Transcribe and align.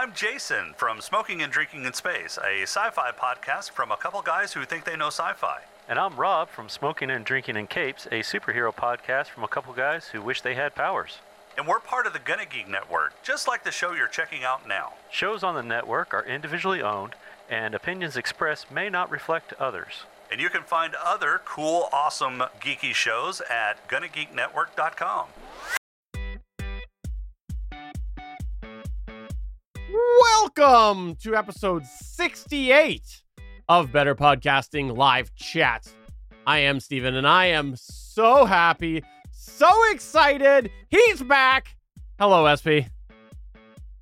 I'm 0.00 0.12
Jason 0.12 0.74
from 0.76 1.00
Smoking 1.00 1.42
and 1.42 1.52
Drinking 1.52 1.84
in 1.84 1.92
Space, 1.92 2.38
a 2.38 2.62
sci 2.62 2.90
fi 2.90 3.10
podcast 3.10 3.72
from 3.72 3.90
a 3.90 3.96
couple 3.96 4.22
guys 4.22 4.52
who 4.52 4.64
think 4.64 4.84
they 4.84 4.94
know 4.94 5.08
sci 5.08 5.32
fi. 5.32 5.62
And 5.88 5.98
I'm 5.98 6.14
Rob 6.14 6.50
from 6.50 6.68
Smoking 6.68 7.10
and 7.10 7.24
Drinking 7.24 7.56
in 7.56 7.66
Capes, 7.66 8.06
a 8.06 8.20
superhero 8.20 8.72
podcast 8.72 9.26
from 9.26 9.42
a 9.42 9.48
couple 9.48 9.72
guys 9.72 10.06
who 10.06 10.22
wish 10.22 10.40
they 10.40 10.54
had 10.54 10.76
powers. 10.76 11.18
And 11.56 11.66
we're 11.66 11.80
part 11.80 12.06
of 12.06 12.12
the 12.12 12.20
Gonna 12.20 12.46
Geek 12.46 12.68
Network, 12.68 13.20
just 13.24 13.48
like 13.48 13.64
the 13.64 13.72
show 13.72 13.92
you're 13.92 14.06
checking 14.06 14.44
out 14.44 14.68
now. 14.68 14.92
Shows 15.10 15.42
on 15.42 15.56
the 15.56 15.64
network 15.64 16.14
are 16.14 16.24
individually 16.24 16.80
owned, 16.80 17.16
and 17.50 17.74
opinions 17.74 18.16
expressed 18.16 18.70
may 18.70 18.88
not 18.88 19.10
reflect 19.10 19.52
others. 19.54 20.04
And 20.30 20.40
you 20.40 20.48
can 20.48 20.62
find 20.62 20.94
other 20.94 21.40
cool, 21.44 21.88
awesome, 21.92 22.44
geeky 22.60 22.94
shows 22.94 23.42
at 23.50 23.88
GonnaGeekNetwork.com. 23.88 25.26
Welcome 30.58 31.14
to 31.22 31.36
episode 31.36 31.86
68 31.86 33.22
of 33.68 33.92
Better 33.92 34.16
Podcasting 34.16 34.96
Live 34.96 35.32
Chat. 35.36 35.88
I 36.48 36.58
am 36.58 36.80
Stephen 36.80 37.14
and 37.14 37.28
I 37.28 37.46
am 37.46 37.74
so 37.76 38.44
happy, 38.44 39.04
so 39.30 39.70
excited. 39.92 40.72
He's 40.88 41.22
back. 41.22 41.76
Hello, 42.18 42.52
SP. 42.58 42.90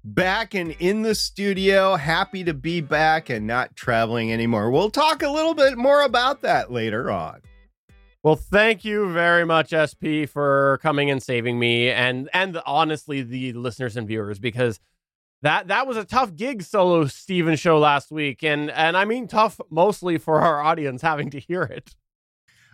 Back 0.02 0.55
and 0.55 0.70
in 0.79 1.02
the 1.02 1.15
studio, 1.15 1.95
happy 1.96 2.42
to 2.45 2.55
be 2.55 2.80
back 2.80 3.29
and 3.29 3.46
not 3.46 3.77
traveling 3.77 4.32
anymore. 4.32 4.70
We'll 4.70 4.91
talk 4.91 5.23
a 5.23 5.30
little 5.30 5.54
bit 5.54 5.77
more 5.77 6.02
about 6.02 6.41
that 6.41 6.73
later 6.73 7.10
on. 7.10 7.43
Well, 8.23 8.37
thank 8.37 8.82
you 8.82 9.12
very 9.12 9.45
much, 9.45 9.74
SP, 9.77 10.24
for 10.27 10.79
coming 10.80 11.10
and 11.10 11.23
saving 11.23 11.59
me, 11.59 11.91
and 11.91 12.30
and 12.32 12.60
honestly, 12.65 13.23
the 13.23 13.52
listeners 13.52 13.96
and 13.96 14.09
viewers, 14.09 14.38
because 14.38 14.80
that 15.42 15.68
that 15.68 15.86
was 15.86 15.96
a 15.96 16.04
tough 16.04 16.34
gig 16.34 16.62
solo 16.62 17.06
Stephen 17.06 17.56
show 17.56 17.78
last 17.78 18.10
week, 18.10 18.42
and 18.42 18.70
and 18.70 18.96
I 18.96 19.04
mean 19.04 19.29
tough 19.29 19.60
mostly 19.70 20.18
for 20.18 20.40
our 20.40 20.60
audience 20.60 21.02
having 21.02 21.30
to 21.30 21.40
hear 21.40 21.62
it. 21.62 21.95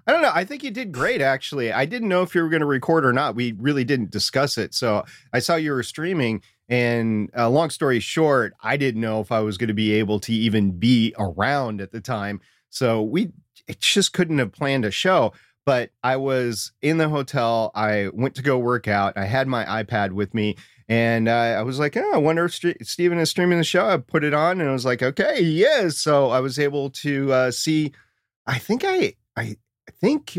I 0.07 0.13
don't 0.13 0.23
know. 0.23 0.33
I 0.35 0.45
think 0.45 0.65
you 0.65 0.73
did 0.73 0.91
great, 0.91 1.21
actually. 1.21 1.73
I 1.73 1.85
didn't 1.85 2.09
know 2.09 2.23
if 2.23 2.35
you 2.35 2.43
were 2.43 2.49
going 2.49 2.61
to 2.61 2.67
record 2.67 3.07
or 3.07 3.13
not. 3.13 3.37
We 3.37 3.53
really 3.53 3.85
didn't 3.85 4.11
discuss 4.11 4.59
it. 4.59 4.75
So 4.75 5.05
I 5.33 5.39
saw 5.39 5.55
you 5.55 5.73
were 5.73 5.85
streaming, 5.85 6.43
and 6.69 7.31
uh, 7.37 7.49
long 7.49 7.71
story 7.71 8.01
short, 8.01 8.55
I 8.63 8.77
didn't 8.77 9.01
know 9.01 9.21
if 9.21 9.31
I 9.31 9.41
was 9.41 9.57
going 9.59 9.69
to 9.69 9.75
be 9.75 9.93
able 9.93 10.19
to 10.21 10.33
even 10.33 10.73
be 10.73 11.15
around 11.19 11.81
at 11.81 11.93
the 11.93 12.01
time. 12.01 12.41
So 12.69 13.03
we 13.03 13.33
it 13.69 13.81
just 13.81 14.13
couldn't 14.13 14.39
have 14.39 14.53
planned 14.53 14.85
a 14.85 14.91
show. 14.91 15.33
But 15.65 15.91
I 16.03 16.17
was 16.17 16.73
in 16.83 16.99
the 16.99 17.09
hotel. 17.09 17.71
I 17.77 18.09
went 18.13 18.35
to 18.35 18.43
go 18.43 18.59
work 18.59 18.89
out. 18.89 19.17
I 19.17 19.27
had 19.27 19.47
my 19.47 19.65
iPad 19.65 20.11
with 20.11 20.35
me, 20.35 20.57
and 20.89 21.29
uh, 21.29 21.33
I 21.59 21.63
was 21.63 21.79
like, 21.79 21.97
oh, 21.97 22.13
I 22.13 22.19
wonder 22.19 22.45
if 22.45 22.55
St- 22.55 22.87
Stephen 22.87 23.19
is 23.19 23.31
streaming 23.31 23.59
the 23.59 23.65
show. 23.65 23.87
I 23.87 23.97
put 23.97 24.25
it 24.25 24.35
on, 24.35 24.61
and 24.61 24.69
I 24.69 24.73
was 24.73 24.85
like, 24.85 25.03
okay, 25.03 25.41
yes. 25.41 25.99
So 25.99 26.31
I 26.31 26.41
was 26.41 26.59
able 26.59 26.91
to 26.91 27.33
uh, 27.33 27.51
see. 27.51 27.93
I 28.47 28.59
think 28.59 28.85
I 28.85 29.15
I 29.37 29.57
I 29.89 29.93
think 30.01 30.37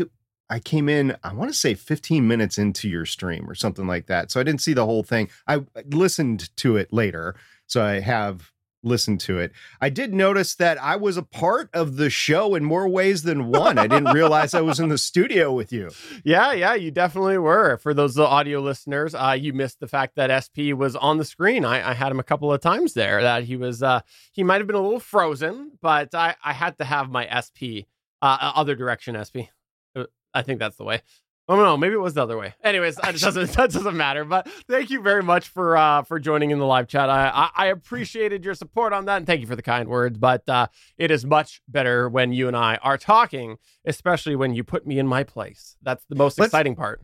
I 0.50 0.58
came 0.58 0.88
in, 0.88 1.16
I 1.24 1.32
want 1.32 1.50
to 1.50 1.56
say 1.56 1.74
15 1.74 2.28
minutes 2.28 2.58
into 2.58 2.88
your 2.88 3.06
stream 3.06 3.48
or 3.48 3.54
something 3.54 3.86
like 3.86 4.06
that. 4.06 4.30
So 4.30 4.40
I 4.40 4.42
didn't 4.42 4.60
see 4.60 4.74
the 4.74 4.84
whole 4.84 5.02
thing. 5.02 5.28
I 5.48 5.62
listened 5.86 6.54
to 6.58 6.76
it 6.76 6.92
later. 6.92 7.34
So 7.66 7.82
I 7.82 8.00
have 8.00 8.52
listened 8.84 9.20
to 9.20 9.38
it. 9.38 9.52
I 9.80 9.88
did 9.88 10.14
notice 10.14 10.54
that 10.56 10.80
I 10.80 10.96
was 10.96 11.16
a 11.16 11.22
part 11.22 11.70
of 11.72 11.96
the 11.96 12.10
show 12.10 12.54
in 12.54 12.64
more 12.64 12.88
ways 12.88 13.22
than 13.22 13.50
one. 13.50 13.78
I 13.78 13.86
didn't 13.86 14.12
realize 14.12 14.54
I 14.54 14.60
was 14.60 14.78
in 14.80 14.88
the 14.88 14.98
studio 14.98 15.52
with 15.52 15.72
you. 15.72 15.90
Yeah, 16.24 16.52
yeah, 16.52 16.74
you 16.74 16.90
definitely 16.90 17.38
were. 17.38 17.76
For 17.76 17.92
those 17.92 18.18
audio 18.18 18.60
listeners, 18.60 19.14
uh, 19.14 19.36
you 19.38 19.52
missed 19.52 19.80
the 19.80 19.88
fact 19.88 20.16
that 20.16 20.30
SP 20.32 20.72
was 20.74 20.96
on 20.96 21.18
the 21.18 21.24
screen. 21.24 21.64
I, 21.64 21.90
I 21.90 21.94
had 21.94 22.10
him 22.10 22.20
a 22.20 22.24
couple 22.24 22.52
of 22.52 22.60
times 22.60 22.94
there. 22.94 23.20
That 23.20 23.44
he 23.44 23.56
was, 23.56 23.82
uh, 23.82 24.00
he 24.32 24.42
might 24.42 24.58
have 24.58 24.66
been 24.66 24.76
a 24.76 24.80
little 24.80 25.00
frozen, 25.00 25.72
but 25.82 26.14
I, 26.14 26.36
I 26.42 26.52
had 26.52 26.78
to 26.78 26.84
have 26.84 27.10
my 27.10 27.28
SP, 27.28 27.90
uh, 28.22 28.52
other 28.54 28.74
direction 28.74 29.16
SP. 29.20 29.52
Uh, 29.94 30.04
I 30.32 30.42
think 30.42 30.60
that's 30.60 30.76
the 30.76 30.84
way. 30.84 31.02
Oh 31.46 31.56
no, 31.56 31.76
maybe 31.76 31.92
it 31.94 32.00
was 32.00 32.14
the 32.14 32.22
other 32.22 32.38
way. 32.38 32.54
Anyways, 32.64 32.96
that 32.96 33.18
doesn't 33.18 33.50
that 33.56 33.70
doesn't 33.70 33.96
matter. 33.96 34.24
But 34.24 34.48
thank 34.68 34.88
you 34.90 35.02
very 35.02 35.22
much 35.22 35.48
for 35.48 35.76
uh 35.76 36.02
for 36.02 36.18
joining 36.18 36.50
in 36.50 36.58
the 36.58 36.64
live 36.66 36.88
chat. 36.88 37.10
I 37.10 37.28
I, 37.28 37.50
I 37.54 37.66
appreciated 37.66 38.44
your 38.44 38.54
support 38.54 38.92
on 38.92 39.04
that, 39.06 39.18
and 39.18 39.26
thank 39.26 39.40
you 39.42 39.46
for 39.46 39.56
the 39.56 39.62
kind 39.62 39.88
words. 39.88 40.16
But 40.18 40.48
uh, 40.48 40.68
it 40.96 41.10
is 41.10 41.26
much 41.26 41.60
better 41.68 42.08
when 42.08 42.32
you 42.32 42.48
and 42.48 42.56
I 42.56 42.76
are 42.76 42.96
talking, 42.96 43.56
especially 43.84 44.36
when 44.36 44.54
you 44.54 44.64
put 44.64 44.86
me 44.86 44.98
in 44.98 45.06
my 45.06 45.22
place. 45.22 45.76
That's 45.82 46.04
the 46.06 46.14
most 46.14 46.38
Let's- 46.38 46.48
exciting 46.48 46.76
part. 46.76 47.02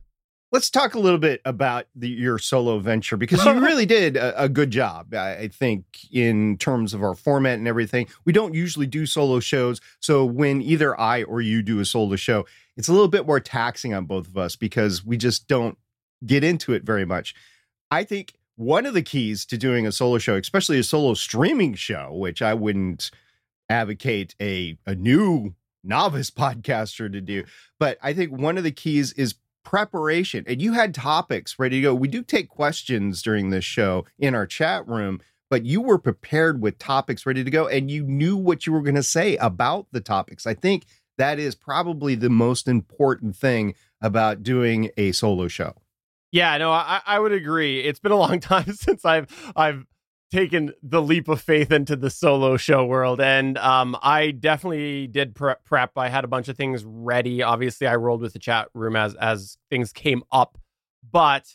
Let's 0.52 0.68
talk 0.68 0.96
a 0.96 0.98
little 0.98 1.20
bit 1.20 1.40
about 1.44 1.86
the, 1.94 2.08
your 2.08 2.36
solo 2.36 2.80
venture 2.80 3.16
because 3.16 3.44
you 3.44 3.52
really 3.60 3.86
did 3.86 4.16
a, 4.16 4.42
a 4.42 4.48
good 4.48 4.72
job, 4.72 5.14
I, 5.14 5.36
I 5.36 5.48
think, 5.48 5.84
in 6.10 6.58
terms 6.58 6.92
of 6.92 7.04
our 7.04 7.14
format 7.14 7.60
and 7.60 7.68
everything. 7.68 8.08
We 8.24 8.32
don't 8.32 8.52
usually 8.52 8.88
do 8.88 9.06
solo 9.06 9.38
shows. 9.38 9.80
So 10.00 10.24
when 10.24 10.60
either 10.60 10.98
I 11.00 11.22
or 11.22 11.40
you 11.40 11.62
do 11.62 11.78
a 11.78 11.84
solo 11.84 12.16
show, 12.16 12.46
it's 12.76 12.88
a 12.88 12.92
little 12.92 13.08
bit 13.08 13.26
more 13.26 13.40
taxing 13.40 13.94
on 13.94 14.04
both 14.04 14.26
of 14.28 14.36
us 14.36 14.56
because 14.56 15.04
we 15.04 15.16
just 15.16 15.48
don't 15.48 15.76
get 16.24 16.44
into 16.44 16.72
it 16.72 16.84
very 16.84 17.04
much. 17.04 17.34
I 17.90 18.04
think 18.04 18.34
one 18.56 18.86
of 18.86 18.94
the 18.94 19.02
keys 19.02 19.44
to 19.46 19.56
doing 19.56 19.86
a 19.86 19.92
solo 19.92 20.18
show, 20.18 20.36
especially 20.36 20.78
a 20.78 20.84
solo 20.84 21.14
streaming 21.14 21.74
show, 21.74 22.12
which 22.12 22.42
I 22.42 22.54
wouldn't 22.54 23.10
advocate 23.68 24.34
a, 24.40 24.76
a 24.86 24.94
new 24.94 25.54
novice 25.82 26.30
podcaster 26.30 27.10
to 27.10 27.20
do, 27.20 27.44
but 27.78 27.98
I 28.02 28.12
think 28.12 28.32
one 28.32 28.58
of 28.58 28.64
the 28.64 28.70
keys 28.70 29.12
is 29.14 29.34
preparation. 29.64 30.44
And 30.46 30.60
you 30.60 30.72
had 30.72 30.94
topics 30.94 31.58
ready 31.58 31.76
to 31.76 31.82
go. 31.82 31.94
We 31.94 32.08
do 32.08 32.22
take 32.22 32.48
questions 32.48 33.22
during 33.22 33.50
this 33.50 33.64
show 33.64 34.06
in 34.18 34.34
our 34.34 34.46
chat 34.46 34.86
room, 34.88 35.20
but 35.48 35.64
you 35.64 35.80
were 35.80 35.98
prepared 35.98 36.62
with 36.62 36.78
topics 36.78 37.26
ready 37.26 37.44
to 37.44 37.50
go 37.50 37.66
and 37.68 37.90
you 37.90 38.04
knew 38.04 38.36
what 38.36 38.66
you 38.66 38.72
were 38.72 38.82
going 38.82 38.94
to 38.94 39.02
say 39.02 39.36
about 39.36 39.86
the 39.92 40.00
topics. 40.00 40.46
I 40.46 40.54
think 40.54 40.86
that 41.20 41.38
is 41.38 41.54
probably 41.54 42.14
the 42.14 42.30
most 42.30 42.66
important 42.66 43.36
thing 43.36 43.74
about 44.00 44.42
doing 44.42 44.90
a 44.96 45.12
solo 45.12 45.48
show. 45.48 45.74
Yeah, 46.32 46.56
no, 46.56 46.70
I, 46.70 47.02
I 47.06 47.18
would 47.18 47.32
agree. 47.32 47.80
It's 47.80 48.00
been 48.00 48.12
a 48.12 48.16
long 48.16 48.40
time 48.40 48.72
since 48.72 49.04
I've 49.04 49.26
I've 49.54 49.84
taken 50.32 50.72
the 50.82 51.02
leap 51.02 51.28
of 51.28 51.40
faith 51.40 51.72
into 51.72 51.94
the 51.94 52.08
solo 52.08 52.56
show 52.56 52.86
world, 52.86 53.20
and 53.20 53.58
um, 53.58 53.96
I 54.02 54.30
definitely 54.30 55.08
did 55.08 55.34
pre- 55.34 55.54
prep. 55.64 55.98
I 55.98 56.08
had 56.08 56.24
a 56.24 56.28
bunch 56.28 56.48
of 56.48 56.56
things 56.56 56.84
ready. 56.84 57.42
Obviously, 57.42 57.86
I 57.86 57.96
rolled 57.96 58.22
with 58.22 58.32
the 58.32 58.38
chat 58.38 58.68
room 58.72 58.96
as 58.96 59.14
as 59.16 59.58
things 59.68 59.92
came 59.92 60.22
up, 60.32 60.56
but 61.12 61.52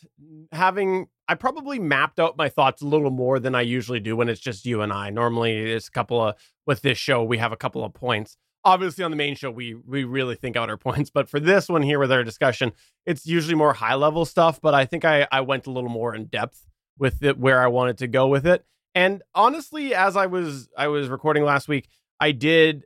having 0.52 1.08
I 1.26 1.34
probably 1.34 1.80
mapped 1.80 2.20
out 2.20 2.36
my 2.36 2.48
thoughts 2.48 2.82
a 2.82 2.86
little 2.86 3.10
more 3.10 3.40
than 3.40 3.56
I 3.56 3.62
usually 3.62 3.98
do 3.98 4.14
when 4.14 4.28
it's 4.28 4.40
just 4.40 4.64
you 4.64 4.82
and 4.82 4.92
I. 4.92 5.10
Normally, 5.10 5.72
it's 5.72 5.88
a 5.88 5.90
couple 5.90 6.22
of 6.22 6.36
with 6.66 6.82
this 6.82 6.98
show 6.98 7.24
we 7.24 7.38
have 7.38 7.50
a 7.50 7.56
couple 7.56 7.82
of 7.82 7.94
points. 7.94 8.36
Obviously, 8.66 9.04
on 9.04 9.10
the 9.10 9.16
main 9.16 9.36
show, 9.36 9.50
we 9.50 9.74
we 9.74 10.04
really 10.04 10.34
think 10.34 10.56
out 10.56 10.68
our 10.68 10.76
points, 10.88 11.10
but 11.10 11.28
for 11.28 11.40
this 11.40 11.68
one 11.68 11.82
here 11.82 11.98
with 11.98 12.12
our 12.12 12.24
discussion, 12.24 12.72
it's 13.06 13.26
usually 13.26 13.54
more 13.54 13.74
high 13.74 13.94
level 13.94 14.24
stuff. 14.24 14.60
But 14.60 14.74
I 14.74 14.84
think 14.84 15.04
I 15.04 15.26
I 15.30 15.40
went 15.40 15.66
a 15.66 15.70
little 15.70 15.90
more 15.90 16.14
in 16.14 16.26
depth 16.26 16.66
with 16.98 17.22
it 17.22 17.38
where 17.38 17.62
I 17.62 17.68
wanted 17.68 17.98
to 17.98 18.08
go 18.08 18.26
with 18.26 18.46
it. 18.46 18.64
And 18.94 19.22
honestly, 19.34 19.94
as 19.94 20.16
I 20.16 20.26
was 20.26 20.68
I 20.76 20.88
was 20.88 21.08
recording 21.08 21.44
last 21.44 21.68
week, 21.68 21.88
I 22.20 22.32
did 22.32 22.84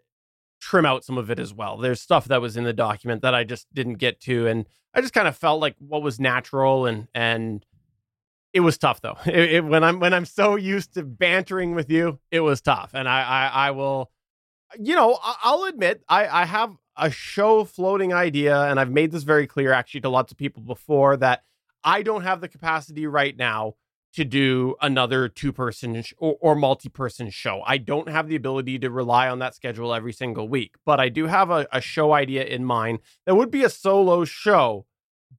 trim 0.61 0.85
out 0.85 1.05
some 1.05 1.17
of 1.17 1.31
it 1.31 1.41
as 1.41 1.55
well. 1.55 1.79
There's 1.79 2.01
stuff 2.01 2.27
that 2.27 2.41
was 2.41 2.57
in 2.57 2.65
the 2.65 2.73
document 2.73 3.23
that 3.23 3.35
I 3.35 3.45
just 3.45 3.73
didn't 3.73 3.95
get 3.95 4.21
to, 4.23 4.47
and 4.47 4.67
I 4.95 5.01
just 5.01 5.15
kind 5.15 5.29
of 5.29 5.37
felt 5.37 5.61
like 5.61 5.77
what 5.79 6.03
was 6.03 6.21
natural 6.21 6.87
and 6.87 7.09
and 7.15 7.65
it 8.53 8.61
was 8.61 8.79
tough 8.79 9.01
though. 9.01 9.17
It, 9.27 9.53
it, 9.53 9.65
when 9.65 9.85
I'm 9.85 10.01
when 10.01 10.13
I'm 10.13 10.25
so 10.27 10.57
used 10.57 10.95
to 10.95 11.05
bantering 11.05 11.75
with 11.75 11.91
you, 11.91 12.19
it 12.31 12.41
was 12.41 12.61
tough, 12.61 12.91
and 12.95 13.09
I 13.09 13.23
I, 13.23 13.69
I 13.69 13.71
will, 13.71 14.11
you 14.79 14.95
know, 14.95 15.19
I'll 15.23 15.65
admit 15.65 16.03
I 16.09 16.27
I 16.43 16.45
have 16.45 16.77
a 16.97 17.11
show 17.11 17.65
floating 17.65 18.13
idea, 18.13 18.63
and 18.65 18.79
I've 18.79 18.91
made 18.91 19.11
this 19.11 19.23
very 19.23 19.47
clear 19.47 19.73
actually 19.73 20.03
to 20.03 20.09
lots 20.09 20.33
of 20.33 20.39
people 20.39 20.63
before 20.63 21.17
that 21.19 21.45
I 21.83 22.03
don't 22.03 22.23
have 22.23 22.41
the 22.41 22.49
capacity 22.49 23.07
right 23.07 23.37
now 23.37 23.75
to 24.13 24.25
do 24.25 24.75
another 24.83 25.29
two 25.29 25.53
person 25.53 26.03
sh- 26.03 26.13
or, 26.19 26.37
or 26.41 26.55
multi 26.55 26.89
person 26.89 27.31
show. 27.31 27.63
I 27.65 27.79
don't 27.79 28.09
have 28.09 28.29
the 28.29 28.37
ability 28.37 28.79
to 28.81 28.91
rely 28.91 29.29
on 29.29 29.39
that 29.39 29.55
schedule 29.55 29.95
every 29.95 30.13
single 30.13 30.49
week, 30.49 30.75
but 30.85 31.01
I 31.01 31.09
do 31.09 31.27
have 31.27 31.51
a, 31.51 31.67
a 31.73 31.81
show 31.81 32.13
idea 32.13 32.45
in 32.45 32.65
mind 32.65 32.99
that 33.27 33.37
would 33.37 33.51
be 33.51 33.63
a 33.63 33.71
solo 33.71 34.25
show, 34.25 34.87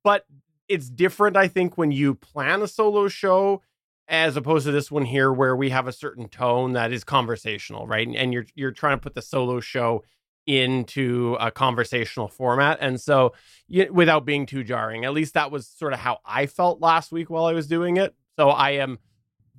but 0.03 0.25
it's 0.67 0.89
different, 0.89 1.35
I 1.35 1.49
think, 1.49 1.77
when 1.77 1.91
you 1.91 2.15
plan 2.15 2.61
a 2.61 2.67
solo 2.67 3.09
show 3.09 3.61
as 4.11 4.37
opposed 4.37 4.67
to 4.67 4.71
this 4.71 4.91
one 4.91 5.05
here 5.05 5.33
where 5.33 5.55
we 5.55 5.71
have 5.71 5.87
a 5.87 5.91
certain 5.91 6.29
tone 6.29 6.73
that 6.73 6.91
is 6.91 7.03
conversational, 7.03 7.87
right? 7.87 8.05
And, 8.05 8.15
and 8.15 8.33
you're 8.33 8.45
you're 8.53 8.71
trying 8.71 8.97
to 8.97 9.01
put 9.01 9.15
the 9.15 9.23
solo 9.23 9.59
show 9.59 10.03
into 10.47 11.37
a 11.39 11.51
conversational 11.51 12.27
format 12.27 12.79
and 12.81 12.99
so 12.99 13.31
you, 13.67 13.87
without 13.93 14.25
being 14.25 14.47
too 14.47 14.63
jarring 14.63 15.05
at 15.05 15.13
least 15.13 15.35
that 15.35 15.51
was 15.51 15.67
sort 15.67 15.93
of 15.93 15.99
how 15.99 16.17
i 16.25 16.47
felt 16.47 16.81
last 16.81 17.11
week 17.11 17.29
while 17.29 17.45
i 17.45 17.53
was 17.53 17.67
doing 17.67 17.97
it 17.97 18.15
so 18.41 18.49
I 18.49 18.71
am 18.71 18.97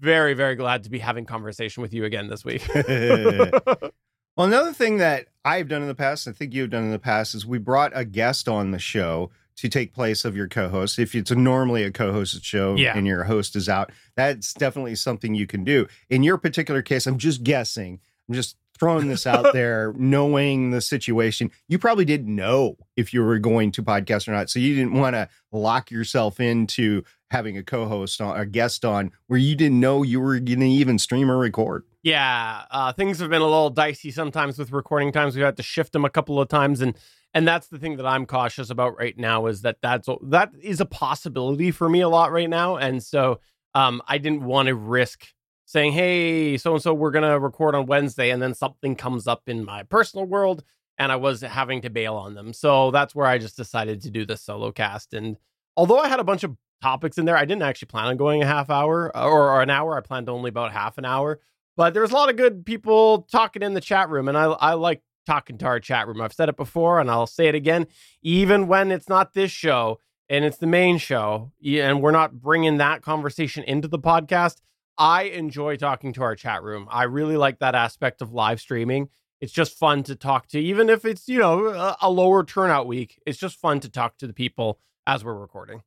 very, 0.00 0.34
very 0.34 0.56
glad 0.56 0.82
to 0.84 0.90
be 0.90 0.98
having 0.98 1.24
conversation 1.24 1.82
with 1.82 1.94
you 1.94 2.04
again 2.04 2.28
this 2.28 2.44
week. 2.44 2.68
Well, 4.34 4.46
another 4.46 4.72
thing 4.72 4.96
that 4.96 5.26
I've 5.44 5.68
done 5.68 5.82
in 5.82 5.88
the 5.88 5.94
past, 5.94 6.26
I 6.26 6.32
think 6.32 6.54
you've 6.54 6.70
done 6.70 6.84
in 6.84 6.90
the 6.90 6.98
past, 6.98 7.34
is 7.34 7.44
we 7.44 7.58
brought 7.58 7.92
a 7.94 8.02
guest 8.02 8.48
on 8.48 8.70
the 8.70 8.78
show 8.78 9.30
to 9.56 9.68
take 9.68 9.92
place 9.92 10.24
of 10.24 10.34
your 10.36 10.48
co-host. 10.48 10.98
If 10.98 11.14
it's 11.14 11.30
normally 11.30 11.82
a 11.84 11.90
co-hosted 11.90 12.42
show 12.44 12.74
Yeah. 12.76 12.96
and 12.96 13.06
your 13.06 13.24
host 13.24 13.54
is 13.56 13.68
out, 13.68 13.90
that's 14.16 14.54
definitely 14.54 14.94
something 14.94 15.34
you 15.34 15.46
can 15.46 15.64
do. 15.64 15.86
In 16.10 16.22
your 16.22 16.38
particular 16.38 16.82
case, 16.82 17.06
I'm 17.06 17.18
just 17.18 17.42
guessing. 17.44 18.00
I'm 18.28 18.34
just 18.34 18.56
throwing 18.78 19.08
this 19.08 19.26
out 19.26 19.52
there, 19.52 19.92
knowing 19.96 20.70
the 20.70 20.80
situation. 20.80 21.50
You 21.68 21.78
probably 21.78 22.04
didn't 22.04 22.34
know 22.34 22.76
if 22.96 23.12
you 23.12 23.22
were 23.22 23.38
going 23.38 23.70
to 23.72 23.82
podcast 23.82 24.26
or 24.26 24.32
not, 24.32 24.50
so 24.50 24.58
you 24.58 24.74
didn't 24.74 24.94
want 24.94 25.14
to 25.14 25.28
lock 25.52 25.90
yourself 25.90 26.40
into 26.40 27.02
having 27.30 27.56
a 27.56 27.62
co-host 27.62 28.20
on 28.20 28.38
a 28.38 28.44
guest 28.44 28.84
on 28.84 29.10
where 29.26 29.38
you 29.38 29.54
didn't 29.54 29.80
know 29.80 30.02
you 30.02 30.20
were 30.20 30.38
going 30.38 30.60
to 30.60 30.66
even 30.66 30.98
stream 30.98 31.30
or 31.30 31.38
record. 31.38 31.84
Yeah, 32.02 32.62
uh, 32.70 32.92
things 32.92 33.20
have 33.20 33.30
been 33.30 33.40
a 33.42 33.44
little 33.46 33.70
dicey 33.70 34.10
sometimes 34.10 34.58
with 34.58 34.72
recording 34.72 35.12
times. 35.12 35.36
We've 35.36 35.44
had 35.44 35.56
to 35.58 35.62
shift 35.62 35.92
them 35.92 36.04
a 36.04 36.10
couple 36.10 36.40
of 36.40 36.48
times, 36.48 36.80
and 36.80 36.96
and 37.34 37.46
that's 37.46 37.68
the 37.68 37.78
thing 37.78 37.96
that 37.96 38.06
I'm 38.06 38.26
cautious 38.26 38.70
about 38.70 38.98
right 38.98 39.16
now 39.16 39.46
is 39.46 39.62
that 39.62 39.78
that's 39.82 40.08
that 40.22 40.50
is 40.60 40.80
a 40.80 40.86
possibility 40.86 41.70
for 41.70 41.88
me 41.88 42.00
a 42.00 42.08
lot 42.08 42.32
right 42.32 42.50
now, 42.50 42.76
and 42.76 43.02
so 43.02 43.40
um, 43.74 44.02
I 44.06 44.18
didn't 44.18 44.44
want 44.44 44.68
to 44.68 44.74
risk 44.74 45.26
saying, 45.64 45.92
"Hey, 45.92 46.56
so 46.58 46.74
and 46.74 46.82
so, 46.82 46.92
we're 46.92 47.10
gonna 47.10 47.38
record 47.38 47.74
on 47.74 47.86
Wednesday," 47.86 48.30
and 48.30 48.42
then 48.42 48.54
something 48.54 48.96
comes 48.96 49.26
up 49.26 49.42
in 49.46 49.64
my 49.64 49.82
personal 49.82 50.26
world, 50.26 50.62
and 50.98 51.10
I 51.10 51.16
was 51.16 51.40
having 51.40 51.80
to 51.82 51.90
bail 51.90 52.14
on 52.14 52.34
them. 52.34 52.52
So 52.52 52.90
that's 52.90 53.14
where 53.14 53.26
I 53.26 53.38
just 53.38 53.56
decided 53.56 54.02
to 54.02 54.10
do 54.10 54.26
the 54.26 54.36
solo 54.36 54.72
cast. 54.72 55.14
And 55.14 55.36
although 55.76 55.98
I 55.98 56.08
had 56.08 56.20
a 56.20 56.24
bunch 56.24 56.44
of 56.44 56.56
topics 56.82 57.16
in 57.16 57.24
there, 57.24 57.36
I 57.36 57.44
didn't 57.44 57.62
actually 57.62 57.86
plan 57.86 58.06
on 58.06 58.16
going 58.16 58.42
a 58.42 58.46
half 58.46 58.68
hour 58.70 59.16
uh, 59.16 59.24
or, 59.24 59.50
or 59.50 59.62
an 59.62 59.70
hour. 59.70 59.96
I 59.96 60.00
planned 60.00 60.28
only 60.28 60.50
about 60.50 60.72
half 60.72 60.98
an 60.98 61.04
hour. 61.04 61.40
But 61.76 61.94
there's 61.94 62.10
a 62.10 62.14
lot 62.14 62.28
of 62.28 62.36
good 62.36 62.66
people 62.66 63.22
talking 63.32 63.62
in 63.62 63.72
the 63.72 63.80
chat 63.80 64.10
room, 64.10 64.28
and 64.28 64.36
I 64.36 64.44
I 64.44 64.74
like 64.74 65.00
talking 65.26 65.58
to 65.58 65.66
our 65.66 65.80
chat 65.80 66.06
room. 66.06 66.20
I've 66.20 66.32
said 66.32 66.48
it 66.48 66.56
before, 66.56 67.00
and 67.00 67.10
I'll 67.10 67.26
say 67.26 67.48
it 67.48 67.54
again. 67.54 67.86
Even 68.22 68.66
when 68.66 68.90
it's 68.90 69.08
not 69.08 69.34
this 69.34 69.50
show 69.50 69.98
and 70.28 70.44
it's 70.44 70.58
the 70.58 70.66
main 70.66 70.98
show, 70.98 71.52
and 71.64 72.00
we're 72.00 72.10
not 72.10 72.40
bringing 72.40 72.78
that 72.78 73.02
conversation 73.02 73.64
into 73.64 73.88
the 73.88 73.98
podcast, 73.98 74.60
I 74.96 75.24
enjoy 75.24 75.76
talking 75.76 76.12
to 76.14 76.22
our 76.22 76.36
chat 76.36 76.62
room. 76.62 76.86
I 76.90 77.04
really 77.04 77.36
like 77.36 77.58
that 77.58 77.74
aspect 77.74 78.22
of 78.22 78.32
live 78.32 78.60
streaming. 78.60 79.08
It's 79.40 79.52
just 79.52 79.76
fun 79.76 80.04
to 80.04 80.14
talk 80.14 80.46
to, 80.48 80.60
even 80.60 80.88
if 80.88 81.04
it's 81.04 81.28
you 81.28 81.40
know 81.40 81.96
a, 82.00 82.10
lower 82.10 82.44
turnout 82.44 82.86
week. 82.86 83.20
It's 83.26 83.38
just 83.38 83.58
fun 83.58 83.80
to 83.80 83.88
talk 83.88 84.16
to 84.18 84.26
the 84.26 84.32
people 84.32 84.78
as 85.06 85.24
we're 85.24 85.34
recording. 85.34 85.82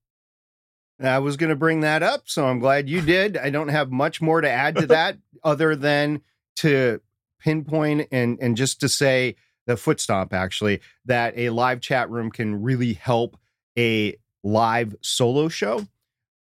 I 1.02 1.20
was 1.20 1.38
going 1.38 1.50
to 1.50 1.56
bring 1.56 1.82
that 1.82 2.04
up, 2.04 2.24
so 2.26 2.48
I'm 2.48 2.60
glad 2.60 2.90
you 2.90 3.02
did. 3.02 3.38
I 3.38 3.50
don't 3.50 3.68
have 3.68 3.92
much 3.92 4.22
more 4.22 4.42
to 4.42 4.50
add 4.50 4.76
to 4.78 4.88
that 4.88 5.18
other 5.44 5.76
than 5.76 6.22
to 6.58 7.02
pinpoint 7.46 8.08
and 8.12 8.40
and 8.42 8.58
just 8.58 8.80
to 8.80 8.90
say 8.90 9.36
the 9.68 9.78
foot 9.78 10.00
stomp 10.00 10.34
actually 10.34 10.82
that 11.06 11.38
a 11.38 11.52
live 11.52 11.80
chat 11.80 12.10
room 12.10 12.32
can 12.32 12.64
really 12.64 12.94
help 12.94 13.38
a 13.78 14.16
live 14.44 14.96
solo 15.02 15.48
show 15.48 15.86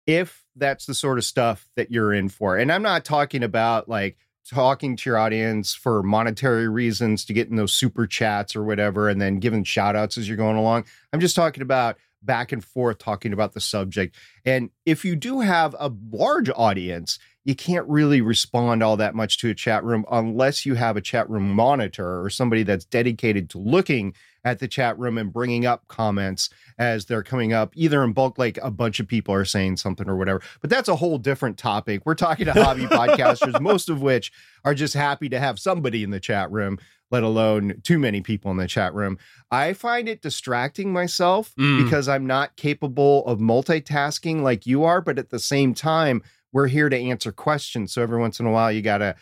if 0.05 0.45
that's 0.57 0.85
the 0.85 0.93
sort 0.93 1.17
of 1.17 1.23
stuff 1.23 1.69
that 1.77 1.89
you're 1.89 2.13
in 2.13 2.27
for. 2.27 2.57
And 2.57 2.69
I'm 2.69 2.81
not 2.81 3.05
talking 3.05 3.43
about 3.43 3.87
like 3.87 4.17
talking 4.49 4.97
to 4.97 5.09
your 5.09 5.17
audience 5.17 5.73
for 5.73 6.03
monetary 6.03 6.67
reasons 6.67 7.23
to 7.25 7.33
get 7.33 7.47
in 7.47 7.55
those 7.55 7.71
super 7.71 8.05
chats 8.05 8.53
or 8.53 8.63
whatever 8.63 9.07
and 9.07 9.21
then 9.21 9.39
giving 9.39 9.63
shout 9.63 9.95
outs 9.95 10.17
as 10.17 10.27
you're 10.27 10.35
going 10.35 10.57
along. 10.57 10.83
I'm 11.13 11.21
just 11.21 11.35
talking 11.35 11.61
about 11.63 11.97
back 12.21 12.51
and 12.51 12.63
forth 12.63 12.97
talking 12.97 13.31
about 13.31 13.53
the 13.53 13.61
subject. 13.61 14.17
And 14.43 14.71
if 14.85 15.05
you 15.05 15.15
do 15.15 15.39
have 15.39 15.75
a 15.79 15.91
large 16.11 16.49
audience, 16.49 17.19
you 17.45 17.55
can't 17.55 17.87
really 17.87 18.21
respond 18.21 18.83
all 18.83 18.97
that 18.97 19.15
much 19.15 19.37
to 19.39 19.49
a 19.49 19.55
chat 19.55 19.83
room 19.83 20.05
unless 20.11 20.65
you 20.65 20.75
have 20.75 20.97
a 20.97 21.01
chat 21.01 21.29
room 21.29 21.49
monitor 21.51 22.21
or 22.21 22.29
somebody 22.29 22.63
that's 22.63 22.85
dedicated 22.85 23.49
to 23.49 23.57
looking 23.57 24.13
at 24.45 24.59
the 24.59 24.67
chat 24.67 24.97
room 24.97 25.17
and 25.17 25.33
bringing 25.33 25.65
up 25.65 25.85
comments 25.87 26.49
as 26.77 27.05
they're 27.05 27.23
coming 27.23 27.51
up, 27.51 27.73
either 27.75 28.03
in 28.03 28.13
bulk, 28.13 28.37
like 28.37 28.57
a 28.61 28.71
bunch 28.71 28.99
of 29.01 29.07
people 29.07 29.33
are 29.33 29.43
saying 29.45 29.75
something 29.75 30.07
or 30.09 30.15
whatever. 30.15 30.41
But 30.61 30.69
that's 30.69 30.87
a 30.87 30.95
whole 30.95 31.17
different 31.17 31.57
topic. 31.57 32.03
We're 32.05 32.15
talking 32.15 32.45
to 32.45 32.53
hobby 32.53 32.85
podcasters, 32.85 33.59
most 33.59 33.89
of 33.89 34.01
which 34.01 34.31
are 34.63 34.73
just 34.73 34.93
happy 34.93 35.27
to 35.29 35.39
have 35.39 35.59
somebody 35.59 36.03
in 36.03 36.11
the 36.11 36.21
chat 36.21 36.49
room, 36.51 36.77
let 37.11 37.23
alone 37.23 37.81
too 37.83 37.99
many 37.99 38.21
people 38.21 38.49
in 38.51 38.55
the 38.57 38.67
chat 38.67 38.93
room. 38.93 39.17
I 39.51 39.73
find 39.73 40.07
it 40.07 40.21
distracting 40.21 40.93
myself 40.93 41.53
Mm. 41.59 41.83
because 41.83 42.07
I'm 42.07 42.25
not 42.25 42.55
capable 42.55 43.25
of 43.25 43.39
multitasking 43.39 44.41
like 44.41 44.65
you 44.65 44.83
are. 44.83 45.01
But 45.01 45.19
at 45.19 45.29
the 45.31 45.39
same 45.39 45.73
time, 45.73 46.21
we're 46.51 46.67
here 46.67 46.89
to 46.89 46.97
answer 46.97 47.31
questions. 47.31 47.93
So 47.93 48.01
every 48.01 48.19
once 48.19 48.39
in 48.39 48.45
a 48.45 48.51
while, 48.51 48.71
you 48.71 48.81
got 48.81 48.99
to 48.99 49.15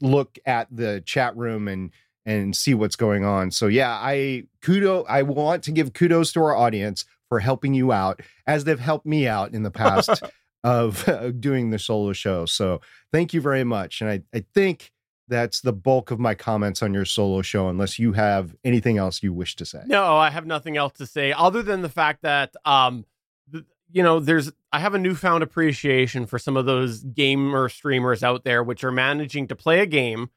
look 0.00 0.38
at 0.46 0.68
the 0.70 1.02
chat 1.04 1.36
room 1.36 1.68
and 1.68 1.90
and 2.24 2.54
see 2.54 2.72
what's 2.72 2.94
going 2.94 3.24
on. 3.24 3.50
So 3.50 3.66
yeah, 3.66 3.90
I 3.90 4.44
kudo 4.62 5.04
I 5.08 5.22
want 5.22 5.64
to 5.64 5.72
give 5.72 5.92
kudos 5.92 6.32
to 6.34 6.40
our 6.40 6.54
audience 6.54 7.04
for 7.28 7.40
helping 7.40 7.74
you 7.74 7.92
out 7.92 8.20
as 8.46 8.64
they've 8.64 8.78
helped 8.78 9.06
me 9.06 9.26
out 9.26 9.54
in 9.54 9.62
the 9.62 9.70
past 9.70 10.22
of 10.64 11.08
uh, 11.08 11.30
doing 11.30 11.70
the 11.70 11.78
solo 11.78 12.12
show. 12.12 12.46
So 12.46 12.80
thank 13.12 13.34
you 13.34 13.40
very 13.40 13.64
much. 13.64 14.00
And 14.00 14.10
I, 14.10 14.22
I 14.32 14.44
think 14.54 14.92
that's 15.28 15.60
the 15.60 15.72
bulk 15.72 16.10
of 16.10 16.20
my 16.20 16.34
comments 16.34 16.82
on 16.82 16.92
your 16.92 17.04
solo 17.04 17.42
show, 17.42 17.68
unless 17.68 17.98
you 17.98 18.12
have 18.12 18.54
anything 18.64 18.98
else 18.98 19.22
you 19.22 19.32
wish 19.32 19.56
to 19.56 19.64
say. 19.64 19.82
No, 19.86 20.16
I 20.16 20.30
have 20.30 20.46
nothing 20.46 20.76
else 20.76 20.92
to 20.94 21.06
say 21.06 21.32
other 21.32 21.62
than 21.62 21.82
the 21.82 21.88
fact 21.88 22.22
that 22.22 22.54
um 22.64 23.04
you 23.92 24.02
know, 24.02 24.20
there's 24.20 24.50
I 24.72 24.80
have 24.80 24.94
a 24.94 24.98
newfound 24.98 25.42
appreciation 25.42 26.26
for 26.26 26.38
some 26.38 26.56
of 26.56 26.66
those 26.66 27.02
gamer 27.02 27.68
streamers 27.68 28.22
out 28.22 28.44
there 28.44 28.62
which 28.62 28.84
are 28.84 28.92
managing 28.92 29.48
to 29.48 29.56
play 29.56 29.80
a 29.80 29.86
game, 29.86 30.30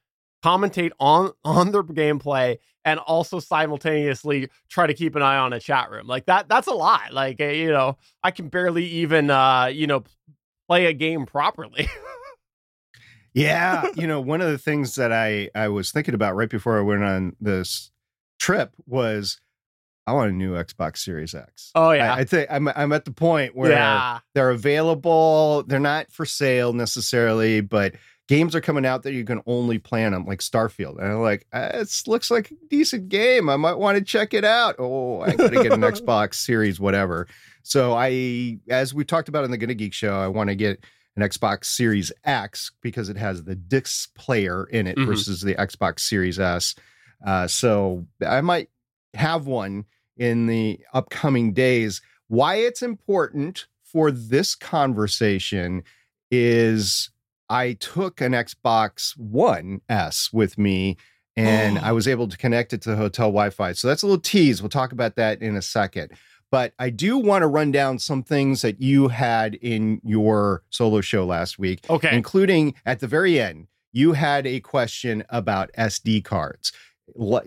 commentate 0.43 0.91
on 0.99 1.31
on 1.43 1.71
their 1.71 1.83
gameplay 1.83 2.57
and 2.83 2.99
also 2.99 3.39
simultaneously 3.39 4.49
try 4.69 4.85
to 4.85 4.93
keep 4.93 5.15
an 5.15 5.21
eye 5.21 5.37
on 5.37 5.53
a 5.53 5.59
chat 5.59 5.89
room. 5.89 6.07
Like 6.07 6.25
that 6.27 6.47
that's 6.47 6.67
a 6.67 6.73
lot. 6.73 7.13
Like 7.13 7.39
uh, 7.39 7.45
you 7.45 7.71
know, 7.71 7.97
I 8.23 8.31
can 8.31 8.49
barely 8.49 8.85
even 8.85 9.29
uh, 9.29 9.65
you 9.65 9.87
know, 9.87 10.03
play 10.67 10.85
a 10.85 10.93
game 10.93 11.25
properly. 11.25 11.87
Yeah, 13.35 13.89
you 13.95 14.07
know, 14.07 14.21
one 14.21 14.39
of 14.39 14.49
the 14.49 14.57
things 14.57 14.95
that 14.95 15.11
I 15.11 15.49
I 15.53 15.67
was 15.67 15.91
thinking 15.91 16.13
about 16.13 16.37
right 16.37 16.49
before 16.49 16.79
I 16.79 16.81
went 16.81 17.03
on 17.03 17.35
this 17.41 17.91
trip 18.39 18.71
was 18.87 19.41
I 20.07 20.13
want 20.13 20.29
a 20.29 20.33
new 20.33 20.53
Xbox 20.53 20.97
Series 20.99 21.33
X. 21.33 21.71
oh 21.75 21.91
yeah. 21.91 22.13
I, 22.13 22.19
I 22.19 22.23
think 22.25 22.47
I'm 22.51 22.67
I'm 22.69 22.91
at 22.93 23.05
the 23.05 23.11
point 23.11 23.55
where 23.55 23.71
yeah. 23.71 24.19
they're 24.33 24.51
available. 24.51 25.63
They're 25.67 25.79
not 25.79 26.11
for 26.11 26.25
sale 26.25 26.73
necessarily, 26.73 27.61
but 27.61 27.93
games 28.27 28.55
are 28.55 28.61
coming 28.61 28.85
out 28.85 29.03
that 29.03 29.13
you 29.13 29.23
can 29.23 29.41
only 29.45 29.77
play 29.77 30.03
on 30.05 30.11
them, 30.11 30.25
like 30.25 30.39
Starfield. 30.39 30.97
And 30.99 31.11
I'm 31.11 31.21
like, 31.21 31.45
uh, 31.53 31.69
it 31.73 32.01
looks 32.07 32.31
like 32.31 32.51
a 32.51 32.55
decent 32.69 33.09
game. 33.09 33.49
I 33.49 33.55
might 33.55 33.77
want 33.77 33.97
to 33.97 34.03
check 34.03 34.33
it 34.33 34.43
out. 34.45 34.75
Oh, 34.79 35.21
I 35.21 35.35
gotta 35.35 35.61
get 35.63 35.71
an 35.73 35.81
Xbox 35.81 36.35
Series, 36.35 36.79
whatever. 36.79 37.27
So 37.63 37.93
I, 37.93 38.59
as 38.69 38.93
we 38.93 39.03
talked 39.05 39.27
about 39.29 39.43
in 39.43 39.51
the 39.51 39.57
Gonna 39.57 39.73
Geek 39.73 39.93
show, 39.93 40.15
I 40.15 40.27
want 40.27 40.49
to 40.49 40.55
get 40.55 40.83
an 41.15 41.23
Xbox 41.23 41.65
Series 41.65 42.11
X 42.23 42.71
because 42.81 43.09
it 43.09 43.17
has 43.17 43.43
the 43.43 43.55
disc 43.55 44.13
player 44.15 44.65
in 44.65 44.85
it 44.85 44.97
Mhm. 44.97 45.05
versus 45.07 45.41
the 45.41 45.55
Xbox 45.55 46.01
Series 46.01 46.39
S. 46.39 46.75
Uh, 47.25 47.47
so 47.47 48.05
I 48.25 48.41
might 48.41 48.69
have 49.15 49.45
one 49.47 49.85
in 50.17 50.47
the 50.47 50.79
upcoming 50.93 51.53
days. 51.53 52.01
Why 52.27 52.55
it's 52.55 52.81
important 52.81 53.67
for 53.83 54.11
this 54.11 54.55
conversation 54.55 55.83
is 56.31 57.09
I 57.49 57.73
took 57.73 58.21
an 58.21 58.31
Xbox 58.31 59.17
One 59.17 59.81
S 59.89 60.31
with 60.33 60.57
me 60.57 60.97
and 61.37 61.77
Oh. 61.77 61.81
I 61.83 61.91
was 61.91 62.07
able 62.07 62.27
to 62.27 62.37
connect 62.37 62.73
it 62.73 62.81
to 62.83 62.89
the 62.91 62.95
hotel 62.95 63.27
Wi 63.27 63.49
Fi. 63.49 63.73
So 63.73 63.87
that's 63.87 64.01
a 64.03 64.07
little 64.07 64.21
tease. 64.21 64.61
We'll 64.61 64.69
talk 64.69 64.91
about 64.91 65.15
that 65.17 65.41
in 65.41 65.55
a 65.55 65.61
second. 65.61 66.11
But 66.51 66.73
I 66.79 66.89
do 66.89 67.17
want 67.17 67.41
to 67.41 67.47
run 67.47 67.71
down 67.71 67.99
some 67.99 68.23
things 68.23 68.61
that 68.61 68.79
you 68.81 69.09
had 69.09 69.55
in 69.55 69.99
your 70.03 70.63
solo 70.69 71.01
show 71.01 71.25
last 71.25 71.59
week, 71.59 71.85
Okay. 71.89 72.15
including 72.15 72.75
at 72.85 72.99
the 72.99 73.07
very 73.07 73.39
end, 73.39 73.67
you 73.91 74.13
had 74.13 74.47
a 74.47 74.59
question 74.61 75.23
about 75.29 75.71
SD 75.77 76.23
cards. 76.23 76.71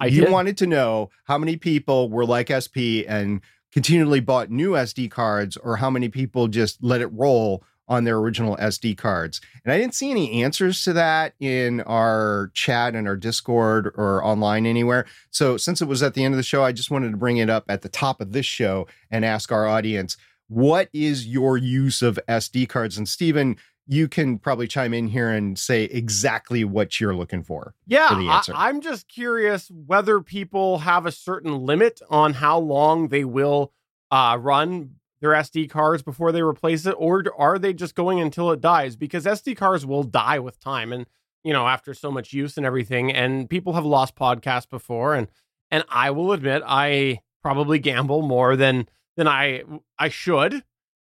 I 0.00 0.06
You 0.06 0.22
did. 0.22 0.32
wanted 0.32 0.56
to 0.58 0.66
know 0.66 1.10
how 1.24 1.38
many 1.38 1.56
people 1.56 2.08
were 2.10 2.26
like 2.26 2.50
SP 2.50 3.04
and 3.08 3.40
continually 3.72 4.20
bought 4.20 4.50
new 4.50 4.72
SD 4.72 5.10
cards, 5.10 5.56
or 5.56 5.76
how 5.76 5.90
many 5.90 6.08
people 6.08 6.48
just 6.48 6.82
let 6.82 7.00
it 7.00 7.08
roll 7.08 7.62
on 7.86 8.04
their 8.04 8.16
original 8.18 8.56
SD 8.58 8.96
cards. 8.96 9.40
And 9.64 9.72
I 9.72 9.78
didn't 9.78 9.94
see 9.94 10.10
any 10.10 10.42
answers 10.42 10.84
to 10.84 10.92
that 10.94 11.34
in 11.40 11.80
our 11.82 12.50
chat 12.54 12.94
and 12.94 13.08
our 13.08 13.16
Discord 13.16 13.92
or 13.94 14.22
online 14.24 14.66
anywhere. 14.66 15.06
So 15.30 15.56
since 15.56 15.80
it 15.80 15.88
was 15.88 16.02
at 16.02 16.14
the 16.14 16.24
end 16.24 16.34
of 16.34 16.36
the 16.36 16.42
show, 16.42 16.62
I 16.62 16.72
just 16.72 16.90
wanted 16.90 17.10
to 17.12 17.16
bring 17.16 17.38
it 17.38 17.48
up 17.48 17.64
at 17.68 17.82
the 17.82 17.88
top 17.88 18.20
of 18.20 18.32
this 18.32 18.46
show 18.46 18.86
and 19.10 19.24
ask 19.24 19.50
our 19.50 19.66
audience, 19.66 20.16
what 20.48 20.88
is 20.92 21.26
your 21.26 21.56
use 21.56 22.00
of 22.00 22.18
SD 22.28 22.68
cards? 22.68 22.96
And 22.96 23.08
Stephen, 23.08 23.56
you 23.88 24.06
can 24.06 24.38
probably 24.38 24.68
chime 24.68 24.92
in 24.92 25.08
here 25.08 25.30
and 25.30 25.58
say 25.58 25.84
exactly 25.84 26.62
what 26.62 27.00
you're 27.00 27.14
looking 27.14 27.42
for. 27.42 27.74
Yeah, 27.86 28.10
for 28.10 28.14
the 28.16 28.28
I, 28.28 28.68
I'm 28.68 28.82
just 28.82 29.08
curious 29.08 29.70
whether 29.70 30.20
people 30.20 30.78
have 30.78 31.06
a 31.06 31.12
certain 31.12 31.64
limit 31.64 32.02
on 32.10 32.34
how 32.34 32.58
long 32.58 33.08
they 33.08 33.24
will 33.24 33.72
uh, 34.10 34.36
run 34.38 34.96
their 35.20 35.30
SD 35.30 35.70
cards 35.70 36.02
before 36.02 36.32
they 36.32 36.42
replace 36.42 36.84
it, 36.84 36.94
or 36.98 37.24
are 37.38 37.58
they 37.58 37.72
just 37.72 37.94
going 37.94 38.20
until 38.20 38.50
it 38.52 38.60
dies? 38.60 38.94
Because 38.94 39.24
SD 39.24 39.56
cards 39.56 39.86
will 39.86 40.04
die 40.04 40.38
with 40.38 40.60
time, 40.60 40.92
and 40.92 41.06
you 41.42 41.54
know 41.54 41.66
after 41.66 41.94
so 41.94 42.10
much 42.10 42.34
use 42.34 42.58
and 42.58 42.66
everything. 42.66 43.10
And 43.10 43.48
people 43.48 43.72
have 43.72 43.86
lost 43.86 44.14
podcasts 44.14 44.68
before, 44.68 45.14
and 45.14 45.28
and 45.70 45.82
I 45.88 46.10
will 46.10 46.32
admit 46.32 46.62
I 46.66 47.20
probably 47.42 47.78
gamble 47.78 48.20
more 48.20 48.54
than 48.54 48.86
than 49.16 49.26
I 49.26 49.62
I 49.98 50.10
should 50.10 50.62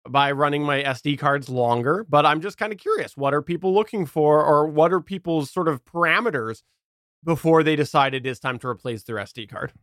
by 0.07 0.31
running 0.31 0.63
my 0.63 0.81
SD 0.83 1.19
cards 1.19 1.49
longer, 1.49 2.05
but 2.07 2.25
I'm 2.25 2.41
just 2.41 2.57
kind 2.57 2.71
of 2.71 2.79
curious 2.79 3.17
what 3.17 3.33
are 3.33 3.41
people 3.41 3.73
looking 3.73 4.05
for 4.05 4.43
or 4.43 4.67
what 4.67 4.93
are 4.93 5.01
people's 5.01 5.51
sort 5.51 5.67
of 5.67 5.83
parameters 5.83 6.61
before 7.23 7.63
they 7.63 7.75
decide 7.75 8.13
it 8.13 8.25
is 8.25 8.39
time 8.39 8.59
to 8.59 8.67
replace 8.67 9.03
their 9.03 9.17
SD 9.17 9.49
card. 9.49 9.73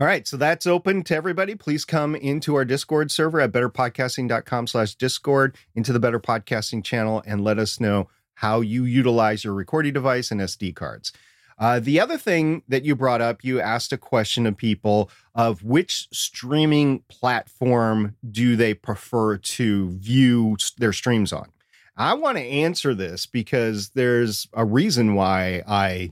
All 0.00 0.08
right, 0.08 0.26
so 0.26 0.36
that's 0.36 0.66
open 0.66 1.04
to 1.04 1.14
everybody. 1.14 1.54
Please 1.54 1.84
come 1.84 2.16
into 2.16 2.56
our 2.56 2.64
Discord 2.64 3.12
server 3.12 3.40
at 3.40 3.52
betterpodcasting.com 3.52 4.66
slash 4.66 4.96
Discord, 4.96 5.56
into 5.74 5.92
the 5.92 6.00
Better 6.00 6.18
Podcasting 6.18 6.82
channel, 6.82 7.22
and 7.26 7.44
let 7.44 7.58
us 7.58 7.78
know 7.78 8.08
how 8.34 8.60
you 8.60 8.84
utilize 8.84 9.44
your 9.44 9.54
recording 9.54 9.92
device 9.92 10.32
and 10.32 10.40
SD 10.40 10.74
cards. 10.74 11.12
Uh, 11.58 11.78
the 11.78 12.00
other 12.00 12.18
thing 12.18 12.62
that 12.68 12.84
you 12.84 12.96
brought 12.96 13.20
up, 13.20 13.44
you 13.44 13.60
asked 13.60 13.92
a 13.92 13.98
question 13.98 14.46
of 14.46 14.56
people 14.56 15.10
of 15.34 15.62
which 15.62 16.08
streaming 16.12 17.00
platform 17.08 18.16
do 18.30 18.56
they 18.56 18.74
prefer 18.74 19.36
to 19.36 19.90
view 19.90 20.56
their 20.78 20.92
streams 20.92 21.32
on. 21.32 21.50
I 21.96 22.14
want 22.14 22.38
to 22.38 22.44
answer 22.44 22.94
this 22.94 23.24
because 23.26 23.90
there's 23.90 24.48
a 24.52 24.64
reason 24.64 25.14
why 25.14 25.62
I 25.66 26.10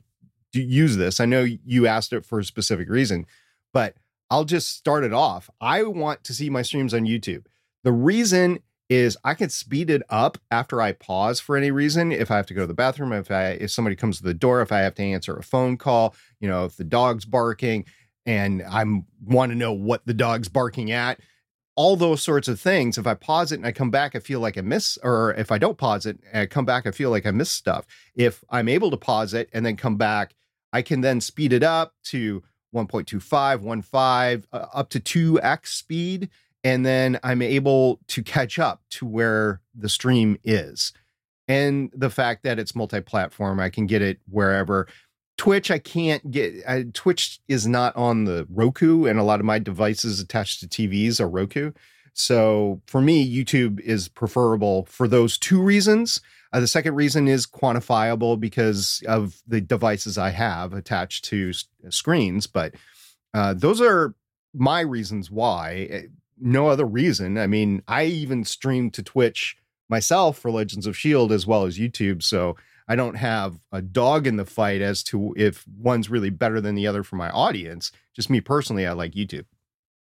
use 0.53 0.97
this. 0.97 1.19
I 1.19 1.25
know 1.25 1.45
you 1.45 1.87
asked 1.87 2.13
it 2.13 2.25
for 2.25 2.39
a 2.39 2.45
specific 2.45 2.89
reason, 2.89 3.27
but 3.73 3.97
I'll 4.31 4.45
just 4.45 4.77
start 4.77 5.03
it 5.05 5.13
off. 5.13 5.51
I 5.61 5.83
want 5.83 6.25
to 6.25 6.35
see 6.35 6.51
my 6.51 6.63
streams 6.63 6.95
on 6.95 7.05
YouTube. 7.05 7.47
The 7.83 7.93
reason 7.93 8.61
is 8.93 9.17
I 9.25 9.33
can 9.35 9.49
speed 9.49 9.89
it 9.89 10.03
up 10.11 10.37
after 10.51 10.83
I 10.83 10.93
pause 10.93 11.41
for 11.41 11.57
any 11.57 11.71
reason. 11.71 12.13
If 12.13 12.31
I 12.31 12.37
have 12.37 12.47
to 12.47 12.55
go 12.55 12.61
to 12.63 12.67
the 12.67 12.75
bathroom, 12.75 13.13
if 13.13 13.31
I 13.31 13.51
if 13.53 13.71
somebody 13.71 13.97
comes 13.97 14.19
to 14.19 14.25
the 14.25 14.35
door, 14.35 14.61
if 14.61 14.71
I 14.71 14.81
have 14.81 14.95
to 14.97 15.03
answer 15.03 15.35
a 15.35 15.43
phone 15.43 15.79
call, 15.79 16.15
you 16.41 16.49
know, 16.49 16.67
if 16.67 16.77
the 16.77 16.85
dog's 16.85 17.25
barking 17.25 17.87
and 18.27 18.63
I'm 18.63 19.07
want 19.25 19.51
to 19.51 19.57
know 19.57 19.73
what 19.73 20.05
the 20.07 20.15
dog's 20.15 20.49
barking 20.49 20.91
at, 20.91 21.21
all 21.75 21.97
those 21.97 22.23
sorts 22.23 22.49
of 22.49 22.61
things. 22.61 22.99
If 22.99 23.07
I 23.07 23.15
pause 23.15 23.51
it 23.51 23.57
and 23.57 23.67
I 23.67 23.73
come 23.73 23.91
back, 23.91 24.15
I 24.15 24.19
feel 24.19 24.41
like 24.41 24.59
I 24.59 24.61
miss, 24.61 24.99
or 25.03 25.33
if 25.35 25.51
I 25.51 25.57
don't 25.57 25.79
pause 25.79 26.05
it 26.05 26.19
and 26.31 26.43
I 26.43 26.47
come 26.47 26.67
back, 26.67 26.87
I 26.87 26.91
feel 26.91 27.11
like 27.11 27.25
I 27.25 27.31
miss 27.31 27.51
stuff. 27.51 27.87
If 28.15 28.45
I'm 28.51 28.69
able 28.69 28.91
to 28.91 28.99
pause 28.99 29.33
it 29.33 29.49
and 29.55 29.65
then 29.65 29.77
come 29.77 29.97
back, 29.97 30.35
I 30.73 30.83
can 30.83 31.01
then 31.01 31.21
speed 31.21 31.53
it 31.53 31.63
up 31.63 31.95
to 32.05 32.43
1.25, 32.75 33.21
1.5, 33.63 34.45
uh, 34.53 34.67
up 34.75 34.91
to 34.91 35.01
2x 35.01 35.67
speed 35.67 36.31
and 36.65 36.87
then 36.87 37.19
I'm 37.23 37.43
able 37.43 38.01
to 38.09 38.23
catch 38.23 38.59
up 38.59 38.83
to 38.91 39.07
where 39.07 39.61
the 39.75 39.89
stream 39.89 40.39
is. 40.45 40.93
And 41.49 41.91
the 41.95 42.11
fact 42.11 42.45
that 42.45 42.59
it's 42.59 42.75
multi-platform, 42.75 43.59
I 43.61 43.69
can 43.69 43.87
get 43.87 44.01
it 44.01 44.21
wherever. 44.29 44.87
Twitch, 45.37 45.71
I 45.71 45.79
can't 45.79 46.31
get. 46.31 46.55
I, 46.69 46.85
Twitch 46.93 47.41
is 47.49 47.67
not 47.67 47.97
on 47.97 48.25
the 48.25 48.47
Roku, 48.51 49.07
and 49.07 49.19
a 49.19 49.25
lot 49.25 49.41
of 49.41 49.47
my 49.47 49.59
devices 49.59 50.21
attached 50.21 50.61
to 50.61 50.69
TVs 50.69 51.21
are 51.21 51.29
Roku. 51.29 51.73
So 52.15 52.81
for 52.87 53.01
me, 53.01 53.27
YouTube 53.27 53.81
is 53.81 54.09
preferable 54.09 54.85
for 54.85 55.09
those 55.09 55.39
two 55.39 55.61
reasons. 55.61 56.21
Uh, 56.53 56.61
the 56.61 56.67
second 56.67 56.95
reason 56.95 57.29
is 57.29 57.47
quantifiable 57.47 58.39
because 58.39 59.03
of 59.09 59.43
the 59.47 59.61
devices 59.61 60.19
I 60.19 60.31
have 60.31 60.75
attached 60.75 61.25
to 61.27 61.51
s- 61.51 61.65
screens. 61.89 62.47
But 62.47 62.75
uh, 63.33 63.55
those 63.55 63.81
are 63.81 64.15
my 64.55 64.81
reasons 64.81 65.31
why. 65.31 66.09
No 66.43 66.69
other 66.69 66.85
reason. 66.85 67.39
I 67.39 67.47
mean, 67.47 67.83
I 67.87 68.05
even 68.05 68.45
stream 68.45 68.91
to 68.91 69.03
Twitch 69.03 69.57
myself 69.89 70.39
for 70.39 70.51
Legends 70.51 70.87
of 70.87 70.97
Shield 70.97 71.33
as 71.33 71.47
well 71.47 71.65
as 71.65 71.79
YouTube, 71.79 72.23
so 72.23 72.57
I 72.89 72.97
don't 72.97 73.15
have 73.15 73.59
a 73.71 73.81
dog 73.81 74.27
in 74.27 74.37
the 74.37 74.45
fight 74.45 74.81
as 74.81 75.03
to 75.05 75.35
if 75.37 75.65
one's 75.79 76.11
really 76.11 76.31
better 76.31 76.61
than 76.61 76.75
the 76.75 76.87
other 76.87 77.03
for 77.03 77.17
my 77.17 77.31
audience. 77.31 77.93
Just 78.15 78.29
me 78.29 78.41
personally, 78.41 78.87
I 78.87 78.93
like 78.93 79.13
YouTube. 79.13 79.45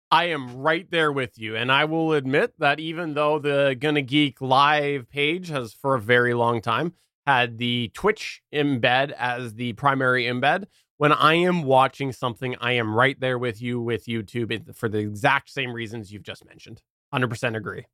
I 0.09 0.25
am 0.25 0.57
right 0.57 0.89
there 0.91 1.11
with 1.11 1.39
you. 1.39 1.55
And 1.55 1.71
I 1.71 1.85
will 1.85 2.13
admit 2.13 2.53
that 2.59 2.79
even 2.79 3.15
though 3.15 3.39
the 3.39 3.75
Gonna 3.79 4.03
Geek 4.03 4.41
live 4.41 5.09
page 5.09 5.49
has 5.49 5.73
for 5.73 5.95
a 5.95 5.99
very 5.99 6.35
long 6.35 6.61
time 6.61 6.93
had 7.25 7.57
the 7.57 7.89
Twitch 7.95 8.43
embed 8.53 9.11
as 9.11 9.55
the 9.55 9.73
primary 9.73 10.25
embed, 10.25 10.65
when 11.03 11.11
I 11.11 11.33
am 11.33 11.63
watching 11.63 12.13
something, 12.13 12.55
I 12.61 12.71
am 12.71 12.95
right 12.95 13.19
there 13.19 13.37
with 13.37 13.61
you 13.61 13.81
with 13.81 14.05
YouTube 14.05 14.73
for 14.73 14.87
the 14.87 14.99
exact 14.99 15.49
same 15.49 15.73
reasons 15.73 16.13
you've 16.13 16.23
just 16.23 16.45
mentioned. 16.45 16.81
100% 17.13 17.57
agree. 17.57 17.87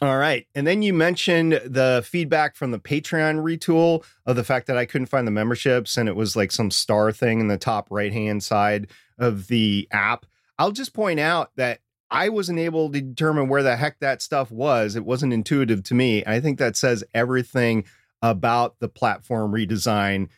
All 0.00 0.16
right. 0.16 0.46
And 0.54 0.66
then 0.66 0.80
you 0.80 0.94
mentioned 0.94 1.60
the 1.62 2.02
feedback 2.08 2.56
from 2.56 2.70
the 2.70 2.78
Patreon 2.78 3.42
retool 3.42 4.02
of 4.24 4.34
the 4.34 4.44
fact 4.44 4.66
that 4.68 4.78
I 4.78 4.86
couldn't 4.86 5.08
find 5.08 5.26
the 5.26 5.30
memberships 5.30 5.98
and 5.98 6.08
it 6.08 6.16
was 6.16 6.34
like 6.34 6.52
some 6.52 6.70
star 6.70 7.12
thing 7.12 7.38
in 7.38 7.48
the 7.48 7.58
top 7.58 7.88
right 7.90 8.14
hand 8.14 8.42
side 8.42 8.88
of 9.18 9.48
the 9.48 9.86
app. 9.92 10.24
I'll 10.58 10.72
just 10.72 10.94
point 10.94 11.20
out 11.20 11.50
that 11.56 11.80
I 12.10 12.30
wasn't 12.30 12.60
able 12.60 12.90
to 12.92 12.98
determine 13.02 13.50
where 13.50 13.62
the 13.62 13.76
heck 13.76 13.98
that 13.98 14.22
stuff 14.22 14.50
was. 14.50 14.96
It 14.96 15.04
wasn't 15.04 15.34
intuitive 15.34 15.82
to 15.82 15.94
me. 15.94 16.24
I 16.26 16.40
think 16.40 16.58
that 16.60 16.78
says 16.78 17.04
everything 17.12 17.84
about 18.22 18.78
the 18.78 18.88
platform 18.88 19.52
redesign 19.52 20.28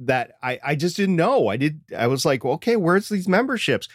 that 0.00 0.32
I, 0.42 0.58
I 0.64 0.74
just 0.74 0.96
didn't 0.96 1.16
know. 1.16 1.48
I 1.48 1.56
did. 1.56 1.80
I 1.96 2.06
was 2.06 2.24
like, 2.24 2.44
okay, 2.44 2.76
where's 2.76 3.08
these 3.08 3.28
memberships? 3.28 3.88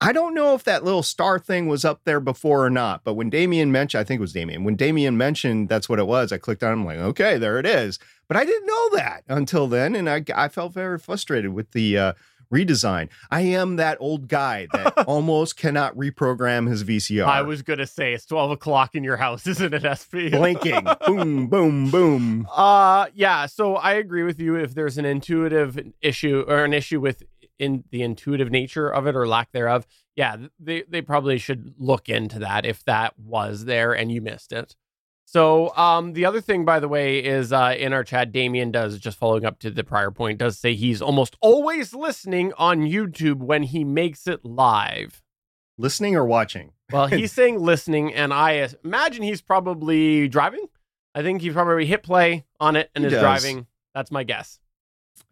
I 0.00 0.12
don't 0.12 0.34
know 0.34 0.54
if 0.54 0.64
that 0.64 0.84
little 0.84 1.02
star 1.02 1.38
thing 1.38 1.68
was 1.68 1.84
up 1.84 2.02
there 2.04 2.20
before 2.20 2.66
or 2.66 2.70
not, 2.70 3.02
but 3.02 3.14
when 3.14 3.30
Damien 3.30 3.72
mentioned, 3.72 4.00
I 4.00 4.04
think 4.04 4.18
it 4.18 4.20
was 4.20 4.34
Damien, 4.34 4.62
when 4.62 4.76
Damien 4.76 5.16
mentioned 5.16 5.70
that's 5.70 5.88
what 5.88 5.98
it 5.98 6.06
was, 6.06 6.32
I 6.32 6.38
clicked 6.38 6.62
on 6.62 6.70
it. 6.70 6.74
I'm 6.74 6.84
like, 6.84 6.98
okay, 6.98 7.38
there 7.38 7.58
it 7.58 7.64
is. 7.64 7.98
But 8.28 8.36
I 8.36 8.44
didn't 8.44 8.66
know 8.66 8.90
that 8.96 9.24
until 9.28 9.68
then. 9.68 9.94
And 9.94 10.10
I, 10.10 10.22
I 10.34 10.48
felt 10.48 10.74
very 10.74 10.98
frustrated 10.98 11.54
with 11.54 11.70
the 11.70 11.96
uh, 11.96 12.12
redesign. 12.52 13.08
I 13.30 13.42
am 13.42 13.76
that 13.76 13.98
old 14.00 14.28
guy 14.28 14.66
that 14.72 14.98
almost 15.06 15.56
cannot 15.56 15.96
reprogram 15.96 16.68
his 16.68 16.84
VCR. 16.84 17.24
I 17.24 17.42
was 17.42 17.62
going 17.62 17.78
to 17.78 17.86
say 17.86 18.12
it's 18.12 18.26
12 18.26 18.52
o'clock 18.52 18.94
in 18.94 19.04
your 19.04 19.16
house, 19.16 19.46
isn't 19.46 19.74
it, 19.74 19.82
SP? 19.82 20.30
Blinking. 20.30 20.86
boom, 21.06 21.46
boom, 21.46 21.90
boom. 21.90 22.48
Uh, 22.54 23.06
yeah. 23.14 23.46
So 23.46 23.76
I 23.76 23.94
agree 23.94 24.22
with 24.22 24.40
you. 24.40 24.56
If 24.56 24.74
there's 24.74 24.98
an 24.98 25.04
intuitive 25.04 25.78
issue 26.00 26.44
or 26.46 26.64
an 26.64 26.72
issue 26.72 27.00
with 27.00 27.22
in 27.58 27.84
the 27.90 28.02
intuitive 28.02 28.50
nature 28.50 28.88
of 28.88 29.06
it 29.06 29.16
or 29.16 29.26
lack 29.26 29.52
thereof, 29.52 29.86
yeah, 30.14 30.36
they, 30.58 30.82
they 30.82 31.00
probably 31.00 31.38
should 31.38 31.74
look 31.78 32.08
into 32.08 32.38
that 32.38 32.66
if 32.66 32.84
that 32.84 33.18
was 33.18 33.64
there 33.64 33.92
and 33.92 34.12
you 34.12 34.20
missed 34.20 34.52
it. 34.52 34.76
So 35.28 35.76
um, 35.76 36.12
the 36.12 36.24
other 36.24 36.40
thing, 36.40 36.64
by 36.64 36.78
the 36.78 36.86
way, 36.88 37.18
is 37.18 37.52
uh, 37.52 37.74
in 37.76 37.92
our 37.92 38.04
chat, 38.04 38.30
Damien 38.30 38.70
does 38.70 38.98
just 38.98 39.18
following 39.18 39.44
up 39.44 39.58
to 39.58 39.70
the 39.70 39.82
prior 39.82 40.12
point, 40.12 40.38
does 40.38 40.56
say 40.58 40.74
he's 40.74 41.02
almost 41.02 41.36
always 41.40 41.92
listening 41.92 42.52
on 42.56 42.82
YouTube 42.82 43.38
when 43.38 43.64
he 43.64 43.82
makes 43.84 44.26
it 44.28 44.44
live. 44.44 45.22
Listening 45.78 46.14
or 46.14 46.24
watching? 46.24 46.72
Well, 46.92 47.08
he's 47.08 47.32
saying 47.34 47.58
listening, 47.58 48.14
and 48.14 48.32
I 48.32 48.68
imagine 48.84 49.24
he's 49.24 49.42
probably 49.42 50.28
driving. 50.28 50.66
I 51.14 51.22
think 51.22 51.42
he 51.42 51.50
probably 51.50 51.86
hit 51.86 52.02
play 52.04 52.44
on 52.60 52.76
it 52.76 52.90
and 52.94 53.02
He 53.02 53.06
is 53.06 53.12
does. 53.12 53.20
driving. 53.20 53.66
That's 53.94 54.10
my 54.12 54.22
guess. 54.22 54.60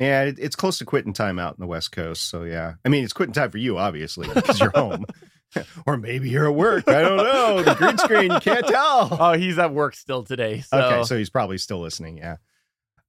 Yeah, 0.01 0.33
it's 0.37 0.57
close 0.57 0.79
to 0.79 0.85
quitting 0.85 1.13
time 1.13 1.39
out 1.39 1.55
in 1.57 1.61
the 1.61 1.67
West 1.69 1.93
Coast. 1.93 2.23
So 2.29 2.43
yeah, 2.43 2.75
I 2.85 2.89
mean, 2.89 3.05
it's 3.05 3.13
quitting 3.13 3.33
time 3.33 3.51
for 3.53 3.59
you, 3.59 3.79
obviously, 3.79 4.27
because 4.35 4.59
you're 4.59 4.71
home, 4.75 5.05
or 5.87 5.97
maybe 5.97 6.31
you're 6.31 6.47
at 6.47 6.55
work. 6.55 6.89
I 6.89 7.03
don't 7.03 7.17
know. 7.17 7.63
The 7.63 7.75
green 7.75 7.99
screen, 7.99 8.33
you 8.33 8.41
can't 8.41 8.67
tell. 8.67 8.85
Oh, 9.25 9.33
he's 9.33 9.59
at 9.59 9.73
work 9.73 9.95
still 9.95 10.23
today. 10.23 10.61
So. 10.61 10.79
Okay, 10.79 11.05
so 11.05 11.17
he's 11.17 11.31
probably 11.31 11.59
still 11.59 11.81
listening. 11.81 12.19
Yeah. 12.19 12.37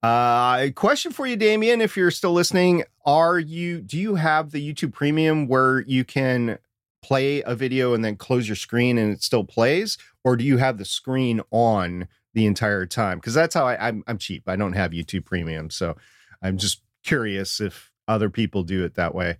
Uh, 0.03 0.69
question 0.75 1.11
for 1.11 1.25
you, 1.25 1.35
Damien, 1.35 1.81
if 1.81 1.97
you're 1.97 2.11
still 2.11 2.33
listening, 2.33 2.83
are 3.05 3.39
you 3.39 3.81
do 3.81 3.97
you 3.97 4.15
have 4.15 4.51
the 4.51 4.73
YouTube 4.73 4.93
Premium 4.93 5.47
where 5.47 5.81
you 5.81 6.03
can 6.03 6.59
play 7.01 7.41
a 7.43 7.55
video 7.55 7.93
and 7.93 8.05
then 8.05 8.15
close 8.15 8.47
your 8.47 8.55
screen 8.55 8.97
and 8.97 9.11
it 9.13 9.23
still 9.23 9.43
plays, 9.43 9.97
or 10.23 10.35
do 10.35 10.43
you 10.43 10.57
have 10.57 10.77
the 10.77 10.85
screen 10.85 11.41
on 11.51 12.07
the 12.33 12.45
entire 12.45 12.85
time? 12.85 13.17
Because 13.17 13.33
that's 13.33 13.55
how 13.55 13.65
I, 13.65 13.87
I'm. 13.87 14.03
I'm 14.07 14.17
cheap. 14.17 14.47
I 14.47 14.55
don't 14.55 14.73
have 14.73 14.91
YouTube 14.91 15.25
Premium, 15.25 15.69
so 15.69 15.95
I'm 16.41 16.57
just 16.57 16.81
curious 17.03 17.59
if 17.59 17.91
other 18.07 18.29
people 18.29 18.63
do 18.63 18.83
it 18.83 18.95
that 18.95 19.15
way. 19.15 19.37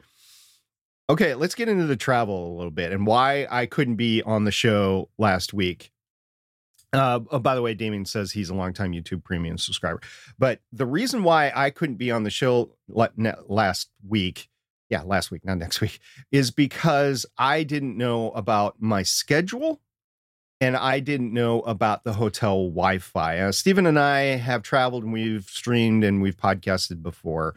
Okay, 1.08 1.36
let's 1.36 1.54
get 1.54 1.70
into 1.70 1.86
the 1.86 1.96
travel 1.96 2.48
a 2.48 2.56
little 2.56 2.72
bit 2.72 2.92
and 2.92 3.06
why 3.06 3.48
I 3.52 3.68
couldn't 3.68 3.96
be 3.96 4.24
on 4.24 4.44
the 4.44 4.52
show 4.52 5.10
last 5.20 5.54
week. 5.54 5.92
Uh, 6.94 7.20
oh, 7.30 7.40
by 7.40 7.54
the 7.54 7.62
way, 7.62 7.74
Damien 7.76 8.06
says 8.06 8.32
he's 8.32 8.50
a 8.50 8.56
longtime 8.56 8.94
YouTube 8.94 9.24
Premium 9.24 9.58
subscriber. 9.58 10.02
But 10.40 10.62
the 10.72 10.86
reason 10.86 11.24
why 11.24 11.52
I 11.54 11.70
couldn't 11.70 11.98
be 11.98 12.10
on 12.10 12.24
the 12.24 12.30
show 12.30 12.72
last 12.88 13.90
week, 14.08 14.50
yeah, 14.90 15.04
last 15.04 15.30
week, 15.30 15.46
not 15.46 15.58
next 15.58 15.80
week, 15.82 16.00
is 16.32 16.50
because 16.50 17.26
I 17.38 17.64
didn't 17.64 17.98
know 17.98 18.32
about 18.32 18.78
my 18.80 19.04
schedule 19.04 19.82
and 20.62 20.76
I 20.76 21.02
didn't 21.02 21.34
know 21.34 21.62
about 21.62 22.04
the 22.04 22.14
hotel 22.14 22.64
Wi 22.70 22.98
Fi. 23.00 23.40
Uh, 23.40 23.52
Stephen 23.52 23.86
and 23.86 24.00
I 24.00 24.38
have 24.38 24.64
traveled 24.64 25.04
and 25.04 25.14
we've 25.14 25.44
streamed 25.44 26.04
and 26.04 26.22
we've 26.22 26.38
podcasted 26.38 27.04
before, 27.04 27.56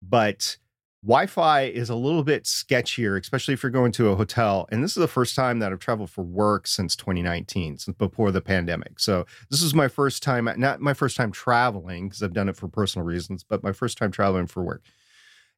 but 0.00 0.58
Wi 1.04 1.26
Fi 1.26 1.62
is 1.62 1.90
a 1.90 1.94
little 1.94 2.24
bit 2.24 2.44
sketchier, 2.44 3.20
especially 3.20 3.54
if 3.54 3.62
you're 3.62 3.70
going 3.70 3.92
to 3.92 4.08
a 4.08 4.16
hotel. 4.16 4.66
And 4.72 4.82
this 4.82 4.92
is 4.92 5.00
the 5.00 5.06
first 5.06 5.36
time 5.36 5.60
that 5.60 5.70
I've 5.70 5.78
traveled 5.78 6.10
for 6.10 6.24
work 6.24 6.66
since 6.66 6.96
2019, 6.96 7.78
since 7.78 7.96
before 7.96 8.32
the 8.32 8.40
pandemic. 8.40 8.98
So 8.98 9.24
this 9.48 9.62
is 9.62 9.74
my 9.74 9.86
first 9.86 10.24
time, 10.24 10.48
uh, 10.48 10.54
not 10.56 10.80
my 10.80 10.94
first 10.94 11.16
time 11.16 11.30
traveling 11.30 12.08
because 12.08 12.22
I've 12.22 12.32
done 12.32 12.48
it 12.48 12.56
for 12.56 12.66
personal 12.66 13.06
reasons, 13.06 13.44
but 13.44 13.62
my 13.62 13.72
first 13.72 13.96
time 13.96 14.10
traveling 14.10 14.48
for 14.48 14.64
work. 14.64 14.82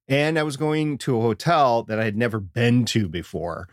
And 0.08 0.38
I 0.38 0.42
was 0.42 0.58
going 0.58 0.98
to 0.98 1.16
a 1.16 1.22
hotel 1.22 1.84
that 1.84 1.98
I 1.98 2.04
had 2.04 2.16
never 2.16 2.38
been 2.38 2.84
to 2.86 3.08
before. 3.08 3.66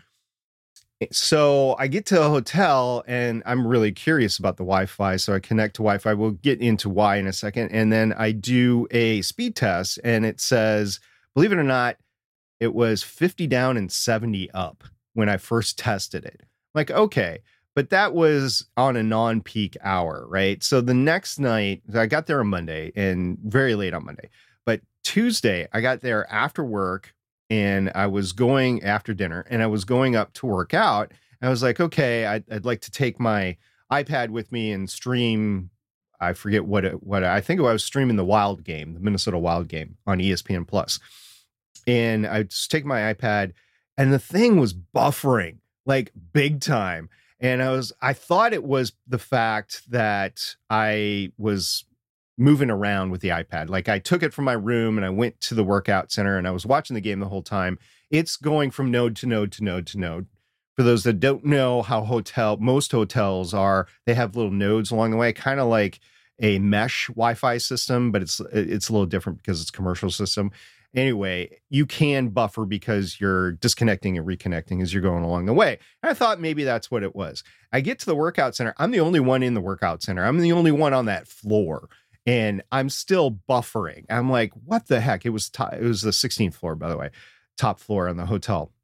Eh, 1.01 1.07
so 1.11 1.75
I 1.77 1.87
get 1.87 2.05
to 2.07 2.21
a 2.21 2.29
hotel 2.29 3.03
and 3.07 3.43
I'm 3.45 3.67
really 3.67 3.91
curious 3.91 4.37
about 4.39 4.55
the 4.55 4.63
Wi-Fi. 4.63 5.17
So 5.17 5.33
I 5.33 5.39
connect 5.39 5.75
to 5.75 5.81
Wi-Fi. 5.81 6.13
We'll 6.13 6.31
get 6.31 6.61
into 6.61 6.87
why 6.87 7.17
in 7.17 7.27
a 7.27 7.33
second. 7.33 7.71
And 7.71 7.91
then 7.91 8.13
I 8.13 8.31
do 8.31 8.87
a 8.91 9.21
speed 9.21 9.57
test 9.57 9.99
and 10.01 10.25
it 10.25 10.39
says, 10.39 11.01
believe 11.37 11.51
it 11.51 11.59
or 11.59 11.63
not, 11.63 11.97
it 12.59 12.73
was 12.73 13.03
50 13.03 13.45
down 13.45 13.77
and 13.77 13.91
70 13.91 14.49
up 14.55 14.83
when 15.13 15.29
I 15.29 15.37
first 15.37 15.77
tested 15.77 16.25
it. 16.25 16.41
like, 16.73 16.89
okay, 16.89 17.41
but 17.75 17.91
that 17.91 18.15
was 18.15 18.65
on 18.75 18.95
a 18.95 19.03
non-peak 19.03 19.77
hour, 19.83 20.25
right? 20.27 20.63
So 20.63 20.81
the 20.81 20.95
next 20.95 21.37
night, 21.37 21.83
I 21.93 22.07
got 22.07 22.25
there 22.25 22.39
on 22.39 22.47
Monday 22.47 22.91
and 22.95 23.37
very 23.43 23.75
late 23.75 23.93
on 23.93 24.03
Monday. 24.03 24.29
But 24.65 24.81
Tuesday, 25.03 25.67
I 25.71 25.81
got 25.81 26.01
there 26.01 26.27
after 26.33 26.63
work 26.63 27.13
and 27.51 27.91
I 27.93 28.07
was 28.07 28.31
going 28.31 28.83
after 28.83 29.13
dinner 29.13 29.45
and 29.47 29.61
I 29.61 29.67
was 29.67 29.85
going 29.85 30.15
up 30.15 30.33
to 30.33 30.47
work 30.47 30.73
out. 30.73 31.11
I 31.39 31.49
was 31.49 31.61
like, 31.61 31.79
okay, 31.79 32.25
I'd, 32.25 32.51
I'd 32.51 32.65
like 32.65 32.81
to 32.81 32.91
take 32.91 33.19
my 33.19 33.57
iPad 33.93 34.29
with 34.29 34.51
me 34.51 34.71
and 34.71 34.89
stream. 34.89 35.69
I 36.19 36.33
forget 36.33 36.65
what 36.65 36.83
it, 36.83 37.03
what 37.03 37.23
I 37.23 37.41
think 37.41 37.59
I 37.59 37.71
was 37.71 37.83
streaming 37.83 38.15
the 38.15 38.25
Wild 38.25 38.63
game, 38.63 38.95
the 38.95 38.99
Minnesota 38.99 39.37
Wild 39.37 39.67
game 39.67 39.97
on 40.07 40.17
ESPN 40.17 40.67
Plus, 40.67 40.99
and 41.85 42.25
I 42.25 42.43
just 42.43 42.71
take 42.71 42.85
my 42.85 43.13
iPad, 43.13 43.53
and 43.97 44.13
the 44.13 44.19
thing 44.19 44.59
was 44.59 44.73
buffering 44.73 45.57
like 45.87 46.11
big 46.33 46.61
time. 46.61 47.09
And 47.39 47.63
I 47.63 47.71
was, 47.71 47.93
I 48.01 48.13
thought 48.13 48.53
it 48.53 48.63
was 48.63 48.93
the 49.07 49.17
fact 49.17 49.89
that 49.89 50.55
I 50.69 51.31
was 51.37 51.85
moving 52.37 52.69
around 52.69 53.09
with 53.09 53.21
the 53.21 53.29
iPad. 53.29 53.69
Like 53.69 53.89
I 53.89 53.97
took 53.97 54.21
it 54.21 54.33
from 54.33 54.45
my 54.45 54.53
room 54.53 54.97
and 54.97 55.05
I 55.05 55.09
went 55.09 55.39
to 55.41 55.55
the 55.55 55.63
workout 55.63 56.11
center 56.11 56.37
and 56.37 56.47
I 56.47 56.51
was 56.51 56.65
watching 56.65 56.93
the 56.93 57.01
game 57.01 57.19
the 57.19 57.29
whole 57.29 57.41
time. 57.41 57.79
It's 58.11 58.37
going 58.37 58.69
from 58.71 58.91
node 58.91 59.15
to 59.17 59.25
node 59.25 59.51
to 59.53 59.63
node 59.63 59.87
to 59.87 59.97
node. 59.97 60.27
For 60.75 60.83
those 60.83 61.03
that 61.05 61.19
don't 61.19 61.43
know 61.43 61.81
how 61.81 62.01
hotel 62.03 62.57
most 62.57 62.91
hotels 62.91 63.53
are, 63.53 63.87
they 64.05 64.13
have 64.13 64.35
little 64.35 64.51
nodes 64.51 64.91
along 64.91 65.09
the 65.09 65.17
way, 65.17 65.33
kind 65.33 65.59
of 65.59 65.67
like 65.67 65.99
a 66.39 66.59
mesh 66.59 67.07
Wi-Fi 67.07 67.57
system, 67.57 68.11
but 68.11 68.21
it's 68.21 68.39
it's 68.51 68.89
a 68.89 68.93
little 68.93 69.07
different 69.07 69.39
because 69.39 69.59
it's 69.59 69.71
commercial 69.71 70.11
system. 70.11 70.51
Anyway, 70.97 71.59
you 71.69 71.85
can 71.85 72.29
buffer 72.29 72.65
because 72.65 73.21
you're 73.21 73.51
disconnecting 73.53 74.17
and 74.17 74.27
reconnecting 74.27 74.81
as 74.81 74.91
you're 74.91 75.03
going 75.03 75.23
along 75.23 75.45
the 75.45 75.53
way. 75.53 75.77
And 76.01 76.09
I 76.09 76.15
thought 76.15 76.41
maybe 76.41 76.63
that's 76.63 76.89
what 76.89 77.03
it 77.03 77.15
was. 77.15 77.43
I 77.71 77.81
get 77.81 77.99
to 77.99 78.07
the 78.07 78.15
workout 78.15 78.55
center. 78.55 78.73
I'm 78.77 78.89
the 78.89 78.99
only 78.99 79.19
one 79.19 79.43
in 79.43 79.53
the 79.53 79.61
workout 79.61 80.01
center. 80.01 80.25
I'm 80.25 80.39
the 80.39 80.51
only 80.51 80.71
one 80.71 80.95
on 80.95 81.05
that 81.05 81.27
floor 81.27 81.87
and 82.25 82.61
I'm 82.71 82.89
still 82.89 83.39
buffering. 83.49 84.05
I'm 84.09 84.29
like, 84.29 84.51
what 84.65 84.87
the 84.87 84.99
heck? 84.99 85.25
It 85.25 85.29
was 85.29 85.49
t- 85.49 85.63
it 85.71 85.83
was 85.83 86.01
the 86.01 86.11
16th 86.11 86.55
floor, 86.55 86.75
by 86.75 86.89
the 86.89 86.97
way, 86.97 87.11
top 87.57 87.79
floor 87.79 88.09
on 88.09 88.17
the 88.17 88.25
hotel. 88.25 88.71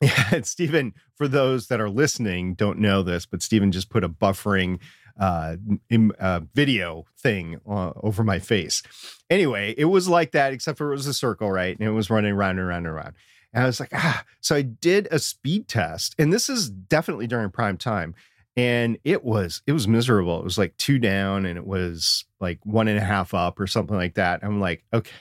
Yeah, 0.00 0.28
and 0.30 0.46
Stephen, 0.46 0.94
for 1.16 1.26
those 1.26 1.66
that 1.66 1.80
are 1.80 1.90
listening, 1.90 2.54
don't 2.54 2.78
know 2.78 3.02
this, 3.02 3.26
but 3.26 3.42
Stephen 3.42 3.72
just 3.72 3.90
put 3.90 4.04
a 4.04 4.08
buffering 4.08 4.78
uh, 5.18 5.56
in, 5.90 6.12
uh, 6.18 6.40
video 6.54 7.06
thing 7.18 7.60
uh, 7.68 7.92
over 8.02 8.22
my 8.24 8.38
face. 8.38 8.82
Anyway, 9.30 9.74
it 9.76 9.86
was 9.86 10.08
like 10.08 10.32
that, 10.32 10.52
except 10.52 10.78
for 10.78 10.92
it 10.92 10.96
was 10.96 11.06
a 11.06 11.14
circle, 11.14 11.50
right? 11.50 11.78
And 11.78 11.86
it 11.88 11.92
was 11.92 12.10
running 12.10 12.32
around 12.32 12.58
and 12.58 12.60
around 12.60 12.86
and 12.86 12.94
around. 12.94 13.14
And 13.52 13.64
I 13.64 13.66
was 13.66 13.80
like, 13.80 13.90
ah. 13.94 14.24
So 14.40 14.54
I 14.54 14.62
did 14.62 15.08
a 15.10 15.18
speed 15.18 15.68
test, 15.68 16.14
and 16.18 16.32
this 16.32 16.48
is 16.48 16.70
definitely 16.70 17.26
during 17.26 17.50
prime 17.50 17.76
time 17.78 18.14
and 18.58 18.98
it 19.04 19.24
was 19.24 19.62
it 19.68 19.72
was 19.72 19.86
miserable 19.86 20.40
it 20.40 20.44
was 20.44 20.58
like 20.58 20.76
two 20.78 20.98
down 20.98 21.46
and 21.46 21.56
it 21.56 21.66
was 21.66 22.24
like 22.40 22.58
one 22.64 22.88
and 22.88 22.98
a 22.98 23.04
half 23.04 23.32
up 23.32 23.60
or 23.60 23.68
something 23.68 23.96
like 23.96 24.14
that 24.14 24.40
i'm 24.42 24.58
like 24.58 24.82
okay 24.92 25.12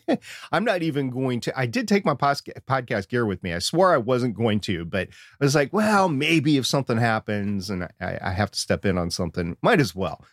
i'm 0.52 0.64
not 0.64 0.82
even 0.82 1.10
going 1.10 1.40
to 1.40 1.58
i 1.58 1.66
did 1.66 1.88
take 1.88 2.04
my 2.04 2.14
podcast 2.14 3.08
gear 3.08 3.26
with 3.26 3.42
me 3.42 3.52
i 3.52 3.58
swore 3.58 3.92
i 3.92 3.98
wasn't 3.98 4.34
going 4.34 4.60
to 4.60 4.84
but 4.84 5.08
i 5.40 5.44
was 5.44 5.54
like 5.54 5.72
well 5.72 6.08
maybe 6.08 6.56
if 6.56 6.66
something 6.66 6.98
happens 6.98 7.70
and 7.70 7.88
I, 8.00 8.18
I 8.20 8.30
have 8.30 8.50
to 8.50 8.58
step 8.58 8.84
in 8.84 8.98
on 8.98 9.10
something 9.10 9.56
might 9.62 9.80
as 9.80 9.94
well 9.94 10.24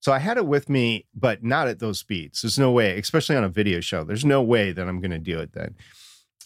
so 0.00 0.12
i 0.12 0.18
had 0.18 0.36
it 0.36 0.46
with 0.46 0.68
me 0.68 1.06
but 1.14 1.42
not 1.42 1.68
at 1.68 1.78
those 1.78 1.98
speeds 1.98 2.42
there's 2.42 2.58
no 2.58 2.70
way 2.70 2.98
especially 2.98 3.36
on 3.36 3.44
a 3.44 3.48
video 3.48 3.80
show 3.80 4.04
there's 4.04 4.24
no 4.24 4.42
way 4.42 4.72
that 4.72 4.88
i'm 4.88 5.00
going 5.00 5.10
to 5.10 5.18
do 5.18 5.38
it 5.38 5.52
then 5.52 5.74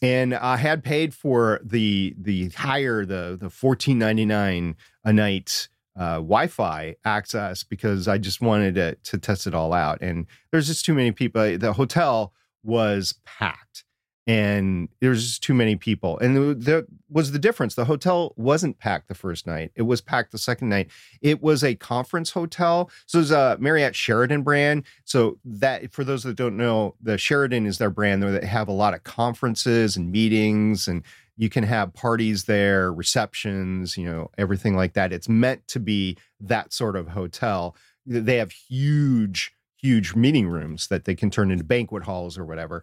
and 0.03 0.35
I 0.35 0.57
had 0.57 0.85
paid 0.85 1.15
for 1.15 1.61
the 1.65 2.15
the 2.19 2.51
higher 2.51 3.07
the 3.07 3.39
the 3.41 3.49
fourteen 3.49 3.99
ninety 3.99 4.27
nine 4.27 4.77
a 5.05 5.13
night 5.13 5.69
uh, 5.97 6.17
Wi-Fi 6.17 6.97
access 7.05 7.63
because 7.63 8.09
I 8.09 8.19
just 8.19 8.41
wanted 8.41 8.75
to 8.75 8.97
to 8.97 9.19
test 9.19 9.47
it 9.47 9.55
all 9.55 9.73
out. 9.73 9.99
And 10.01 10.27
there's 10.51 10.67
just 10.67 10.85
too 10.85 10.95
many 10.95 11.13
people. 11.13 11.57
The 11.57 11.73
hotel 11.73 12.33
was 12.65 13.15
packed, 13.25 13.85
and 14.27 14.89
there's 15.01 15.23
just 15.23 15.43
too 15.43 15.55
many 15.55 15.77
people. 15.77 16.19
And 16.19 16.61
there 16.63 16.85
was 17.11 17.33
the 17.33 17.39
difference. 17.39 17.75
The 17.75 17.85
hotel 17.85 18.33
wasn't 18.37 18.79
packed 18.79 19.09
the 19.09 19.15
first 19.15 19.47
night; 19.47 19.71
it 19.75 19.83
was 19.83 20.01
packed 20.01 20.33
the 20.33 20.39
second 20.39 20.71
night. 20.71 20.91
It 21.21 21.43
was 21.43 21.63
a 21.63 21.75
conference 21.75 22.31
hotel, 22.31 22.91
so 23.07 23.19
it 23.19 23.23
was 23.23 23.31
a 23.31 23.57
Marriott 23.61 23.95
Sheraton 23.95 24.43
brand. 24.43 24.85
So 25.05 25.39
that, 25.45 25.93
for 25.93 26.05
those 26.05 26.23
that 26.25 26.37
don't 26.37 26.57
know, 26.57 26.97
the 27.03 27.19
Sheraton 27.19 27.67
is 27.67 27.79
their 27.79 27.91
brand. 27.91 28.23
They 28.23 28.47
have 28.47 28.69
a 28.69 28.73
lot 28.73 28.95
of 28.95 29.05
conferences 29.05 29.97
and 29.97 30.11
meetings, 30.11 30.89
and 30.89 31.03
you 31.37 31.49
can 31.49 31.65
have 31.65 31.93
parties 31.95 32.45
there, 32.45 32.93
receptions, 32.93 33.97
you 33.97 34.05
know, 34.05 34.31
everything 34.39 34.77
like 34.77 34.93
that. 34.95 35.13
It's 35.13 35.29
meant 35.29 35.67
to 35.69 35.81
be 35.81 36.17
that 36.41 36.73
sort 36.73 36.97
of 36.97 37.09
hotel. 37.09 37.75
They 38.07 38.37
have 38.37 38.53
huge, 38.53 39.53
huge 39.85 40.15
meeting 40.15 40.49
rooms 40.49 40.89
that 40.89 41.05
they 41.05 41.15
can 41.15 41.31
turn 41.31 41.51
into 41.51 41.63
banquet 41.63 42.05
halls 42.05 42.39
or 42.39 42.45
whatever 42.45 42.83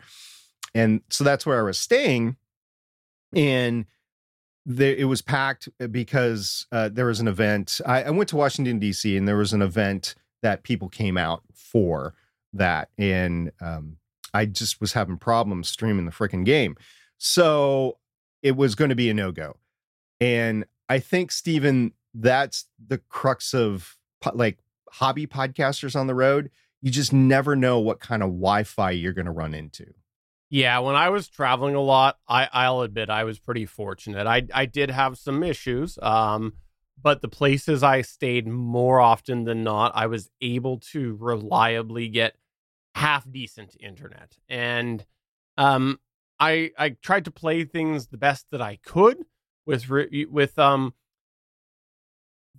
and 0.73 1.01
so 1.09 1.23
that's 1.23 1.45
where 1.45 1.59
I 1.59 1.63
was 1.63 1.77
staying. 1.77 2.37
And 3.35 3.85
there, 4.65 4.95
it 4.95 5.05
was 5.05 5.21
packed 5.21 5.69
uh, 5.79 5.87
because 5.87 6.67
uh, 6.71 6.89
there 6.89 7.05
was 7.05 7.19
an 7.19 7.27
event. 7.27 7.81
I, 7.85 8.03
I 8.03 8.09
went 8.11 8.29
to 8.29 8.35
Washington 8.35 8.79
D.C. 8.79 9.17
and 9.17 9.27
there 9.27 9.37
was 9.37 9.53
an 9.53 9.61
event 9.61 10.15
that 10.41 10.63
people 10.63 10.89
came 10.89 11.17
out 11.17 11.43
for 11.53 12.15
that, 12.53 12.89
and 12.97 13.51
um, 13.61 13.97
I 14.33 14.45
just 14.45 14.81
was 14.81 14.93
having 14.93 15.17
problems 15.17 15.69
streaming 15.69 16.05
the 16.05 16.11
freaking 16.11 16.45
game, 16.45 16.75
so 17.17 17.97
it 18.43 18.55
was 18.55 18.75
going 18.75 18.89
to 18.89 18.95
be 18.95 19.09
a 19.09 19.13
no 19.13 19.31
go. 19.31 19.57
And 20.19 20.65
I 20.89 20.99
think 20.99 21.31
Stephen, 21.31 21.93
that's 22.13 22.65
the 22.85 22.97
crux 22.97 23.53
of 23.53 23.97
like 24.33 24.59
hobby 24.91 25.25
podcasters 25.25 25.95
on 25.95 26.07
the 26.07 26.15
road. 26.15 26.51
You 26.81 26.91
just 26.91 27.13
never 27.13 27.55
know 27.55 27.79
what 27.79 27.99
kind 27.99 28.23
of 28.23 28.29
Wi-Fi 28.29 28.91
you're 28.91 29.13
going 29.13 29.25
to 29.25 29.31
run 29.31 29.53
into. 29.53 29.93
Yeah, 30.49 30.79
when 30.79 30.95
I 30.95 31.09
was 31.09 31.29
traveling 31.29 31.75
a 31.75 31.81
lot, 31.81 32.17
I, 32.27 32.49
I'll 32.51 32.81
admit 32.81 33.09
I 33.09 33.23
was 33.23 33.39
pretty 33.39 33.65
fortunate. 33.65 34.27
I 34.27 34.45
I 34.53 34.65
did 34.65 34.89
have 34.91 35.17
some 35.17 35.43
issues, 35.43 35.97
um, 36.01 36.53
but 37.01 37.21
the 37.21 37.29
places 37.29 37.83
I 37.83 38.01
stayed 38.01 38.47
more 38.47 38.99
often 38.99 39.45
than 39.45 39.63
not, 39.63 39.93
I 39.95 40.07
was 40.07 40.29
able 40.41 40.79
to 40.91 41.15
reliably 41.19 42.09
get 42.09 42.35
half 42.95 43.31
decent 43.31 43.77
internet, 43.79 44.37
and 44.49 45.05
um, 45.57 45.99
I 46.37 46.71
I 46.77 46.89
tried 47.01 47.25
to 47.25 47.31
play 47.31 47.63
things 47.63 48.07
the 48.07 48.17
best 48.17 48.47
that 48.51 48.61
I 48.61 48.77
could 48.83 49.23
with 49.65 49.89
with 49.89 50.59
um 50.59 50.93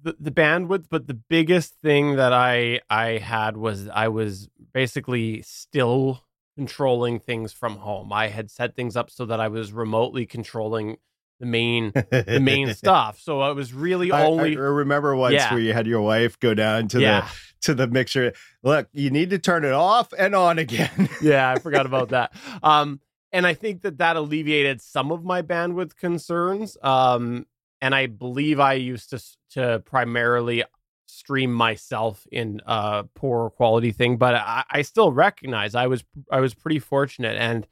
the, 0.02 0.16
the 0.18 0.30
bandwidth, 0.30 0.86
but 0.90 1.06
the 1.06 1.14
biggest 1.14 1.74
thing 1.82 2.16
that 2.16 2.32
I 2.32 2.80
I 2.90 3.18
had 3.18 3.56
was 3.56 3.88
I 3.88 4.08
was 4.08 4.48
basically 4.72 5.42
still 5.42 6.22
controlling 6.56 7.18
things 7.18 7.52
from 7.52 7.76
home. 7.76 8.12
I 8.12 8.28
had 8.28 8.50
set 8.50 8.76
things 8.76 8.96
up 8.96 9.10
so 9.10 9.24
that 9.26 9.40
I 9.40 9.48
was 9.48 9.72
remotely 9.72 10.26
controlling 10.26 10.98
the 11.40 11.46
main 11.46 11.92
the 11.92 12.40
main 12.40 12.72
stuff. 12.74 13.18
So 13.18 13.40
I 13.40 13.50
was 13.50 13.72
really 13.72 14.12
only 14.12 14.56
I, 14.56 14.60
I 14.60 14.64
remember 14.64 15.16
once 15.16 15.34
yeah. 15.34 15.52
where 15.52 15.60
you 15.60 15.72
had 15.72 15.86
your 15.86 16.00
wife 16.00 16.38
go 16.38 16.54
down 16.54 16.88
to 16.88 17.00
yeah. 17.00 17.22
the 17.22 17.62
to 17.62 17.74
the 17.74 17.86
mixer. 17.86 18.32
Look, 18.62 18.88
you 18.92 19.10
need 19.10 19.30
to 19.30 19.38
turn 19.38 19.64
it 19.64 19.72
off 19.72 20.12
and 20.16 20.34
on 20.34 20.58
again. 20.58 21.08
yeah, 21.20 21.50
I 21.50 21.58
forgot 21.60 21.86
about 21.86 22.10
that. 22.10 22.32
Um 22.62 23.00
and 23.32 23.46
I 23.46 23.54
think 23.54 23.82
that 23.82 23.98
that 23.98 24.16
alleviated 24.16 24.82
some 24.82 25.10
of 25.10 25.24
my 25.24 25.42
bandwidth 25.42 25.96
concerns. 25.96 26.76
Um 26.82 27.46
and 27.82 27.94
I 27.94 28.06
believe 28.06 28.60
I 28.60 28.74
used 28.74 29.10
to 29.10 29.22
to 29.50 29.82
primarily 29.84 30.64
stream 31.06 31.52
myself 31.52 32.26
in 32.32 32.62
a 32.64 33.04
poor 33.14 33.50
quality 33.50 33.92
thing, 33.92 34.16
but 34.16 34.34
I, 34.34 34.64
I 34.70 34.82
still 34.82 35.12
recognize 35.12 35.74
I 35.74 35.88
was 35.88 36.04
I 36.30 36.40
was 36.40 36.54
pretty 36.54 36.78
fortunate 36.78 37.36
and 37.36 37.66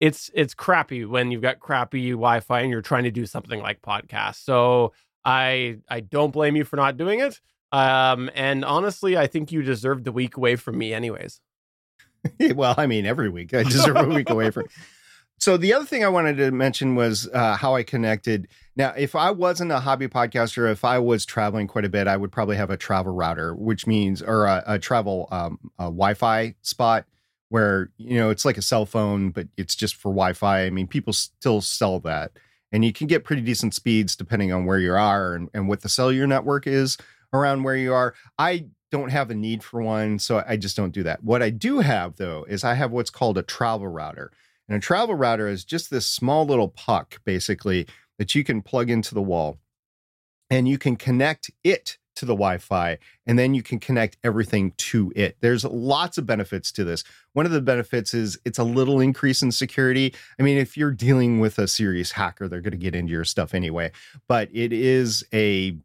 it's 0.00 0.30
it's 0.34 0.54
crappy 0.54 1.04
when 1.04 1.30
you've 1.30 1.42
got 1.42 1.60
crappy 1.60 2.10
Wi-Fi 2.10 2.60
and 2.60 2.70
you're 2.70 2.82
trying 2.82 3.04
to 3.04 3.10
do 3.10 3.26
something 3.26 3.60
like 3.60 3.82
podcast. 3.82 4.42
So 4.42 4.92
I 5.24 5.78
I 5.88 6.00
don't 6.00 6.32
blame 6.32 6.56
you 6.56 6.64
for 6.64 6.76
not 6.76 6.96
doing 6.96 7.20
it. 7.20 7.40
Um, 7.72 8.30
and 8.34 8.64
honestly, 8.64 9.18
I 9.18 9.26
think 9.26 9.52
you 9.52 9.62
deserved 9.62 10.04
the 10.04 10.12
week 10.12 10.36
away 10.36 10.56
from 10.56 10.78
me, 10.78 10.94
anyways. 10.94 11.40
well, 12.54 12.74
I 12.78 12.86
mean, 12.86 13.04
every 13.04 13.28
week 13.28 13.52
I 13.52 13.64
deserve 13.64 13.96
a 13.96 14.04
week 14.04 14.30
away 14.30 14.50
from. 14.50 14.64
So 15.46 15.56
the 15.56 15.74
other 15.74 15.84
thing 15.84 16.04
I 16.04 16.08
wanted 16.08 16.38
to 16.38 16.50
mention 16.50 16.96
was 16.96 17.28
uh, 17.32 17.54
how 17.54 17.76
I 17.76 17.84
connected. 17.84 18.48
Now, 18.74 18.92
if 18.96 19.14
I 19.14 19.30
wasn't 19.30 19.70
a 19.70 19.78
hobby 19.78 20.08
podcaster, 20.08 20.68
if 20.68 20.84
I 20.84 20.98
was 20.98 21.24
traveling 21.24 21.68
quite 21.68 21.84
a 21.84 21.88
bit, 21.88 22.08
I 22.08 22.16
would 22.16 22.32
probably 22.32 22.56
have 22.56 22.70
a 22.70 22.76
travel 22.76 23.12
router, 23.12 23.54
which 23.54 23.86
means 23.86 24.20
or 24.22 24.46
a, 24.46 24.64
a 24.66 24.78
travel 24.80 25.28
um, 25.30 25.60
a 25.78 25.84
Wi-Fi 25.84 26.56
spot 26.62 27.04
where 27.50 27.92
you 27.96 28.16
know 28.16 28.30
it's 28.30 28.44
like 28.44 28.58
a 28.58 28.60
cell 28.60 28.86
phone, 28.86 29.30
but 29.30 29.46
it's 29.56 29.76
just 29.76 29.94
for 29.94 30.08
Wi-Fi. 30.08 30.64
I 30.64 30.70
mean, 30.70 30.88
people 30.88 31.12
still 31.12 31.60
sell 31.60 32.00
that, 32.00 32.32
and 32.72 32.84
you 32.84 32.92
can 32.92 33.06
get 33.06 33.22
pretty 33.22 33.42
decent 33.42 33.72
speeds 33.72 34.16
depending 34.16 34.52
on 34.52 34.66
where 34.66 34.80
you 34.80 34.94
are 34.94 35.36
and, 35.36 35.48
and 35.54 35.68
what 35.68 35.82
the 35.82 35.88
cellular 35.88 36.26
network 36.26 36.66
is 36.66 36.98
around 37.32 37.62
where 37.62 37.76
you 37.76 37.94
are. 37.94 38.14
I 38.36 38.66
don't 38.90 39.10
have 39.10 39.30
a 39.30 39.34
need 39.36 39.62
for 39.62 39.80
one, 39.80 40.18
so 40.18 40.42
I 40.44 40.56
just 40.56 40.76
don't 40.76 40.92
do 40.92 41.04
that. 41.04 41.22
What 41.22 41.40
I 41.40 41.50
do 41.50 41.78
have 41.78 42.16
though 42.16 42.44
is 42.48 42.64
I 42.64 42.74
have 42.74 42.90
what's 42.90 43.10
called 43.10 43.38
a 43.38 43.44
travel 43.44 43.86
router. 43.86 44.32
And 44.68 44.76
a 44.76 44.80
travel 44.80 45.14
router 45.14 45.48
is 45.48 45.64
just 45.64 45.90
this 45.90 46.06
small 46.06 46.44
little 46.46 46.68
puck 46.68 47.20
basically 47.24 47.86
that 48.18 48.34
you 48.34 48.44
can 48.44 48.62
plug 48.62 48.90
into 48.90 49.14
the 49.14 49.22
wall 49.22 49.58
and 50.50 50.68
you 50.68 50.78
can 50.78 50.96
connect 50.96 51.50
it 51.64 51.98
to 52.16 52.24
the 52.24 52.32
Wi-Fi, 52.32 52.98
and 53.26 53.38
then 53.38 53.54
you 53.54 53.62
can 53.62 53.78
connect 53.78 54.16
everything 54.24 54.72
to 54.78 55.12
it. 55.14 55.36
There's 55.40 55.64
lots 55.64 56.18
of 56.18 56.26
benefits 56.26 56.72
to 56.72 56.84
this. 56.84 57.04
One 57.34 57.46
of 57.46 57.52
the 57.52 57.60
benefits 57.60 58.14
is 58.14 58.38
it's 58.44 58.58
a 58.58 58.64
little 58.64 59.00
increase 59.00 59.42
in 59.42 59.52
security. 59.52 60.14
I 60.38 60.42
mean, 60.42 60.56
if 60.56 60.76
you're 60.76 60.92
dealing 60.92 61.40
with 61.40 61.58
a 61.58 61.68
serious 61.68 62.12
hacker, 62.12 62.48
they're 62.48 62.62
going 62.62 62.72
to 62.72 62.78
get 62.78 62.94
into 62.94 63.12
your 63.12 63.24
stuff 63.24 63.54
anyway. 63.54 63.92
But 64.28 64.48
it 64.52 64.72
is 64.72 65.24
a 65.32 65.76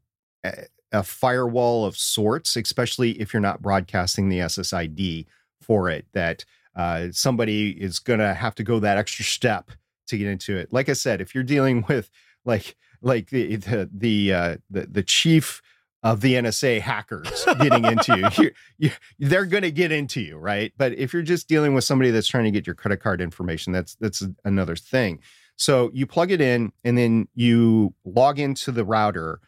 a 0.94 1.04
firewall 1.04 1.86
of 1.86 1.96
sorts, 1.96 2.56
especially 2.56 3.12
if 3.12 3.34
you're 3.34 3.42
not 3.42 3.62
broadcasting 3.62 4.28
the 4.30 4.40
SSID 4.40 5.26
for 5.62 5.90
it. 5.90 6.06
That 6.14 6.44
uh, 6.76 7.08
somebody 7.12 7.72
is 7.72 8.00
going 8.00 8.20
to 8.20 8.34
have 8.34 8.56
to 8.56 8.64
go 8.64 8.80
that 8.80 8.98
extra 8.98 9.26
step 9.26 9.72
to 10.08 10.18
get 10.18 10.28
into 10.28 10.58
it. 10.58 10.72
Like 10.72 10.90
I 10.90 10.94
said, 10.94 11.22
if 11.22 11.34
you're 11.36 11.44
dealing 11.44 11.86
with 11.90 12.10
like 12.46 12.76
like 13.02 13.30
the 13.30 13.56
the 13.56 13.90
the 13.94 14.34
uh, 14.34 14.58
the, 14.70 14.88
the 14.88 15.04
chief 15.04 15.62
of 16.04 16.22
the 16.22 16.34
NSA 16.34 16.82
hackers 16.82 17.46
getting 17.60 17.86
into 17.86 18.18
you. 18.18 18.30
you, 18.44 18.52
you 18.78 18.92
they're 19.20 19.46
going 19.46 19.64
to 19.64 19.72
get 19.72 19.92
into 19.92 20.20
you, 20.20 20.38
right? 20.38 20.74
But 20.78 20.94
if 20.94 21.14
you're 21.14 21.22
just 21.22 21.48
dealing 21.48 21.74
with 21.74 21.84
somebody 21.84 22.10
that's 22.10 22.28
trying 22.28 22.46
to 22.46 22.52
get 22.52 22.66
your 22.66 22.76
credit 22.76 22.98
card 22.98 23.22
information, 23.22 23.72
that's 23.72 23.96
that's 23.96 24.24
another 24.44 24.76
thing. 24.76 25.20
So 25.58 25.92
you 25.94 26.08
plug 26.08 26.32
it 26.32 26.42
in, 26.42 26.72
and 26.84 26.98
then 26.98 27.28
you 27.36 27.94
log 28.04 28.40
into 28.40 28.72
the 28.72 28.84
router. 28.84 29.40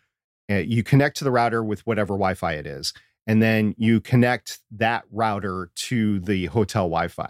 Uh, 0.52 0.56
you 0.56 0.84
connect 0.84 1.18
to 1.18 1.24
the 1.24 1.32
router 1.32 1.64
with 1.64 1.86
whatever 1.88 2.14
Wi-Fi 2.14 2.54
it 2.54 2.68
is, 2.68 2.94
and 3.28 3.42
then 3.42 3.76
you 3.78 4.02
connect 4.02 4.60
that 4.72 5.04
router 5.12 5.70
to 5.76 6.20
the 6.20 6.46
hotel 6.48 6.84
Wi-Fi. 6.84 7.30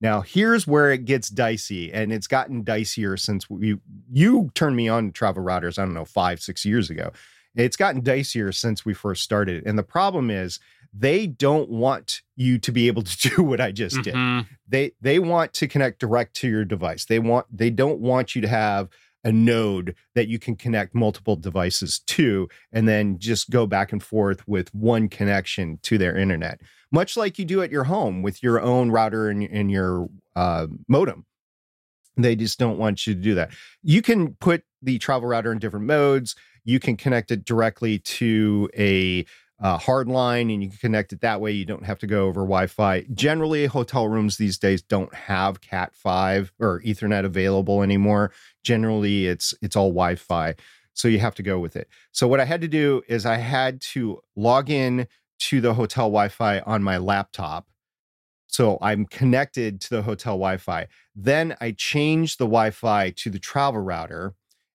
Now, 0.00 0.20
here's 0.20 0.66
where 0.66 0.92
it 0.92 1.06
gets 1.06 1.28
dicey, 1.28 1.92
and 1.92 2.12
it's 2.12 2.26
gotten 2.26 2.64
dicier 2.64 3.18
since 3.18 3.48
we 3.48 3.78
you 4.12 4.50
turned 4.54 4.76
me 4.76 4.88
on 4.88 5.06
to 5.06 5.12
travel 5.12 5.42
routers. 5.42 5.78
I 5.78 5.84
don't 5.84 5.94
know 5.94 6.04
five 6.04 6.40
six 6.40 6.64
years 6.64 6.90
ago 6.90 7.12
it's 7.56 7.76
gotten 7.76 8.02
dicier 8.02 8.54
since 8.54 8.84
we 8.84 8.94
first 8.94 9.22
started. 9.22 9.66
And 9.66 9.78
the 9.78 9.82
problem 9.82 10.30
is 10.30 10.60
they 10.92 11.26
don't 11.26 11.70
want 11.70 12.22
you 12.36 12.58
to 12.58 12.72
be 12.72 12.86
able 12.86 13.02
to 13.02 13.28
do 13.36 13.42
what 13.42 13.60
I 13.60 13.72
just 13.72 13.96
mm-hmm. 13.96 14.38
did. 14.40 14.46
They 14.68 14.92
they 15.00 15.18
want 15.18 15.52
to 15.54 15.68
connect 15.68 15.98
direct 15.98 16.34
to 16.36 16.48
your 16.48 16.64
device. 16.64 17.06
They 17.06 17.18
want 17.18 17.46
they 17.50 17.70
don't 17.70 18.00
want 18.00 18.34
you 18.34 18.42
to 18.42 18.48
have 18.48 18.88
a 19.26 19.32
node 19.32 19.94
that 20.14 20.28
you 20.28 20.38
can 20.38 20.56
connect 20.56 20.94
multiple 20.94 21.36
devices 21.36 21.98
to 21.98 22.48
and 22.72 22.88
then 22.88 23.18
just 23.18 23.50
go 23.50 23.66
back 23.66 23.92
and 23.92 24.02
forth 24.02 24.46
with 24.46 24.74
one 24.74 25.08
connection 25.08 25.78
to 25.82 25.98
their 25.98 26.16
internet 26.16 26.60
much 26.90 27.16
like 27.16 27.38
you 27.38 27.44
do 27.44 27.62
at 27.62 27.70
your 27.70 27.84
home 27.84 28.22
with 28.22 28.42
your 28.42 28.60
own 28.60 28.90
router 28.90 29.28
and, 29.28 29.42
and 29.42 29.70
your 29.70 30.08
uh, 30.34 30.66
modem. 30.88 31.24
They 32.16 32.36
just 32.36 32.58
don't 32.58 32.78
want 32.78 33.06
you 33.06 33.14
to 33.14 33.20
do 33.20 33.34
that. 33.34 33.50
You 33.82 34.00
can 34.00 34.34
put 34.34 34.62
the 34.80 34.98
travel 34.98 35.28
router 35.28 35.52
in 35.52 35.58
different 35.58 35.86
modes. 35.86 36.34
You 36.64 36.80
can 36.80 36.96
connect 36.96 37.30
it 37.30 37.44
directly 37.44 37.98
to 37.98 38.70
a 38.76 39.26
uh, 39.60 39.78
hard 39.78 40.08
line 40.08 40.50
and 40.50 40.62
you 40.62 40.68
can 40.68 40.78
connect 40.78 41.12
it 41.12 41.20
that 41.22 41.40
way. 41.40 41.50
You 41.50 41.64
don't 41.64 41.84
have 41.84 41.98
to 42.00 42.06
go 42.06 42.26
over 42.26 42.42
Wi 42.42 42.66
Fi. 42.66 43.06
Generally, 43.14 43.66
hotel 43.66 44.08
rooms 44.08 44.36
these 44.36 44.58
days 44.58 44.82
don't 44.82 45.14
have 45.14 45.60
Cat 45.60 45.94
5 45.94 46.52
or 46.58 46.82
Ethernet 46.82 47.24
available 47.24 47.82
anymore. 47.82 48.32
Generally, 48.62 49.26
it's 49.26 49.54
it's 49.62 49.76
all 49.76 49.88
Wi 49.88 50.16
Fi. 50.16 50.54
So 50.92 51.08
you 51.08 51.18
have 51.20 51.34
to 51.36 51.42
go 51.42 51.58
with 51.58 51.76
it. 51.76 51.88
So 52.12 52.26
what 52.26 52.40
I 52.40 52.44
had 52.44 52.60
to 52.62 52.68
do 52.68 53.02
is 53.06 53.26
I 53.26 53.36
had 53.36 53.80
to 53.92 54.20
log 54.34 54.70
in 54.70 55.06
to 55.38 55.60
the 55.60 55.74
hotel 55.74 56.06
Wi 56.06 56.28
Fi 56.28 56.60
on 56.60 56.82
my 56.82 56.98
laptop. 56.98 57.66
So 58.46 58.78
I'm 58.80 59.04
connected 59.06 59.80
to 59.82 59.90
the 59.90 60.02
hotel 60.02 60.34
Wi 60.34 60.58
Fi. 60.58 60.86
Then 61.14 61.56
I 61.60 61.72
changed 61.72 62.38
the 62.38 62.46
Wi 62.46 62.70
Fi 62.70 63.10
to 63.10 63.30
the 63.30 63.38
travel 63.38 63.80
router 63.80 64.34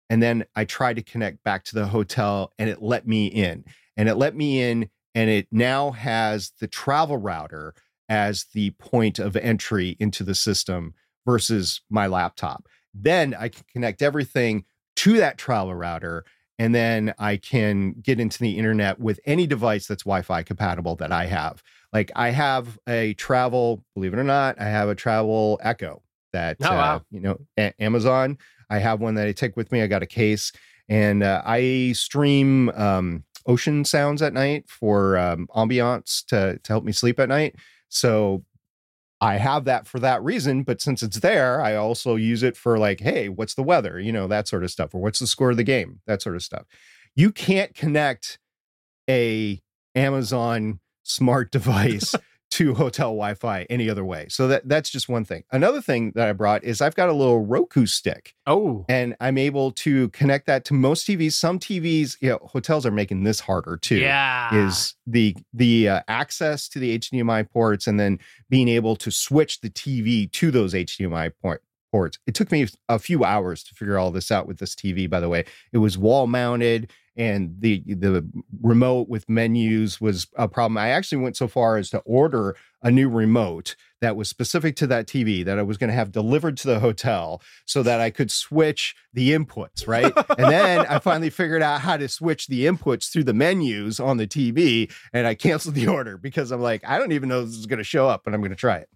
and 0.10 0.22
then 0.22 0.44
I 0.56 0.65
tried 0.65 0.98
to 0.98 1.04
connect 1.04 1.44
back 1.44 1.63
to 1.65 1.76
the 1.76 1.88
hotel 1.88 2.52
and 2.60 2.70
it 2.70 2.82
let 2.82 3.08
me 3.08 3.28
in. 3.28 3.63
And 3.97 4.10
it 4.10 4.15
let 4.15 4.36
me 4.36 4.62
in 4.62 4.89
and 5.13 5.30
it 5.30 5.47
now 5.51 5.91
has 5.91 6.51
the 6.60 6.67
travel 6.67 7.17
router 7.17 7.73
as 8.10 8.45
the 8.54 8.71
point 8.71 9.19
of 9.19 9.36
entry 9.36 9.95
into 9.99 10.23
the 10.23 10.36
system 10.36 10.93
versus 11.25 11.82
my 11.89 12.08
laptop. 12.08 12.67
Then 12.93 13.36
I 13.38 13.49
can 13.49 13.63
connect 13.71 14.01
everything 14.01 14.65
to 14.97 15.17
that 15.17 15.38
travel 15.38 15.73
router 15.73 16.25
and 16.60 16.75
then 16.75 17.13
I 17.17 17.38
can 17.38 17.93
get 18.01 18.19
into 18.19 18.39
the 18.39 18.58
internet 18.58 18.99
with 18.99 19.19
any 19.25 19.47
device 19.47 19.88
that's 19.88 20.04
Wi-Fi 20.04 20.43
compatible 20.43 20.95
that 20.97 21.12
I 21.12 21.25
have. 21.25 21.63
Like 21.91 22.12
I 22.15 22.30
have 22.30 22.77
a 22.88 23.13
travel, 23.15 23.84
believe 23.95 24.13
it 24.13 24.19
or 24.19 24.23
not, 24.23 24.60
I 24.60 24.65
have 24.65 24.88
a 24.88 24.95
travel 24.95 25.60
Echo 25.63 26.04
that 26.34 26.58
oh, 26.62 26.69
wow. 26.69 26.95
uh, 26.95 26.99
you 27.10 27.19
know 27.19 27.38
a- 27.58 27.73
Amazon 27.82 28.38
I 28.71 28.80
have 28.80 29.01
one 29.01 29.15
that 29.15 29.27
I 29.27 29.34
take 29.34 29.58
with 29.58 29.71
me. 29.71 29.82
I 29.82 29.88
got 29.88 30.01
a 30.01 30.08
case, 30.08 30.54
and 30.88 31.23
uh, 31.23 31.41
I 31.45 31.91
stream 31.91 32.69
um, 32.69 33.25
ocean 33.45 33.86
sounds 33.86 34.21
at 34.21 34.34
night 34.34 34.69
for 34.69 35.17
um, 35.17 35.47
ambiance 35.56 36.25
to 36.27 36.60
to 36.63 36.73
help 36.73 36.84
me 36.84 36.91
sleep 36.91 37.19
at 37.19 37.30
night. 37.30 37.56
So 37.89 38.43
I 39.21 39.38
have 39.38 39.65
that 39.65 39.86
for 39.86 39.99
that 39.99 40.23
reason. 40.23 40.63
But 40.63 40.82
since 40.82 41.04
it's 41.04 41.19
there, 41.19 41.62
I 41.62 41.75
also 41.75 42.15
use 42.15 42.41
it 42.41 42.58
for 42.58 42.80
like, 42.80 42.99
hey, 42.99 43.30
what's 43.30 43.54
the 43.54 43.63
weather? 43.63 43.99
You 43.99 44.12
know, 44.12 44.27
that 44.27 44.47
sort 44.47 44.63
of 44.63 44.71
stuff, 44.71 44.95
or 44.95 45.01
what's 45.01 45.19
the 45.19 45.27
score 45.27 45.51
of 45.51 45.58
the 45.58 45.63
game? 45.63 46.01
That 46.08 46.21
sort 46.21 46.36
of 46.36 46.43
stuff. 46.43 46.65
You 47.15 47.32
can't 47.32 47.75
connect 47.75 48.39
a 49.10 49.62
Amazon 49.95 50.80
smart 51.04 51.51
device 51.51 52.15
to 52.51 52.73
hotel 52.75 53.09
Wi-Fi 53.09 53.65
any 53.69 53.89
other 53.89 54.03
way. 54.03 54.27
So 54.29 54.47
that 54.49 54.67
that's 54.67 54.89
just 54.89 55.07
one 55.07 55.23
thing. 55.23 55.43
Another 55.51 55.81
thing 55.81 56.11
that 56.15 56.27
I 56.27 56.33
brought 56.33 56.63
is 56.63 56.81
I've 56.81 56.95
got 56.95 57.09
a 57.09 57.13
little 57.13 57.45
Roku 57.45 57.85
stick. 57.85 58.35
Oh. 58.45 58.85
And 58.89 59.15
I'm 59.21 59.37
able 59.37 59.71
to 59.71 60.09
connect 60.09 60.47
that 60.47 60.65
to 60.65 60.73
most 60.73 61.07
TVs. 61.07 61.33
Some 61.33 61.59
TVs, 61.59 62.17
you 62.19 62.29
know, 62.29 62.39
hotels 62.43 62.85
are 62.85 62.91
making 62.91 63.23
this 63.23 63.39
harder 63.39 63.77
too. 63.77 63.97
Yeah. 63.97 64.53
Is 64.67 64.95
the 65.07 65.35
the 65.53 65.89
uh, 65.89 66.01
access 66.07 66.67
to 66.69 66.79
the 66.79 66.99
HDMI 66.99 67.49
ports 67.49 67.87
and 67.87 67.99
then 67.99 68.19
being 68.49 68.67
able 68.67 68.95
to 68.97 69.11
switch 69.11 69.61
the 69.61 69.69
TV 69.69 70.29
to 70.33 70.51
those 70.51 70.73
HDMI 70.73 71.31
port, 71.41 71.63
ports. 71.91 72.19
It 72.27 72.35
took 72.35 72.51
me 72.51 72.67
a 72.89 72.99
few 72.99 73.23
hours 73.23 73.63
to 73.63 73.75
figure 73.75 73.97
all 73.97 74.11
this 74.11 74.29
out 74.29 74.45
with 74.45 74.59
this 74.59 74.75
TV 74.75 75.09
by 75.09 75.21
the 75.21 75.29
way. 75.29 75.45
It 75.71 75.77
was 75.77 75.97
wall 75.97 76.27
mounted 76.27 76.91
and 77.17 77.56
the 77.60 77.84
the 77.88 78.26
remote 78.62 79.10
with 79.10 79.28
menus 79.28 80.00
was 80.00 80.28
a 80.36 80.47
problem. 80.47 80.78
I 80.78 80.89
actually 80.89 81.19
went 81.19 81.38
so 81.38 81.47
far 81.47 81.78
as 81.78 81.89
to 81.89 82.00
order 82.00 82.56
a 82.82 82.89
new 82.89 83.10
remote 83.10 83.76
that 84.00 84.15
was 84.15 84.28
specific 84.30 84.76
to 84.78 84.88
that 84.88 85.08
TV 85.08 85.45
that 85.45 85.60
I 85.60 85.62
was 85.62 85.78
going 85.78 85.89
to 85.89 85.93
have 85.93 86.12
delivered 86.12 86.58
to 86.58 86.67
the 86.67 86.80
hotel 86.80 87.41
so 87.65 87.84
that 87.84 88.02
I 88.02 88.10
could 88.10 88.32
switch 88.32 88.95
the 89.13 89.32
inputs, 89.32 89.88
right? 89.88 90.12
and 90.38 90.50
then 90.50 90.86
I 90.88 91.00
finally 91.00 91.30
figured 91.30 91.62
out 91.62 91.82
how 91.82 91.97
to 91.97 92.08
switch 92.08 92.47
the 92.47 92.65
inputs 92.65 93.12
through 93.12 93.26
the 93.26 93.34
menus 93.34 94.00
on 94.00 94.17
the 94.17 94.26
TV 94.26 94.91
and 95.13 95.28
I 95.28 95.36
canceled 95.36 95.76
the 95.76 95.88
order 95.88 96.17
because 96.17 96.52
I'm 96.52 96.62
like, 96.62 96.82
I 96.88 96.97
don't 96.97 97.12
even 97.12 97.30
know 97.30 97.45
this 97.45 97.58
is 97.58 97.67
going 97.67 97.78
to 97.78 97.84
show 97.84 98.08
up, 98.08 98.24
but 98.24 98.34
I'm 98.34 98.41
going 98.41 98.50
to 98.52 98.56
try 98.56 98.78
it. 98.78 98.89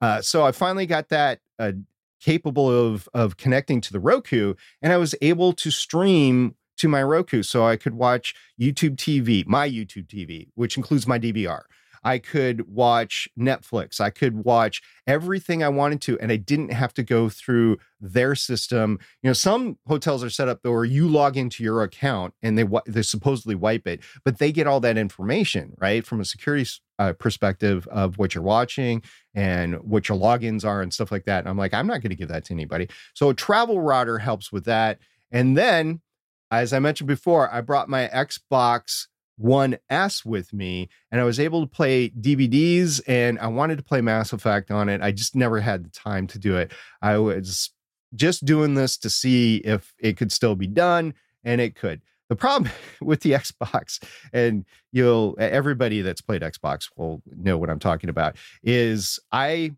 Uh, 0.00 0.22
so 0.22 0.46
I 0.46 0.52
finally 0.52 0.86
got 0.86 1.08
that 1.08 1.40
uh, 1.58 1.72
capable 2.20 2.70
of 2.70 3.08
of 3.14 3.36
connecting 3.36 3.80
to 3.80 3.92
the 3.92 4.00
Roku 4.00 4.54
and 4.82 4.92
I 4.92 4.96
was 4.96 5.14
able 5.20 5.52
to 5.54 5.70
stream 5.70 6.54
to 6.78 6.88
my 6.88 7.02
Roku 7.02 7.42
so 7.42 7.66
I 7.66 7.76
could 7.76 7.94
watch 7.94 8.34
YouTube 8.60 8.96
TV, 8.96 9.46
my 9.46 9.68
YouTube 9.68 10.06
TV, 10.06 10.48
which 10.54 10.76
includes 10.76 11.06
my 11.06 11.18
DVR. 11.18 11.62
I 12.04 12.18
could 12.18 12.68
watch 12.68 13.28
Netflix. 13.38 14.00
I 14.00 14.10
could 14.10 14.44
watch 14.44 14.82
everything 15.06 15.62
I 15.62 15.68
wanted 15.68 16.00
to, 16.02 16.18
and 16.20 16.30
I 16.30 16.36
didn't 16.36 16.72
have 16.72 16.94
to 16.94 17.02
go 17.02 17.28
through 17.28 17.78
their 18.00 18.34
system. 18.34 18.98
You 19.22 19.30
know, 19.30 19.34
some 19.34 19.78
hotels 19.86 20.22
are 20.22 20.30
set 20.30 20.48
up 20.48 20.60
though, 20.62 20.72
where 20.72 20.84
you 20.84 21.08
log 21.08 21.36
into 21.36 21.62
your 21.62 21.82
account 21.82 22.34
and 22.42 22.58
they 22.58 22.64
they 22.86 23.02
supposedly 23.02 23.54
wipe 23.54 23.86
it, 23.86 24.00
but 24.24 24.38
they 24.38 24.52
get 24.52 24.66
all 24.66 24.80
that 24.80 24.98
information 24.98 25.74
right 25.78 26.06
from 26.06 26.20
a 26.20 26.24
security 26.24 26.68
uh, 26.98 27.12
perspective 27.12 27.86
of 27.88 28.18
what 28.18 28.34
you're 28.34 28.42
watching 28.44 29.02
and 29.34 29.76
what 29.76 30.08
your 30.08 30.18
logins 30.18 30.64
are 30.64 30.82
and 30.82 30.92
stuff 30.92 31.12
like 31.12 31.24
that. 31.24 31.40
And 31.40 31.48
I'm 31.48 31.58
like, 31.58 31.74
I'm 31.74 31.86
not 31.86 32.00
going 32.00 32.10
to 32.10 32.16
give 32.16 32.28
that 32.28 32.44
to 32.46 32.54
anybody. 32.54 32.88
So 33.14 33.28
a 33.30 33.34
travel 33.34 33.80
router 33.80 34.18
helps 34.18 34.52
with 34.52 34.64
that, 34.64 34.98
and 35.30 35.56
then 35.56 36.00
as 36.50 36.72
I 36.72 36.78
mentioned 36.78 37.08
before, 37.08 37.52
I 37.52 37.60
brought 37.60 37.88
my 37.88 38.08
Xbox 38.08 39.06
One 39.36 39.78
S 39.88 40.24
with 40.24 40.52
me 40.52 40.88
and 41.12 41.20
I 41.20 41.24
was 41.24 41.38
able 41.38 41.60
to 41.60 41.66
play 41.66 42.10
DVDs 42.10 43.00
and 43.06 43.38
I 43.38 43.46
wanted 43.46 43.78
to 43.78 43.84
play 43.84 44.00
Mass 44.00 44.32
Effect 44.32 44.70
on 44.70 44.88
it. 44.88 45.00
I 45.00 45.12
just 45.12 45.36
never 45.36 45.60
had 45.60 45.84
the 45.84 45.90
time 45.90 46.26
to 46.28 46.38
do 46.38 46.56
it. 46.56 46.72
I 47.02 47.18
was 47.18 47.70
just 48.14 48.44
doing 48.44 48.74
this 48.74 48.96
to 48.98 49.10
see 49.10 49.58
if 49.58 49.94
it 49.98 50.16
could 50.16 50.32
still 50.32 50.56
be 50.56 50.66
done 50.66 51.14
and 51.44 51.60
it 51.60 51.76
could. 51.76 52.00
The 52.28 52.36
problem 52.36 52.70
with 53.00 53.20
the 53.20 53.32
Xbox, 53.32 54.02
and 54.32 54.64
you'll 54.92 55.36
everybody 55.38 56.02
that's 56.02 56.20
played 56.20 56.42
Xbox 56.42 56.88
will 56.96 57.22
know 57.26 57.56
what 57.56 57.70
I'm 57.70 57.78
talking 57.78 58.10
about, 58.10 58.36
is 58.62 59.18
I 59.32 59.72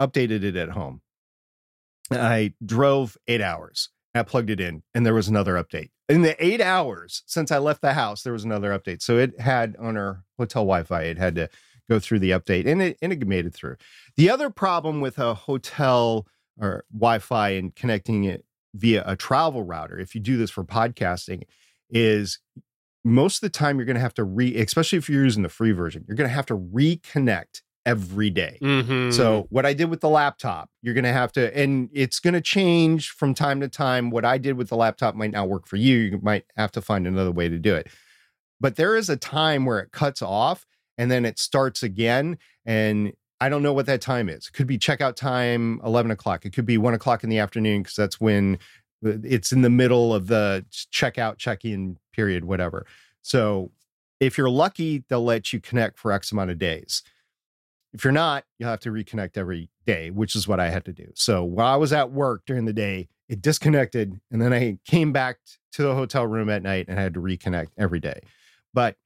updated 0.00 0.42
it 0.42 0.56
at 0.56 0.70
home. 0.70 1.00
I 2.10 2.54
drove 2.64 3.16
eight 3.26 3.40
hours 3.40 3.88
and 3.88 3.95
I 4.18 4.22
plugged 4.22 4.50
it 4.50 4.60
in, 4.60 4.82
and 4.94 5.04
there 5.04 5.14
was 5.14 5.28
another 5.28 5.54
update. 5.54 5.90
In 6.08 6.22
the 6.22 6.42
eight 6.44 6.60
hours 6.60 7.22
since 7.26 7.50
I 7.50 7.58
left 7.58 7.82
the 7.82 7.94
house, 7.94 8.22
there 8.22 8.32
was 8.32 8.44
another 8.44 8.76
update. 8.76 9.02
So 9.02 9.18
it 9.18 9.40
had 9.40 9.76
on 9.78 9.96
our 9.96 10.24
hotel 10.38 10.62
Wi-Fi, 10.62 11.02
it 11.02 11.18
had 11.18 11.34
to 11.36 11.48
go 11.88 11.98
through 11.98 12.20
the 12.20 12.30
update, 12.30 12.66
and 12.66 12.82
it 12.82 12.98
and 13.02 13.12
it 13.12 13.26
made 13.26 13.46
it 13.46 13.54
through. 13.54 13.76
The 14.16 14.30
other 14.30 14.50
problem 14.50 15.00
with 15.00 15.18
a 15.18 15.34
hotel 15.34 16.26
or 16.60 16.84
Wi-Fi 16.92 17.50
and 17.50 17.74
connecting 17.74 18.24
it 18.24 18.44
via 18.74 19.02
a 19.06 19.16
travel 19.16 19.62
router, 19.62 19.98
if 19.98 20.14
you 20.14 20.20
do 20.20 20.36
this 20.36 20.50
for 20.50 20.64
podcasting, 20.64 21.42
is 21.90 22.38
most 23.04 23.36
of 23.36 23.40
the 23.42 23.58
time 23.58 23.78
you're 23.78 23.86
going 23.86 23.94
to 23.94 24.00
have 24.00 24.14
to 24.14 24.24
re, 24.24 24.56
especially 24.56 24.98
if 24.98 25.08
you're 25.08 25.24
using 25.24 25.42
the 25.42 25.48
free 25.48 25.72
version, 25.72 26.04
you're 26.06 26.16
going 26.16 26.28
to 26.28 26.34
have 26.34 26.46
to 26.46 26.56
reconnect 26.56 27.62
every 27.86 28.28
day. 28.28 28.58
Mhm. 28.60 29.12
So 29.12 29.46
what 29.48 29.64
I 29.64 29.72
did 29.72 29.88
with 29.88 30.00
the 30.00 30.08
laptop, 30.08 30.68
you're 30.82 30.92
going 30.92 31.04
to 31.04 31.12
have 31.12 31.32
to, 31.32 31.56
and 31.56 31.88
it's 31.92 32.18
going 32.18 32.34
to 32.34 32.40
change 32.40 33.10
from 33.10 33.32
time 33.32 33.60
to 33.60 33.68
time. 33.68 34.10
What 34.10 34.24
I 34.24 34.36
did 34.36 34.58
with 34.58 34.68
the 34.68 34.76
laptop 34.76 35.14
might 35.14 35.30
not 35.30 35.48
work 35.48 35.66
for 35.66 35.76
you. 35.76 35.96
You 35.96 36.20
might 36.20 36.44
have 36.56 36.72
to 36.72 36.82
find 36.82 37.06
another 37.06 37.30
way 37.30 37.48
to 37.48 37.58
do 37.58 37.74
it. 37.74 37.88
But 38.60 38.76
there 38.76 38.96
is 38.96 39.08
a 39.08 39.16
time 39.16 39.64
where 39.64 39.78
it 39.78 39.92
cuts 39.92 40.20
off 40.20 40.66
and 40.98 41.10
then 41.10 41.24
it 41.24 41.38
starts 41.38 41.82
again. 41.82 42.38
And 42.64 43.12
I 43.40 43.48
don't 43.48 43.62
know 43.62 43.72
what 43.72 43.86
that 43.86 44.00
time 44.00 44.28
is. 44.28 44.48
It 44.48 44.52
could 44.52 44.66
be 44.66 44.78
checkout 44.78 45.14
time, 45.14 45.80
11 45.84 46.10
o'clock. 46.10 46.44
It 46.44 46.54
could 46.54 46.66
be 46.66 46.78
one 46.78 46.94
o'clock 46.94 47.22
in 47.22 47.30
the 47.30 47.38
afternoon 47.38 47.82
because 47.82 47.96
that's 47.96 48.20
when 48.20 48.58
it's 49.02 49.52
in 49.52 49.62
the 49.62 49.70
middle 49.70 50.12
of 50.12 50.26
the 50.26 50.64
checkout, 50.92 51.38
check 51.38 51.64
in 51.64 51.98
period, 52.12 52.46
whatever. 52.46 52.86
So 53.22 53.70
if 54.18 54.38
you're 54.38 54.50
lucky, 54.50 55.04
they'll 55.08 55.22
let 55.22 55.52
you 55.52 55.60
connect 55.60 55.98
for 55.98 56.10
X 56.10 56.32
amount 56.32 56.50
of 56.50 56.58
days. 56.58 57.02
If 57.96 58.04
you're 58.04 58.12
not, 58.12 58.44
you'll 58.58 58.68
have 58.68 58.80
to 58.80 58.90
reconnect 58.90 59.38
every 59.38 59.70
day, 59.86 60.10
which 60.10 60.36
is 60.36 60.46
what 60.46 60.60
I 60.60 60.68
had 60.68 60.84
to 60.84 60.92
do. 60.92 61.06
So 61.14 61.42
while 61.42 61.72
I 61.72 61.76
was 61.76 61.94
at 61.94 62.12
work 62.12 62.42
during 62.46 62.66
the 62.66 62.74
day, 62.74 63.08
it 63.26 63.40
disconnected. 63.40 64.20
And 64.30 64.42
then 64.42 64.52
I 64.52 64.78
came 64.84 65.12
back 65.12 65.38
to 65.72 65.82
the 65.82 65.94
hotel 65.94 66.26
room 66.26 66.50
at 66.50 66.62
night 66.62 66.86
and 66.88 67.00
I 67.00 67.02
had 67.02 67.14
to 67.14 67.20
reconnect 67.20 67.68
every 67.78 67.98
day. 67.98 68.20
But 68.74 68.96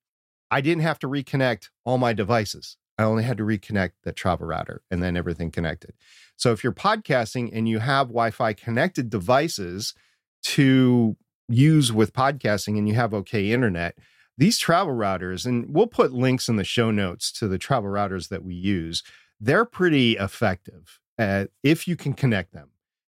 I 0.50 0.60
didn't 0.60 0.82
have 0.82 0.98
to 1.00 1.06
reconnect 1.06 1.68
all 1.84 1.98
my 1.98 2.12
devices. 2.12 2.76
I 2.98 3.04
only 3.04 3.22
had 3.22 3.38
to 3.38 3.44
reconnect 3.44 3.92
the 4.02 4.12
travel 4.12 4.48
router 4.48 4.82
and 4.90 5.00
then 5.00 5.16
everything 5.16 5.52
connected. 5.52 5.92
So 6.36 6.50
if 6.50 6.64
you're 6.64 6.72
podcasting 6.72 7.50
and 7.52 7.68
you 7.68 7.78
have 7.78 8.08
Wi 8.08 8.32
Fi 8.32 8.54
connected 8.54 9.08
devices 9.08 9.94
to 10.42 11.16
use 11.48 11.92
with 11.92 12.12
podcasting 12.12 12.76
and 12.76 12.88
you 12.88 12.94
have 12.94 13.14
okay 13.14 13.52
internet, 13.52 13.96
these 14.40 14.56
travel 14.56 14.94
routers, 14.94 15.44
and 15.44 15.66
we'll 15.68 15.86
put 15.86 16.12
links 16.12 16.48
in 16.48 16.56
the 16.56 16.64
show 16.64 16.90
notes 16.90 17.30
to 17.30 17.46
the 17.46 17.58
travel 17.58 17.90
routers 17.90 18.30
that 18.30 18.42
we 18.42 18.54
use, 18.54 19.02
they're 19.38 19.66
pretty 19.66 20.16
effective 20.16 20.98
at, 21.18 21.50
if 21.62 21.86
you 21.86 21.94
can 21.94 22.14
connect 22.14 22.54
them. 22.54 22.70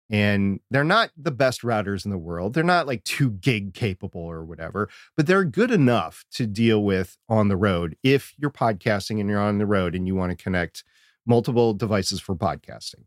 And 0.08 0.60
they're 0.70 0.84
not 0.84 1.10
the 1.18 1.30
best 1.30 1.60
routers 1.60 2.06
in 2.06 2.10
the 2.10 2.16
world. 2.16 2.54
They're 2.54 2.64
not 2.64 2.86
like 2.86 3.04
two 3.04 3.32
gig 3.32 3.74
capable 3.74 4.22
or 4.22 4.42
whatever, 4.42 4.88
but 5.18 5.26
they're 5.26 5.44
good 5.44 5.70
enough 5.70 6.24
to 6.32 6.46
deal 6.46 6.82
with 6.82 7.18
on 7.28 7.48
the 7.48 7.58
road 7.58 7.98
if 8.02 8.32
you're 8.38 8.50
podcasting 8.50 9.20
and 9.20 9.28
you're 9.28 9.38
on 9.38 9.58
the 9.58 9.66
road 9.66 9.94
and 9.94 10.06
you 10.06 10.14
want 10.14 10.30
to 10.30 10.42
connect 10.42 10.82
multiple 11.26 11.74
devices 11.74 12.22
for 12.22 12.34
podcasting. 12.34 13.04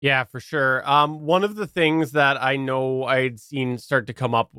Yeah, 0.00 0.24
for 0.24 0.40
sure. 0.40 0.88
Um, 0.88 1.26
one 1.26 1.44
of 1.44 1.54
the 1.54 1.66
things 1.66 2.12
that 2.12 2.42
I 2.42 2.56
know 2.56 3.04
I'd 3.04 3.38
seen 3.38 3.76
start 3.76 4.06
to 4.06 4.14
come 4.14 4.34
up 4.34 4.50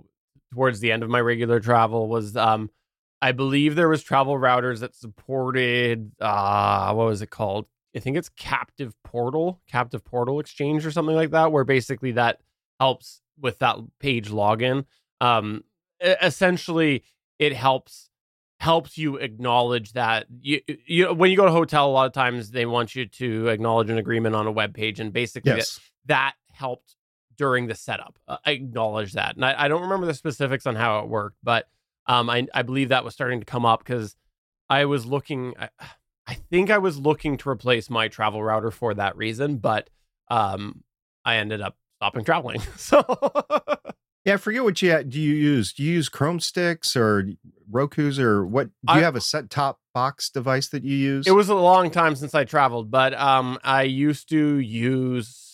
towards 0.54 0.80
the 0.80 0.92
end 0.92 1.04
of 1.04 1.10
my 1.10 1.22
regular 1.22 1.60
travel 1.60 2.08
was 2.08 2.36
um, 2.36 2.70
I 3.22 3.32
believe 3.32 3.76
there 3.76 3.90
was 3.90 4.04
travel 4.04 4.36
routers 4.36 4.80
that 4.80 4.96
supported 4.96 6.12
uh, 6.20 6.94
what 6.94 7.08
was 7.08 7.22
it 7.22 7.30
called? 7.30 7.68
I 7.96 8.00
think 8.00 8.18
it's 8.18 8.30
Captive 8.30 8.94
Portal, 9.04 9.62
Captive 9.68 10.04
Portal 10.06 10.40
Exchange 10.40 10.86
or 10.86 10.92
something 10.92 11.16
like 11.16 11.32
that, 11.32 11.52
where 11.52 11.64
basically 11.64 12.12
that 12.14 12.40
helps 12.80 13.22
with 13.40 13.60
that 13.60 13.78
page 14.00 14.30
login. 14.30 14.86
Um, 15.22 15.64
essentially, 16.02 17.04
it 17.40 17.54
helps 17.54 18.10
helps 18.60 18.98
you 18.98 19.16
acknowledge 19.16 19.94
that 19.94 20.26
you 20.42 20.60
you 20.86 21.14
when 21.14 21.32
you 21.32 21.38
go 21.38 21.46
to 21.46 21.52
a 21.52 21.54
hotel 21.54 21.88
a 21.88 21.92
lot 21.92 22.06
of 22.06 22.12
times 22.12 22.52
they 22.52 22.66
want 22.66 22.94
you 22.94 23.06
to 23.06 23.48
acknowledge 23.48 23.90
an 23.90 23.98
agreement 23.98 24.36
on 24.36 24.48
a 24.48 24.52
web 24.52 24.74
page 24.74 25.00
and 25.00 25.14
basically 25.14 25.54
that, 25.54 25.80
that 26.06 26.34
helped 26.52 26.96
during 27.40 27.66
the 27.66 27.74
setup 27.74 28.20
uh, 28.28 28.38
acknowledge 28.46 29.14
that 29.14 29.36
and 29.36 29.44
I, 29.44 29.56
I 29.64 29.68
don't 29.68 29.82
remember 29.82 30.06
the 30.06 30.14
specifics 30.14 30.68
on 30.68 30.76
how 30.76 31.00
it 31.00 31.08
worked 31.08 31.38
but 31.42 31.68
um 32.06 32.30
I, 32.30 32.46
I 32.54 32.62
believe 32.62 32.90
that 32.90 33.04
was 33.04 33.16
starting 33.16 33.40
to 33.40 33.46
come 33.46 33.66
up 33.66 33.80
because 33.80 34.16
I 34.70 34.86
was 34.86 35.08
looking 35.08 35.56
I, 35.60 35.70
I 36.28 36.34
think 36.52 36.70
I 36.70 36.78
was 36.78 37.00
looking 37.00 37.38
to 37.38 37.50
replace 37.50 37.90
my 37.90 38.10
travel 38.10 38.44
router 38.44 38.70
for 38.70 38.94
that 38.94 39.18
reason 39.18 39.58
but 39.58 39.90
um 40.30 40.84
I 41.26 41.38
ended 41.38 41.62
up 41.62 41.76
stopping 41.98 42.24
traveling 42.24 42.60
so 42.78 43.02
Yeah, 44.26 44.34
I 44.34 44.38
forget 44.38 44.64
what 44.66 44.82
you 44.82 45.02
do 45.04 45.20
you 45.20 45.34
use. 45.34 45.72
Do 45.74 45.82
you 45.82 45.94
use 45.94 46.10
Chrome 46.10 46.42
sticks 46.42 46.96
or 46.96 47.30
Roku's 47.72 48.20
or 48.20 48.46
what? 48.46 48.68
Do 48.86 48.94
you 48.94 49.00
I- 49.00 49.04
have 49.04 49.16
a 49.16 49.22
set 49.22 49.50
top 49.50 49.80
box 49.94 50.30
device 50.30 50.68
that 50.70 50.84
you 50.84 50.96
use? 50.96 51.26
It 51.26 51.32
was 51.32 51.48
a 51.50 51.56
long 51.56 51.90
time 51.90 52.16
since 52.16 52.36
I 52.36 52.44
traveled, 52.44 52.92
but 52.92 53.14
um, 53.14 53.58
I 53.64 53.84
used 53.84 54.28
to 54.30 54.58
use, 54.58 55.49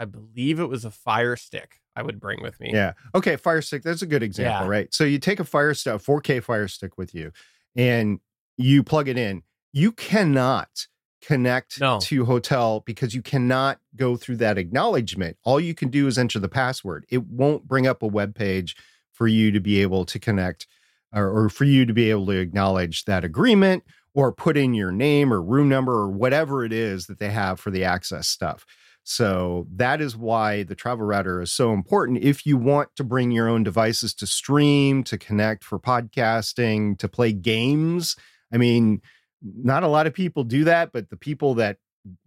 I 0.00 0.06
believe 0.06 0.58
it 0.58 0.68
was 0.68 0.84
a 0.86 0.90
Fire 0.90 1.36
Stick. 1.36 1.76
I 1.94 2.02
would 2.02 2.18
bring 2.18 2.40
with 2.42 2.58
me. 2.58 2.70
Yeah. 2.72 2.92
Okay. 3.14 3.36
Fire 3.36 3.60
stick. 3.60 3.82
That's 3.82 4.00
a 4.00 4.06
good 4.06 4.22
example, 4.22 4.64
Yeah. 4.64 4.70
right? 4.70 4.94
So 4.94 5.04
you 5.04 5.18
take 5.18 5.38
a 5.40 5.44
fire 5.44 5.74
stick, 5.74 5.94
a 5.94 5.98
4K 5.98 6.40
fire 6.42 6.68
stick 6.68 6.96
with 6.96 7.14
you, 7.14 7.32
and 7.76 8.20
you 8.56 8.82
plug 8.82 9.08
it 9.08 9.18
in. 9.18 9.42
You 9.72 9.92
cannot 9.92 10.86
connect 11.20 11.80
No. 11.80 11.98
to 12.00 12.24
hotel 12.24 12.80
because 12.86 13.14
you 13.14 13.20
cannot 13.22 13.80
go 13.96 14.16
through 14.16 14.36
that 14.36 14.56
acknowledgement. 14.56 15.36
All 15.44 15.60
you 15.60 15.74
can 15.74 15.88
do 15.90 16.06
is 16.06 16.16
enter 16.16 16.38
the 16.38 16.48
password. 16.48 17.04
It 17.10 17.26
won't 17.26 17.66
bring 17.68 17.86
up 17.86 18.02
a 18.02 18.06
web 18.06 18.34
page 18.34 18.76
for 19.12 19.26
you 19.26 19.50
to 19.50 19.60
be 19.60 19.82
able 19.82 20.06
to 20.06 20.18
connect 20.18 20.66
or, 21.12 21.28
or 21.28 21.48
for 21.50 21.64
you 21.64 21.84
to 21.84 21.92
be 21.92 22.08
able 22.08 22.24
to 22.26 22.38
acknowledge 22.38 23.04
that 23.04 23.24
agreement 23.24 23.82
or 24.14 24.32
put 24.32 24.56
in 24.56 24.72
your 24.74 24.92
name 24.92 25.32
or 25.32 25.42
room 25.42 25.68
number 25.68 25.92
or 25.92 26.08
whatever 26.08 26.64
it 26.64 26.72
is 26.72 27.06
that 27.06 27.18
they 27.18 27.30
have 27.30 27.60
for 27.60 27.70
the 27.70 27.84
access 27.84 28.26
stuff. 28.28 28.64
So 29.02 29.66
that 29.74 30.00
is 30.00 30.16
why 30.16 30.62
the 30.62 30.74
travel 30.74 31.04
router 31.06 31.40
is 31.40 31.50
so 31.50 31.72
important. 31.72 32.22
If 32.22 32.46
you 32.46 32.56
want 32.56 32.90
to 32.96 33.04
bring 33.04 33.30
your 33.30 33.48
own 33.48 33.62
devices 33.62 34.14
to 34.14 34.26
stream, 34.26 35.02
to 35.04 35.18
connect 35.18 35.64
for 35.64 35.78
podcasting, 35.78 36.98
to 36.98 37.08
play 37.08 37.32
games, 37.32 38.16
I 38.52 38.56
mean, 38.56 39.00
not 39.42 39.82
a 39.82 39.88
lot 39.88 40.06
of 40.06 40.14
people 40.14 40.44
do 40.44 40.64
that, 40.64 40.92
but 40.92 41.10
the 41.10 41.16
people 41.16 41.54
that 41.54 41.78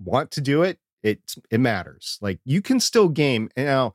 want 0.03 0.31
to 0.31 0.41
do 0.41 0.63
it, 0.63 0.79
it 1.03 1.19
it 1.51 1.59
matters. 1.59 2.17
Like 2.21 2.39
you 2.43 2.61
can 2.61 2.79
still 2.79 3.09
game. 3.09 3.49
Now, 3.55 3.93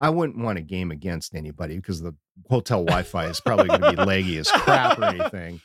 I 0.00 0.10
wouldn't 0.10 0.38
want 0.38 0.56
to 0.56 0.62
game 0.62 0.90
against 0.90 1.34
anybody 1.34 1.76
because 1.76 2.02
the 2.02 2.14
hotel 2.48 2.84
Wi-Fi 2.84 3.26
is 3.26 3.40
probably 3.40 3.68
going 3.68 3.82
to 3.82 3.90
be 3.92 3.96
laggy 3.96 4.38
as 4.38 4.50
crap 4.50 4.98
or 4.98 5.04
anything. 5.04 5.60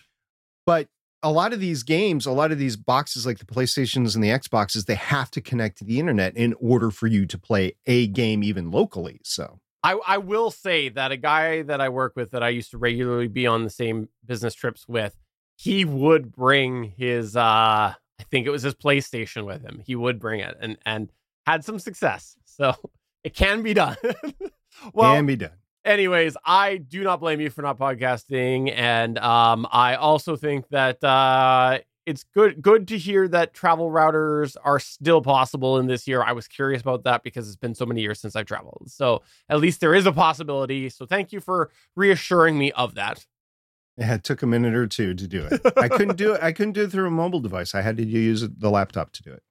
But 0.65 0.87
a 1.23 1.31
lot 1.31 1.53
of 1.53 1.59
these 1.59 1.83
games, 1.83 2.25
a 2.25 2.31
lot 2.31 2.51
of 2.51 2.59
these 2.59 2.75
boxes 2.75 3.25
like 3.25 3.39
the 3.39 3.45
PlayStations 3.45 4.15
and 4.15 4.23
the 4.23 4.29
Xboxes, 4.29 4.85
they 4.85 4.95
have 4.95 5.31
to 5.31 5.41
connect 5.41 5.77
to 5.79 5.83
the 5.83 5.99
internet 5.99 6.35
in 6.37 6.53
order 6.59 6.91
for 6.91 7.07
you 7.07 7.25
to 7.25 7.37
play 7.37 7.73
a 7.85 8.07
game 8.07 8.43
even 8.43 8.71
locally. 8.71 9.19
So 9.23 9.59
I, 9.83 9.99
I 10.05 10.17
will 10.17 10.51
say 10.51 10.89
that 10.89 11.11
a 11.11 11.17
guy 11.17 11.63
that 11.63 11.81
I 11.81 11.89
work 11.89 12.13
with 12.15 12.31
that 12.31 12.43
I 12.43 12.49
used 12.49 12.71
to 12.71 12.77
regularly 12.77 13.27
be 13.27 13.47
on 13.47 13.63
the 13.63 13.69
same 13.69 14.09
business 14.25 14.53
trips 14.53 14.87
with, 14.87 15.17
he 15.55 15.85
would 15.85 16.31
bring 16.31 16.83
his 16.97 17.35
uh 17.35 17.93
I 18.19 18.23
think 18.31 18.47
it 18.47 18.49
was 18.49 18.63
his 18.63 18.73
PlayStation 18.73 19.45
with 19.45 19.61
him. 19.61 19.81
He 19.85 19.95
would 19.95 20.19
bring 20.19 20.39
it 20.39 20.57
and 20.59 20.77
and 20.85 21.09
had 21.45 21.63
some 21.63 21.79
success. 21.79 22.35
So 22.45 22.73
it 23.23 23.33
can 23.33 23.63
be 23.63 23.73
done. 23.73 23.97
well, 24.93 25.15
can 25.15 25.25
be 25.25 25.35
done. 25.35 25.51
Anyways, 25.87 26.37
I 26.45 26.77
do 26.77 27.03
not 27.03 27.19
blame 27.19 27.39
you 27.39 27.49
for 27.49 27.61
not 27.61 27.79
podcasting, 27.79 28.71
and 28.75 29.17
um, 29.17 29.67
I 29.71 29.95
also 29.95 30.35
think 30.35 30.67
that 30.69 31.03
uh, 31.03 31.79
it's 32.05 32.23
good 32.35 32.61
good 32.61 32.87
to 32.89 32.97
hear 32.97 33.27
that 33.29 33.53
travel 33.53 33.89
routers 33.89 34.55
are 34.63 34.79
still 34.79 35.21
possible 35.21 35.79
in 35.79 35.87
this 35.87 36.07
year. 36.07 36.21
I 36.21 36.33
was 36.33 36.47
curious 36.47 36.81
about 36.81 37.03
that 37.05 37.23
because 37.23 37.47
it's 37.47 37.57
been 37.57 37.73
so 37.73 37.85
many 37.85 38.01
years 38.01 38.19
since 38.19 38.35
I've 38.35 38.45
traveled, 38.45 38.83
so 38.87 39.23
at 39.49 39.59
least 39.59 39.79
there 39.79 39.95
is 39.95 40.05
a 40.05 40.11
possibility. 40.11 40.89
So 40.89 41.05
thank 41.05 41.31
you 41.31 41.39
for 41.39 41.71
reassuring 41.95 42.57
me 42.57 42.71
of 42.73 42.95
that. 42.95 43.25
Yeah, 43.97 44.13
it 44.15 44.23
took 44.23 44.43
a 44.43 44.47
minute 44.47 44.75
or 44.75 44.85
two 44.85 45.15
to 45.15 45.27
do 45.27 45.47
it. 45.49 45.59
I 45.75 45.87
couldn't 45.87 46.17
do 46.17 46.33
it. 46.33 46.43
I 46.43 46.51
couldn't 46.51 46.73
do 46.73 46.83
it 46.83 46.91
through 46.91 47.07
a 47.07 47.11
mobile 47.11 47.39
device. 47.39 47.73
I 47.73 47.81
had 47.81 47.97
to 47.97 48.05
use 48.05 48.47
the 48.47 48.69
laptop 48.69 49.11
to 49.13 49.23
do 49.23 49.31
it. 49.33 49.41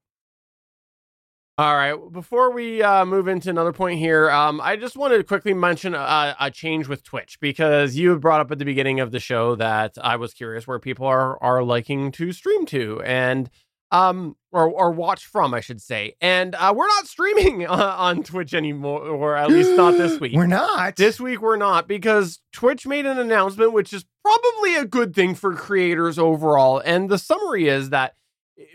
All 1.59 1.75
right. 1.75 1.95
Before 2.13 2.53
we 2.53 2.83
uh, 2.83 3.07
move 3.07 3.29
into 3.29 3.49
another 3.49 3.73
point 3.73 3.99
here, 3.99 4.31
um, 4.31 4.61
I 4.61 4.77
just 4.77 4.95
wanted 4.95 5.17
to 5.17 5.25
quickly 5.25 5.55
mention 5.55 5.95
a, 5.95 6.37
a 6.39 6.51
change 6.51 6.87
with 6.87 7.03
Twitch 7.03 7.41
because 7.41 7.97
you 7.97 8.19
brought 8.19 8.43
up 8.43 8.51
at 8.51 8.59
the 8.59 8.67
beginning 8.67 9.01
of 9.01 9.11
the 9.11 9.21
show 9.21 9.55
that 9.55 9.97
I 9.99 10.17
was 10.17 10.35
curious 10.35 10.67
where 10.67 10.79
people 10.79 11.07
are 11.07 11.43
are 11.43 11.63
liking 11.63 12.13
to 12.13 12.33
stream 12.33 12.67
to 12.67 13.01
and 13.03 13.49
um 13.91 14.37
or 14.53 14.69
or 14.69 14.91
watch 14.91 15.25
from, 15.25 15.55
I 15.55 15.61
should 15.61 15.81
say. 15.81 16.13
And 16.21 16.55
uh, 16.57 16.75
we're 16.77 16.89
not 16.89 17.07
streaming 17.07 17.67
uh, 17.67 17.73
on 17.99 18.23
Twitch 18.23 18.53
anymore, 18.53 19.01
or 19.07 19.35
at 19.35 19.49
least 19.49 19.71
not 19.79 19.93
this 19.93 20.21
week. 20.21 20.35
We're 20.35 20.47
not. 20.47 20.97
This 20.97 21.19
week 21.19 21.41
we're 21.41 21.57
not 21.57 21.89
because 21.89 22.39
Twitch 22.53 22.87
made 22.87 23.07
an 23.07 23.19
announcement, 23.19 23.73
which 23.73 23.95
is 23.95 24.05
probably 24.23 24.77
a 24.77 24.85
good 24.85 25.15
thing 25.15 25.35
for 25.35 25.55
creators 25.55 26.19
overall. 26.19 26.83
And 26.85 27.09
the 27.09 27.17
summary 27.17 27.69
is 27.69 27.89
that 27.89 28.13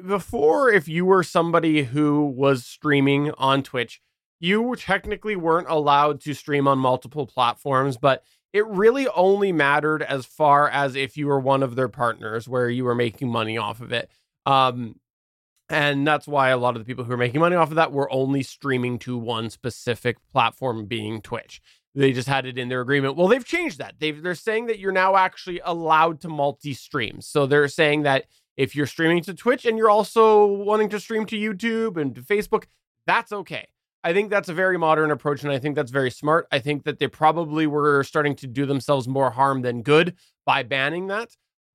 before, 0.06 0.72
if 0.72 0.88
you 0.88 1.06
were 1.06 1.24
somebody 1.24 1.84
who 1.84 2.26
was 2.26 2.66
streaming 2.66 3.32
on 3.38 3.64
Twitch, 3.64 4.02
you 4.40 4.76
technically 4.76 5.36
weren't 5.36 5.70
allowed 5.70 6.22
to 6.22 6.34
stream 6.34 6.68
on 6.68 6.80
multiple 6.80 7.28
platforms, 7.28 7.98
but 7.98 8.24
it 8.54 8.66
really 8.68 9.08
only 9.10 9.52
mattered 9.52 10.02
as 10.02 10.26
far 10.26 10.68
as 10.70 10.96
if 10.96 11.16
you 11.16 11.28
were 11.28 11.40
one 11.40 11.64
of 11.64 11.76
their 11.76 11.88
partners 11.88 12.48
where 12.48 12.70
you 12.70 12.84
were 12.84 12.96
making 12.96 13.30
money 13.30 13.58
off 13.58 13.82
of 13.82 13.92
it. 13.92 14.10
Um, 14.46 15.00
and 15.70 16.06
that's 16.06 16.28
why 16.28 16.50
a 16.50 16.58
lot 16.58 16.76
of 16.76 16.82
the 16.82 16.86
people 16.86 17.06
who 17.06 17.14
are 17.14 17.18
making 17.18 17.40
money 17.40 17.56
off 17.56 17.70
of 17.70 17.76
that 17.76 17.94
were 17.94 18.12
only 18.12 18.44
streaming 18.44 19.00
to 19.00 19.18
one 19.18 19.50
specific 19.50 20.18
platform, 20.34 20.86
being 20.86 21.22
Twitch. 21.22 21.62
They 21.96 22.12
just 22.12 22.28
had 22.28 22.46
it 22.46 22.58
in 22.58 22.68
their 22.68 22.82
agreement. 22.82 23.16
Well, 23.16 23.28
they've 23.28 23.46
changed 23.46 23.78
that. 23.78 23.96
They've, 24.00 24.22
they're 24.22 24.36
saying 24.36 24.66
that 24.68 24.80
you're 24.80 24.92
now 24.92 25.16
actually 25.16 25.62
allowed 25.64 26.22
to 26.22 26.30
multi 26.30 26.74
stream. 26.74 27.22
So 27.22 27.46
they're 27.46 27.68
saying 27.68 28.04
that 28.04 28.26
if 28.58 28.76
you're 28.76 28.86
streaming 28.86 29.24
to 29.24 29.34
Twitch 29.34 29.66
and 29.66 29.78
you're 29.78 29.90
also 29.90 30.46
wanting 30.46 30.90
to 30.90 31.00
stream 31.00 31.26
to 31.28 31.38
YouTube 31.38 31.98
and 31.98 32.16
to 32.16 32.22
Facebook, 32.22 32.66
that's 33.08 33.32
okay. 33.32 33.68
I 34.04 34.14
think 34.14 34.30
that's 34.30 34.50
a 34.50 34.54
very 34.54 34.78
modern 34.78 35.12
approach, 35.12 35.44
and 35.44 35.52
I 35.52 35.60
think 35.60 35.76
that's 35.76 35.92
very 35.92 36.10
smart. 36.10 36.48
I 36.52 36.60
think 36.60 36.84
that 36.86 37.00
they 37.00 37.08
probably 37.08 37.68
were 37.68 38.04
starting 38.04 38.36
to 38.38 38.48
do 38.48 38.66
themselves 38.66 39.08
more 39.08 39.32
harm 39.32 39.62
than 39.62 39.84
good 39.84 40.16
by 40.46 40.64
banning 40.64 41.08
that. 41.08 41.30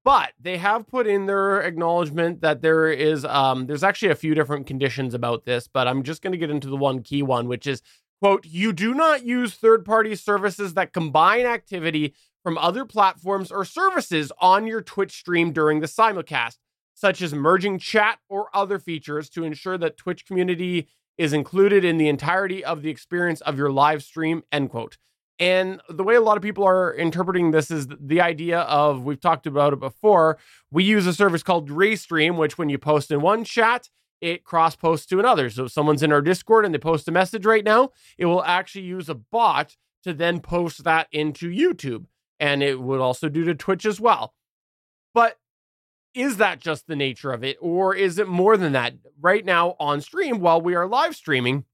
But 0.05 0.33
they 0.41 0.57
have 0.59 0.87
put 0.87 1.07
in 1.07 1.27
their 1.27 1.61
acknowledgement 1.61 2.41
that 2.41 2.63
there 2.63 2.89
is 2.89 3.25
um, 3.25 3.67
there's 3.67 3.83
actually 3.83 4.13
a 4.13 4.17
few 4.17 4.35
different 4.35 4.67
conditions 4.67 5.15
about 5.15 5.45
this, 5.45 5.69
but 5.69 5.89
I'm 5.89 6.03
just 6.03 6.23
going 6.23 6.33
to 6.33 6.39
get 6.39 6.51
into 6.51 6.69
the 6.69 6.77
one 6.77 7.03
key 7.03 7.23
one, 7.23 7.49
which 7.49 7.67
is 7.67 7.83
quote, 8.21 8.47
you 8.47 8.73
do 8.73 8.95
not 8.95 9.25
use 9.25 9.55
third-party 9.55 10.15
services 10.15 10.75
that 10.75 10.93
combine 10.93 11.45
activity 11.45 12.15
from 12.43 12.57
other 12.59 12.85
platforms 12.85 13.51
or 13.51 13.65
services 13.65 14.33
on 14.41 14.67
your 14.67 14.81
Twitch 14.81 15.19
stream 15.19 15.53
during 15.53 15.81
the 15.81 15.87
simulcast, 15.87 16.57
such 16.97 17.21
as 17.21 17.35
merging 17.35 17.79
chat 17.79 18.19
or 18.29 18.49
other 18.55 18.79
features 18.79 19.29
to 19.29 19.45
ensure 19.45 19.77
that 19.77 19.99
Twitch 19.99 20.27
community 20.27 20.89
is 21.19 21.35
included 21.35 21.85
in 21.85 21.99
the 21.99 22.09
entirety 22.09 22.65
of 22.65 22.83
the 22.83 22.89
experience 22.89 23.43
of 23.43 23.59
your 23.59 23.71
live 23.71 24.03
stream, 24.03 24.43
end 24.51 24.71
quote. 24.71 24.97
And 25.39 25.83
the 25.91 26.03
way 26.03 26.15
a 26.15 26.23
lot 26.23 26.39
of 26.39 26.43
people 26.43 26.65
are 26.65 26.95
interpreting 26.95 27.51
this 27.51 27.71
is 27.71 27.87
the 28.01 28.23
idea 28.23 28.61
of 28.61 29.03
we've 29.03 29.21
talked 29.21 29.47
about 29.47 29.75
it 29.75 29.79
before. 29.79 30.39
We 30.71 30.85
use 30.85 31.07
a 31.07 31.13
service 31.13 31.43
called 31.43 31.69
Restream, 31.69 32.39
which 32.39 32.57
when 32.57 32.71
you 32.71 32.79
post 32.79 33.11
in 33.11 33.21
one 33.21 33.45
chat, 33.45 33.91
it 34.23 34.45
cross 34.45 34.75
posts 34.75 35.07
to 35.09 35.19
another. 35.19 35.51
So 35.51 35.65
if 35.65 35.73
someone's 35.73 36.03
in 36.03 36.13
our 36.13 36.23
Discord 36.23 36.65
and 36.65 36.73
they 36.73 36.79
post 36.79 37.07
a 37.09 37.13
message 37.13 37.45
right 37.45 37.65
now, 37.65 37.91
it 38.17 38.25
will 38.25 38.43
actually 38.43 38.87
use 38.87 39.11
a 39.11 39.15
bot 39.15 39.77
to 40.05 40.15
then 40.15 40.41
post 40.41 40.85
that 40.85 41.09
into 41.13 41.51
YouTube. 41.51 42.07
And 42.41 42.63
it 42.63 42.81
would 42.81 43.01
also 43.01 43.29
do 43.29 43.45
to 43.45 43.55
Twitch 43.55 43.85
as 43.85 44.01
well. 44.01 44.33
But 45.13 45.39
is 46.17 46.39
that 46.39 46.59
just 46.59 46.87
the 46.87 46.97
nature 46.97 47.31
of 47.31 47.45
it 47.45 47.59
or 47.61 47.95
is 47.95 48.19
it 48.19 48.27
more 48.27 48.57
than 48.57 48.73
that? 48.73 48.95
Right 49.21 49.45
now 49.45 49.77
on 49.79 50.01
stream 50.01 50.41
while 50.41 50.61
we 50.61 50.75
are 50.75 50.89
live 50.89 51.15
streaming 51.15 51.65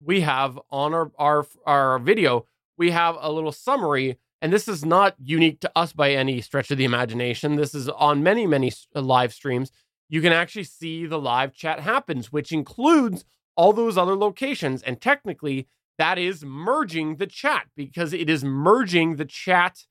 we 0.00 0.20
have 0.20 0.58
on 0.70 0.94
our 0.94 1.10
our, 1.18 1.46
our 1.66 1.98
video 1.98 2.46
we 2.78 2.92
have 2.92 3.16
a 3.20 3.30
little 3.30 3.52
summary 3.52 4.18
and 4.40 4.52
this 4.52 4.68
is 4.68 4.84
not 4.84 5.14
unique 5.22 5.60
to 5.60 5.70
us 5.76 5.92
by 5.92 6.12
any 6.12 6.40
stretch 6.40 6.70
of 6.70 6.78
the 6.78 6.84
imagination. 6.84 7.56
This 7.56 7.74
is 7.74 7.88
on 7.88 8.22
many 8.22 8.46
many 8.46 8.72
uh, 8.94 9.02
live 9.02 9.34
streams. 9.34 9.72
You 10.08 10.22
can 10.22 10.32
actually 10.32 10.64
see 10.64 11.04
the 11.06 11.18
live 11.18 11.52
chat 11.52 11.80
happens 11.80 12.30
which 12.30 12.52
includes 12.52 13.24
all 13.56 13.72
those 13.72 13.98
other 13.98 14.16
locations 14.16 14.82
and 14.82 15.00
technically 15.00 15.66
that 15.98 16.18
is 16.18 16.44
merging 16.44 17.16
the 17.16 17.26
chat 17.26 17.66
because 17.76 18.12
it 18.12 18.30
is 18.30 18.44
merging 18.44 19.16
the 19.16 19.24
chat 19.24 19.86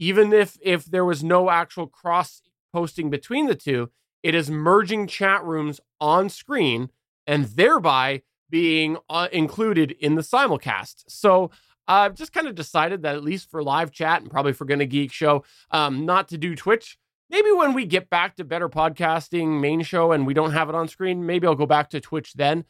even 0.00 0.32
if 0.32 0.58
if 0.60 0.84
there 0.84 1.04
was 1.04 1.22
no 1.22 1.50
actual 1.50 1.86
cross 1.86 2.42
posting 2.78 3.10
between 3.10 3.46
the 3.46 3.56
two, 3.56 3.90
it 4.22 4.36
is 4.36 4.48
merging 4.48 5.08
chat 5.08 5.44
rooms 5.44 5.80
on 6.00 6.28
screen 6.28 6.90
and 7.26 7.44
thereby 7.46 8.22
being 8.48 8.96
uh, 9.10 9.26
included 9.32 9.90
in 9.98 10.14
the 10.14 10.22
simulcast. 10.22 11.02
So 11.08 11.50
I've 11.88 12.14
just 12.14 12.32
kind 12.32 12.46
of 12.46 12.54
decided 12.54 13.02
that 13.02 13.16
at 13.16 13.24
least 13.24 13.50
for 13.50 13.64
live 13.64 13.90
chat 13.90 14.22
and 14.22 14.30
probably 14.30 14.52
for 14.52 14.64
Gonna 14.64 14.86
Geek 14.86 15.10
Show, 15.10 15.42
um, 15.72 16.06
not 16.06 16.28
to 16.28 16.38
do 16.38 16.54
Twitch. 16.54 16.98
Maybe 17.28 17.50
when 17.50 17.74
we 17.74 17.84
get 17.84 18.08
back 18.08 18.36
to 18.36 18.44
better 18.44 18.68
podcasting 18.68 19.60
main 19.60 19.82
show 19.82 20.12
and 20.12 20.24
we 20.24 20.34
don't 20.34 20.52
have 20.52 20.68
it 20.68 20.76
on 20.76 20.86
screen, 20.86 21.26
maybe 21.26 21.48
I'll 21.48 21.56
go 21.56 21.66
back 21.66 21.90
to 21.90 22.00
Twitch 22.00 22.34
then. 22.34 22.64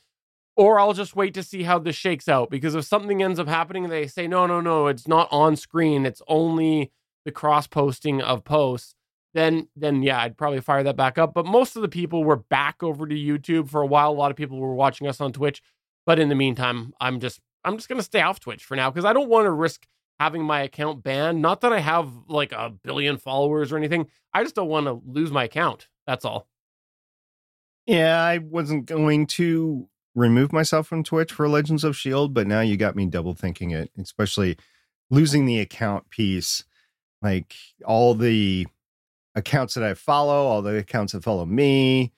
Or 0.57 0.81
I'll 0.81 0.95
just 0.95 1.15
wait 1.15 1.35
to 1.35 1.43
see 1.43 1.65
how 1.65 1.79
this 1.79 1.97
shakes 1.97 2.29
out 2.29 2.49
because 2.49 2.75
if 2.75 2.87
something 2.87 3.23
ends 3.23 3.39
up 3.39 3.47
happening 3.47 3.85
and 3.85 3.93
they 3.93 4.07
say, 4.07 4.27
no, 4.27 4.47
no, 4.47 4.63
no, 4.63 4.87
it's 4.87 5.07
not 5.07 5.29
on 5.31 5.55
screen, 5.55 6.07
it's 6.07 6.23
only 6.27 6.93
the 7.27 7.31
cross 7.31 7.67
posting 7.67 8.23
of 8.23 8.43
posts, 8.43 8.95
then 9.35 9.69
then 9.77 10.03
yeah, 10.03 10.21
I'd 10.21 10.37
probably 10.37 10.61
fire 10.61 10.83
that 10.83 10.97
back 10.97 11.19
up. 11.19 11.35
But 11.35 11.47
most 11.47 11.77
of 11.77 11.83
the 11.83 11.89
people 11.89 12.25
were 12.25 12.37
back 12.37 12.83
over 12.83 13.07
to 13.07 13.15
YouTube 13.15 13.69
for 13.69 13.83
a 13.83 13.87
while. 13.87 14.11
A 14.11 14.13
lot 14.13 14.31
of 14.31 14.37
people 14.37 14.59
were 14.59 14.75
watching 14.75 15.07
us 15.07 15.21
on 15.21 15.33
Twitch. 15.33 15.63
But 16.07 16.19
in 16.19 16.29
the 16.29 16.35
meantime, 16.35 16.93
I'm 17.01 17.21
just 17.21 17.41
I'm 17.65 17.77
just 17.77 17.89
gonna 17.89 18.03
stay 18.03 18.23
off 18.23 18.41
Twitch 18.41 18.65
for 18.65 18.77
now 18.77 18.91
because 18.91 19.05
I 19.05 19.13
don't 19.13 19.29
want 19.29 19.47
to 19.47 19.51
risk 19.51 19.87
having 20.19 20.43
my 20.43 20.63
account 20.63 21.03
banned. 21.03 21.41
Not 21.41 21.61
that 21.61 21.73
I 21.73 21.81
have 21.81 22.11
like 22.29 22.53
a 22.53 22.71
billion 22.71 23.19
followers 23.19 23.73
or 23.73 23.77
anything. 23.77 24.09
I 24.33 24.43
just 24.43 24.55
don't 24.55 24.69
want 24.69 24.87
to 24.87 25.01
lose 25.07 25.31
my 25.31 25.45
account. 25.45 25.89
That's 26.07 26.25
all. 26.25 26.49
Yeah, 27.87 28.21
I 28.21 28.39
wasn't 28.39 28.87
going 28.87 29.27
to 29.29 29.89
remove 30.15 30.53
myself 30.53 30.87
from 30.87 31.05
Twitch 31.05 31.33
for 31.33 31.49
Legends 31.49 31.85
of 31.85 31.93
S.H.I.E.L.D., 31.93 32.33
but 32.33 32.47
now 32.47 32.61
you 32.61 32.77
got 32.77 32.97
me 32.97 33.07
double 33.07 33.35
thinking 33.35 33.71
it, 33.71 33.91
especially 33.99 34.59
losing 35.11 35.47
the 35.47 35.61
account 35.61 36.11
piece. 36.11 36.65
Like 37.23 37.55
all 37.85 38.15
the 38.15 38.67
accounts 39.35 39.75
that 39.75 39.85
I 39.85 39.95
follow, 39.95 40.47
all 40.47 40.63
the 40.63 40.77
accounts 40.77 41.13
that 41.13 41.25
follow 41.25 41.47
me. 41.47 42.13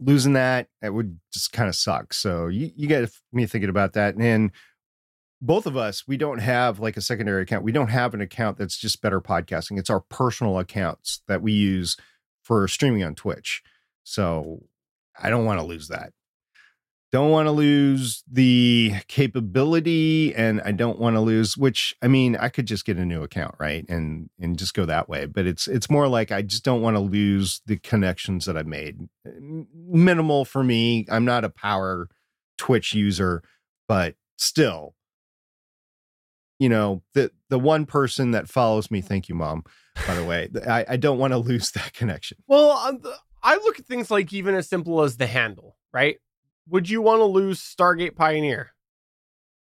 Losing 0.00 0.32
that, 0.32 0.68
it 0.82 0.90
would 0.90 1.20
just 1.32 1.52
kind 1.52 1.68
of 1.68 1.74
suck. 1.74 2.12
So 2.12 2.48
you, 2.48 2.70
you 2.74 2.88
get 2.88 3.10
me 3.32 3.46
thinking 3.46 3.70
about 3.70 3.92
that. 3.92 4.16
And 4.16 4.50
both 5.40 5.66
of 5.66 5.76
us, 5.76 6.04
we 6.06 6.16
don't 6.16 6.38
have 6.38 6.80
like 6.80 6.96
a 6.96 7.00
secondary 7.00 7.42
account. 7.42 7.64
We 7.64 7.72
don't 7.72 7.88
have 7.88 8.14
an 8.14 8.20
account 8.20 8.58
that's 8.58 8.76
just 8.76 9.02
better 9.02 9.20
podcasting. 9.20 9.78
It's 9.78 9.90
our 9.90 10.00
personal 10.00 10.58
accounts 10.58 11.20
that 11.28 11.42
we 11.42 11.52
use 11.52 11.96
for 12.42 12.66
streaming 12.66 13.04
on 13.04 13.14
Twitch. 13.14 13.62
So 14.02 14.64
I 15.20 15.30
don't 15.30 15.44
want 15.44 15.60
to 15.60 15.66
lose 15.66 15.88
that 15.88 16.12
don't 17.14 17.30
want 17.30 17.46
to 17.46 17.52
lose 17.52 18.24
the 18.28 18.92
capability 19.06 20.34
and 20.34 20.60
I 20.62 20.72
don't 20.72 20.98
want 20.98 21.14
to 21.14 21.20
lose 21.20 21.56
which 21.56 21.94
I 22.02 22.08
mean 22.08 22.34
I 22.34 22.48
could 22.48 22.66
just 22.66 22.84
get 22.84 22.96
a 22.96 23.04
new 23.04 23.22
account 23.22 23.54
right 23.60 23.88
and 23.88 24.28
and 24.40 24.58
just 24.58 24.74
go 24.74 24.84
that 24.86 25.08
way 25.08 25.26
but 25.26 25.46
it's 25.46 25.68
it's 25.68 25.88
more 25.88 26.08
like 26.08 26.32
I 26.32 26.42
just 26.42 26.64
don't 26.64 26.82
want 26.82 26.96
to 26.96 27.00
lose 27.00 27.62
the 27.66 27.76
connections 27.76 28.46
that 28.46 28.56
I've 28.56 28.66
made. 28.66 28.98
Minimal 29.24 30.44
for 30.44 30.64
me 30.64 31.06
I'm 31.08 31.24
not 31.24 31.44
a 31.44 31.50
power 31.50 32.08
Twitch 32.58 32.94
user 32.94 33.44
but 33.86 34.16
still. 34.36 34.96
You 36.58 36.68
know 36.68 37.04
the 37.12 37.30
the 37.48 37.60
one 37.60 37.86
person 37.86 38.32
that 38.32 38.48
follows 38.48 38.90
me 38.90 39.00
thank 39.00 39.28
you 39.28 39.36
mom 39.36 39.62
by 40.08 40.16
the 40.16 40.24
way 40.24 40.48
I, 40.68 40.84
I 40.88 40.96
don't 40.96 41.18
want 41.18 41.32
to 41.32 41.38
lose 41.50 41.70
that 41.70 41.92
connection. 41.92 42.38
Well 42.48 42.70
um, 42.70 43.00
I 43.40 43.54
look 43.54 43.78
at 43.78 43.86
things 43.86 44.10
like 44.10 44.32
even 44.32 44.56
as 44.56 44.68
simple 44.68 45.02
as 45.02 45.16
the 45.16 45.28
handle 45.28 45.76
right 45.92 46.18
would 46.68 46.88
you 46.88 47.02
want 47.02 47.20
to 47.20 47.24
lose 47.24 47.60
Stargate 47.60 48.16
Pioneer? 48.16 48.70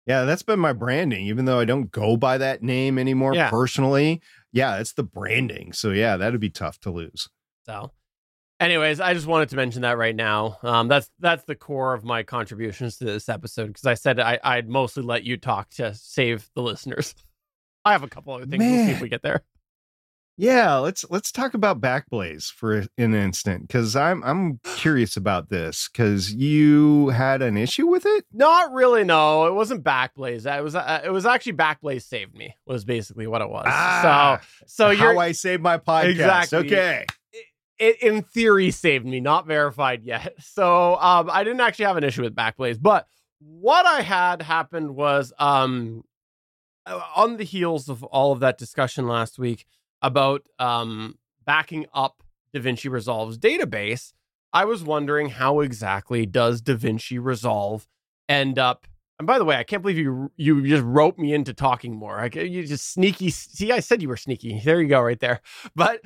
Yeah, 0.06 0.24
that's 0.24 0.42
been 0.42 0.58
my 0.58 0.72
branding, 0.72 1.26
even 1.26 1.44
though 1.44 1.60
I 1.60 1.64
don't 1.64 1.90
go 1.90 2.16
by 2.16 2.38
that 2.38 2.62
name 2.62 2.98
anymore 2.98 3.34
yeah. 3.34 3.50
personally. 3.50 4.20
Yeah, 4.52 4.78
it's 4.78 4.92
the 4.92 5.02
branding. 5.02 5.72
So 5.72 5.90
yeah, 5.90 6.16
that'd 6.16 6.40
be 6.40 6.50
tough 6.50 6.80
to 6.80 6.90
lose. 6.90 7.28
So 7.66 7.92
anyways, 8.58 9.00
I 9.00 9.14
just 9.14 9.26
wanted 9.26 9.50
to 9.50 9.56
mention 9.56 9.82
that 9.82 9.98
right 9.98 10.14
now. 10.14 10.58
Um, 10.62 10.88
that's 10.88 11.10
that's 11.18 11.44
the 11.44 11.54
core 11.54 11.94
of 11.94 12.04
my 12.04 12.22
contributions 12.22 12.96
to 12.96 13.04
this 13.04 13.28
episode 13.28 13.68
because 13.68 13.86
I 13.86 13.94
said 13.94 14.18
I, 14.20 14.38
I'd 14.42 14.68
mostly 14.68 15.02
let 15.02 15.24
you 15.24 15.36
talk 15.36 15.70
to 15.70 15.94
save 15.94 16.48
the 16.54 16.62
listeners. 16.62 17.14
I 17.84 17.92
have 17.92 18.02
a 18.02 18.08
couple 18.08 18.34
other 18.34 18.46
things. 18.46 18.58
Man. 18.58 18.76
We'll 18.76 18.86
see 18.86 18.92
if 18.92 19.00
we 19.00 19.08
get 19.08 19.22
there. 19.22 19.42
Yeah, 20.40 20.76
let's 20.76 21.04
let's 21.10 21.30
talk 21.30 21.52
about 21.52 21.82
Backblaze 21.82 22.50
for 22.50 22.86
an 22.96 23.12
instant 23.12 23.68
because 23.68 23.94
I'm 23.94 24.22
I'm 24.24 24.58
curious 24.76 25.14
about 25.14 25.50
this 25.50 25.90
because 25.92 26.32
you 26.32 27.08
had 27.08 27.42
an 27.42 27.58
issue 27.58 27.86
with 27.86 28.06
it. 28.06 28.24
Not 28.32 28.72
really. 28.72 29.04
No, 29.04 29.46
it 29.48 29.52
wasn't 29.52 29.84
Backblaze. 29.84 30.46
It 30.46 30.64
was 30.64 30.74
uh, 30.74 31.02
it 31.04 31.10
was 31.10 31.26
actually 31.26 31.52
Backblaze 31.52 32.04
saved 32.04 32.34
me. 32.34 32.56
Was 32.64 32.86
basically 32.86 33.26
what 33.26 33.42
it 33.42 33.50
was. 33.50 33.66
Ah, 33.66 34.40
so 34.66 34.92
so 34.92 34.96
how 34.96 35.18
I 35.18 35.32
saved 35.32 35.62
my 35.62 35.76
podcast. 35.76 36.08
Exactly. 36.08 36.58
Okay. 36.60 37.04
It, 37.78 38.02
in 38.02 38.22
theory 38.22 38.70
saved 38.70 39.04
me, 39.04 39.20
not 39.20 39.46
verified 39.46 40.02
yet. 40.04 40.36
So 40.40 40.96
um, 40.96 41.28
I 41.30 41.44
didn't 41.44 41.60
actually 41.60 41.84
have 41.84 41.98
an 41.98 42.04
issue 42.04 42.22
with 42.22 42.34
Backblaze, 42.34 42.78
but 42.80 43.06
what 43.40 43.84
I 43.84 44.00
had 44.00 44.40
happened 44.40 44.96
was 44.96 45.34
um, 45.38 46.02
uh, 46.86 47.00
on 47.14 47.36
the 47.36 47.44
heels 47.44 47.90
of 47.90 48.04
all 48.04 48.32
of 48.32 48.40
that 48.40 48.56
discussion 48.56 49.06
last 49.06 49.38
week 49.38 49.66
about 50.02 50.42
um, 50.58 51.18
backing 51.44 51.86
up 51.94 52.22
DaVinci 52.54 52.90
Resolve's 52.90 53.38
database, 53.38 54.12
I 54.52 54.64
was 54.64 54.82
wondering 54.82 55.30
how 55.30 55.60
exactly 55.60 56.26
does 56.26 56.62
DaVinci 56.62 57.22
Resolve 57.22 57.86
end 58.28 58.58
up? 58.58 58.86
And 59.18 59.26
by 59.26 59.38
the 59.38 59.44
way, 59.44 59.56
I 59.56 59.64
can't 59.64 59.82
believe 59.82 59.98
you 59.98 60.32
you 60.36 60.66
just 60.66 60.82
roped 60.82 61.18
me 61.18 61.34
into 61.34 61.52
talking 61.52 61.94
more. 61.94 62.18
I, 62.18 62.30
you 62.38 62.66
just 62.66 62.90
sneaky. 62.90 63.30
See, 63.30 63.70
I 63.70 63.80
said 63.80 64.00
you 64.00 64.08
were 64.08 64.16
sneaky. 64.16 64.60
There 64.64 64.80
you 64.80 64.88
go, 64.88 65.00
right 65.00 65.20
there. 65.20 65.40
But 65.76 66.00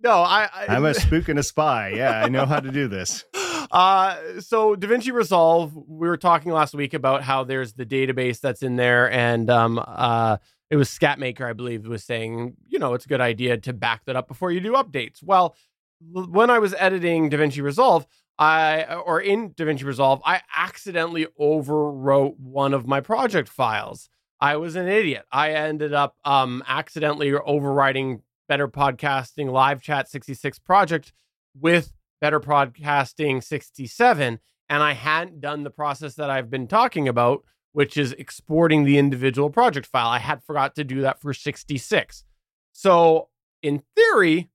no, 0.00 0.12
I, 0.12 0.48
I 0.54 0.76
am 0.76 0.84
a 0.84 0.94
spook 0.94 1.28
and 1.28 1.38
a 1.38 1.42
spy. 1.42 1.94
Yeah, 1.96 2.22
I 2.22 2.28
know 2.28 2.46
how 2.46 2.60
to 2.60 2.70
do 2.70 2.86
this. 2.86 3.24
uh, 3.70 4.40
so 4.40 4.76
DaVinci 4.76 5.12
Resolve, 5.12 5.72
we 5.74 6.06
were 6.06 6.16
talking 6.16 6.52
last 6.52 6.74
week 6.74 6.94
about 6.94 7.22
how 7.22 7.42
there's 7.42 7.72
the 7.72 7.84
database 7.86 8.38
that's 8.40 8.62
in 8.62 8.76
there, 8.76 9.10
and 9.10 9.50
um, 9.50 9.82
uh, 9.84 10.36
it 10.70 10.76
was 10.76 10.88
Scatmaker, 10.88 11.48
I 11.48 11.52
believe, 11.52 11.86
was 11.86 12.04
saying, 12.04 12.56
you 12.66 12.78
know, 12.78 12.94
it's 12.94 13.06
a 13.06 13.08
good 13.08 13.20
idea 13.20 13.56
to 13.56 13.72
back 13.72 14.04
that 14.04 14.16
up 14.16 14.28
before 14.28 14.50
you 14.50 14.60
do 14.60 14.72
updates. 14.72 15.22
Well, 15.22 15.56
when 16.00 16.50
I 16.50 16.58
was 16.58 16.74
editing 16.78 17.30
DaVinci 17.30 17.62
Resolve, 17.62 18.06
I 18.38 18.84
or 18.84 19.20
in 19.20 19.50
DaVinci 19.50 19.84
Resolve, 19.84 20.22
I 20.24 20.42
accidentally 20.56 21.26
overwrote 21.40 22.38
one 22.38 22.72
of 22.72 22.86
my 22.86 23.00
project 23.00 23.48
files. 23.48 24.08
I 24.40 24.56
was 24.56 24.76
an 24.76 24.86
idiot. 24.86 25.24
I 25.32 25.52
ended 25.52 25.92
up 25.92 26.16
um, 26.24 26.62
accidentally 26.68 27.32
overwriting 27.32 28.20
Better 28.48 28.68
Podcasting 28.68 29.50
Live 29.50 29.82
Chat 29.82 30.08
66 30.08 30.60
project 30.60 31.12
with 31.58 31.92
Better 32.20 32.38
Podcasting 32.38 33.42
67, 33.42 34.38
and 34.68 34.82
I 34.82 34.92
hadn't 34.92 35.40
done 35.40 35.64
the 35.64 35.70
process 35.70 36.14
that 36.14 36.30
I've 36.30 36.50
been 36.50 36.68
talking 36.68 37.08
about, 37.08 37.42
which 37.72 37.96
is 37.96 38.12
exporting 38.12 38.84
the 38.84 38.98
individual 38.98 39.50
project 39.50 39.86
file. 39.86 40.08
I 40.08 40.18
had 40.18 40.42
forgot 40.42 40.74
to 40.76 40.84
do 40.84 41.00
that 41.02 41.20
for 41.20 41.32
66. 41.32 42.24
So, 42.72 43.28
in 43.62 43.82
theory, 43.96 44.50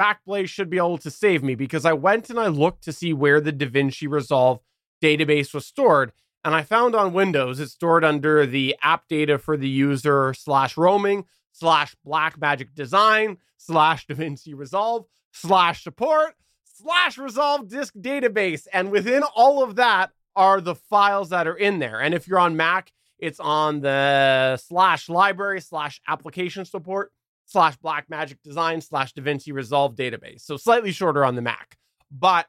Backblaze 0.00 0.48
should 0.48 0.70
be 0.70 0.78
able 0.78 0.98
to 0.98 1.10
save 1.10 1.42
me 1.42 1.54
because 1.54 1.84
I 1.84 1.92
went 1.92 2.30
and 2.30 2.38
I 2.38 2.46
looked 2.46 2.84
to 2.84 2.92
see 2.92 3.12
where 3.12 3.40
the 3.40 3.52
DaVinci 3.52 4.08
Resolve 4.08 4.60
database 5.02 5.52
was 5.52 5.66
stored. 5.66 6.12
And 6.42 6.54
I 6.54 6.62
found 6.62 6.94
on 6.94 7.12
Windows 7.12 7.60
it's 7.60 7.72
stored 7.72 8.02
under 8.04 8.46
the 8.46 8.76
app 8.82 9.08
data 9.08 9.38
for 9.38 9.56
the 9.56 9.68
user 9.68 10.32
slash 10.32 10.76
roaming 10.76 11.26
slash 11.52 11.94
Blackmagic 12.06 12.74
design 12.74 13.36
slash 13.58 14.06
DaVinci 14.06 14.56
Resolve 14.56 15.04
slash 15.32 15.84
support 15.84 16.34
slash 16.64 17.18
resolve 17.18 17.68
disk 17.68 17.94
database. 17.94 18.66
And 18.72 18.90
within 18.90 19.22
all 19.22 19.62
of 19.62 19.76
that 19.76 20.12
are 20.40 20.62
the 20.62 20.74
files 20.74 21.28
that 21.28 21.46
are 21.46 21.54
in 21.54 21.80
there. 21.80 22.00
And 22.00 22.14
if 22.14 22.26
you're 22.26 22.38
on 22.38 22.56
Mac, 22.56 22.90
it's 23.18 23.38
on 23.38 23.82
the 23.82 24.56
slash 24.56 25.10
library 25.10 25.60
slash 25.60 26.00
application 26.08 26.64
support 26.64 27.12
slash 27.44 27.76
Blackmagic 27.78 28.38
Design 28.42 28.80
slash 28.80 29.12
DaVinci 29.12 29.52
Resolve 29.52 29.94
database. 29.94 30.40
So 30.40 30.56
slightly 30.56 30.92
shorter 30.92 31.26
on 31.26 31.34
the 31.34 31.42
Mac. 31.42 31.76
But 32.10 32.46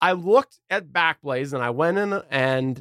I 0.00 0.12
looked 0.12 0.60
at 0.70 0.92
Backblaze 0.92 1.52
and 1.52 1.60
I 1.60 1.70
went 1.70 1.98
in 1.98 2.22
and 2.30 2.80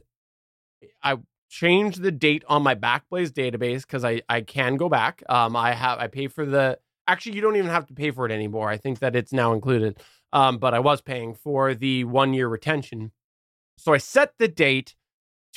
I 1.01 1.17
changed 1.49 2.03
the 2.03 2.11
date 2.11 2.43
on 2.47 2.61
my 2.61 2.75
Backblaze 2.75 3.31
database 3.31 3.81
because 3.81 4.05
I, 4.05 4.21
I 4.29 4.41
can 4.41 4.77
go 4.77 4.87
back. 4.87 5.23
Um, 5.29 5.55
I 5.55 5.73
have 5.73 5.97
I 5.97 6.05
pay 6.05 6.27
for 6.27 6.45
the 6.45 6.77
actually 7.07 7.37
you 7.37 7.41
don't 7.41 7.55
even 7.55 7.71
have 7.71 7.87
to 7.87 7.95
pay 7.95 8.11
for 8.11 8.27
it 8.27 8.31
anymore. 8.31 8.69
I 8.69 8.77
think 8.77 8.99
that 8.99 9.15
it's 9.15 9.33
now 9.33 9.53
included. 9.53 9.99
Um, 10.31 10.59
but 10.59 10.75
I 10.75 10.79
was 10.79 11.01
paying 11.01 11.33
for 11.33 11.73
the 11.73 12.03
one 12.03 12.35
year 12.35 12.47
retention. 12.47 13.11
So 13.81 13.93
I 13.93 13.97
set 13.97 14.33
the 14.37 14.47
date 14.47 14.95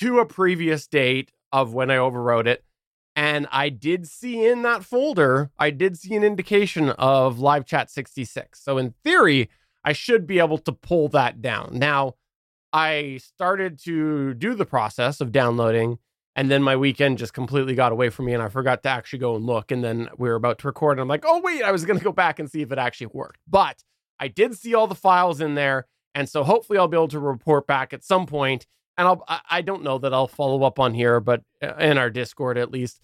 to 0.01 0.19
a 0.19 0.27
previous 0.27 0.87
date 0.87 1.33
of 1.53 1.73
when 1.73 1.91
I 1.91 1.97
overwrote 1.97 2.47
it 2.47 2.65
and 3.17 3.47
I 3.53 3.69
did 3.69 4.09
see 4.09 4.45
in 4.45 4.63
that 4.63 4.85
folder, 4.85 5.51
I 5.59 5.71
did 5.71 5.97
see 5.97 6.15
an 6.15 6.25
indication 6.25 6.91
of 6.91 7.39
live 7.39 7.65
chat 7.65 7.91
66. 7.91 8.61
So 8.61 8.77
in 8.77 8.95
theory, 9.05 9.49
I 9.85 9.93
should 9.93 10.27
be 10.27 10.39
able 10.39 10.59
to 10.59 10.73
pull 10.73 11.09
that 11.11 11.41
down. 11.41 11.71
Now, 11.75 12.15
I 12.73 13.21
started 13.23 13.79
to 13.85 14.35
do 14.35 14.55
the 14.55 14.67
process 14.67 15.21
of 15.21 15.31
downloading, 15.31 15.99
and 16.35 16.51
then 16.51 16.63
my 16.63 16.75
weekend 16.75 17.19
just 17.19 17.33
completely 17.33 17.77
got 17.77 17.93
away 17.93 18.09
from 18.09 18.25
me, 18.25 18.35
and 18.35 18.43
I 18.43 18.49
forgot 18.49 18.83
to 18.83 18.89
actually 18.89 19.21
go 19.21 19.37
and 19.37 19.47
look. 19.47 19.71
And 19.71 19.85
then 19.85 20.09
we 20.19 20.29
were 20.29 20.35
about 20.35 20.59
to 20.61 20.67
record, 20.67 20.93
and 20.93 21.03
I'm 21.03 21.09
like, 21.09 21.25
oh, 21.25 21.41
wait, 21.41 21.63
I 21.63 21.71
was 21.71 21.85
going 21.85 21.99
to 21.99 22.05
go 22.05 22.13
back 22.13 22.41
and 22.41 22.51
see 22.51 22.63
if 22.63 22.73
it 22.73 22.79
actually 22.79 23.09
worked. 23.13 23.39
But 23.47 23.85
I 24.19 24.27
did 24.27 24.57
see 24.57 24.75
all 24.75 24.89
the 24.89 24.97
files 24.97 25.41
in 25.41 25.55
there. 25.55 25.87
And 26.15 26.29
so 26.29 26.45
hopefully 26.45 26.79
I'll 26.79 26.89
be 26.89 26.97
able 26.97 27.09
to 27.09 27.19
report 27.19 27.67
back 27.67 27.93
at 27.93 28.05
some 28.05 28.27
point. 28.27 28.67
and 28.97 29.09
I'll 29.09 29.25
I 29.51 29.63
don't 29.63 29.83
know 29.83 29.99
that 29.99 30.15
I'll 30.15 30.29
follow 30.29 30.63
up 30.63 30.79
on 30.79 30.95
here, 30.95 31.21
but 31.21 31.43
uh, 31.63 31.75
in 31.79 31.99
our 31.99 32.11
Discord 32.11 32.57
at 32.57 32.71
least, 32.71 33.01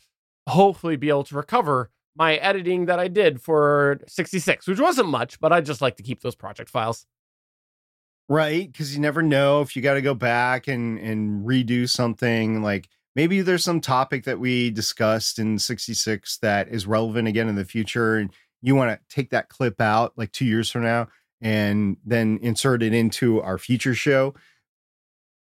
hopefully 0.48 0.96
be 0.96 1.08
able 1.08 1.24
to 1.24 1.36
recover 1.36 1.90
my 2.16 2.36
editing 2.36 2.86
that 2.86 2.98
I 2.98 3.08
did 3.08 3.40
for 3.40 4.00
66, 4.06 4.66
which 4.66 4.80
wasn't 4.80 5.08
much, 5.08 5.40
but 5.40 5.52
I 5.52 5.60
just 5.60 5.80
like 5.80 5.96
to 5.96 6.02
keep 6.02 6.20
those 6.20 6.34
project 6.34 6.70
files. 6.70 7.06
Right, 8.28 8.70
because 8.70 8.94
you 8.94 9.00
never 9.00 9.22
know 9.22 9.60
if 9.60 9.74
you 9.74 9.82
got 9.82 9.94
to 9.94 10.02
go 10.02 10.14
back 10.14 10.68
and 10.68 10.98
and 10.98 11.44
redo 11.44 11.88
something. 11.88 12.62
Like 12.62 12.88
maybe 13.16 13.42
there's 13.42 13.64
some 13.64 13.80
topic 13.80 14.24
that 14.24 14.38
we 14.38 14.70
discussed 14.70 15.40
in 15.40 15.58
66 15.58 16.38
that 16.38 16.68
is 16.68 16.86
relevant 16.86 17.26
again 17.26 17.48
in 17.48 17.56
the 17.56 17.64
future, 17.64 18.16
and 18.16 18.32
you 18.62 18.76
want 18.76 18.90
to 18.92 19.14
take 19.14 19.30
that 19.30 19.48
clip 19.48 19.80
out 19.80 20.12
like 20.16 20.30
two 20.30 20.44
years 20.44 20.70
from 20.70 20.82
now 20.82 21.08
and 21.40 21.96
then 22.04 22.38
insert 22.42 22.82
it 22.82 22.92
into 22.92 23.40
our 23.40 23.58
future 23.58 23.94
show 23.94 24.34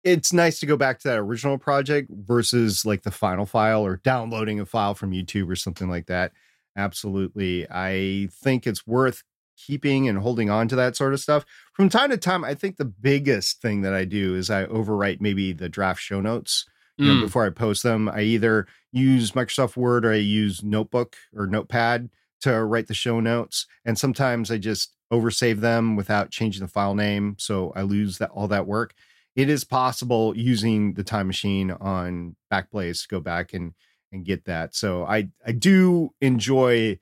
it's 0.08 0.32
nice 0.32 0.60
to 0.60 0.66
go 0.66 0.78
back 0.78 1.00
to 1.00 1.08
that 1.10 1.20
original 1.20 1.58
project 1.58 2.10
versus 2.10 2.86
like 2.86 3.04
the 3.04 3.12
final 3.12 3.46
file 3.46 3.86
or 3.86 3.98
downloading 3.98 4.60
a 4.60 4.66
file 4.66 4.94
from 4.94 5.12
YouTube 5.12 5.50
or 5.50 5.56
something 5.56 5.90
like 5.90 6.06
that. 6.06 6.32
Absolutely. 6.78 7.68
I 7.70 8.30
think 8.32 8.66
it's 8.66 8.88
worth 8.88 9.24
keeping 9.58 10.08
and 10.08 10.20
holding 10.20 10.50
on 10.50 10.68
to 10.70 10.76
that 10.78 10.96
sort 10.96 11.14
of 11.14 11.20
stuff. 11.20 11.44
From 11.74 11.90
time 11.90 12.12
to 12.12 12.18
time, 12.18 12.46
I 12.46 12.54
think 12.54 12.78
the 12.78 12.86
biggest 12.86 13.62
thing 13.62 13.82
that 13.82 13.94
I 13.94 14.06
do 14.06 14.36
is 14.36 14.50
I 14.50 14.66
overwrite 14.66 15.20
maybe 15.20 15.52
the 15.52 15.68
draft 15.68 16.00
show 16.00 16.22
notes 16.22 16.66
you 16.98 17.08
know, 17.08 17.14
mm. 17.16 17.22
before 17.22 17.46
I 17.46 17.50
post 17.50 17.84
them. 17.84 18.08
I 18.08 18.22
either 18.22 18.68
use 18.92 19.32
Microsoft 19.32 19.76
Word 19.76 20.06
or 20.06 20.14
I 20.14 20.18
use 20.18 20.64
Notebook 20.64 21.18
or 21.36 21.48
Notepad 21.48 22.10
to 22.42 22.64
write 22.64 22.88
the 22.88 22.94
show 22.94 23.20
notes. 23.20 23.66
And 23.84 23.98
sometimes 23.98 24.52
I 24.52 24.58
just 24.58 24.94
oversave 25.12 25.62
them 25.62 25.96
without 25.96 26.32
changing 26.32 26.62
the 26.62 26.68
file 26.68 26.96
name. 26.96 27.36
So 27.40 27.72
I 27.76 27.82
lose 27.82 28.18
that 28.18 28.30
all 28.32 28.48
that 28.48 28.68
work 28.68 28.94
it 29.38 29.50
is 29.50 29.64
possible 29.64 30.36
using 30.36 30.96
the 30.96 31.04
time 31.04 31.28
machine 31.28 31.70
on 31.70 32.36
Backblaze 32.52 33.04
to 33.04 33.08
go 33.08 33.20
back 33.22 33.54
and 33.54 33.74
and 34.12 34.26
get 34.26 34.46
that. 34.46 34.76
So 34.76 35.06
I 35.06 35.30
I 35.46 35.52
do 35.52 36.10
enjoy 36.20 37.00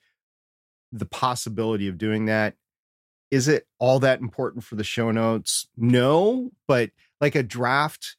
the 0.92 1.06
possibility 1.06 1.88
of 1.88 1.98
doing 1.98 2.26
that. 2.26 2.56
Is 3.32 3.48
it 3.48 3.68
all 3.80 4.00
that 4.02 4.20
important 4.20 4.66
for 4.66 4.76
the 4.76 4.84
show 4.84 5.12
notes? 5.12 5.68
No, 5.78 6.52
but 6.68 6.92
like 7.22 7.36
a 7.36 7.44
draft 7.44 8.18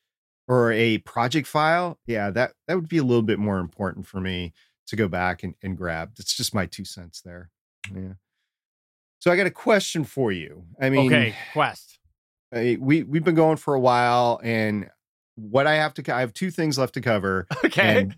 or 0.48 0.72
a 0.72 0.98
project 0.98 1.46
file, 1.46 1.98
yeah, 2.06 2.30
that 2.30 2.54
that 2.66 2.74
would 2.74 2.88
be 2.88 2.98
a 2.98 3.04
little 3.04 3.22
bit 3.22 3.38
more 3.38 3.58
important 3.58 4.06
for 4.06 4.20
me 4.20 4.54
to 4.86 4.96
go 4.96 5.08
back 5.08 5.42
and, 5.42 5.54
and 5.62 5.76
grab. 5.76 6.12
It's 6.18 6.34
just 6.34 6.54
my 6.54 6.64
two 6.64 6.86
cents 6.86 7.20
there. 7.20 7.50
Yeah. 7.94 8.14
So 9.18 9.30
I 9.30 9.36
got 9.36 9.46
a 9.46 9.50
question 9.50 10.04
for 10.04 10.30
you. 10.30 10.64
I 10.80 10.90
mean, 10.90 11.06
okay, 11.06 11.34
quest 11.52 11.96
we 12.52 13.02
we've 13.02 13.24
been 13.24 13.34
going 13.34 13.56
for 13.56 13.74
a 13.74 13.80
while, 13.80 14.40
and 14.42 14.88
what 15.34 15.66
I 15.66 15.74
have 15.74 15.94
to 15.94 16.14
I 16.14 16.20
have 16.20 16.32
two 16.32 16.50
things 16.50 16.78
left 16.78 16.94
to 16.94 17.00
cover. 17.00 17.46
Okay. 17.64 18.08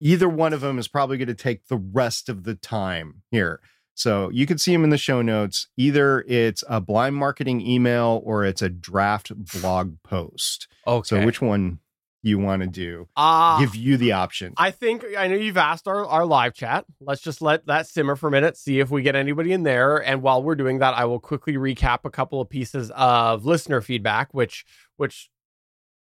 either 0.00 0.28
one 0.28 0.52
of 0.52 0.60
them 0.60 0.78
is 0.78 0.88
probably 0.88 1.16
going 1.16 1.28
to 1.28 1.34
take 1.34 1.66
the 1.66 1.76
rest 1.76 2.28
of 2.28 2.44
the 2.44 2.54
time 2.54 3.22
here. 3.30 3.60
So 3.94 4.30
you 4.30 4.46
can 4.46 4.58
see 4.58 4.72
them 4.72 4.84
in 4.84 4.90
the 4.90 4.98
show 4.98 5.22
notes. 5.22 5.68
Either 5.76 6.24
it's 6.26 6.64
a 6.68 6.80
blind 6.80 7.16
marketing 7.16 7.60
email 7.60 8.20
or 8.24 8.44
it's 8.44 8.62
a 8.62 8.68
draft 8.68 9.32
blog 9.34 9.96
post. 10.02 10.68
Okay. 10.86 11.06
So 11.06 11.24
which 11.24 11.40
one 11.40 11.80
you 12.24 12.38
want 12.38 12.62
to 12.62 12.68
do. 12.68 13.06
Uh, 13.16 13.60
Give 13.60 13.76
you 13.76 13.96
the 13.96 14.12
option. 14.12 14.54
I 14.56 14.70
think 14.70 15.04
I 15.16 15.26
know 15.26 15.36
you've 15.36 15.58
asked 15.58 15.86
our, 15.86 16.06
our 16.06 16.24
live 16.24 16.54
chat. 16.54 16.86
Let's 17.00 17.20
just 17.20 17.42
let 17.42 17.66
that 17.66 17.86
simmer 17.86 18.16
for 18.16 18.28
a 18.28 18.30
minute, 18.30 18.56
see 18.56 18.80
if 18.80 18.90
we 18.90 19.02
get 19.02 19.14
anybody 19.14 19.52
in 19.52 19.62
there. 19.62 19.98
And 19.98 20.22
while 20.22 20.42
we're 20.42 20.54
doing 20.54 20.78
that, 20.78 20.94
I 20.94 21.04
will 21.04 21.20
quickly 21.20 21.54
recap 21.54 22.00
a 22.04 22.10
couple 22.10 22.40
of 22.40 22.48
pieces 22.48 22.90
of 22.96 23.44
listener 23.44 23.80
feedback, 23.82 24.32
which 24.32 24.64
which 24.96 25.30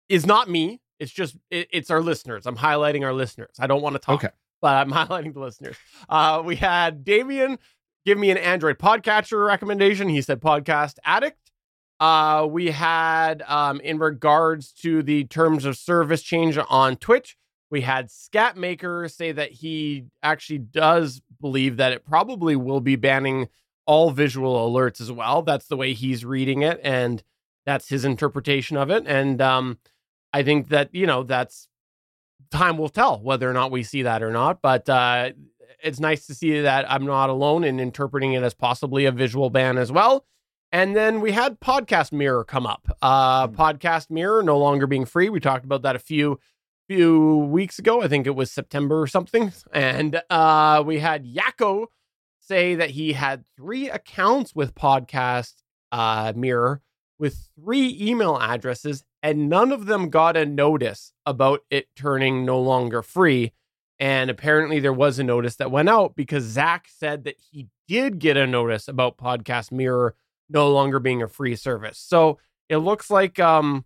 is 0.09 0.27
not 0.27 0.51
me. 0.51 0.81
It's 0.99 1.13
just 1.13 1.37
it, 1.51 1.69
it's 1.73 1.91
our 1.91 2.01
listeners. 2.01 2.45
I'm 2.45 2.57
highlighting 2.57 3.05
our 3.05 3.13
listeners. 3.13 3.55
I 3.61 3.69
don't 3.69 3.81
want 3.81 3.95
to 3.95 4.01
talk, 4.01 4.25
okay. 4.25 4.35
but 4.61 4.77
I'm 4.77 4.91
highlighting 4.91 5.33
the 5.33 5.41
listeners. 5.41 5.77
Uh, 6.09 6.43
we 6.45 6.57
had 6.57 7.05
Damien 7.05 7.59
give 8.05 8.19
me 8.19 8.31
an 8.31 8.39
Android 8.39 8.79
podcatcher 8.79 9.47
recommendation. 9.47 10.09
He 10.09 10.23
said 10.23 10.41
podcast 10.41 10.97
addict. 11.05 11.39
Uh, 12.01 12.49
we 12.51 12.71
had 12.71 13.43
um, 13.47 13.79
in 13.81 13.99
regards 13.99 14.73
to 14.73 15.03
the 15.03 15.25
terms 15.25 15.67
of 15.67 15.77
service 15.77 16.23
change 16.23 16.59
on 16.69 16.97
Twitch, 16.97 17.37
we 17.71 17.83
had 17.83 18.09
Scatmaker 18.09 19.11
say 19.11 19.33
that 19.33 19.53
he 19.53 20.07
actually 20.23 20.59
does 20.59 21.21
believe 21.41 21.77
that 21.77 21.93
it 21.93 22.05
probably 22.05 22.57
will 22.57 22.81
be 22.81 22.97
banning 22.97 23.49
all 23.87 24.11
visual 24.11 24.71
alerts 24.71 25.01
as 25.01 25.13
well. 25.13 25.43
That's 25.43 25.67
the 25.67 25.77
way 25.77 25.93
he's 25.93 26.25
reading 26.25 26.63
it, 26.63 26.81
and 26.83 27.23
that's 27.67 27.89
his 27.89 28.05
interpretation 28.05 28.77
of 28.77 28.91
it. 28.91 29.05
And 29.07 29.41
um, 29.43 29.79
I 30.33 30.43
think 30.43 30.69
that 30.69 30.95
you 30.95 31.07
know 31.07 31.23
that's 31.23 31.69
time 32.51 32.79
will 32.79 32.89
tell 32.89 33.21
whether 33.21 33.49
or 33.49 33.53
not 33.53 33.71
we 33.71 33.83
see 33.83 34.03
that 34.03 34.23
or 34.23 34.31
not. 34.31 34.63
But 34.63 34.89
uh, 34.89 35.33
it's 35.83 36.01
nice 36.01 36.27
to 36.27 36.35
see 36.35 36.63
that 36.63 36.91
I'm 36.91 37.05
not 37.05 37.31
alone 37.31 37.63
in 37.63 37.79
interpreting 37.79 38.33
it 38.33 38.43
as 38.43 38.55
possibly 38.55 39.05
a 39.05 39.13
visual 39.13 39.51
ban 39.51 39.77
as 39.77 39.93
well. 39.93 40.25
And 40.73 40.95
then 40.95 41.21
we 41.21 41.33
had 41.33 41.59
Podcast 41.61 42.13
Mirror 42.13 42.45
come 42.45 42.67
up. 42.67 42.97
Uh, 43.03 43.49
mm. 43.49 43.57
Podcast 43.57 44.11
Mirror 44.11 44.45
no 44.45 44.59
longer 44.59 44.87
being 44.87 45.05
free. 45.05 45.29
We 45.29 45.41
talked 45.41 45.65
about 45.65 45.83
that 45.83 45.97
a 45.97 46.01
few 46.01 46.39
few 46.89 47.37
weeks 47.37 47.79
ago. 47.79 48.03
I 48.03 48.09
think 48.09 48.27
it 48.27 48.35
was 48.35 48.51
September 48.51 49.01
or 49.01 49.07
something. 49.07 49.53
And 49.73 50.21
uh, 50.29 50.83
we 50.85 50.99
had 50.99 51.25
Yakko 51.25 51.87
say 52.41 52.75
that 52.75 52.91
he 52.91 53.13
had 53.13 53.45
three 53.57 53.89
accounts 53.89 54.55
with 54.55 54.75
Podcast 54.75 55.55
uh, 55.93 56.33
Mirror 56.35 56.83
with 57.19 57.49
three 57.55 57.97
email 58.01 58.39
addresses, 58.41 59.05
and 59.23 59.49
none 59.49 59.71
of 59.71 59.87
them 59.87 60.09
got 60.09 60.37
a 60.37 60.47
notice 60.47 61.13
about 61.27 61.61
it 61.71 61.87
turning 61.95 62.45
no 62.45 62.61
longer 62.61 63.03
free. 63.03 63.53
And 63.99 64.31
apparently, 64.31 64.81
there 64.81 64.93
was 64.93 65.19
a 65.19 65.25
notice 65.25 65.57
that 65.57 65.71
went 65.71 65.91
out 65.91 66.17
because 66.17 66.45
Zach 66.45 66.89
said 66.89 67.25
that 67.25 67.37
he 67.53 67.69
did 67.87 68.19
get 68.19 68.37
a 68.37 68.47
notice 68.47 68.89
about 68.89 69.19
Podcast 69.19 69.71
Mirror 69.71 70.15
no 70.51 70.71
longer 70.71 70.99
being 70.99 71.23
a 71.23 71.29
free 71.29 71.57
service. 71.57 71.99
So 71.99 72.39
it 72.69 72.79
looks 72.79 73.11
like 73.11 73.39
um, 73.39 73.85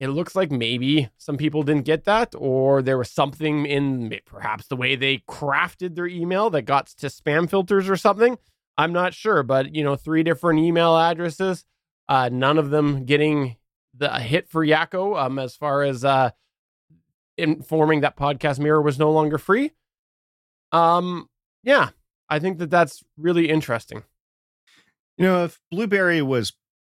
it 0.00 0.08
looks 0.08 0.34
like 0.34 0.50
maybe 0.50 1.10
some 1.18 1.36
people 1.36 1.62
didn't 1.62 1.84
get 1.84 2.04
that, 2.04 2.34
or 2.36 2.82
there 2.82 2.98
was 2.98 3.10
something 3.10 3.66
in 3.66 4.18
perhaps 4.24 4.66
the 4.66 4.76
way 4.76 4.96
they 4.96 5.18
crafted 5.28 5.94
their 5.94 6.06
email 6.06 6.50
that 6.50 6.62
got 6.62 6.86
to 6.86 7.06
spam 7.06 7.48
filters 7.48 7.88
or 7.88 7.96
something. 7.96 8.38
I'm 8.78 8.92
not 8.92 9.12
sure, 9.12 9.42
but 9.42 9.74
you 9.74 9.84
know, 9.84 9.96
three 9.96 10.22
different 10.22 10.60
email 10.60 10.96
addresses, 10.96 11.64
uh, 12.08 12.30
none 12.32 12.56
of 12.56 12.70
them 12.70 13.04
getting 13.04 13.56
the 13.94 14.08
hit 14.18 14.48
for 14.48 14.64
Yakko 14.64 15.20
um, 15.20 15.38
as 15.38 15.54
far 15.54 15.82
as 15.82 16.04
uh, 16.04 16.30
informing 17.36 18.00
that 18.00 18.16
Podcast 18.16 18.58
Mirror 18.58 18.82
was 18.82 18.98
no 18.98 19.10
longer 19.10 19.36
free. 19.36 19.72
Um, 20.72 21.28
yeah, 21.62 21.90
I 22.28 22.38
think 22.38 22.58
that 22.58 22.70
that's 22.70 23.02
really 23.18 23.50
interesting. 23.50 24.04
You 25.20 25.26
know, 25.26 25.44
if 25.44 25.60
Blubrry 25.70 26.22
was 26.22 26.54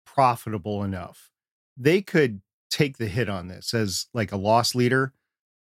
profitable 0.06 0.84
enough, 0.84 1.32
they 1.76 2.04
could 2.04 2.42
take 2.70 3.00
the 3.00 3.08
hit 3.08 3.28
on 3.28 3.48
this 3.48 3.74
as 3.74 4.06
like 4.14 4.32
a 4.32 4.38
loss 4.38 4.76
leader 4.76 5.12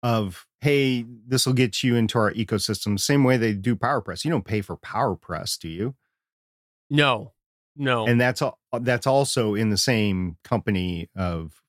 of 0.02 0.48
hey 0.62 1.06
this 1.28 1.46
will 1.46 1.54
get 1.54 1.84
you 1.84 1.96
into 1.96 2.18
our 2.18 2.32
ecosystem 2.34 3.00
same 3.00 3.24
way 3.24 3.38
they 3.38 3.54
do 3.54 3.76
powerpress 3.76 4.24
you 4.24 4.30
don't 4.30 4.46
pay 4.46 4.62
for 4.62 4.76
powerpress 4.78 5.58
do 5.58 5.70
you? 5.70 5.96
No. 6.90 7.34
No. 7.76 8.08
And 8.08 8.20
that's 8.20 8.42
that's 8.82 9.06
also 9.06 9.54
in 9.54 9.70
the 9.70 9.78
same 9.78 10.38
company 10.44 11.10
of 11.16 11.62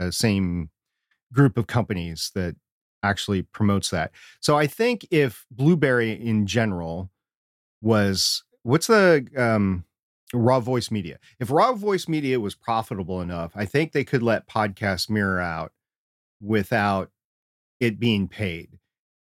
uh, 0.00 0.12
same 0.12 0.70
group 1.32 1.58
of 1.58 1.66
companies 1.66 2.30
that 2.36 2.54
actually 3.02 3.42
promotes 3.42 3.90
that. 3.90 4.12
So 4.38 4.56
i 4.56 4.68
think 4.68 5.04
if 5.10 5.46
Blubrry 5.50 6.12
in 6.12 6.46
general 6.46 7.10
was 7.82 8.44
what's 8.62 8.86
the 8.86 9.26
um 9.36 9.84
raw 10.34 10.60
voice 10.60 10.90
media. 10.90 11.18
If 11.40 11.50
raw 11.50 11.72
voice 11.72 12.08
media 12.08 12.40
was 12.40 12.54
profitable 12.54 13.20
enough 13.20 13.52
i 13.54 13.64
think 13.64 13.92
they 13.92 14.04
could 14.04 14.22
let 14.22 14.48
podcast 14.48 15.08
mirror 15.10 15.40
out 15.40 15.72
without 16.40 17.10
it 17.80 17.98
being 17.98 18.28
paid. 18.28 18.78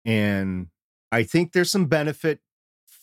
And 0.05 0.67
i 1.11 1.23
think 1.23 1.51
there's 1.51 1.71
some 1.71 1.85
benefit 1.85 2.39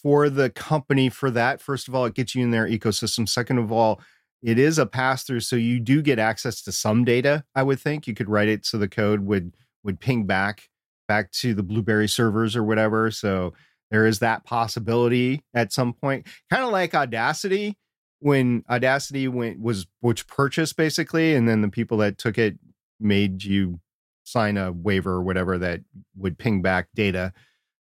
for 0.02 0.30
the 0.30 0.50
company 0.50 1.08
for 1.08 1.30
that. 1.30 1.60
First 1.60 1.88
of 1.88 1.94
all 1.94 2.04
it 2.04 2.14
gets 2.14 2.34
you 2.34 2.42
in 2.42 2.50
their 2.50 2.68
ecosystem. 2.68 3.28
Second 3.28 3.58
of 3.58 3.72
all 3.72 4.00
it 4.42 4.58
is 4.58 4.78
a 4.78 4.86
pass 4.86 5.24
through 5.24 5.40
so 5.40 5.56
you 5.56 5.80
do 5.80 6.00
get 6.00 6.20
access 6.20 6.62
to 6.62 6.70
some 6.70 7.04
data 7.04 7.44
i 7.54 7.62
would 7.62 7.80
think. 7.80 8.06
You 8.06 8.14
could 8.14 8.28
write 8.28 8.48
it 8.48 8.64
so 8.64 8.78
the 8.78 8.88
code 8.88 9.20
would 9.20 9.56
would 9.82 10.00
ping 10.00 10.26
back 10.26 10.68
back 11.08 11.32
to 11.32 11.54
the 11.54 11.62
Blubrry 11.62 12.06
servers 12.06 12.54
or 12.54 12.62
whatever. 12.62 13.10
So 13.10 13.54
there 13.90 14.06
is 14.06 14.18
that 14.18 14.44
possibility 14.44 15.42
at 15.54 15.72
some 15.72 15.92
point 15.92 16.26
kind 16.50 16.64
of 16.64 16.70
like 16.70 16.94
audacity 16.94 17.76
when 18.20 18.64
audacity 18.68 19.28
went 19.28 19.60
was 19.60 19.86
which 20.00 20.26
purchased 20.26 20.76
basically 20.76 21.34
and 21.34 21.48
then 21.48 21.62
the 21.62 21.68
people 21.68 21.98
that 21.98 22.18
took 22.18 22.38
it 22.38 22.58
made 23.00 23.44
you 23.44 23.80
sign 24.24 24.56
a 24.56 24.72
waiver 24.72 25.12
or 25.12 25.22
whatever 25.22 25.56
that 25.58 25.80
would 26.16 26.38
ping 26.38 26.60
back 26.60 26.88
data 26.94 27.32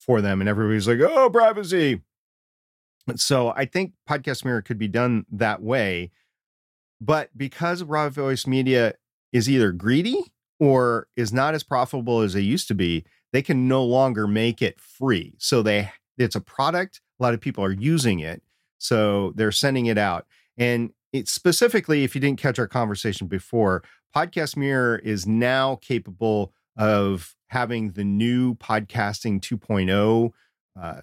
for 0.01 0.20
them 0.20 0.40
and 0.40 0.49
everybody's 0.49 0.88
like 0.88 1.01
oh 1.01 1.30
privacy! 1.30 2.01
So 3.16 3.51
i 3.51 3.64
think 3.64 3.92
podcast 4.09 4.45
mirror 4.45 4.62
could 4.62 4.78
be 4.78 4.88
done 4.88 5.26
that 5.30 5.62
way 5.62 6.11
but 7.01 7.30
because 7.36 7.82
raw 7.82 8.09
voice 8.09 8.47
media 8.47 8.95
is 9.32 9.49
either 9.51 9.72
greedy 9.72 10.32
or 10.59 11.09
is 11.16 11.32
not 11.32 11.55
as 11.55 11.62
profitable 11.62 12.20
as 12.20 12.32
they 12.32 12.40
used 12.40 12.68
to 12.68 12.74
be 12.74 13.05
they 13.35 13.43
can 13.43 13.66
no 13.66 13.82
longer 13.82 14.28
make 14.28 14.62
it 14.62 14.80
free. 14.80 15.35
So 15.39 15.61
they 15.61 15.91
it's 16.16 16.37
a 16.37 16.41
product. 16.41 17.01
A 17.18 17.22
lot 17.24 17.35
of 17.35 17.41
people 17.41 17.64
are 17.64 17.72
using 17.72 18.20
it. 18.20 18.45
So 18.78 19.32
they're 19.35 19.51
sending 19.51 19.87
it 19.87 19.99
out. 19.99 20.26
And 20.57 20.93
it's 21.12 21.32
specifically, 21.32 22.05
if 22.05 22.14
you 22.14 22.20
didn't 22.20 22.39
catch 22.39 22.61
our 22.61 22.68
conversation 22.68 23.26
before, 23.26 23.82
Podcast 24.14 24.57
Mirror 24.57 24.99
is 24.99 25.26
now 25.26 25.74
capable 25.82 26.53
of 26.76 27.35
having 27.49 27.91
the 27.91 28.05
new 28.05 28.55
podcasting 28.55 29.41
2.0 29.41 30.30
uh, 30.80 31.01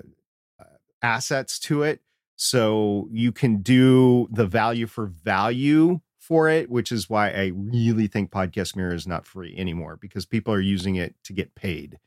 uh, 0.58 0.64
assets 1.02 1.60
to 1.60 1.84
it. 1.84 2.00
So 2.38 3.10
you 3.12 3.34
can 3.34 3.58
do 3.58 4.30
the 4.32 4.46
value 4.46 4.88
for 4.88 5.08
value 5.08 6.00
for 6.18 6.50
it, 6.50 6.70
which 6.70 6.94
is 6.94 7.10
why 7.10 7.32
I 7.32 7.52
really 7.54 8.08
think 8.08 8.32
Podcast 8.32 8.78
Mirror 8.78 8.94
is 8.94 9.06
not 9.06 9.26
free 9.26 9.54
anymore 9.58 9.98
because 9.98 10.26
people 10.26 10.54
are 10.54 10.62
using 10.62 10.96
it 10.96 11.16
to 11.26 11.34
get 11.34 11.56
paid 11.56 12.00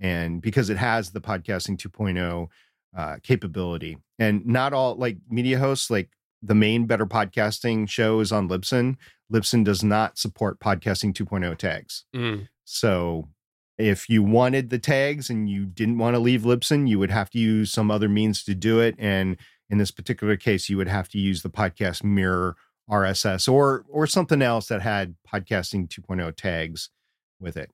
and 0.00 0.42
because 0.42 0.70
it 0.70 0.76
has 0.76 1.10
the 1.10 1.20
podcasting 1.20 1.76
2.0 1.76 2.48
uh, 2.96 3.16
capability 3.22 3.98
and 4.18 4.46
not 4.46 4.72
all 4.72 4.94
like 4.96 5.18
media 5.28 5.58
hosts 5.58 5.90
like 5.90 6.10
the 6.42 6.54
main 6.54 6.86
better 6.86 7.06
podcasting 7.06 7.88
show 7.88 8.20
is 8.20 8.30
on 8.30 8.48
libsyn. 8.48 8.96
Libsyn 9.32 9.64
does 9.64 9.82
not 9.82 10.18
support 10.18 10.60
podcasting 10.60 11.12
2.0 11.14 11.56
tags. 11.58 12.04
Mm. 12.14 12.48
so 12.64 13.28
if 13.76 14.08
you 14.08 14.22
wanted 14.22 14.70
the 14.70 14.78
tags 14.78 15.28
and 15.28 15.50
you 15.50 15.66
didn't 15.66 15.98
want 15.98 16.14
to 16.14 16.20
leave 16.20 16.42
libsyn 16.42 16.88
you 16.88 16.98
would 16.98 17.10
have 17.10 17.30
to 17.30 17.38
use 17.38 17.72
some 17.72 17.90
other 17.90 18.08
means 18.08 18.44
to 18.44 18.54
do 18.54 18.78
it 18.80 18.94
and 18.98 19.36
in 19.68 19.78
this 19.78 19.90
particular 19.90 20.36
case 20.36 20.68
you 20.68 20.76
would 20.76 20.88
have 20.88 21.08
to 21.08 21.18
use 21.18 21.42
the 21.42 21.50
podcast 21.50 22.04
mirror 22.04 22.54
rss 22.88 23.50
or 23.50 23.84
or 23.90 24.06
something 24.06 24.42
else 24.42 24.68
that 24.68 24.82
had 24.82 25.16
podcasting 25.32 25.88
2.0 25.88 26.36
tags 26.36 26.90
with 27.40 27.56
it 27.56 27.70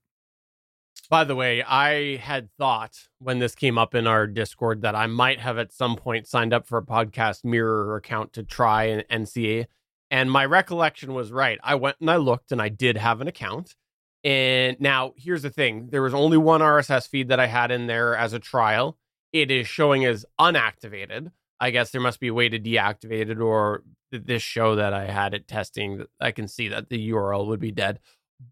by 1.08 1.24
the 1.24 1.34
way, 1.34 1.62
I 1.62 2.16
had 2.16 2.50
thought 2.56 3.08
when 3.18 3.40
this 3.40 3.54
came 3.54 3.76
up 3.76 3.94
in 3.94 4.06
our 4.06 4.26
Discord 4.26 4.82
that 4.82 4.94
I 4.94 5.06
might 5.08 5.40
have 5.40 5.58
at 5.58 5.72
some 5.72 5.96
point 5.96 6.28
signed 6.28 6.52
up 6.52 6.66
for 6.66 6.78
a 6.78 6.84
podcast 6.84 7.44
mirror 7.44 7.96
account 7.96 8.32
to 8.34 8.44
try 8.44 8.84
an 8.84 9.02
NCA. 9.10 9.66
And 10.10 10.30
my 10.30 10.44
recollection 10.44 11.12
was 11.12 11.32
right. 11.32 11.58
I 11.62 11.74
went 11.74 11.96
and 12.00 12.10
I 12.10 12.16
looked 12.16 12.52
and 12.52 12.62
I 12.62 12.68
did 12.68 12.96
have 12.96 13.20
an 13.20 13.28
account. 13.28 13.74
And 14.22 14.76
now 14.80 15.14
here's 15.16 15.42
the 15.42 15.50
thing 15.50 15.88
there 15.90 16.02
was 16.02 16.14
only 16.14 16.36
one 16.36 16.60
RSS 16.60 17.08
feed 17.08 17.28
that 17.28 17.40
I 17.40 17.46
had 17.46 17.70
in 17.70 17.86
there 17.86 18.14
as 18.14 18.32
a 18.32 18.38
trial. 18.38 18.96
It 19.32 19.50
is 19.50 19.66
showing 19.66 20.04
as 20.04 20.26
unactivated. 20.38 21.32
I 21.58 21.70
guess 21.70 21.90
there 21.90 22.00
must 22.00 22.20
be 22.20 22.28
a 22.28 22.34
way 22.34 22.48
to 22.48 22.58
deactivate 22.58 23.30
it, 23.30 23.40
or 23.40 23.82
this 24.10 24.42
show 24.42 24.76
that 24.76 24.92
I 24.92 25.06
had 25.06 25.34
it 25.34 25.46
testing, 25.46 26.04
I 26.20 26.32
can 26.32 26.48
see 26.48 26.68
that 26.68 26.88
the 26.88 27.10
URL 27.10 27.46
would 27.46 27.60
be 27.60 27.70
dead. 27.70 28.00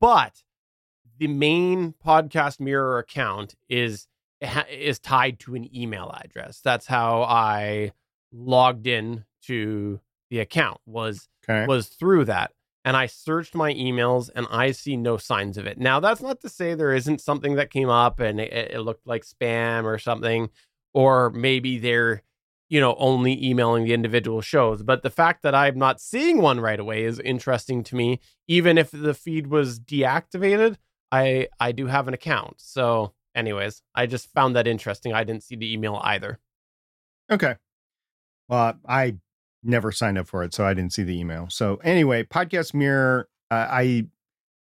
But 0.00 0.42
the 1.18 1.28
main 1.28 1.94
podcast 2.04 2.60
mirror 2.60 2.98
account 2.98 3.54
is 3.68 4.06
is 4.70 4.98
tied 4.98 5.40
to 5.40 5.54
an 5.54 5.74
email 5.76 6.14
address. 6.24 6.60
That's 6.62 6.86
how 6.86 7.22
I 7.22 7.92
logged 8.32 8.86
in 8.86 9.24
to 9.46 10.00
the 10.30 10.40
account 10.40 10.80
was 10.86 11.28
okay. 11.48 11.66
was 11.66 11.88
through 11.88 12.26
that. 12.26 12.52
And 12.84 12.96
I 12.96 13.06
searched 13.06 13.54
my 13.54 13.74
emails 13.74 14.30
and 14.34 14.46
I 14.50 14.70
see 14.70 14.96
no 14.96 15.16
signs 15.16 15.58
of 15.58 15.66
it. 15.66 15.78
Now 15.78 16.00
that's 16.00 16.22
not 16.22 16.40
to 16.42 16.48
say 16.48 16.74
there 16.74 16.94
isn't 16.94 17.20
something 17.20 17.56
that 17.56 17.70
came 17.70 17.88
up 17.88 18.20
and 18.20 18.40
it, 18.40 18.52
it 18.52 18.80
looked 18.80 19.06
like 19.06 19.24
spam 19.24 19.84
or 19.84 19.98
something, 19.98 20.50
or 20.94 21.30
maybe 21.30 21.78
they're 21.78 22.22
you 22.68 22.80
know 22.80 22.94
only 22.98 23.44
emailing 23.44 23.84
the 23.84 23.94
individual 23.94 24.40
shows. 24.40 24.82
But 24.82 25.02
the 25.02 25.10
fact 25.10 25.42
that 25.42 25.54
I'm 25.54 25.78
not 25.78 26.00
seeing 26.00 26.40
one 26.40 26.60
right 26.60 26.78
away 26.78 27.04
is 27.04 27.18
interesting 27.18 27.82
to 27.84 27.96
me. 27.96 28.20
Even 28.46 28.78
if 28.78 28.90
the 28.90 29.14
feed 29.14 29.48
was 29.48 29.80
deactivated, 29.80 30.76
I 31.10 31.48
I 31.58 31.72
do 31.72 31.86
have 31.86 32.08
an 32.08 32.14
account. 32.14 32.54
So, 32.58 33.14
anyways, 33.34 33.82
I 33.94 34.06
just 34.06 34.32
found 34.32 34.56
that 34.56 34.66
interesting. 34.66 35.12
I 35.12 35.24
didn't 35.24 35.42
see 35.42 35.56
the 35.56 35.72
email 35.72 36.00
either. 36.02 36.38
Okay. 37.30 37.56
Well, 38.48 38.74
I 38.88 39.16
never 39.62 39.92
signed 39.92 40.18
up 40.18 40.26
for 40.26 40.42
it, 40.42 40.54
so 40.54 40.64
I 40.64 40.74
didn't 40.74 40.92
see 40.92 41.02
the 41.02 41.18
email. 41.18 41.48
So, 41.50 41.76
anyway, 41.82 42.24
Podcast 42.24 42.74
Mirror, 42.74 43.28
uh, 43.50 43.66
I 43.70 44.06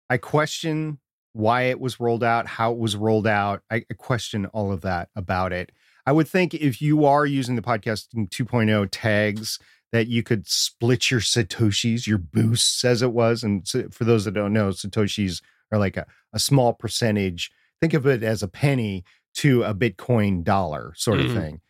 I 0.08 0.16
question 0.18 0.98
why 1.32 1.62
it 1.62 1.80
was 1.80 1.98
rolled 1.98 2.22
out, 2.22 2.46
how 2.46 2.72
it 2.72 2.78
was 2.78 2.94
rolled 2.94 3.26
out. 3.26 3.62
I, 3.70 3.84
question 3.98 4.46
all 4.46 4.70
of 4.70 4.82
that 4.82 5.08
about 5.16 5.52
it. 5.52 5.72
I 6.06 6.12
would 6.12 6.28
think 6.28 6.54
if 6.54 6.80
you 6.80 7.04
are 7.04 7.26
using 7.26 7.56
the 7.56 7.62
podcasting 7.62 8.28
2.0 8.28 8.88
tags, 8.92 9.58
that 9.90 10.06
you 10.06 10.22
could 10.22 10.46
split 10.46 11.10
your 11.10 11.20
satoshis, 11.20 12.06
your 12.06 12.18
boosts, 12.18 12.84
as 12.84 13.02
it 13.02 13.12
was. 13.12 13.42
And 13.42 13.66
so 13.66 13.88
for 13.90 14.04
those 14.04 14.24
that 14.24 14.34
don't 14.34 14.52
know, 14.52 14.70
satoshis 14.70 15.40
are 15.72 15.78
like 15.78 15.96
a, 15.96 16.06
a 16.34 16.38
small 16.38 16.74
percentage. 16.74 17.50
Think 17.80 17.94
of 17.94 18.06
it 18.06 18.22
as 18.22 18.42
a 18.42 18.48
penny 18.48 19.04
to 19.36 19.62
a 19.62 19.74
Bitcoin 19.74 20.44
dollar 20.44 20.92
sort 20.96 21.20
of 21.20 21.26
mm-hmm. 21.26 21.40
thing. 21.40 21.60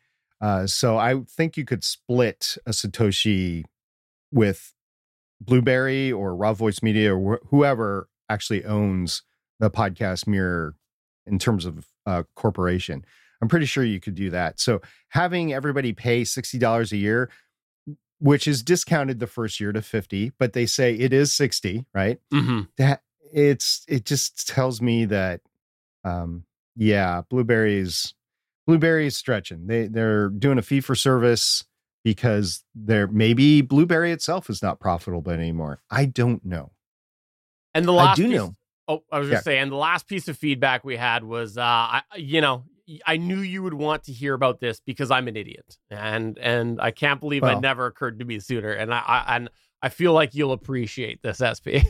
Uh, 0.40 0.66
so 0.66 0.98
I 0.98 1.22
think 1.28 1.56
you 1.56 1.64
could 1.64 1.84
split 1.84 2.56
a 2.66 2.70
Satoshi 2.70 3.64
with 4.32 4.74
Blubrry 5.40 6.10
or 6.10 6.34
Raw 6.34 6.52
Voice 6.52 6.82
Media 6.82 7.14
or 7.14 7.36
wh- 7.36 7.48
whoever 7.48 8.08
actually 8.28 8.64
owns 8.64 9.22
the 9.60 9.70
podcast 9.70 10.26
mirror 10.26 10.74
in 11.26 11.38
terms 11.38 11.64
of 11.64 11.86
uh, 12.06 12.24
corporation. 12.34 13.04
I'm 13.40 13.48
pretty 13.48 13.66
sure 13.66 13.84
you 13.84 14.00
could 14.00 14.14
do 14.14 14.30
that. 14.30 14.60
So 14.60 14.80
having 15.10 15.52
everybody 15.52 15.92
pay 15.92 16.22
$60 16.22 16.92
a 16.92 16.96
year, 16.96 17.30
which 18.18 18.46
is 18.46 18.62
discounted 18.62 19.20
the 19.20 19.26
first 19.26 19.60
year 19.60 19.72
to 19.72 19.82
50, 19.82 20.32
but 20.38 20.52
they 20.52 20.66
say 20.66 20.94
it 20.94 21.12
is 21.12 21.32
60, 21.32 21.84
right? 21.94 22.18
Mm-hmm. 22.32 22.60
That 22.78 23.02
it's 23.34 23.84
it 23.88 24.04
just 24.04 24.48
tells 24.48 24.80
me 24.80 25.04
that 25.06 25.40
um 26.04 26.44
yeah, 26.76 27.22
blueberries 27.28 28.14
Blubrry 28.66 29.06
is 29.06 29.16
stretching. 29.16 29.66
They 29.66 29.88
they're 29.88 30.28
doing 30.30 30.58
a 30.58 30.62
fee 30.62 30.80
for 30.80 30.94
service 30.94 31.64
because 32.02 32.64
they're 32.74 33.06
maybe 33.06 33.60
Blubrry 33.60 34.10
itself 34.12 34.48
is 34.48 34.62
not 34.62 34.80
profitable 34.80 35.30
anymore. 35.30 35.82
I 35.90 36.06
don't 36.06 36.44
know. 36.44 36.72
And 37.74 37.86
the 37.86 37.92
last 37.92 38.18
I 38.18 38.22
do 38.22 38.28
piece, 38.28 38.38
know. 38.38 38.54
Oh, 38.86 39.04
I 39.10 39.18
was 39.18 39.28
Yeah. 39.30 39.40
gonna 39.42 39.70
the 39.70 39.76
last 39.76 40.06
piece 40.06 40.28
of 40.28 40.36
feedback 40.38 40.84
we 40.84 40.96
had 40.96 41.24
was, 41.24 41.58
uh, 41.58 41.62
I, 41.62 42.02
you 42.16 42.40
know, 42.40 42.64
I 43.06 43.16
knew 43.16 43.38
you 43.40 43.62
would 43.62 43.74
want 43.74 44.04
to 44.04 44.12
hear 44.12 44.34
about 44.34 44.60
this 44.60 44.80
because 44.80 45.10
I'm 45.10 45.26
an 45.28 45.36
idiot, 45.36 45.78
and 45.90 46.38
and 46.38 46.80
I 46.80 46.90
can't 46.90 47.20
believe 47.20 47.42
Well. 47.42 47.56
it 47.58 47.60
never 47.60 47.86
occurred 47.86 48.18
to 48.18 48.24
me 48.24 48.40
sooner. 48.40 48.70
And 48.72 48.92
I, 48.92 48.98
I 48.98 49.36
and 49.36 49.50
I 49.82 49.88
feel 49.88 50.12
like 50.12 50.34
you'll 50.34 50.52
appreciate 50.52 51.20
this, 51.22 51.40
SP. 51.40 51.84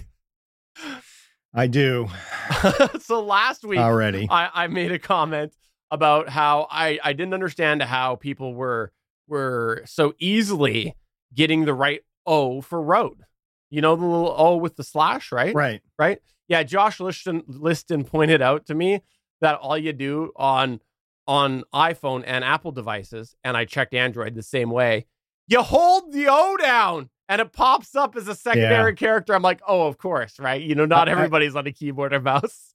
I 1.55 1.68
do 1.68 2.09
so 3.00 3.22
last 3.22 3.64
week, 3.64 3.78
already. 3.78 4.26
I, 4.30 4.50
I 4.64 4.66
made 4.66 4.90
a 4.92 4.98
comment 4.98 5.55
about 5.90 6.28
how 6.28 6.66
I, 6.70 6.98
I 7.02 7.12
didn't 7.12 7.34
understand 7.34 7.82
how 7.82 8.16
people 8.16 8.55
were 8.55 8.92
were 9.28 9.82
so 9.86 10.14
easily 10.18 10.94
getting 11.32 11.64
the 11.64 11.74
right 11.74 12.00
O 12.26 12.61
for 12.61 12.82
road. 12.82 13.22
You 13.70 13.80
know 13.80 13.96
the 13.96 14.05
little 14.05 14.34
O 14.36 14.57
with 14.57 14.76
the 14.76 14.84
slash, 14.84 15.32
right? 15.32 15.55
Right. 15.55 15.80
Right. 15.98 16.18
Yeah. 16.48 16.62
Josh 16.64 17.00
Liston, 17.00 17.42
Liston 17.46 18.05
pointed 18.05 18.42
out 18.42 18.66
to 18.66 18.74
me 18.74 19.00
that 19.40 19.57
all 19.57 19.78
you 19.78 19.92
do 19.92 20.32
on 20.36 20.80
on 21.26 21.64
iPhone 21.72 22.22
and 22.26 22.44
Apple 22.44 22.72
devices, 22.72 23.34
and 23.44 23.57
I 23.57 23.64
checked 23.64 23.94
Android 23.94 24.34
the 24.34 24.42
same 24.42 24.70
way. 24.70 25.07
You 25.46 25.62
hold 25.62 26.12
the 26.12 26.26
O 26.28 26.57
down 26.57 27.11
and 27.29 27.41
it 27.41 27.53
pops 27.53 27.95
up 27.95 28.16
as 28.16 28.29
a 28.29 28.35
secondary 28.35 28.95
character. 28.95 29.35
I'm 29.35 29.43
like, 29.43 29.61
oh, 29.66 29.87
of 29.87 29.99
course, 29.99 30.39
right? 30.39 30.61
You 30.61 30.75
know, 30.75 30.87
not 30.87 31.09
everybody's 31.09 31.57
on 31.57 31.66
a 31.66 31.72
keyboard 31.72 32.12
or 32.12 32.20
mouse. 32.20 32.75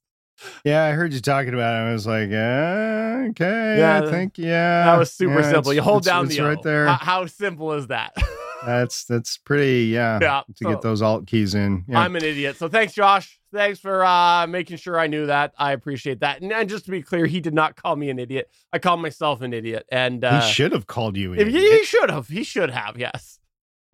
Yeah, 0.64 0.84
I 0.84 0.92
heard 0.92 1.12
you 1.12 1.20
talking 1.20 1.52
about 1.52 1.74
it. 1.74 1.90
I 1.90 1.92
was 1.92 2.06
like, 2.06 2.30
uh, 2.30 3.28
okay, 3.30 3.76
Yeah, 3.78 4.02
I 4.02 4.10
think 4.10 4.38
yeah. 4.38 4.84
That 4.86 4.98
was 4.98 5.12
super 5.12 5.40
yeah, 5.40 5.50
simple. 5.50 5.72
You 5.74 5.82
hold 5.82 6.02
it's- 6.06 6.14
down 6.14 6.26
it's 6.26 6.36
the 6.36 6.42
right 6.42 6.58
O. 6.58 6.62
there. 6.62 6.86
How, 6.86 6.94
how 6.94 7.26
simple 7.26 7.72
is 7.74 7.88
that? 7.88 8.16
That's 8.66 9.04
that's 9.04 9.38
pretty 9.38 9.86
yeah. 9.86 10.18
yeah. 10.20 10.42
To 10.46 10.64
so 10.64 10.68
get 10.68 10.82
those 10.82 11.00
alt 11.00 11.26
keys 11.26 11.54
in. 11.54 11.82
Yeah. 11.88 12.00
I'm 12.00 12.14
an 12.14 12.22
idiot. 12.22 12.56
So 12.56 12.68
thanks, 12.68 12.92
Josh. 12.92 13.40
Thanks 13.54 13.78
for 13.78 14.04
uh, 14.04 14.46
making 14.46 14.76
sure 14.76 14.98
I 15.00 15.06
knew 15.06 15.24
that. 15.26 15.54
I 15.56 15.72
appreciate 15.72 16.20
that. 16.20 16.42
And, 16.42 16.52
and 16.52 16.68
just 16.68 16.84
to 16.84 16.90
be 16.90 17.00
clear, 17.00 17.24
he 17.24 17.40
did 17.40 17.54
not 17.54 17.76
call 17.76 17.96
me 17.96 18.10
an 18.10 18.18
idiot. 18.18 18.50
I 18.70 18.78
called 18.78 19.00
myself 19.00 19.40
an 19.40 19.54
idiot. 19.54 19.86
And 19.90 20.22
uh, 20.22 20.42
he 20.42 20.52
should 20.52 20.72
have 20.72 20.86
called 20.86 21.16
you. 21.16 21.32
an 21.32 21.38
if- 21.38 21.48
idiot. 21.48 21.72
he 21.72 21.84
should 21.84 22.10
have. 22.10 22.28
He 22.28 22.44
should 22.44 22.68
have. 22.68 22.98
Yes. 22.98 23.38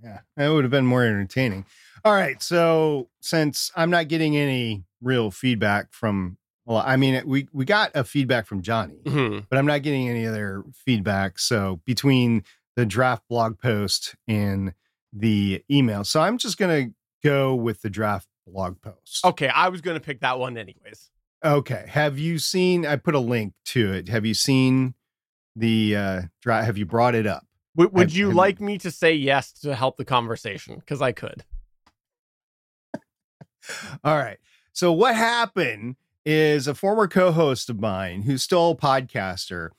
Yeah, 0.03 0.21
that 0.37 0.49
would 0.49 0.65
have 0.65 0.71
been 0.71 0.87
more 0.87 1.05
entertaining. 1.05 1.65
All 2.05 2.13
right, 2.13 2.43
so 2.43 3.09
since 3.21 3.71
I'm 3.75 3.91
not 3.91 4.09
getting 4.09 4.37
any 4.37 4.85
real 5.01 5.31
feedback 5.31 5.93
from, 5.93 6.39
well, 6.65 6.83
I 6.85 6.97
mean, 6.97 7.23
we 7.27 7.49
we 7.53 7.65
got 7.65 7.91
a 7.95 8.05
feedback 8.05 8.47
from 8.47 8.63
Johnny, 8.63 8.99
Mhm. 9.05 9.47
but 9.49 9.59
I'm 9.59 9.67
not 9.67 9.83
getting 9.83 10.09
any 10.09 10.27
other 10.27 10.65
feedback. 10.75 11.39
So 11.39 11.81
between 11.87 12.43
the 12.77 12.85
draft 12.87 13.23
blog 13.29 13.59
post 13.59 14.15
and 14.29 14.75
the 15.13 15.65
email, 15.71 16.05
so 16.05 16.21
I'm 16.21 16.37
just 16.39 16.59
gonna 16.59 16.89
go 17.25 17.55
with 17.55 17.81
the 17.83 17.91
draft 17.91 18.29
blog 18.47 18.81
post. 18.83 19.25
Okay. 19.25 19.49
I 19.49 19.69
was 19.71 19.81
going 19.81 19.97
to 19.97 20.01
pick 20.01 20.21
that 20.21 20.39
one 20.39 20.57
anyways. 20.57 21.11
Okay. 21.45 21.87
Have 21.89 22.17
you 22.19 22.39
seen? 22.39 22.87
I 22.87 22.95
put 22.97 23.17
a 23.17 23.19
link 23.19 23.55
to 23.67 23.93
it. 23.93 24.09
Have 24.09 24.25
you 24.25 24.35
seen 24.35 24.95
the 25.57 25.97
uh 25.97 26.23
draft? 26.43 26.67
Have 26.67 26.79
you 26.79 26.87
brought 26.87 27.15
it 27.17 27.27
up? 27.27 27.45
W- 27.77 27.91
would 27.93 28.11
Have- 28.11 28.17
you 28.17 28.27
have- 28.29 28.35
like 28.37 28.61
me 28.61 28.79
to 28.79 28.91
say 28.91 29.15
yes 29.15 29.53
to 29.61 29.75
help 29.75 29.97
the 29.97 30.05
conversation? 30.05 30.77
Because 30.77 31.03
I 31.03 31.13
could. 31.13 31.45
All 34.05 34.17
right. 34.17 34.39
So 34.73 34.93
what 34.93 35.17
happened 35.17 35.97
is 36.25 36.67
a 36.69 36.75
former 36.75 37.09
co-host 37.09 37.69
of 37.71 37.81
mine 37.81 38.23
who's 38.23 38.43
still 38.43 38.71
a 38.71 38.77
podcaster 38.77 39.71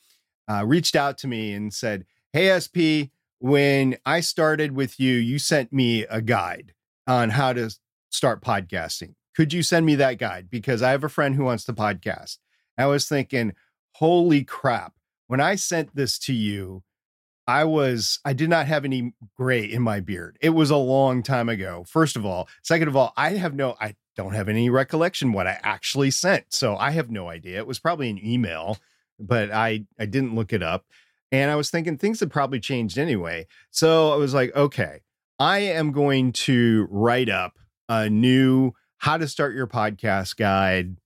uh, 0.50 0.66
reached 0.66 0.95
out 0.95 1.18
to 1.20 1.28
me 1.28 1.54
and 1.54 1.74
said, 1.74 2.06
"Hey 2.34 2.50
SP, 2.52 3.12
when 3.39 3.98
I 4.06 4.20
started 4.22 4.74
with 4.74 5.00
you, 5.00 5.14
you 5.16 5.39
sent 5.39 5.72
me 5.72 6.04
a 6.06 6.22
guide 6.22 6.74
on 7.06 7.30
how 7.32 7.54
to 7.54 7.70
start 8.10 8.41
podcasting. 8.41 9.16
Could 9.36 9.54
you 9.54 9.62
send 9.64 9.86
me 9.86 9.95
that 9.95 10.18
guide 10.18 10.50
because 10.50 10.82
I 10.82 10.91
have 10.91 11.04
a 11.04 11.10
friend 11.10 11.36
who 11.36 11.43
wants 11.45 11.64
to 11.66 11.74
podcast?" 11.74 12.38
I 12.78 12.86
was 12.88 13.08
thinking, 13.08 13.54
"Holy 13.93 14.43
crap. 14.43 14.93
When 15.28 15.39
I 15.41 15.56
sent 15.56 15.95
this 15.95 16.18
to 16.20 16.34
you, 16.34 16.84
I 17.48 17.64
was 17.64 18.20
I 18.26 18.34
did 18.34 18.50
not 18.50 18.68
have 18.68 18.84
any 18.84 19.14
gray 19.38 19.64
in 19.64 19.82
my 19.82 20.02
beard. 20.02 20.38
It 20.41 20.50
was 20.50 20.70
a 20.70 20.78
long 20.78 21.24
time 21.24 21.48
ago. 21.48 21.86
First 21.88 22.18
of 22.18 22.26
all, 22.26 22.50
second 22.62 22.89
of 22.89 22.95
all, 22.95 23.14
I 23.16 23.32
have 23.32 23.56
no 23.56 23.76
I 23.80 23.95
don't 24.18 24.34
have 24.34 24.50
any 24.50 24.70
recollection 24.70 25.32
what 25.32 25.48
I 25.48 25.60
actually 25.64 26.12
sent. 26.12 26.54
So 26.54 26.76
I 26.76 26.91
have 26.91 27.10
no 27.10 27.30
idea. 27.30 27.58
It 27.58 27.68
was 27.68 27.80
probably 27.80 28.10
an 28.10 28.24
email, 28.24 28.78
but 29.18 29.52
I 29.52 29.86
I 29.98 30.06
didn't 30.06 30.36
look 30.36 30.52
it 30.52 30.62
up. 30.62 30.86
And 31.32 31.50
I 31.50 31.56
was 31.56 31.70
thinking 31.70 31.98
things 31.98 32.20
had 32.20 32.32
probably 32.32 32.60
changed 32.60 32.98
anyway. 32.98 33.48
So 33.72 34.12
I 34.12 34.16
was 34.18 34.34
like, 34.34 34.54
okay, 34.56 35.02
I 35.39 35.60
am 35.60 35.91
going 35.91 36.34
to 36.34 36.88
write 36.89 37.30
up 37.30 37.54
a 37.88 38.10
new 38.10 38.74
how 38.98 39.18
to 39.18 39.28
start 39.28 39.56
your 39.56 39.68
podcast 39.68 40.36
guide 40.36 40.98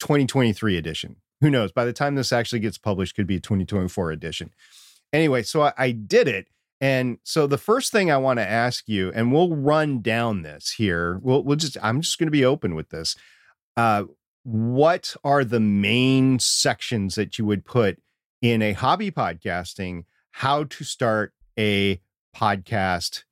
2023 0.00 0.76
edition. 0.76 1.16
Who 1.40 1.50
knows? 1.50 1.72
By 1.72 1.84
the 1.84 1.92
time 1.92 2.14
this 2.14 2.32
actually 2.32 2.60
gets 2.60 2.78
published, 2.78 3.14
could 3.14 3.26
be 3.26 3.36
a 3.36 3.40
2024 3.40 4.10
edition 4.10 4.50
anyway, 5.12 5.42
so 5.42 5.62
I, 5.62 5.72
I 5.78 5.90
did 5.92 6.28
it. 6.28 6.48
And 6.80 7.18
so 7.22 7.46
the 7.46 7.58
first 7.58 7.90
thing 7.90 8.10
I 8.10 8.18
want 8.18 8.38
to 8.38 8.48
ask 8.48 8.86
you, 8.86 9.10
and 9.14 9.32
we'll 9.32 9.56
run 9.56 10.02
down 10.02 10.42
this 10.42 10.72
here. 10.72 11.18
We'll 11.22 11.42
we'll 11.42 11.56
just 11.56 11.78
I'm 11.82 12.02
just 12.02 12.18
going 12.18 12.26
to 12.26 12.32
be 12.32 12.44
open 12.44 12.74
with 12.74 12.90
this. 12.90 13.16
Uh, 13.76 14.04
what 14.42 15.16
are 15.24 15.44
the 15.44 15.60
main 15.60 16.38
sections 16.38 17.14
that 17.14 17.38
you 17.38 17.44
would 17.46 17.64
put 17.64 17.98
in 18.42 18.62
a 18.62 18.74
hobby 18.74 19.10
podcasting? 19.10 20.04
How 20.32 20.64
to 20.64 20.84
start 20.84 21.32
a 21.58 22.00
podcast 22.36 23.24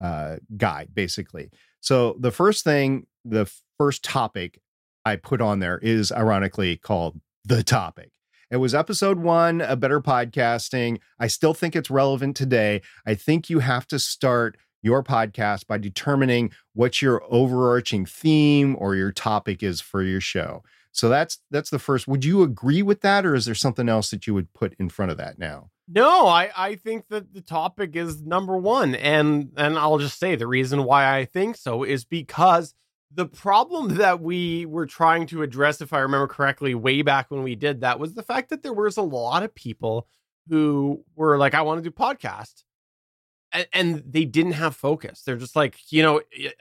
uh, 0.00 0.36
guide, 0.56 0.88
basically. 0.94 1.50
So 1.80 2.16
the 2.18 2.30
first 2.30 2.64
thing, 2.64 3.06
the 3.24 3.50
first 3.78 4.02
topic 4.02 4.60
I 5.04 5.16
put 5.16 5.40
on 5.40 5.60
there 5.60 5.78
is 5.78 6.10
ironically 6.10 6.76
called 6.76 7.20
the 7.44 7.62
topic. 7.62 8.10
It 8.50 8.56
was 8.56 8.74
episode 8.74 9.18
one, 9.18 9.60
a 9.60 9.76
better 9.76 10.00
podcasting. 10.00 11.00
I 11.18 11.26
still 11.26 11.52
think 11.52 11.76
it's 11.76 11.90
relevant 11.90 12.34
today. 12.34 12.80
I 13.06 13.14
think 13.14 13.50
you 13.50 13.58
have 13.58 13.86
to 13.88 13.98
start 13.98 14.56
your 14.80 15.02
podcast 15.02 15.66
by 15.66 15.76
determining 15.76 16.52
what 16.72 17.02
your 17.02 17.22
overarching 17.28 18.06
theme 18.06 18.74
or 18.78 18.94
your 18.94 19.12
topic 19.12 19.62
is 19.62 19.82
for 19.82 20.02
your 20.02 20.22
show. 20.22 20.62
So 20.92 21.10
that's 21.10 21.38
that's 21.50 21.68
the 21.68 21.78
first. 21.78 22.08
Would 22.08 22.24
you 22.24 22.42
agree 22.42 22.80
with 22.80 23.02
that, 23.02 23.26
or 23.26 23.34
is 23.34 23.44
there 23.44 23.54
something 23.54 23.88
else 23.88 24.10
that 24.10 24.26
you 24.26 24.32
would 24.32 24.54
put 24.54 24.74
in 24.78 24.88
front 24.88 25.10
of 25.10 25.18
that 25.18 25.38
now? 25.38 25.68
No, 25.86 26.26
I, 26.26 26.50
I 26.56 26.74
think 26.76 27.08
that 27.08 27.34
the 27.34 27.42
topic 27.42 27.96
is 27.96 28.22
number 28.22 28.56
one. 28.56 28.94
And 28.94 29.52
and 29.58 29.78
I'll 29.78 29.98
just 29.98 30.18
say 30.18 30.36
the 30.36 30.46
reason 30.46 30.84
why 30.84 31.14
I 31.14 31.26
think 31.26 31.56
so 31.56 31.82
is 31.82 32.06
because 32.06 32.72
the 33.10 33.26
problem 33.26 33.96
that 33.96 34.20
we 34.20 34.66
were 34.66 34.86
trying 34.86 35.26
to 35.28 35.42
address, 35.42 35.80
if 35.80 35.92
I 35.92 36.00
remember 36.00 36.28
correctly, 36.28 36.74
way 36.74 37.02
back 37.02 37.30
when 37.30 37.42
we 37.42 37.54
did 37.54 37.80
that, 37.80 37.98
was 37.98 38.14
the 38.14 38.22
fact 38.22 38.50
that 38.50 38.62
there 38.62 38.72
was 38.72 38.96
a 38.96 39.02
lot 39.02 39.42
of 39.42 39.54
people 39.54 40.06
who 40.48 41.04
were 41.16 41.38
like, 41.38 41.54
I 41.54 41.62
want 41.62 41.82
to 41.82 41.90
do 41.90 41.94
podcast. 41.94 42.64
And, 43.50 43.66
and 43.72 44.02
they 44.06 44.26
didn't 44.26 44.52
have 44.52 44.76
focus. 44.76 45.22
They're 45.22 45.36
just 45.36 45.56
like, 45.56 45.78
you 45.90 46.02
know, 46.02 46.20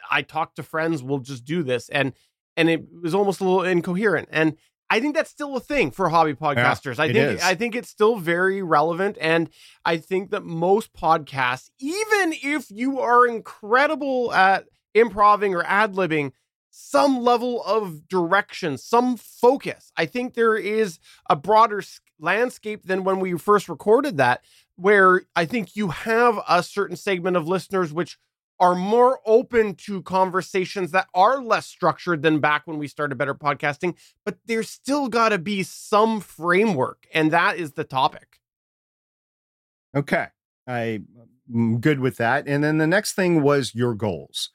I 0.10 0.22
talk 0.22 0.56
to 0.56 0.64
friends, 0.64 1.04
we'll 1.04 1.20
just 1.20 1.43
do 1.43 1.64
this. 1.64 1.89
And 1.89 2.14
and 2.56 2.70
it 2.70 2.86
was 3.04 3.14
almost 3.14 3.39
a 3.39 3.43
little 3.43 3.64
incoherent. 3.64 4.30
And 4.32 4.56
I 4.89 5.00
think 5.00 5.16
that's 5.16 5.30
still 5.30 5.56
a 5.56 5.60
thing 5.60 5.91
for 5.91 6.10
hobby 6.10 6.34
podcasters. 6.34 6.98
I 6.98 7.12
think. 7.12 7.43
I 7.43 7.56
think 7.56 7.76
it's 7.76 7.89
still 7.89 8.18
very 8.18 8.62
relevant, 8.62 9.18
and 9.20 9.50
I 9.84 9.98
think 9.98 10.32
that 10.32 10.43
most 10.43 10.93
podcasts, 10.93 11.70
even 11.80 12.34
if 12.41 12.72
you 12.72 13.00
are 13.00 13.28
incredible 13.28 14.34
at 14.34 14.66
improving 15.00 15.54
or 15.54 15.64
ad 15.66 15.93
libbing, 15.93 16.32
some 16.70 17.22
level 17.22 17.64
of 17.64 18.08
direction, 18.08 18.78
some 18.78 19.18
focus. 19.18 19.91
I 19.98 20.06
think 20.06 20.34
there 20.34 20.56
is 20.56 21.00
a 21.30 21.36
broader 21.36 21.82
landscape 22.20 22.84
than 22.84 23.04
when 23.04 23.20
we 23.20 23.38
first 23.38 23.68
recorded 23.70 24.18
that, 24.18 24.43
where 24.76 25.24
I 25.36 25.45
think 25.45 25.76
you 25.76 25.89
have 25.89 26.39
a 26.48 26.62
certain 26.62 26.95
segment 26.95 27.36
of 27.38 27.48
listeners 27.48 27.91
which 27.91 28.18
are 28.60 28.76
more 28.76 29.20
open 29.26 29.76
to 29.76 30.02
conversations 30.02 30.91
that 30.91 31.08
are 31.14 31.41
less 31.41 31.66
structured 31.68 32.22
than 32.22 32.39
back 32.39 32.66
when 32.66 32.78
we 32.78 32.88
started 32.88 33.18
better 33.18 33.36
podcasting, 33.36 33.95
but 34.26 34.38
there's 34.45 34.70
still 34.70 35.10
got 35.10 35.30
to 35.30 35.38
be 35.38 35.64
some 35.64 36.20
framework, 36.20 37.08
and 37.14 37.32
that 37.32 37.58
is 37.58 37.74
the 37.74 37.84
topic. 37.84 38.39
Okay. 39.95 40.28
I, 40.68 41.02
am 41.54 41.80
good 41.80 42.00
with 42.00 42.18
that. 42.18 42.48
And 42.48 42.64
then 42.64 42.78
the 42.78 42.88
next 42.88 43.14
thing 43.14 43.41
was 43.41 43.74
your 43.74 43.93
goals. 43.93 44.52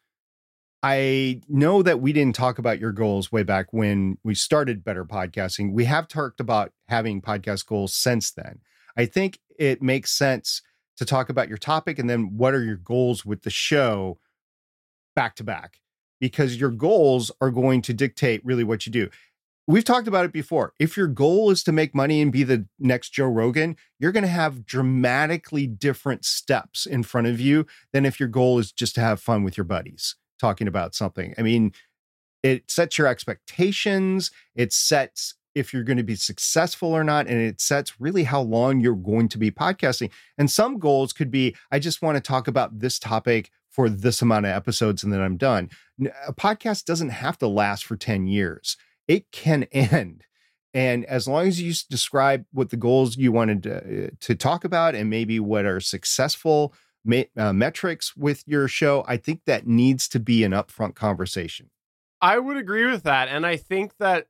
I 0.82 1.40
know 1.48 1.82
that 1.82 2.00
we 2.00 2.12
didn't 2.12 2.34
talk 2.34 2.58
about 2.58 2.80
your 2.80 2.90
goals 2.90 3.30
way 3.30 3.44
back 3.44 3.72
when 3.72 4.18
we 4.24 4.34
started 4.34 4.82
Better 4.82 5.04
Podcasting. 5.04 5.72
We 5.72 5.84
have 5.84 6.08
talked 6.08 6.40
about 6.40 6.72
having 6.88 7.22
podcast 7.22 7.66
goals 7.66 7.94
since 7.94 8.32
then. 8.32 8.58
I 8.96 9.06
think 9.06 9.38
it 9.58 9.80
makes 9.80 10.10
sense 10.10 10.60
to 10.96 11.04
talk 11.04 11.28
about 11.28 11.48
your 11.48 11.58
topic 11.58 12.00
and 12.00 12.10
then 12.10 12.36
what 12.36 12.52
are 12.52 12.64
your 12.64 12.76
goals 12.76 13.24
with 13.24 13.42
the 13.42 13.50
show 13.50 14.18
back 15.14 15.36
to 15.36 15.44
back 15.44 15.78
because 16.20 16.56
your 16.56 16.70
goals 16.70 17.30
are 17.40 17.50
going 17.50 17.80
to 17.82 17.94
dictate 17.94 18.44
really 18.44 18.64
what 18.64 18.84
you 18.84 18.92
do. 18.92 19.08
We've 19.68 19.84
talked 19.84 20.08
about 20.08 20.24
it 20.24 20.32
before. 20.32 20.72
If 20.80 20.96
your 20.96 21.06
goal 21.06 21.50
is 21.50 21.62
to 21.64 21.72
make 21.72 21.94
money 21.94 22.20
and 22.20 22.32
be 22.32 22.42
the 22.42 22.66
next 22.80 23.10
Joe 23.10 23.26
Rogan, 23.26 23.76
you're 24.00 24.10
going 24.10 24.24
to 24.24 24.28
have 24.28 24.66
dramatically 24.66 25.68
different 25.68 26.24
steps 26.24 26.86
in 26.86 27.04
front 27.04 27.28
of 27.28 27.40
you 27.40 27.66
than 27.92 28.04
if 28.04 28.18
your 28.18 28.28
goal 28.28 28.58
is 28.58 28.72
just 28.72 28.96
to 28.96 29.00
have 29.00 29.20
fun 29.20 29.44
with 29.44 29.56
your 29.56 29.64
buddies 29.64 30.16
talking 30.42 30.66
about 30.66 30.94
something. 30.94 31.34
I 31.38 31.42
mean, 31.42 31.72
it 32.42 32.68
sets 32.68 32.98
your 32.98 33.06
expectations, 33.06 34.32
it 34.56 34.72
sets 34.72 35.34
if 35.54 35.72
you're 35.72 35.84
going 35.84 35.98
to 35.98 36.02
be 36.02 36.16
successful 36.16 36.88
or 36.88 37.04
not. 37.04 37.26
And 37.28 37.40
it 37.40 37.60
sets 37.60 38.00
really 38.00 38.24
how 38.24 38.40
long 38.40 38.80
you're 38.80 38.94
going 38.94 39.28
to 39.28 39.38
be 39.38 39.50
podcasting. 39.50 40.10
And 40.36 40.50
some 40.50 40.78
goals 40.78 41.12
could 41.12 41.30
be 41.30 41.54
I 41.70 41.78
just 41.78 42.02
want 42.02 42.16
to 42.16 42.20
talk 42.20 42.48
about 42.48 42.80
this 42.80 42.98
topic 42.98 43.50
for 43.70 43.88
this 43.88 44.20
amount 44.20 44.46
of 44.46 44.52
episodes 44.52 45.04
and 45.04 45.12
then 45.12 45.20
I'm 45.20 45.36
done. 45.36 45.70
A 46.26 46.34
podcast 46.34 46.84
doesn't 46.84 47.10
have 47.10 47.38
to 47.38 47.46
last 47.46 47.84
for 47.84 47.96
10 47.96 48.26
years, 48.26 48.76
it 49.06 49.30
can 49.30 49.62
end. 49.72 50.24
And 50.74 51.04
as 51.04 51.28
long 51.28 51.46
as 51.46 51.60
you 51.60 51.74
describe 51.90 52.46
what 52.50 52.70
the 52.70 52.78
goals 52.78 53.16
you 53.18 53.30
wanted 53.30 53.62
to, 53.64 54.06
uh, 54.06 54.10
to 54.20 54.34
talk 54.34 54.64
about 54.64 54.94
and 54.94 55.10
maybe 55.10 55.38
what 55.38 55.66
are 55.66 55.80
successful 55.80 56.74
uh, 57.36 57.52
metrics 57.52 58.16
with 58.16 58.44
your 58.46 58.68
show, 58.68 59.04
I 59.06 59.16
think 59.16 59.42
that 59.46 59.66
needs 59.66 60.08
to 60.08 60.20
be 60.20 60.44
an 60.44 60.52
upfront 60.52 60.94
conversation. 60.94 61.70
I 62.20 62.38
would 62.38 62.56
agree 62.56 62.86
with 62.86 63.02
that. 63.02 63.28
And 63.28 63.44
I 63.44 63.56
think 63.56 63.96
that 63.98 64.26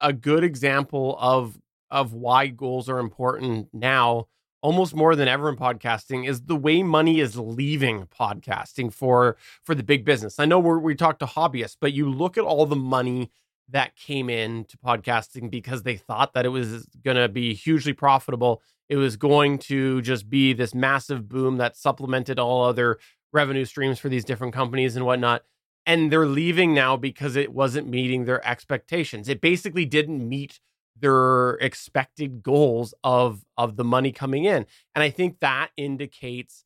a 0.00 0.12
good 0.12 0.44
example 0.44 1.16
of 1.20 1.58
of 1.90 2.12
why 2.12 2.48
goals 2.48 2.88
are 2.88 2.98
important 2.98 3.68
now 3.72 4.26
almost 4.60 4.96
more 4.96 5.14
than 5.14 5.28
ever 5.28 5.48
in 5.48 5.56
podcasting 5.56 6.28
is 6.28 6.42
the 6.42 6.56
way 6.56 6.82
money 6.82 7.20
is 7.20 7.38
leaving 7.38 8.06
podcasting 8.06 8.92
for 8.92 9.36
for 9.62 9.74
the 9.74 9.84
big 9.84 10.04
business. 10.04 10.40
I 10.40 10.44
know 10.44 10.58
we 10.58 10.76
we 10.78 10.94
talk 10.94 11.20
to 11.20 11.26
hobbyists, 11.26 11.76
but 11.80 11.92
you 11.92 12.10
look 12.10 12.36
at 12.36 12.44
all 12.44 12.66
the 12.66 12.74
money 12.76 13.30
that 13.68 13.96
came 13.96 14.30
in 14.30 14.64
to 14.66 14.76
podcasting 14.78 15.50
because 15.50 15.82
they 15.82 15.96
thought 15.96 16.34
that 16.34 16.46
it 16.46 16.50
was 16.50 16.86
going 17.04 17.16
to 17.16 17.28
be 17.28 17.54
hugely 17.54 17.92
profitable. 17.92 18.62
It 18.88 18.96
was 18.96 19.16
going 19.16 19.58
to 19.60 20.00
just 20.02 20.30
be 20.30 20.52
this 20.52 20.74
massive 20.74 21.28
boom 21.28 21.56
that 21.56 21.76
supplemented 21.76 22.38
all 22.38 22.64
other 22.64 22.98
revenue 23.32 23.64
streams 23.64 23.98
for 23.98 24.08
these 24.08 24.24
different 24.24 24.54
companies 24.54 24.94
and 24.96 25.04
whatnot 25.04 25.42
and 25.86 26.10
they're 26.10 26.26
leaving 26.26 26.74
now 26.74 26.96
because 26.96 27.36
it 27.36 27.52
wasn't 27.52 27.88
meeting 27.88 28.24
their 28.24 28.44
expectations. 28.46 29.28
It 29.28 29.40
basically 29.40 29.84
didn't 29.84 30.28
meet 30.28 30.58
their 30.98 31.52
expected 31.54 32.42
goals 32.42 32.92
of 33.04 33.44
of 33.56 33.76
the 33.76 33.84
money 33.84 34.12
coming 34.12 34.44
in. 34.44 34.66
And 34.94 35.02
I 35.02 35.10
think 35.10 35.40
that 35.40 35.70
indicates 35.76 36.64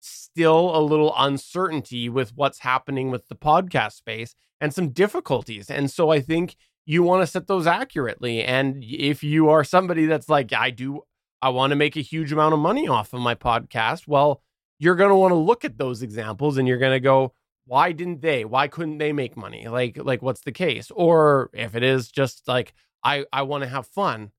still 0.00 0.74
a 0.76 0.80
little 0.80 1.12
uncertainty 1.16 2.08
with 2.08 2.34
what's 2.34 2.60
happening 2.60 3.10
with 3.10 3.28
the 3.28 3.34
podcast 3.34 3.92
space 3.92 4.34
and 4.64 4.72
some 4.72 4.88
difficulties. 4.88 5.68
And 5.68 5.90
so 5.90 6.08
I 6.08 6.20
think 6.20 6.56
you 6.86 7.02
want 7.02 7.22
to 7.22 7.26
set 7.26 7.48
those 7.48 7.66
accurately. 7.66 8.42
And 8.42 8.82
if 8.82 9.22
you 9.22 9.50
are 9.50 9.62
somebody 9.62 10.06
that's 10.06 10.30
like, 10.30 10.54
I 10.54 10.70
do, 10.70 11.02
I 11.42 11.50
want 11.50 11.72
to 11.72 11.76
make 11.76 11.96
a 11.96 12.00
huge 12.00 12.32
amount 12.32 12.54
of 12.54 12.60
money 12.60 12.88
off 12.88 13.12
of 13.12 13.20
my 13.20 13.34
podcast, 13.34 14.08
well, 14.08 14.40
you're 14.78 14.94
going 14.94 15.10
to 15.10 15.16
want 15.16 15.32
to 15.32 15.36
look 15.36 15.66
at 15.66 15.76
those 15.76 16.00
examples 16.00 16.56
and 16.56 16.66
you're 16.66 16.78
going 16.78 16.94
to 16.94 17.00
go, 17.00 17.34
why 17.66 17.92
didn't 17.92 18.22
they 18.22 18.44
why 18.44 18.68
couldn't 18.68 18.98
they 18.98 19.10
make 19.10 19.38
money 19.38 19.68
like 19.68 19.96
like 19.96 20.20
what's 20.20 20.42
the 20.42 20.52
case 20.52 20.90
or 20.90 21.48
if 21.54 21.74
it 21.74 21.82
is 21.82 22.10
just 22.10 22.46
like 22.46 22.74
i 23.02 23.24
i 23.32 23.40
want 23.40 23.64
to 23.64 23.70
have 23.70 23.86
fun 23.86 24.32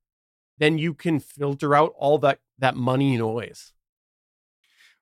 then 0.59 0.77
you 0.77 0.93
can 0.93 1.19
filter 1.19 1.73
out 1.73 1.91
all 1.97 2.19
that 2.19 2.37
that 2.59 2.75
money 2.75 3.17
noise 3.17 3.73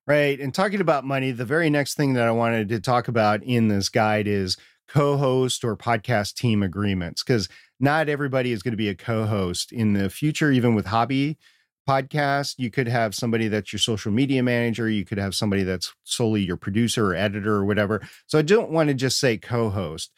right 0.08 0.40
and 0.40 0.54
talking 0.54 0.80
about 0.80 1.04
money 1.04 1.32
the 1.32 1.44
very 1.44 1.70
next 1.70 1.96
thing 1.96 2.14
that 2.14 2.26
i 2.26 2.32
wanted 2.32 2.70
to 2.70 2.80
talk 2.80 3.10
about 3.10 3.44
in 3.44 3.68
this 3.68 3.90
guide 3.90 4.26
is 4.26 4.56
co-host 4.88 5.64
or 5.64 5.76
podcast 5.76 6.36
team 6.36 6.64
agreements 6.64 7.24
because 7.24 7.50
not 7.80 8.10
everybody 8.10 8.52
is 8.52 8.64
going 8.64 8.72
to 8.74 8.78
be 8.78 8.90
a 8.90 8.96
co-host 8.96 9.72
in 9.72 9.94
the 9.94 10.10
future 10.10 10.52
even 10.52 10.76
with 10.76 10.86
hobby 10.86 11.38
podcast. 11.88 12.56
You 12.58 12.72
could 12.72 12.88
have 12.88 13.16
somebody 13.16 13.48
that's 13.48 13.74
your 13.74 13.80
social 13.80 14.12
media 14.12 14.44
manager. 14.44 14.90
You 14.90 15.06
could 15.06 15.18
have 15.18 15.36
somebody 15.36 15.64
that's 15.64 15.94
solely 16.04 16.44
your 16.44 16.58
producer 16.58 17.08
or 17.08 17.16
editor 17.16 17.56
or 17.56 17.66
whatever. 17.66 18.02
So 18.28 18.40
I 18.40 18.42
don't 18.42 18.72
want 18.72 18.90
to 18.90 18.94
just 18.94 19.20
say 19.20 19.38
co 19.38 19.70
host. 19.70 20.12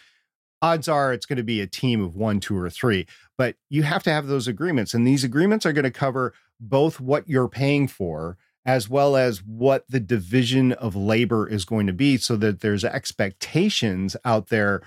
Odds 0.61 0.87
are 0.87 1.13
it's 1.13 1.25
going 1.25 1.37
to 1.37 1.43
be 1.43 1.61
a 1.61 1.67
team 1.67 2.01
of 2.03 2.15
one, 2.15 2.39
two, 2.39 2.57
or 2.57 2.69
three, 2.69 3.05
but 3.37 3.55
you 3.69 3.83
have 3.83 4.03
to 4.03 4.11
have 4.11 4.27
those 4.27 4.47
agreements. 4.47 4.93
And 4.93 5.05
these 5.05 5.23
agreements 5.23 5.65
are 5.65 5.73
going 5.73 5.83
to 5.83 5.91
cover 5.91 6.33
both 6.59 6.99
what 6.99 7.27
you're 7.27 7.49
paying 7.49 7.87
for 7.87 8.37
as 8.65 8.89
well 8.89 9.15
as 9.15 9.43
what 9.43 9.85
the 9.87 9.99
division 9.99 10.71
of 10.73 10.95
labor 10.95 11.47
is 11.47 11.65
going 11.65 11.87
to 11.87 11.93
be 11.93 12.17
so 12.17 12.35
that 12.37 12.61
there's 12.61 12.83
expectations 12.83 14.15
out 14.25 14.47
there. 14.47 14.81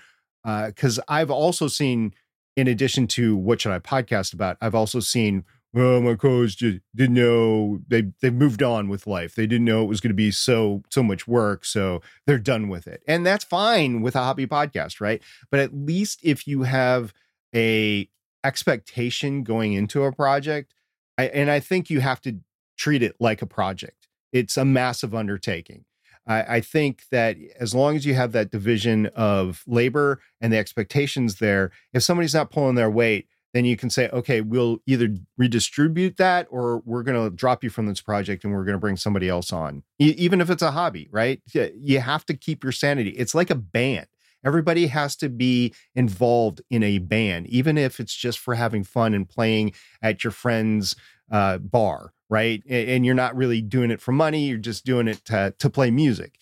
Because 0.45 0.99
uh, 0.99 1.03
I've 1.09 1.31
also 1.31 1.68
seen, 1.68 2.14
in 2.57 2.66
addition 2.66 3.07
to 3.09 3.37
what 3.37 3.61
should 3.61 3.72
I 3.72 3.79
podcast 3.79 4.33
about, 4.33 4.57
I've 4.61 4.74
also 4.74 5.01
seen 5.01 5.45
well, 5.74 6.01
my 6.01 6.14
co-host 6.14 6.59
just 6.59 6.79
didn't 6.95 7.14
know 7.14 7.81
they 7.87 8.11
they 8.22 8.31
moved 8.31 8.62
on 8.62 8.89
with 8.89 9.07
life. 9.07 9.35
They 9.35 9.47
didn't 9.47 9.66
know 9.66 9.83
it 9.83 9.89
was 9.89 10.01
going 10.01 10.11
to 10.11 10.14
be 10.14 10.31
so 10.31 10.83
so 10.89 11.03
much 11.03 11.29
work, 11.29 11.64
so 11.64 12.01
they're 12.26 12.39
done 12.39 12.68
with 12.68 12.87
it, 12.87 13.03
and 13.07 13.26
that's 13.26 13.45
fine 13.45 14.01
with 14.01 14.16
a 14.16 14.20
hobby 14.20 14.47
podcast, 14.47 15.01
right? 15.01 15.22
But 15.51 15.61
at 15.61 15.74
least 15.74 16.20
if 16.22 16.47
you 16.47 16.62
have 16.62 17.12
a 17.55 18.09
expectation 18.45 19.43
going 19.43 19.74
into 19.74 20.05
a 20.05 20.12
project, 20.12 20.72
I, 21.18 21.26
and 21.26 21.51
I 21.51 21.61
think 21.61 21.91
you 21.91 22.01
have 22.01 22.22
to 22.22 22.39
treat 22.79 23.03
it 23.03 23.16
like 23.20 23.43
a 23.43 23.47
project. 23.47 24.09
It's 24.33 24.57
a 24.57 24.64
massive 24.64 25.14
undertaking. 25.14 25.85
I, 26.26 26.57
I 26.57 26.61
think 26.61 27.05
that 27.11 27.37
as 27.59 27.74
long 27.74 27.97
as 27.97 28.07
you 28.07 28.14
have 28.14 28.33
that 28.33 28.51
division 28.51 29.07
of 29.14 29.64
labor 29.66 30.20
and 30.41 30.53
the 30.53 30.59
expectations 30.59 31.37
there, 31.37 31.70
if 31.93 32.03
somebody's 32.03 32.35
not 32.35 32.51
pulling 32.51 32.74
their 32.74 32.91
weight 32.91 33.29
then 33.55 33.64
you 33.64 33.76
can 33.76 33.91
say, 33.91 34.09
okay, 34.11 34.41
we'll 34.41 34.79
either 34.87 35.09
redistribute 35.37 36.16
that 36.18 36.47
or 36.51 36.83
we're 36.85 37.03
going 37.03 37.31
to 37.31 37.35
drop 37.35 37.64
you 37.64 37.70
from 37.70 37.87
this 37.87 38.01
project 38.01 38.45
and 38.45 38.53
we're 38.53 38.64
going 38.64 38.74
to 38.74 38.81
bring 38.81 38.97
somebody 38.97 39.29
else 39.29 39.53
on, 39.53 39.83
e- 39.99 40.14
even 40.18 40.41
if 40.41 40.51
it's 40.51 40.62
a 40.62 40.72
hobby, 40.72 41.09
right? 41.11 41.41
You 41.53 42.01
have 42.01 42.26
to 42.26 42.35
keep 42.35 42.62
your 42.62 42.72
sanity. 42.72 43.11
It's 43.11 43.35
like 43.35 43.51
a 43.51 43.55
band. 43.55 44.07
Everybody 44.45 44.87
has 44.89 45.16
to 45.16 45.29
be 45.29 45.74
involved 45.95 46.61
in 46.70 46.83
a 46.83 46.99
band, 46.99 47.49
even 47.49 47.76
if 47.76 47.99
it's 47.99 48.14
just 48.14 48.39
for 48.39 48.55
having 48.55 48.85
fun 48.85 49.14
and 49.14 49.29
playing 49.29 49.72
at 50.01 50.22
your 50.22 50.31
friend's 50.31 50.95
uh, 51.31 51.59
bar, 51.59 52.12
right? 52.31 52.62
And 52.68 53.05
you're 53.07 53.14
not 53.14 53.37
really 53.37 53.61
doing 53.62 53.91
it 53.91 54.01
for 54.01 54.12
money, 54.12 54.49
you're 54.49 54.59
just 54.59 54.85
doing 54.85 55.09
it 55.09 55.24
to, 55.26 55.55
to 55.59 55.70
play 55.70 55.91
music. 55.91 56.39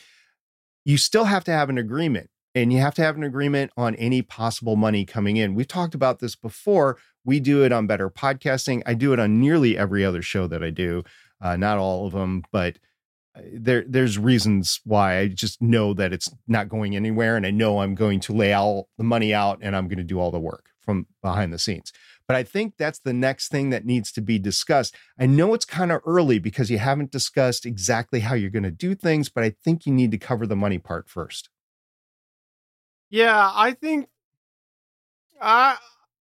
You 0.84 0.98
still 0.98 1.24
have 1.24 1.44
to 1.44 1.52
have 1.52 1.68
an 1.68 1.78
agreement 1.78 2.30
and 2.56 2.72
you 2.72 2.78
have 2.80 2.94
to 2.94 3.02
have 3.02 3.16
an 3.16 3.22
agreement 3.22 3.70
on 3.76 3.94
any 3.96 4.22
possible 4.22 4.76
money 4.76 5.04
coming 5.04 5.36
in. 5.36 5.54
We've 5.54 5.68
talked 5.68 5.94
about 5.94 6.20
this 6.20 6.34
before. 6.34 6.96
We 7.22 7.38
do 7.38 7.62
it 7.62 7.70
on 7.70 7.86
Better 7.86 8.08
Podcasting. 8.08 8.82
I 8.86 8.94
do 8.94 9.12
it 9.12 9.20
on 9.20 9.38
nearly 9.38 9.76
every 9.76 10.04
other 10.04 10.22
show 10.22 10.46
that 10.46 10.62
I 10.62 10.70
do, 10.70 11.04
uh, 11.40 11.56
not 11.56 11.76
all 11.76 12.06
of 12.06 12.14
them, 12.14 12.44
but 12.50 12.78
uh, 13.36 13.42
there 13.52 13.84
there's 13.86 14.16
reasons 14.16 14.80
why 14.84 15.18
I 15.18 15.28
just 15.28 15.60
know 15.60 15.92
that 15.94 16.14
it's 16.14 16.32
not 16.48 16.70
going 16.70 16.96
anywhere, 16.96 17.36
and 17.36 17.44
I 17.44 17.50
know 17.50 17.80
I'm 17.80 17.94
going 17.94 18.20
to 18.20 18.32
lay 18.32 18.54
all 18.54 18.88
the 18.96 19.04
money 19.04 19.34
out, 19.34 19.58
and 19.60 19.76
I'm 19.76 19.88
going 19.88 19.98
to 19.98 20.04
do 20.04 20.18
all 20.18 20.30
the 20.30 20.40
work 20.40 20.70
from 20.80 21.06
behind 21.20 21.52
the 21.52 21.58
scenes. 21.58 21.92
But 22.26 22.36
I 22.36 22.42
think 22.42 22.74
that's 22.76 22.98
the 22.98 23.12
next 23.12 23.48
thing 23.48 23.70
that 23.70 23.84
needs 23.84 24.10
to 24.12 24.20
be 24.20 24.38
discussed. 24.38 24.94
I 25.18 25.26
know 25.26 25.54
it's 25.54 25.64
kind 25.64 25.92
of 25.92 26.00
early 26.04 26.38
because 26.38 26.70
you 26.70 26.78
haven't 26.78 27.12
discussed 27.12 27.64
exactly 27.64 28.20
how 28.20 28.34
you're 28.34 28.50
going 28.50 28.62
to 28.64 28.70
do 28.70 28.94
things, 28.94 29.28
but 29.28 29.44
I 29.44 29.50
think 29.64 29.86
you 29.86 29.92
need 29.92 30.10
to 30.10 30.18
cover 30.18 30.46
the 30.46 30.56
money 30.56 30.78
part 30.78 31.08
first. 31.08 31.50
Yeah, 33.10 33.50
I 33.54 33.72
think 33.72 34.08
uh, 35.40 35.76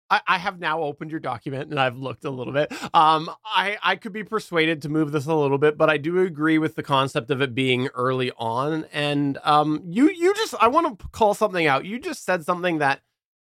I, 0.09 0.21
I 0.27 0.37
have 0.37 0.59
now 0.59 0.81
opened 0.81 1.11
your 1.11 1.19
document 1.19 1.69
and 1.69 1.79
I've 1.79 1.97
looked 1.97 2.25
a 2.25 2.29
little 2.29 2.53
bit. 2.53 2.71
Um, 2.93 3.29
I, 3.45 3.77
I 3.83 3.95
could 3.95 4.13
be 4.13 4.23
persuaded 4.23 4.81
to 4.83 4.89
move 4.89 5.11
this 5.11 5.25
a 5.25 5.35
little 5.35 5.57
bit, 5.57 5.77
but 5.77 5.89
I 5.89 5.97
do 5.97 6.19
agree 6.19 6.57
with 6.57 6.75
the 6.75 6.83
concept 6.83 7.29
of 7.31 7.41
it 7.41 7.53
being 7.53 7.87
early 7.93 8.31
on. 8.37 8.85
And 8.91 9.37
um, 9.43 9.83
you 9.85 10.09
you 10.09 10.33
just 10.35 10.55
I 10.59 10.67
want 10.67 10.99
to 10.99 11.07
call 11.09 11.33
something 11.33 11.67
out. 11.67 11.85
You 11.85 11.99
just 11.99 12.25
said 12.25 12.45
something 12.45 12.79
that 12.79 13.01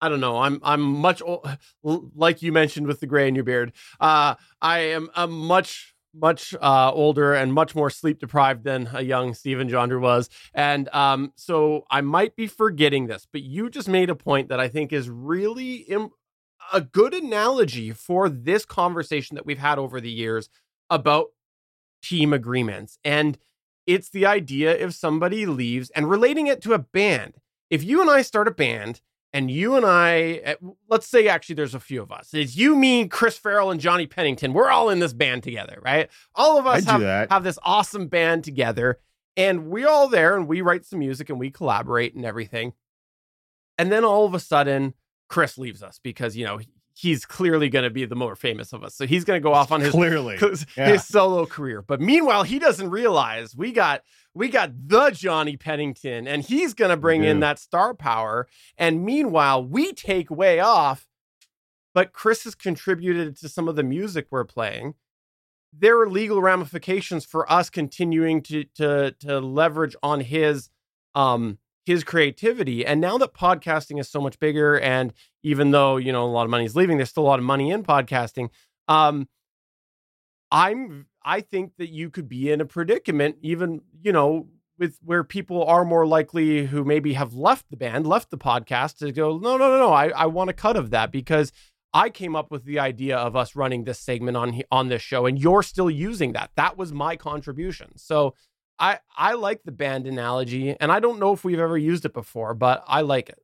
I 0.00 0.08
don't 0.08 0.20
know. 0.20 0.38
I'm 0.38 0.60
I'm 0.62 0.80
much 0.82 1.22
like 1.82 2.42
you 2.42 2.52
mentioned 2.52 2.86
with 2.86 3.00
the 3.00 3.06
gray 3.06 3.28
in 3.28 3.34
your 3.34 3.44
beard. 3.44 3.72
Uh, 3.98 4.34
I 4.60 4.78
am 4.78 5.08
a 5.14 5.26
much 5.26 5.94
much 6.14 6.54
uh, 6.60 6.90
older 6.92 7.34
and 7.34 7.52
much 7.52 7.74
more 7.74 7.90
sleep 7.90 8.18
deprived 8.18 8.64
than 8.64 8.88
a 8.94 9.02
young 9.02 9.34
Stephen 9.34 9.68
Jonder 9.68 10.00
was. 10.00 10.30
And 10.54 10.88
um, 10.94 11.32
so 11.36 11.84
I 11.90 12.00
might 12.00 12.36
be 12.36 12.46
forgetting 12.46 13.06
this, 13.06 13.26
but 13.30 13.42
you 13.42 13.68
just 13.68 13.88
made 13.88 14.10
a 14.10 14.14
point 14.14 14.48
that 14.48 14.60
I 14.60 14.68
think 14.68 14.92
is 14.92 15.10
really 15.10 15.76
Im- 15.88 16.10
a 16.72 16.80
good 16.80 17.14
analogy 17.14 17.92
for 17.92 18.28
this 18.28 18.64
conversation 18.64 19.34
that 19.34 19.46
we've 19.46 19.58
had 19.58 19.78
over 19.78 20.00
the 20.00 20.10
years 20.10 20.48
about 20.88 21.28
team 22.02 22.32
agreements. 22.32 22.98
And 23.04 23.38
it's 23.86 24.08
the 24.08 24.26
idea 24.26 24.76
if 24.76 24.94
somebody 24.94 25.46
leaves 25.46 25.90
and 25.90 26.08
relating 26.08 26.46
it 26.46 26.62
to 26.62 26.72
a 26.72 26.78
band. 26.78 27.34
If 27.68 27.84
you 27.84 28.00
and 28.00 28.10
I 28.10 28.22
start 28.22 28.48
a 28.48 28.52
band 28.52 29.00
and 29.36 29.50
you 29.50 29.76
and 29.76 29.84
I, 29.84 30.40
eh, 30.44 30.54
let's 30.88 31.06
say 31.06 31.28
actually 31.28 31.56
there's 31.56 31.74
a 31.74 31.80
few 31.80 32.00
of 32.00 32.10
us. 32.10 32.30
It's 32.32 32.56
you, 32.56 32.74
me, 32.74 33.06
Chris 33.06 33.36
Farrell, 33.36 33.70
and 33.70 33.78
Johnny 33.78 34.06
Pennington. 34.06 34.54
We're 34.54 34.70
all 34.70 34.88
in 34.88 34.98
this 34.98 35.12
band 35.12 35.42
together, 35.42 35.78
right? 35.84 36.08
All 36.34 36.58
of 36.58 36.66
us 36.66 36.86
have, 36.86 37.02
that. 37.02 37.30
have 37.30 37.44
this 37.44 37.58
awesome 37.62 38.08
band 38.08 38.44
together, 38.44 38.98
and 39.36 39.66
we're 39.66 39.88
all 39.88 40.08
there 40.08 40.38
and 40.38 40.48
we 40.48 40.62
write 40.62 40.86
some 40.86 41.00
music 41.00 41.28
and 41.28 41.38
we 41.38 41.50
collaborate 41.50 42.14
and 42.14 42.24
everything. 42.24 42.72
And 43.76 43.92
then 43.92 44.06
all 44.06 44.24
of 44.24 44.32
a 44.32 44.40
sudden, 44.40 44.94
Chris 45.28 45.58
leaves 45.58 45.82
us 45.82 46.00
because, 46.02 46.34
you 46.34 46.46
know, 46.46 46.58
he's 46.98 47.26
clearly 47.26 47.68
going 47.68 47.82
to 47.82 47.90
be 47.90 48.06
the 48.06 48.16
more 48.16 48.34
famous 48.34 48.72
of 48.72 48.82
us. 48.82 48.94
So 48.94 49.06
he's 49.06 49.24
going 49.24 49.38
to 49.38 49.42
go 49.42 49.52
off 49.52 49.70
on 49.70 49.82
his 49.82 49.90
Clearly. 49.90 50.36
his, 50.40 50.64
Yeah. 50.76 50.96
solo 50.96 51.44
career. 51.44 51.82
But 51.82 52.00
meanwhile, 52.00 52.42
he 52.42 52.58
doesn't 52.58 52.88
realize 52.88 53.54
we 53.54 53.70
got 53.72 54.02
we 54.34 54.48
got 54.48 54.70
the 54.88 55.10
Johnny 55.10 55.56
Pennington, 55.56 56.26
and 56.26 56.42
he's 56.42 56.72
going 56.74 56.90
to 56.90 56.96
bring 56.96 57.24
in 57.24 57.40
that 57.40 57.58
star 57.58 57.94
power. 57.94 58.48
And 58.78 59.04
meanwhile, 59.04 59.64
we 59.64 59.92
take 59.92 60.30
way 60.30 60.60
off. 60.60 61.06
But 61.94 62.12
Chris 62.12 62.44
has 62.44 62.54
contributed 62.54 63.36
to 63.38 63.48
some 63.48 63.68
of 63.68 63.76
the 63.76 63.82
music 63.82 64.26
we're 64.30 64.44
playing. 64.44 64.94
There 65.78 66.00
are 66.00 66.08
legal 66.08 66.40
ramifications 66.40 67.24
for 67.26 67.50
us 67.52 67.68
continuing 67.68 68.42
to 68.44 68.64
to 68.76 69.12
to 69.20 69.38
leverage 69.40 69.96
on 70.02 70.20
his 70.20 70.70
um 71.14 71.58
his 71.86 72.02
creativity. 72.04 72.84
And 72.84 73.00
now 73.00 73.16
that 73.18 73.32
podcasting 73.32 73.98
is 74.00 74.08
so 74.08 74.20
much 74.20 74.38
bigger, 74.40 74.78
and 74.78 75.14
even 75.42 75.70
though 75.70 75.96
you 75.96 76.12
know 76.12 76.24
a 76.24 76.26
lot 76.26 76.44
of 76.44 76.50
money 76.50 76.64
is 76.64 76.76
leaving, 76.76 76.98
there's 76.98 77.10
still 77.10 77.22
a 77.22 77.30
lot 77.30 77.38
of 77.38 77.44
money 77.44 77.70
in 77.70 77.84
podcasting. 77.84 78.50
Um, 78.88 79.28
I'm 80.50 81.06
I 81.24 81.40
think 81.40 81.76
that 81.78 81.88
you 81.88 82.10
could 82.10 82.28
be 82.28 82.50
in 82.50 82.60
a 82.60 82.66
predicament, 82.66 83.36
even 83.40 83.82
you 84.02 84.12
know, 84.12 84.48
with 84.78 84.98
where 85.02 85.24
people 85.24 85.64
are 85.64 85.84
more 85.84 86.06
likely 86.06 86.66
who 86.66 86.84
maybe 86.84 87.14
have 87.14 87.34
left 87.34 87.70
the 87.70 87.76
band, 87.76 88.06
left 88.06 88.30
the 88.30 88.38
podcast 88.38 88.98
to 88.98 89.12
go, 89.12 89.38
no, 89.38 89.56
no, 89.56 89.70
no, 89.70 89.78
no, 89.78 89.92
I, 89.92 90.08
I 90.08 90.26
want 90.26 90.50
a 90.50 90.52
cut 90.52 90.76
of 90.76 90.90
that 90.90 91.10
because 91.10 91.52
I 91.94 92.10
came 92.10 92.36
up 92.36 92.50
with 92.50 92.64
the 92.64 92.78
idea 92.78 93.16
of 93.16 93.36
us 93.36 93.56
running 93.56 93.84
this 93.84 94.00
segment 94.00 94.36
on 94.36 94.60
on 94.72 94.88
this 94.88 95.02
show, 95.02 95.24
and 95.24 95.38
you're 95.38 95.62
still 95.62 95.88
using 95.88 96.32
that. 96.32 96.50
That 96.56 96.76
was 96.76 96.92
my 96.92 97.16
contribution. 97.16 97.96
So 97.96 98.34
I 98.78 98.98
I 99.16 99.34
like 99.34 99.62
the 99.64 99.72
band 99.72 100.06
analogy, 100.06 100.76
and 100.78 100.92
I 100.92 101.00
don't 101.00 101.18
know 101.18 101.32
if 101.32 101.44
we've 101.44 101.58
ever 101.58 101.78
used 101.78 102.04
it 102.04 102.12
before, 102.12 102.54
but 102.54 102.84
I 102.86 103.00
like 103.00 103.28
it. 103.28 103.38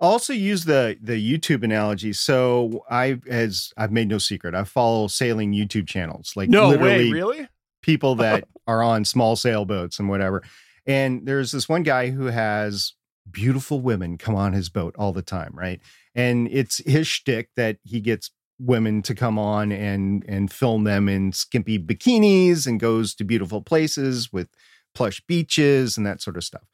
I 0.00 0.06
also 0.06 0.32
use 0.32 0.64
the 0.64 0.96
the 1.00 1.14
YouTube 1.14 1.62
analogy. 1.62 2.12
So 2.12 2.84
I 2.90 3.20
as 3.28 3.72
I've 3.76 3.92
made 3.92 4.08
no 4.08 4.18
secret, 4.18 4.54
I 4.54 4.64
follow 4.64 5.06
sailing 5.08 5.52
YouTube 5.52 5.88
channels, 5.88 6.32
like 6.36 6.48
no 6.48 6.68
literally 6.68 7.12
really? 7.12 7.48
people 7.82 8.14
that 8.16 8.44
are 8.66 8.82
on 8.82 9.04
small 9.04 9.36
sailboats 9.36 9.98
and 9.98 10.08
whatever. 10.08 10.42
And 10.86 11.26
there's 11.26 11.52
this 11.52 11.68
one 11.68 11.82
guy 11.82 12.10
who 12.10 12.26
has 12.26 12.94
beautiful 13.30 13.80
women 13.80 14.18
come 14.18 14.34
on 14.34 14.52
his 14.52 14.68
boat 14.68 14.94
all 14.98 15.12
the 15.12 15.22
time, 15.22 15.52
right? 15.54 15.80
And 16.14 16.48
it's 16.50 16.78
his 16.84 17.06
shtick 17.06 17.50
that 17.56 17.78
he 17.82 18.00
gets 18.00 18.30
women 18.58 19.02
to 19.02 19.14
come 19.14 19.38
on 19.38 19.72
and 19.72 20.24
and 20.28 20.52
film 20.52 20.84
them 20.84 21.08
in 21.08 21.32
skimpy 21.32 21.78
bikinis 21.78 22.66
and 22.66 22.78
goes 22.78 23.14
to 23.14 23.24
beautiful 23.24 23.60
places 23.60 24.32
with 24.32 24.48
plush 24.94 25.20
beaches 25.26 25.96
and 25.96 26.06
that 26.06 26.22
sort 26.22 26.36
of 26.36 26.44
stuff. 26.44 26.64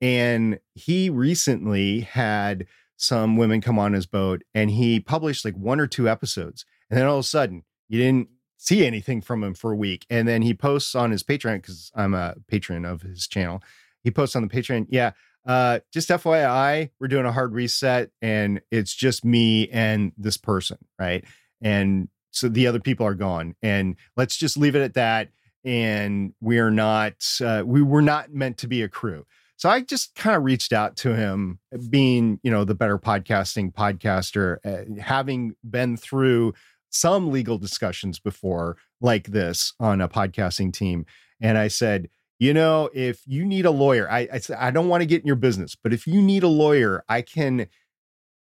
And 0.00 0.60
he 0.74 1.10
recently 1.10 2.00
had 2.00 2.66
some 2.96 3.36
women 3.36 3.60
come 3.60 3.78
on 3.78 3.92
his 3.92 4.06
boat 4.06 4.42
and 4.54 4.70
he 4.70 5.00
published 5.00 5.44
like 5.44 5.56
one 5.56 5.80
or 5.80 5.86
two 5.86 6.08
episodes. 6.08 6.64
And 6.90 6.98
then 6.98 7.06
all 7.06 7.18
of 7.18 7.24
a 7.24 7.28
sudden, 7.28 7.64
you 7.88 7.98
didn't 7.98 8.28
see 8.56 8.86
anything 8.86 9.20
from 9.20 9.42
him 9.42 9.54
for 9.54 9.72
a 9.72 9.76
week. 9.76 10.04
And 10.10 10.26
then 10.26 10.42
he 10.42 10.52
posts 10.54 10.94
on 10.94 11.10
his 11.10 11.22
Patreon 11.22 11.62
because 11.62 11.92
I'm 11.94 12.14
a 12.14 12.34
patron 12.48 12.84
of 12.84 13.02
his 13.02 13.26
channel. 13.26 13.62
He 14.02 14.10
posts 14.10 14.34
on 14.34 14.42
the 14.42 14.48
Patreon, 14.48 14.86
yeah, 14.88 15.12
uh, 15.48 15.80
just 15.92 16.10
FYI, 16.10 16.90
we're 17.00 17.08
doing 17.08 17.24
a 17.24 17.32
hard 17.32 17.54
reset 17.54 18.10
and 18.20 18.60
it's 18.70 18.94
just 18.94 19.24
me 19.24 19.68
and 19.70 20.12
this 20.18 20.36
person, 20.36 20.76
right? 20.98 21.24
And 21.62 22.08
so 22.30 22.48
the 22.48 22.66
other 22.66 22.80
people 22.80 23.06
are 23.06 23.14
gone. 23.14 23.56
And 23.62 23.96
let's 24.14 24.36
just 24.36 24.58
leave 24.58 24.76
it 24.76 24.82
at 24.82 24.94
that. 24.94 25.30
And 25.64 26.34
we're 26.42 26.70
not, 26.70 27.14
uh, 27.42 27.62
we 27.64 27.82
were 27.82 28.02
not 28.02 28.32
meant 28.32 28.58
to 28.58 28.68
be 28.68 28.82
a 28.82 28.88
crew. 28.88 29.24
So 29.56 29.70
I 29.70 29.80
just 29.80 30.14
kind 30.14 30.36
of 30.36 30.44
reached 30.44 30.72
out 30.72 30.96
to 30.98 31.16
him, 31.16 31.58
being, 31.90 32.38
you 32.42 32.50
know, 32.50 32.64
the 32.64 32.74
better 32.74 32.98
podcasting 32.98 33.72
podcaster, 33.72 34.58
uh, 34.64 35.00
having 35.02 35.56
been 35.68 35.96
through 35.96 36.52
some 36.90 37.32
legal 37.32 37.58
discussions 37.58 38.20
before 38.20 38.76
like 39.00 39.28
this 39.28 39.72
on 39.80 40.00
a 40.00 40.08
podcasting 40.08 40.72
team. 40.72 41.06
And 41.40 41.56
I 41.56 41.68
said, 41.68 42.08
you 42.38 42.54
know, 42.54 42.88
if 42.94 43.22
you 43.26 43.44
need 43.44 43.66
a 43.66 43.70
lawyer, 43.70 44.10
I, 44.10 44.28
I 44.32 44.40
I 44.58 44.70
don't 44.70 44.88
want 44.88 45.02
to 45.02 45.06
get 45.06 45.20
in 45.22 45.26
your 45.26 45.36
business, 45.36 45.74
but 45.74 45.92
if 45.92 46.06
you 46.06 46.22
need 46.22 46.42
a 46.42 46.48
lawyer, 46.48 47.04
I 47.08 47.22
can 47.22 47.68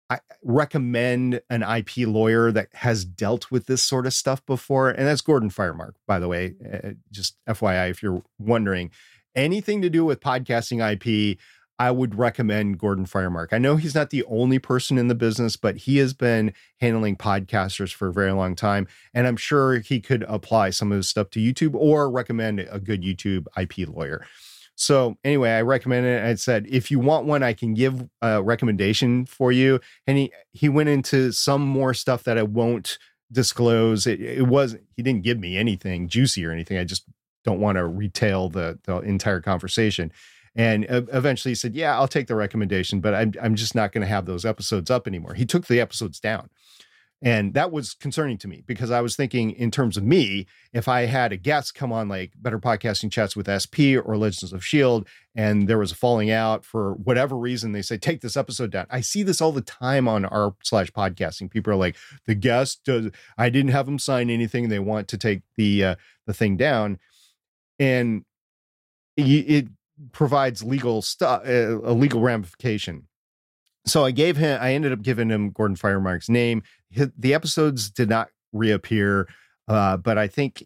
I 0.09 0.19
recommend 0.43 1.41
an 1.49 1.63
IP 1.63 2.07
lawyer 2.07 2.51
that 2.51 2.67
has 2.73 3.05
dealt 3.05 3.49
with 3.49 3.65
this 3.65 3.81
sort 3.81 4.05
of 4.05 4.13
stuff 4.13 4.45
before. 4.45 4.89
And 4.89 5.07
that's 5.07 5.21
Gordon 5.21 5.49
Firemark, 5.49 5.93
by 6.05 6.19
the 6.19 6.27
way. 6.27 6.53
Uh, 6.63 6.91
just 7.11 7.37
FYI, 7.49 7.89
if 7.89 8.03
you're 8.03 8.21
wondering 8.37 8.91
anything 9.35 9.81
to 9.81 9.89
do 9.89 10.05
with 10.05 10.19
podcasting 10.19 10.79
IP, 10.79 11.39
I 11.77 11.91
would 11.91 12.15
recommend 12.15 12.77
Gordon 12.77 13.05
Firemark. 13.05 13.47
I 13.51 13.57
know 13.57 13.75
he's 13.75 13.95
not 13.95 14.09
the 14.09 14.23
only 14.25 14.59
person 14.59 14.97
in 14.97 15.07
the 15.07 15.15
business, 15.15 15.57
but 15.57 15.77
he 15.77 15.97
has 15.97 16.13
been 16.13 16.53
handling 16.79 17.17
podcasters 17.17 17.93
for 17.93 18.07
a 18.07 18.13
very 18.13 18.31
long 18.31 18.55
time. 18.55 18.87
And 19.13 19.27
I'm 19.27 19.35
sure 19.35 19.79
he 19.79 19.99
could 19.99 20.23
apply 20.27 20.69
some 20.69 20.91
of 20.91 20.97
his 20.97 21.09
stuff 21.09 21.29
to 21.31 21.39
YouTube 21.39 21.75
or 21.75 22.09
recommend 22.09 22.59
a 22.61 22.79
good 22.79 23.03
YouTube 23.03 23.47
IP 23.57 23.89
lawyer. 23.89 24.25
So 24.75 25.17
anyway, 25.23 25.51
I 25.51 25.61
recommended 25.61 26.21
it. 26.21 26.25
I 26.25 26.35
said, 26.35 26.65
if 26.69 26.91
you 26.91 26.99
want 26.99 27.25
one, 27.25 27.43
I 27.43 27.53
can 27.53 27.73
give 27.73 28.07
a 28.21 28.43
recommendation 28.43 29.25
for 29.25 29.51
you. 29.51 29.79
And 30.05 30.17
he 30.17 30.31
he 30.51 30.69
went 30.69 30.89
into 30.89 31.31
some 31.31 31.61
more 31.61 31.93
stuff 31.93 32.23
that 32.23 32.37
I 32.37 32.43
won't 32.43 32.97
disclose. 33.31 34.05
It, 34.05 34.21
it 34.21 34.47
was 34.47 34.75
he 34.95 35.01
didn't 35.01 35.23
give 35.23 35.39
me 35.39 35.57
anything 35.57 36.07
juicy 36.07 36.45
or 36.45 36.51
anything. 36.51 36.77
I 36.77 36.83
just 36.83 37.05
don't 37.45 37.61
want 37.61 37.77
to 37.77 37.85
retail 37.85 38.49
the 38.49 38.79
the 38.83 38.99
entire 38.99 39.39
conversation. 39.39 40.11
And 40.55 40.85
eventually 40.89 41.51
he 41.51 41.55
said, 41.55 41.75
"Yeah, 41.75 41.97
I'll 41.97 42.07
take 42.07 42.27
the 42.27 42.35
recommendation, 42.35 43.01
but 43.01 43.13
I'm 43.13 43.33
I'm 43.41 43.55
just 43.55 43.75
not 43.75 43.91
going 43.91 44.03
to 44.03 44.07
have 44.07 44.25
those 44.25 44.45
episodes 44.45 44.89
up 44.89 45.07
anymore." 45.07 45.33
He 45.33 45.45
took 45.45 45.67
the 45.67 45.81
episodes 45.81 46.19
down. 46.19 46.49
And 47.21 47.53
that 47.53 47.71
was 47.71 47.93
concerning 47.93 48.37
to 48.39 48.47
me 48.47 48.63
because 48.67 48.91
I 48.91 48.99
was 49.01 49.15
thinking, 49.15 49.51
in 49.51 49.71
terms 49.71 49.95
of 49.95 50.03
me, 50.03 50.45
if 50.73 50.87
I 50.87 51.05
had 51.05 51.31
a 51.31 51.37
guest 51.37 51.73
come 51.73 51.91
on 51.91 52.09
like 52.09 52.33
Better 52.35 52.59
Podcasting 52.59 53.11
Chats 53.11 53.35
with 53.35 53.47
SP 53.49 53.95
or 53.97 54.17
Legends 54.17 54.51
of 54.51 54.59
S.H.I.E.L.D., 54.59 55.09
and 55.33 55.67
there 55.67 55.77
was 55.77 55.91
a 55.91 55.95
falling 55.95 56.29
out 56.29 56.65
for 56.65 56.93
whatever 56.93 57.37
reason, 57.37 57.71
they 57.71 57.81
say, 57.81 57.97
take 57.97 58.21
this 58.21 58.37
episode 58.37 58.69
down. 58.69 58.85
I 58.89 59.01
see 59.01 59.23
this 59.23 59.41
all 59.41 59.53
the 59.53 59.61
time 59.61 60.07
on 60.07 60.25
r 60.25 60.55
slash 60.61 60.91
podcasting. 60.91 61.49
People 61.49 61.73
are 61.73 61.77
like, 61.77 61.95
the 62.25 62.35
guest 62.35 62.83
does, 62.83 63.09
I 63.37 63.49
didn't 63.49 63.71
have 63.71 63.85
them 63.85 63.97
sign 63.97 64.29
anything. 64.29 64.67
They 64.67 64.79
want 64.79 65.07
to 65.07 65.17
take 65.17 65.41
the, 65.55 65.83
uh, 65.83 65.95
the 66.27 66.33
thing 66.33 66.57
down. 66.57 66.99
And 67.79 68.25
it 69.17 69.69
provides 70.11 70.63
legal 70.63 71.01
stuff, 71.01 71.43
uh, 71.45 71.79
a 71.81 71.93
legal 71.93 72.21
ramification. 72.21 73.07
So 73.85 74.03
I 74.03 74.11
gave 74.11 74.37
him, 74.37 74.57
I 74.61 74.73
ended 74.73 74.91
up 74.91 75.01
giving 75.01 75.29
him 75.29 75.51
Gordon 75.51 75.77
Firemark's 75.77 76.29
name. 76.29 76.63
The 76.91 77.33
episodes 77.33 77.89
did 77.89 78.09
not 78.09 78.29
reappear, 78.51 79.27
uh, 79.67 79.97
but 79.97 80.17
I 80.17 80.27
think 80.27 80.65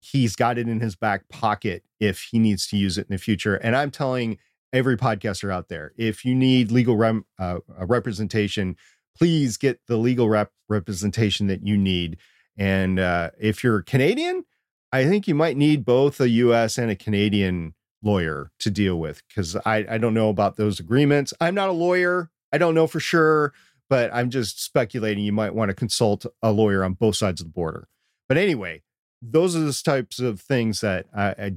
he's 0.00 0.36
got 0.36 0.58
it 0.58 0.68
in 0.68 0.80
his 0.80 0.96
back 0.96 1.28
pocket 1.28 1.84
if 2.00 2.22
he 2.30 2.38
needs 2.38 2.66
to 2.68 2.76
use 2.76 2.98
it 2.98 3.06
in 3.08 3.14
the 3.14 3.18
future. 3.18 3.56
And 3.56 3.76
I'm 3.76 3.90
telling 3.90 4.38
every 4.72 4.96
podcaster 4.96 5.52
out 5.52 5.68
there, 5.68 5.92
if 5.96 6.24
you 6.24 6.34
need 6.34 6.70
legal 6.70 6.96
rem, 6.96 7.24
uh, 7.38 7.58
representation, 7.78 8.76
please 9.16 9.56
get 9.56 9.80
the 9.86 9.96
legal 9.96 10.28
rep 10.28 10.50
representation 10.68 11.46
that 11.46 11.66
you 11.66 11.76
need. 11.76 12.18
And 12.56 12.98
uh, 12.98 13.30
if 13.38 13.62
you're 13.62 13.82
Canadian, 13.82 14.44
I 14.92 15.04
think 15.04 15.28
you 15.28 15.34
might 15.34 15.56
need 15.56 15.84
both 15.84 16.20
a 16.20 16.28
US 16.28 16.78
and 16.78 16.90
a 16.90 16.96
Canadian 16.96 17.74
lawyer 18.02 18.50
to 18.60 18.70
deal 18.70 18.98
with 18.98 19.22
because 19.28 19.56
I, 19.56 19.86
I 19.88 19.98
don't 19.98 20.14
know 20.14 20.28
about 20.28 20.56
those 20.56 20.80
agreements. 20.80 21.32
I'm 21.40 21.54
not 21.54 21.68
a 21.68 21.72
lawyer. 21.72 22.30
I 22.52 22.58
don't 22.58 22.74
know 22.74 22.86
for 22.86 23.00
sure, 23.00 23.52
but 23.88 24.10
I'm 24.12 24.30
just 24.30 24.62
speculating 24.62 25.24
you 25.24 25.32
might 25.32 25.54
want 25.54 25.70
to 25.70 25.74
consult 25.74 26.26
a 26.42 26.52
lawyer 26.52 26.84
on 26.84 26.94
both 26.94 27.16
sides 27.16 27.40
of 27.40 27.48
the 27.48 27.52
border. 27.52 27.88
But 28.28 28.38
anyway, 28.38 28.82
those 29.22 29.56
are 29.56 29.60
the 29.60 29.80
types 29.84 30.18
of 30.18 30.40
things 30.40 30.80
that 30.80 31.06
I, 31.14 31.28
I 31.30 31.52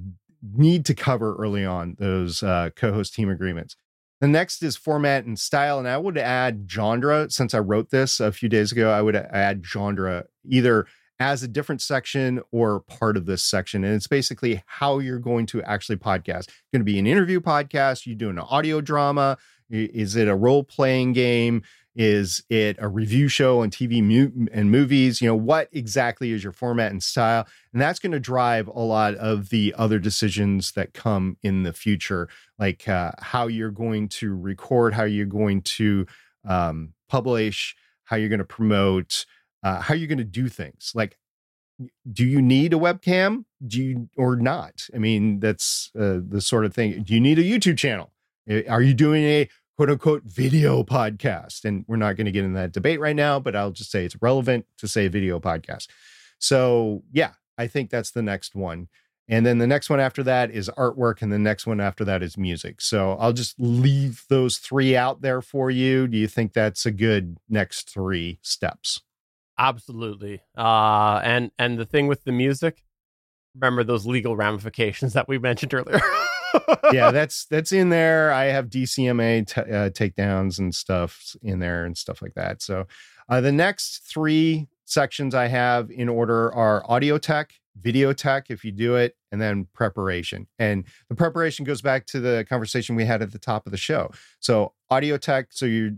need 0.56 0.86
to 0.86 0.94
cover 0.94 1.36
early 1.36 1.66
on 1.66 1.96
those 2.00 2.44
uh, 2.44 2.70
co-host 2.76 3.14
team 3.14 3.30
agreements. 3.30 3.76
The 4.22 4.28
next 4.28 4.62
is 4.64 4.76
format 4.76 5.26
and 5.26 5.40
style, 5.40 5.80
and 5.80 5.88
I 5.88 5.98
would 5.98 6.18
add 6.18 6.68
genre. 6.70 7.30
Since 7.30 7.54
I 7.54 7.60
wrote 7.60 7.90
this 7.90 8.20
a 8.20 8.32
few 8.34 8.50
days 8.50 8.72
ago, 8.72 8.92
I 8.92 9.02
would 9.02 9.16
add 9.16 9.66
genre 9.66 10.26
either 10.46 10.88
as 11.20 11.44
a 11.44 11.48
different 11.48 11.82
section 11.82 12.42
or 12.52 12.80
part 12.82 13.18
of 13.18 13.26
this 13.26 13.44
section. 13.44 13.84
And 13.84 13.96
it's 13.96 14.08
basically 14.08 14.64
how 14.66 15.00
you're 15.00 15.20
going 15.20 15.46
to 15.48 15.62
actually 15.64 15.98
podcast. 15.98 16.48
It's 16.48 16.72
going 16.72 16.82
to 16.82 16.86
be 16.86 17.00
an 17.00 17.08
interview 17.08 17.42
podcast. 17.42 18.06
You're 18.06 18.16
doing 18.16 18.38
an 18.38 18.46
audio 18.50 18.82
drama. 18.82 19.38
Is 19.70 20.16
it 20.16 20.28
a 20.28 20.36
role 20.36 20.64
playing 20.64 21.14
game? 21.14 21.62
Is 21.96 22.44
it 22.50 22.78
a 22.80 22.88
review 22.88 23.28
show 23.28 23.62
on 23.62 23.72
TV 23.72 24.00
and 24.54 24.72
movies? 24.72 25.22
You 25.22 25.28
know, 25.28 25.36
what 25.36 25.68
exactly 25.74 26.32
is 26.32 26.44
your 26.44 26.54
format 26.54 26.92
and 26.92 27.04
style? 27.04 27.46
And 27.74 27.82
that's 27.82 28.00
going 28.00 28.14
to 28.14 28.20
drive 28.20 28.68
a 28.68 28.80
lot 28.80 29.16
of 29.16 29.50
the 29.50 29.76
other 29.78 30.00
decisions 30.00 30.72
that 30.74 30.94
come 30.94 31.38
in 31.44 31.64
the 31.64 31.74
future, 31.74 32.30
like 32.58 32.88
uh, 32.88 33.12
how 33.20 33.48
you're 33.48 33.72
going 33.72 34.08
to 34.10 34.34
record, 34.34 34.94
how 34.94 35.04
you're 35.04 35.26
going 35.26 35.62
to 35.64 36.06
um, 36.48 36.94
publish, 37.10 37.76
how 38.06 38.16
you're 38.16 38.30
going 38.30 38.40
to 38.40 38.46
promote, 38.46 39.26
uh, 39.64 39.82
how 39.82 39.94
are 39.94 39.98
you're 39.98 40.08
going 40.08 40.18
to 40.18 40.24
do 40.24 40.48
things. 40.48 40.92
Like, 40.96 41.18
do 42.12 42.26
you 42.26 42.42
need 42.42 42.74
a 42.74 42.78
webcam? 42.78 43.46
Do 43.66 43.82
you 43.82 44.10
or 44.18 44.36
not? 44.36 44.88
I 44.94 44.98
mean, 44.98 45.40
that's 45.40 45.92
uh, 45.98 46.20
the 46.28 46.42
sort 46.42 46.66
of 46.66 46.74
thing. 46.74 47.04
Do 47.04 47.14
you 47.14 47.22
need 47.22 47.40
a 47.40 47.44
YouTube 47.44 47.78
channel? 47.78 48.12
Are 48.68 48.82
you 48.82 48.94
doing 48.94 49.24
a 49.24 49.50
quote 49.80 49.90
unquote 49.90 50.24
video 50.26 50.84
podcast. 50.84 51.64
And 51.64 51.86
we're 51.88 51.96
not 51.96 52.18
going 52.18 52.26
to 52.26 52.34
get 52.34 52.44
in 52.44 52.52
that 52.52 52.74
debate 52.74 53.00
right 53.00 53.16
now, 53.16 53.40
but 53.40 53.56
I'll 53.56 53.72
just 53.72 53.90
say 53.90 54.04
it's 54.04 54.22
relevant 54.22 54.66
to 54.78 54.90
say 54.90 55.08
video 55.08 55.40
podcast. 55.40 55.88
So, 56.38 57.04
yeah, 57.14 57.32
I 57.58 57.68
think 57.68 57.90
that's 57.90 58.12
the 58.12 58.22
next 58.22 58.56
one. 58.56 58.90
And 59.30 59.46
then 59.46 59.60
the 59.60 59.68
next 59.68 59.90
one 59.90 60.02
after 60.02 60.22
that 60.24 60.52
is 60.52 60.70
artwork, 60.76 61.22
and 61.22 61.32
the 61.32 61.40
next 61.40 61.66
one 61.66 61.80
after 61.80 62.04
that 62.04 62.22
is 62.22 62.38
music. 62.38 62.82
So 62.82 63.14
I'll 63.14 63.32
just 63.32 63.58
leave 63.58 64.26
those 64.28 64.58
three 64.58 64.98
out 64.98 65.22
there 65.22 65.42
for 65.42 65.72
you. 65.72 66.08
Do 66.08 66.18
you 66.18 66.28
think 66.28 66.52
that's 66.52 66.86
a 66.86 66.92
good 66.92 67.38
next 67.48 67.90
three 67.90 68.40
steps? 68.42 69.00
Absolutely. 69.60 70.42
Uh, 70.58 71.20
and 71.24 71.52
and 71.60 71.78
the 71.78 71.86
thing 71.86 72.08
with 72.08 72.24
the 72.24 72.32
music, 72.32 72.84
remember 73.54 73.84
those 73.84 74.06
legal 74.06 74.38
ramifications 74.38 75.14
that 75.14 75.28
we 75.28 75.38
mentioned 75.38 75.74
earlier. 75.74 76.00
yeah, 76.94 77.12
that's 77.12 77.46
that's 77.46 77.74
in 77.74 77.90
there. 77.90 78.32
I 78.32 78.46
have 78.46 78.70
DCMA 78.70 79.48
t- 79.48 79.62
uh, 79.62 79.90
takedowns 79.90 80.60
and 80.60 80.74
stuff 80.74 81.36
in 81.42 81.60
there 81.60 81.84
and 81.84 81.98
stuff 81.98 82.22
like 82.22 82.36
that. 82.36 82.62
So 82.62 82.88
uh, 83.28 83.42
the 83.42 83.52
next 83.52 84.00
three 84.06 84.70
sections 84.86 85.36
I 85.36 85.48
have 85.48 85.92
in 85.92 86.08
order 86.08 86.54
are 86.54 86.90
audio 86.90 87.18
tech, 87.18 87.54
video 87.80 88.14
tech, 88.14 88.46
if 88.50 88.64
you 88.64 88.72
do 88.72 88.96
it, 88.96 89.16
and 89.32 89.42
then 89.42 89.68
preparation. 89.74 90.48
And 90.58 90.86
the 91.10 91.16
preparation 91.16 91.66
goes 91.66 91.82
back 91.82 92.06
to 92.08 92.22
the 92.22 92.46
conversation 92.48 92.96
we 92.96 93.06
had 93.06 93.22
at 93.22 93.34
the 93.34 93.40
top 93.40 93.66
of 93.66 93.72
the 93.72 93.78
show. 93.78 94.12
So 94.40 94.74
audio 94.90 95.18
tech, 95.18 95.48
so 95.52 95.66
you're 95.66 95.92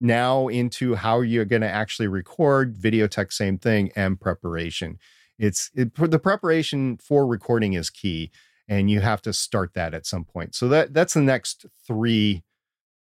now 0.00 0.48
into 0.48 0.94
how 0.94 1.20
you're 1.20 1.44
going 1.44 1.62
to 1.62 1.68
actually 1.68 2.08
record, 2.08 2.76
video 2.76 3.06
tech, 3.06 3.32
same 3.32 3.58
thing, 3.58 3.90
and 3.96 4.20
preparation. 4.20 4.98
It's 5.38 5.70
it, 5.74 5.94
the 5.94 6.18
preparation 6.18 6.98
for 6.98 7.26
recording 7.26 7.74
is 7.74 7.90
key 7.90 8.30
and 8.68 8.90
you 8.90 9.00
have 9.00 9.22
to 9.22 9.32
start 9.32 9.74
that 9.74 9.94
at 9.94 10.06
some 10.06 10.24
point. 10.24 10.54
So 10.54 10.68
that 10.68 10.92
that's 10.92 11.14
the 11.14 11.20
next 11.20 11.66
three 11.86 12.44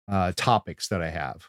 uh, 0.08 0.32
topics 0.36 0.88
that 0.88 1.02
I 1.02 1.10
have. 1.10 1.48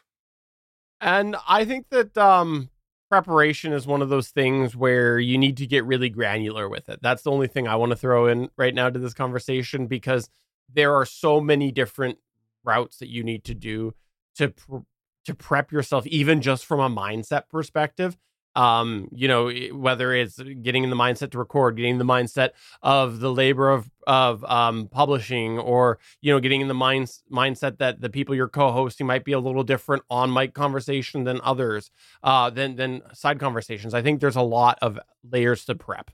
And 1.00 1.36
I 1.48 1.64
think 1.64 1.88
that 1.90 2.16
um, 2.18 2.70
preparation 3.08 3.72
is 3.72 3.86
one 3.86 4.02
of 4.02 4.08
those 4.08 4.28
things 4.28 4.76
where 4.76 5.18
you 5.18 5.38
need 5.38 5.56
to 5.58 5.66
get 5.66 5.84
really 5.84 6.08
granular 6.08 6.68
with 6.68 6.88
it. 6.88 7.00
That's 7.02 7.22
the 7.22 7.30
only 7.30 7.48
thing 7.48 7.68
I 7.68 7.76
want 7.76 7.90
to 7.90 7.96
throw 7.96 8.26
in 8.26 8.50
right 8.56 8.74
now 8.74 8.90
to 8.90 8.98
this 8.98 9.14
conversation 9.14 9.86
because 9.86 10.28
there 10.72 10.94
are 10.94 11.04
so 11.04 11.40
many 11.40 11.72
different 11.72 12.18
routes 12.64 12.98
that 12.98 13.08
you 13.08 13.24
need 13.24 13.44
to 13.44 13.54
do 13.54 13.94
to 14.36 14.50
pr- 14.50 14.78
to 15.24 15.34
prep 15.34 15.72
yourself 15.72 16.06
even 16.06 16.40
just 16.40 16.64
from 16.64 16.80
a 16.80 16.90
mindset 16.90 17.48
perspective 17.48 18.16
um 18.54 19.08
you 19.12 19.28
know 19.28 19.50
whether 19.72 20.12
it's 20.12 20.38
getting 20.60 20.84
in 20.84 20.90
the 20.90 20.96
mindset 20.96 21.30
to 21.30 21.38
record 21.38 21.76
getting 21.76 21.98
the 21.98 22.04
mindset 22.04 22.50
of 22.82 23.20
the 23.20 23.32
labor 23.32 23.70
of 23.70 23.90
of 24.06 24.44
um 24.44 24.88
publishing 24.88 25.58
or 25.58 25.98
you 26.20 26.32
know 26.32 26.40
getting 26.40 26.60
in 26.60 26.68
the 26.68 26.74
mind 26.74 27.10
mindset 27.30 27.78
that 27.78 28.00
the 28.00 28.10
people 28.10 28.34
you're 28.34 28.48
co-hosting 28.48 29.06
might 29.06 29.24
be 29.24 29.32
a 29.32 29.38
little 29.38 29.62
different 29.62 30.02
on 30.10 30.32
mic 30.32 30.52
conversation 30.52 31.24
than 31.24 31.40
others 31.42 31.90
uh 32.22 32.50
than 32.50 32.76
than 32.76 33.00
side 33.14 33.38
conversations. 33.38 33.94
I 33.94 34.02
think 34.02 34.20
there's 34.20 34.36
a 34.36 34.42
lot 34.42 34.78
of 34.82 34.98
layers 35.30 35.64
to 35.66 35.74
prep. 35.74 36.10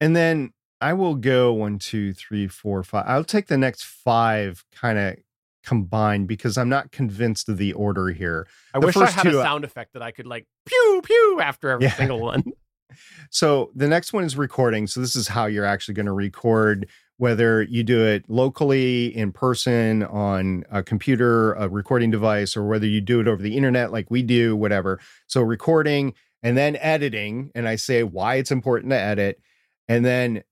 And 0.00 0.14
then 0.14 0.52
i 0.82 0.92
will 0.94 1.14
go 1.14 1.52
one 1.52 1.78
two 1.78 2.12
three 2.12 2.46
four 2.46 2.82
five. 2.82 3.04
I'll 3.06 3.24
take 3.24 3.46
the 3.46 3.58
next 3.58 3.84
five 3.84 4.64
kind 4.72 4.98
of 4.98 5.16
combined 5.64 6.28
because 6.28 6.56
I'm 6.56 6.68
not 6.68 6.92
convinced 6.92 7.48
of 7.48 7.58
the 7.58 7.72
order 7.72 8.08
here. 8.08 8.46
I 8.74 8.80
the 8.80 8.86
wish 8.86 8.96
I 8.96 9.10
had 9.10 9.22
two, 9.22 9.38
a 9.38 9.40
uh 9.40 9.44
sound 9.44 9.64
effect 9.64 9.92
that 9.94 10.02
I 10.02 10.10
could 10.10 10.26
like 10.26 10.46
pew 10.66 11.02
pew 11.04 11.40
after 11.42 11.70
every 11.70 11.86
yeah. 11.86 11.94
single 11.94 12.20
one. 12.20 12.44
so 13.30 13.70
the 13.74 13.88
next 13.88 14.12
one 14.12 14.24
is 14.24 14.36
recording. 14.36 14.86
So 14.86 15.00
this 15.00 15.16
is 15.16 15.28
how 15.28 15.46
you're 15.46 15.64
actually 15.64 15.94
going 15.94 16.06
to 16.06 16.12
record 16.12 16.88
whether 17.16 17.62
you 17.62 17.82
do 17.82 18.02
it 18.02 18.24
locally 18.28 19.14
in 19.14 19.30
person 19.30 20.02
on 20.04 20.64
a 20.70 20.82
computer, 20.82 21.52
a 21.52 21.68
recording 21.68 22.10
device, 22.10 22.56
or 22.56 22.66
whether 22.66 22.86
you 22.86 23.00
do 23.02 23.20
it 23.20 23.28
over 23.28 23.42
the 23.42 23.56
internet 23.56 23.92
like 23.92 24.10
we 24.10 24.22
do, 24.22 24.56
whatever. 24.56 24.98
So 25.26 25.42
recording 25.42 26.14
and 26.42 26.56
then 26.56 26.76
editing. 26.76 27.50
And 27.54 27.68
I 27.68 27.76
say 27.76 28.02
why 28.02 28.36
it's 28.36 28.50
important 28.50 28.90
to 28.92 28.98
edit. 28.98 29.38
And 29.86 30.02
then 30.02 30.44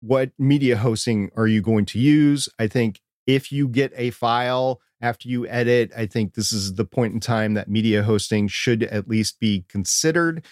what 0.00 0.30
media 0.38 0.76
hosting 0.76 1.30
are 1.36 1.48
you 1.48 1.60
going 1.60 1.84
to 1.86 1.98
use? 1.98 2.48
I 2.58 2.68
think 2.68 3.00
if 3.28 3.52
you 3.52 3.68
get 3.68 3.92
a 3.94 4.10
file 4.10 4.80
after 5.02 5.28
you 5.28 5.46
edit, 5.46 5.92
I 5.96 6.06
think 6.06 6.34
this 6.34 6.50
is 6.50 6.74
the 6.74 6.84
point 6.86 7.12
in 7.12 7.20
time 7.20 7.54
that 7.54 7.68
media 7.68 8.02
hosting 8.02 8.48
should 8.48 8.82
at 8.84 9.06
least 9.06 9.38
be 9.38 9.64
considered. 9.68 10.44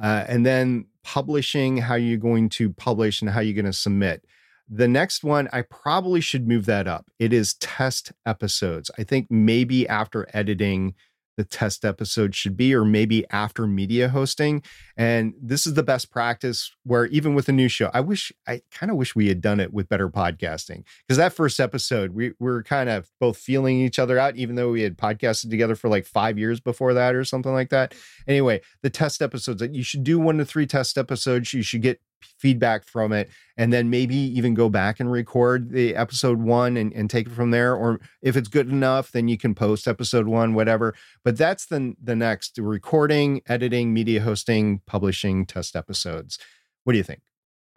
Uh, 0.00 0.24
and 0.28 0.46
then 0.46 0.86
publishing, 1.02 1.78
how 1.78 1.94
you're 1.94 2.18
going 2.18 2.50
to 2.50 2.70
publish 2.70 3.22
and 3.22 3.30
how 3.30 3.40
you're 3.40 3.54
going 3.54 3.64
to 3.64 3.72
submit. 3.72 4.24
The 4.68 4.86
next 4.86 5.24
one, 5.24 5.48
I 5.52 5.62
probably 5.62 6.20
should 6.20 6.46
move 6.46 6.66
that 6.66 6.86
up. 6.86 7.10
It 7.18 7.32
is 7.32 7.54
test 7.54 8.12
episodes. 8.26 8.90
I 8.98 9.04
think 9.04 9.28
maybe 9.30 9.88
after 9.88 10.28
editing, 10.34 10.94
the 11.38 11.44
test 11.44 11.84
episode 11.84 12.34
should 12.34 12.56
be, 12.56 12.74
or 12.74 12.84
maybe 12.84 13.24
after 13.30 13.64
media 13.64 14.08
hosting. 14.08 14.60
And 14.96 15.34
this 15.40 15.68
is 15.68 15.74
the 15.74 15.84
best 15.84 16.10
practice 16.10 16.72
where 16.82 17.06
even 17.06 17.36
with 17.36 17.48
a 17.48 17.52
new 17.52 17.68
show, 17.68 17.90
I 17.94 18.00
wish, 18.00 18.32
I 18.48 18.60
kind 18.72 18.90
of 18.90 18.98
wish 18.98 19.14
we 19.14 19.28
had 19.28 19.40
done 19.40 19.60
it 19.60 19.72
with 19.72 19.88
better 19.88 20.10
podcasting. 20.10 20.82
Because 21.06 21.16
that 21.16 21.32
first 21.32 21.60
episode, 21.60 22.10
we, 22.10 22.30
we 22.40 22.50
were 22.50 22.64
kind 22.64 22.90
of 22.90 23.08
both 23.20 23.36
feeling 23.36 23.78
each 23.78 24.00
other 24.00 24.18
out, 24.18 24.34
even 24.34 24.56
though 24.56 24.72
we 24.72 24.82
had 24.82 24.98
podcasted 24.98 25.48
together 25.48 25.76
for 25.76 25.88
like 25.88 26.06
five 26.06 26.40
years 26.40 26.58
before 26.58 26.92
that 26.92 27.14
or 27.14 27.22
something 27.22 27.52
like 27.52 27.70
that. 27.70 27.94
Anyway, 28.26 28.60
the 28.82 28.90
test 28.90 29.22
episodes, 29.22 29.60
that 29.60 29.76
you 29.76 29.84
should 29.84 30.02
do 30.02 30.18
one 30.18 30.38
to 30.38 30.44
three 30.44 30.66
test 30.66 30.98
episodes. 30.98 31.54
You 31.54 31.62
should 31.62 31.82
get 31.82 32.00
feedback 32.22 32.84
from 32.84 33.12
it 33.12 33.30
and 33.56 33.72
then 33.72 33.90
maybe 33.90 34.14
even 34.14 34.54
go 34.54 34.68
back 34.68 35.00
and 35.00 35.10
record 35.10 35.70
the 35.70 35.94
episode 35.94 36.40
one 36.40 36.76
and, 36.76 36.92
and 36.92 37.10
take 37.10 37.26
it 37.26 37.32
from 37.32 37.50
there 37.50 37.74
or 37.74 38.00
if 38.22 38.36
it's 38.36 38.48
good 38.48 38.68
enough 38.68 39.12
then 39.12 39.28
you 39.28 39.38
can 39.38 39.54
post 39.54 39.88
episode 39.88 40.26
one 40.28 40.54
whatever. 40.54 40.94
But 41.24 41.36
that's 41.36 41.66
the 41.66 41.94
the 42.02 42.16
next 42.16 42.58
recording 42.58 43.42
editing 43.46 43.92
media 43.92 44.20
hosting 44.20 44.80
publishing 44.86 45.46
test 45.46 45.76
episodes. 45.76 46.38
What 46.84 46.92
do 46.92 46.96
you 46.98 47.04
think? 47.04 47.20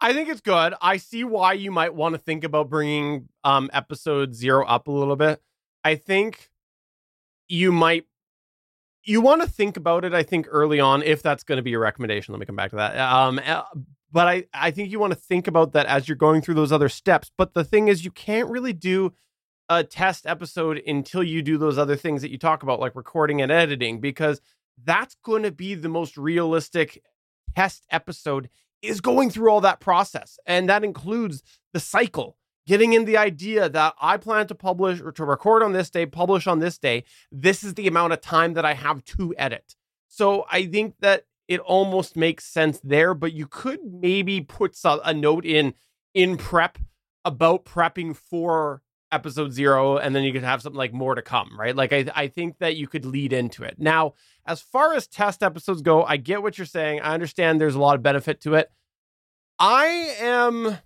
I 0.00 0.12
think 0.12 0.28
it's 0.28 0.40
good. 0.40 0.74
I 0.82 0.96
see 0.96 1.22
why 1.22 1.52
you 1.52 1.70
might 1.70 1.94
want 1.94 2.14
to 2.14 2.18
think 2.18 2.44
about 2.44 2.68
bringing 2.68 3.28
um 3.44 3.70
episode 3.72 4.34
0 4.34 4.66
up 4.66 4.88
a 4.88 4.92
little 4.92 5.16
bit. 5.16 5.40
I 5.84 5.94
think 5.94 6.50
you 7.48 7.72
might 7.72 8.06
you 9.04 9.20
want 9.20 9.42
to 9.42 9.48
think 9.48 9.76
about 9.76 10.04
it 10.04 10.14
i 10.14 10.22
think 10.22 10.46
early 10.48 10.78
on 10.78 11.02
if 11.02 11.22
that's 11.22 11.42
going 11.42 11.56
to 11.56 11.62
be 11.62 11.74
a 11.74 11.78
recommendation. 11.78 12.32
Let 12.32 12.38
me 12.38 12.46
come 12.46 12.56
back 12.56 12.70
to 12.70 12.76
that. 12.76 12.96
Um 12.98 13.40
uh, 13.44 13.62
but 14.12 14.28
I, 14.28 14.44
I 14.52 14.70
think 14.70 14.90
you 14.90 14.98
want 14.98 15.12
to 15.14 15.18
think 15.18 15.48
about 15.48 15.72
that 15.72 15.86
as 15.86 16.06
you're 16.06 16.16
going 16.16 16.42
through 16.42 16.54
those 16.54 16.72
other 16.72 16.88
steps. 16.88 17.30
But 17.36 17.54
the 17.54 17.64
thing 17.64 17.88
is, 17.88 18.04
you 18.04 18.10
can't 18.10 18.50
really 18.50 18.74
do 18.74 19.14
a 19.68 19.82
test 19.82 20.26
episode 20.26 20.82
until 20.86 21.22
you 21.22 21.40
do 21.42 21.56
those 21.56 21.78
other 21.78 21.96
things 21.96 22.20
that 22.22 22.30
you 22.30 22.38
talk 22.38 22.62
about, 22.62 22.78
like 22.78 22.94
recording 22.94 23.40
and 23.40 23.50
editing, 23.50 24.00
because 24.00 24.40
that's 24.84 25.16
going 25.24 25.42
to 25.44 25.50
be 25.50 25.74
the 25.74 25.88
most 25.88 26.16
realistic 26.16 27.02
test 27.56 27.86
episode 27.90 28.50
is 28.82 29.00
going 29.00 29.30
through 29.30 29.50
all 29.50 29.60
that 29.62 29.80
process. 29.80 30.38
And 30.46 30.68
that 30.68 30.84
includes 30.84 31.42
the 31.72 31.80
cycle, 31.80 32.36
getting 32.66 32.92
in 32.92 33.04
the 33.04 33.16
idea 33.16 33.68
that 33.68 33.94
I 34.00 34.16
plan 34.16 34.46
to 34.48 34.54
publish 34.54 35.00
or 35.00 35.12
to 35.12 35.24
record 35.24 35.62
on 35.62 35.72
this 35.72 35.88
day, 35.88 36.04
publish 36.04 36.46
on 36.46 36.58
this 36.58 36.78
day. 36.78 37.04
This 37.30 37.64
is 37.64 37.74
the 37.74 37.86
amount 37.86 38.12
of 38.12 38.20
time 38.20 38.54
that 38.54 38.64
I 38.64 38.74
have 38.74 39.04
to 39.04 39.34
edit. 39.38 39.76
So 40.08 40.44
I 40.50 40.66
think 40.66 40.96
that 41.00 41.24
it 41.48 41.60
almost 41.60 42.16
makes 42.16 42.44
sense 42.44 42.80
there. 42.82 43.14
But 43.14 43.32
you 43.32 43.46
could 43.46 43.80
maybe 43.84 44.40
put 44.40 44.76
a 44.84 45.14
note 45.14 45.44
in 45.44 45.74
in 46.14 46.36
prep 46.36 46.78
about 47.24 47.64
prepping 47.64 48.16
for 48.16 48.82
episode 49.10 49.52
zero, 49.52 49.98
and 49.98 50.16
then 50.16 50.24
you 50.24 50.32
could 50.32 50.42
have 50.42 50.62
something 50.62 50.78
like 50.78 50.92
more 50.92 51.14
to 51.14 51.22
come, 51.22 51.58
right? 51.58 51.76
Like 51.76 51.92
I, 51.92 52.06
I 52.14 52.28
think 52.28 52.58
that 52.58 52.76
you 52.76 52.88
could 52.88 53.04
lead 53.04 53.32
into 53.32 53.62
it. 53.62 53.76
Now, 53.78 54.14
as 54.46 54.60
far 54.60 54.94
as 54.94 55.06
test 55.06 55.42
episodes 55.42 55.82
go, 55.82 56.02
I 56.02 56.16
get 56.16 56.42
what 56.42 56.58
you're 56.58 56.66
saying. 56.66 57.00
I 57.00 57.14
understand 57.14 57.60
there's 57.60 57.74
a 57.74 57.80
lot 57.80 57.94
of 57.94 58.02
benefit 58.02 58.40
to 58.42 58.54
it. 58.54 58.70
I 59.58 60.16
am 60.18 60.78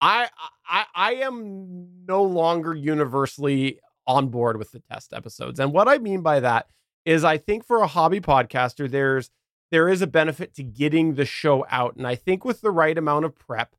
I 0.00 0.28
I 0.68 0.84
I 0.94 1.12
am 1.14 2.04
no 2.06 2.22
longer 2.24 2.74
universally 2.74 3.80
on 4.06 4.28
board 4.28 4.58
with 4.58 4.72
the 4.72 4.80
test 4.80 5.12
episodes. 5.12 5.58
And 5.58 5.72
what 5.72 5.88
I 5.88 5.98
mean 5.98 6.22
by 6.22 6.40
that 6.40 6.66
is 7.04 7.24
I 7.24 7.38
think 7.38 7.64
for 7.64 7.78
a 7.78 7.86
hobby 7.86 8.20
podcaster, 8.20 8.90
there's 8.90 9.30
there 9.70 9.88
is 9.88 10.02
a 10.02 10.06
benefit 10.06 10.54
to 10.54 10.62
getting 10.62 11.14
the 11.14 11.24
show 11.24 11.64
out. 11.70 11.96
And 11.96 12.06
I 12.06 12.14
think 12.14 12.44
with 12.44 12.60
the 12.60 12.70
right 12.70 12.96
amount 12.96 13.24
of 13.24 13.34
prep, 13.34 13.74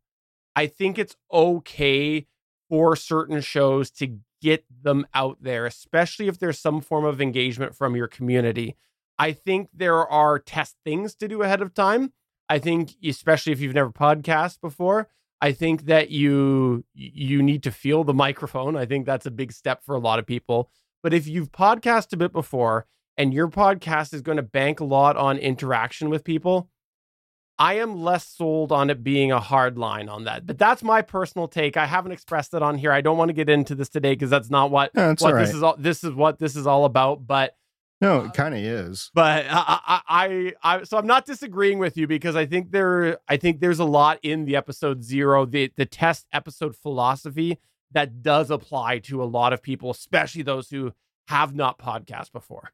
I 0.55 0.65
think 0.65 0.97
it's 0.97 1.15
okay 1.31 2.25
for 2.67 2.95
certain 2.95 3.41
shows 3.41 3.91
to 3.91 4.17
get 4.41 4.65
them 4.83 5.05
out 5.13 5.37
there, 5.41 5.65
especially 5.65 6.27
if 6.27 6.39
there's 6.39 6.59
some 6.59 6.81
form 6.81 7.05
of 7.05 7.21
engagement 7.21 7.75
from 7.75 7.95
your 7.95 8.07
community. 8.07 8.75
I 9.19 9.31
think 9.31 9.69
there 9.71 10.07
are 10.07 10.39
test 10.39 10.77
things 10.83 11.13
to 11.15 11.27
do 11.27 11.43
ahead 11.43 11.61
of 11.61 11.73
time. 11.73 12.11
I 12.49 12.59
think, 12.59 12.95
especially 13.03 13.53
if 13.53 13.61
you've 13.61 13.75
never 13.75 13.91
podcast 13.91 14.59
before, 14.59 15.07
I 15.41 15.51
think 15.51 15.85
that 15.85 16.09
you 16.09 16.85
you 16.93 17.41
need 17.43 17.63
to 17.63 17.71
feel 17.71 18.03
the 18.03 18.13
microphone. 18.13 18.75
I 18.75 18.85
think 18.85 19.05
that's 19.05 19.25
a 19.25 19.31
big 19.31 19.51
step 19.51 19.83
for 19.83 19.93
a 19.95 19.99
lot 19.99 20.19
of 20.19 20.25
people. 20.25 20.69
But 21.03 21.13
if 21.13 21.27
you've 21.27 21.51
podcasted 21.51 22.13
a 22.13 22.17
bit 22.17 22.33
before 22.33 22.87
and 23.17 23.33
your 23.33 23.47
podcast 23.47 24.13
is 24.13 24.21
going 24.21 24.37
to 24.37 24.43
bank 24.43 24.79
a 24.79 24.85
lot 24.85 25.17
on 25.17 25.37
interaction 25.37 26.09
with 26.09 26.23
people, 26.23 26.69
I 27.59 27.75
am 27.75 28.01
less 28.01 28.27
sold 28.27 28.71
on 28.71 28.89
it 28.89 29.03
being 29.03 29.31
a 29.31 29.39
hard 29.39 29.77
line 29.77 30.09
on 30.09 30.23
that. 30.23 30.47
But 30.47 30.57
that's 30.57 30.81
my 30.83 31.01
personal 31.03 31.47
take. 31.47 31.77
I 31.77 31.85
haven't 31.85 32.11
expressed 32.11 32.53
it 32.53 32.63
on 32.63 32.77
here. 32.77 32.91
I 32.91 33.01
don't 33.01 33.17
want 33.17 33.29
to 33.29 33.33
get 33.33 33.49
into 33.49 33.75
this 33.75 33.89
today 33.89 34.13
because 34.13 34.31
that's 34.31 34.49
not 34.49 34.71
what, 34.71 34.93
No, 34.95 35.13
what 35.19 35.33
right. 35.35 35.45
this 35.45 35.53
is 35.53 35.61
all 35.61 35.75
this 35.77 36.03
is 36.03 36.11
what 36.13 36.39
this 36.39 36.55
is 36.55 36.65
all 36.65 36.85
about. 36.85 37.27
But 37.27 37.55
No, 38.01 38.21
uh, 38.21 38.25
it 38.25 38.33
kind 38.33 38.55
of 38.55 38.59
is. 38.59 39.11
but 39.13 39.45
I, 39.47 39.79
I, 39.85 40.01
I, 40.07 40.53
I, 40.63 40.83
so 40.83 40.97
I'm 40.97 41.05
not 41.05 41.27
disagreeing 41.27 41.77
with 41.77 41.95
you 41.95 42.07
because 42.07 42.35
I 42.35 42.47
think 42.47 42.71
there, 42.71 43.19
I 43.27 43.37
think 43.37 43.59
there's 43.59 43.79
a 43.79 43.85
lot 43.85 44.17
in 44.23 44.45
the 44.45 44.55
episode 44.55 45.03
zero, 45.03 45.45
the 45.45 45.71
the 45.77 45.85
test 45.85 46.25
episode 46.33 46.75
philosophy 46.75 47.59
that 47.91 48.23
does 48.23 48.49
apply 48.49 48.97
to 48.97 49.21
a 49.21 49.25
lot 49.25 49.53
of 49.53 49.61
people, 49.61 49.91
especially 49.91 50.41
those 50.41 50.71
who 50.71 50.91
have 51.27 51.53
not 51.53 51.77
podcast 51.77 52.31
before. 52.31 52.71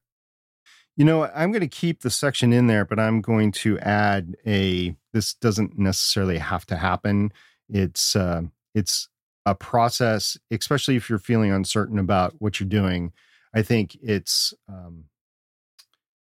You 0.99 1.05
know. 1.05 1.31
I'm 1.33 1.51
going 1.51 1.61
to 1.61 1.67
keep 1.67 2.01
the 2.01 2.09
section 2.09 2.53
in 2.53 2.67
there, 2.67 2.85
but 2.85 2.99
I'm 2.99 3.21
going 3.21 3.51
to 3.53 3.79
add 3.79 4.35
a. 4.45 4.95
This 5.13 5.33
doesn't 5.33 5.79
necessarily 5.79 6.37
have 6.37 6.65
to 6.67 6.75
happen. 6.75 7.31
It's 7.69 8.15
uh, 8.15 8.43
it's 8.75 9.07
a 9.45 9.55
process, 9.55 10.37
especially 10.51 10.95
if 10.95 11.09
you're 11.09 11.17
feeling 11.17 11.51
uncertain 11.51 11.97
about 11.97 12.35
what 12.39 12.59
you're 12.59 12.69
doing. 12.69 13.13
I 13.53 13.61
think 13.61 13.97
it's 14.01 14.53
um, 14.67 15.05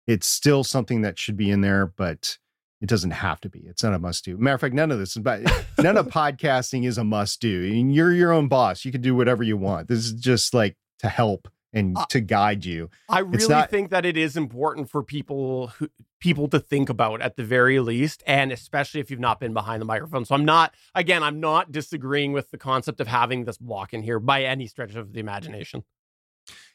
it's 0.06 0.26
still 0.26 0.64
something 0.64 1.02
that 1.02 1.18
should 1.18 1.36
be 1.36 1.50
in 1.50 1.60
there, 1.60 1.86
but 1.86 2.38
it 2.80 2.88
doesn't 2.88 3.12
have 3.12 3.40
to 3.40 3.48
be. 3.48 3.60
It's 3.60 3.82
not 3.82 3.94
a 3.94 3.98
must 3.98 4.24
do. 4.24 4.36
Matter 4.36 4.54
of 4.54 4.60
fact, 4.60 4.74
none 4.74 4.90
of 4.90 4.98
this 4.98 5.16
is 5.16 5.22
but 5.22 5.42
none 5.78 5.96
of 5.96 6.08
podcasting 6.08 6.86
is 6.86 6.98
a 6.98 7.04
must 7.04 7.40
do. 7.40 7.48
You're 7.48 8.12
your 8.12 8.32
own 8.32 8.48
boss. 8.48 8.84
You 8.84 8.92
can 8.92 9.00
do 9.00 9.14
whatever 9.14 9.42
you 9.42 9.56
want. 9.56 9.88
This 9.88 10.04
is 10.04 10.12
just 10.12 10.52
like 10.52 10.76
to 10.98 11.08
help 11.08 11.48
and 11.72 11.96
Uh, 11.96 12.06
to 12.10 12.20
guide 12.20 12.64
you. 12.64 12.90
I 13.08 13.20
really 13.20 13.48
not- 13.48 13.70
think 13.70 13.90
that 13.90 14.04
it 14.04 14.16
is 14.16 14.36
important 14.36 14.90
for 14.90 15.02
people 15.02 15.68
who 15.68 15.88
people 16.18 16.48
to 16.48 16.58
think 16.58 16.88
about 16.88 17.20
at 17.20 17.36
the 17.36 17.44
very 17.44 17.78
least, 17.78 18.22
and 18.26 18.50
especially 18.50 19.00
if 19.00 19.10
you've 19.10 19.20
not 19.20 19.38
been 19.38 19.52
behind 19.52 19.82
the 19.82 19.86
microphone. 19.86 20.24
So 20.24 20.34
I'm 20.34 20.46
not, 20.46 20.74
again, 20.94 21.22
I'm 21.22 21.40
not 21.40 21.70
disagreeing 21.70 22.32
with 22.32 22.50
the 22.50 22.56
concept 22.58 23.00
of 23.00 23.06
having 23.06 23.44
this 23.44 23.58
block 23.58 23.92
in 23.92 24.02
here 24.02 24.18
by 24.18 24.42
any 24.44 24.66
stretch 24.66 24.94
of 24.94 25.12
the 25.12 25.20
imagination. 25.20 25.84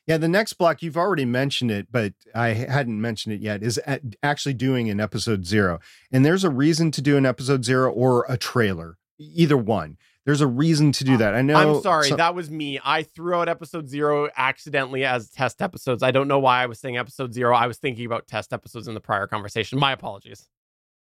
Yeah, 0.06 0.18
the 0.18 0.28
next 0.28 0.54
block 0.54 0.82
you've 0.82 0.98
already 0.98 1.26
mentioned 1.26 1.72
it, 1.72 1.88
but 1.92 2.14
I 2.36 2.50
hadn't 2.50 3.00
mentioned 3.00 3.36
it 3.36 3.42
yet. 3.42 3.64
Is 3.64 3.80
actually 4.22 4.54
doing 4.54 4.90
an 4.90 5.00
episode 5.00 5.46
zero, 5.46 5.80
and 6.12 6.26
there's 6.26 6.44
a 6.44 6.50
reason 6.50 6.92
to 6.92 7.02
do 7.02 7.18
an 7.18 7.26
episode 7.26 7.64
zero 7.66 7.92
or 7.92 8.26
a 8.28 8.38
trailer, 8.38 8.98
either 9.18 9.58
one. 9.58 9.98
There's 10.26 10.42
a 10.42 10.48
reason 10.48 10.92
to 10.94 11.04
do 11.04 11.18
that. 11.18 11.34
I 11.34 11.42
know. 11.42 11.56
I'm 11.56 11.82
sorry, 11.82 12.10
some- 12.10 12.18
that 12.18 12.36
was 12.36 12.52
me. 12.52 12.80
I 12.84 13.04
threw 13.04 13.36
out 13.36 13.50
episode 13.50 13.90
zero 13.90 14.30
accidentally 14.38 15.04
as 15.04 15.30
test 15.30 15.62
episodes. 15.62 16.04
I 16.04 16.12
don't 16.12 16.28
know 16.28 16.38
why 16.40 16.62
I 16.62 16.68
was 16.68 16.80
saying 16.80 16.98
episode 16.98 17.34
zero. 17.34 17.56
I 17.56 17.66
was 17.68 17.78
thinking 17.78 18.06
about 18.06 18.28
test 18.28 18.54
episodes 18.54 18.88
in 18.88 18.94
the 18.94 19.00
prior 19.00 19.26
conversation. 19.26 19.80
My 19.80 19.92
apologies. 19.92 20.48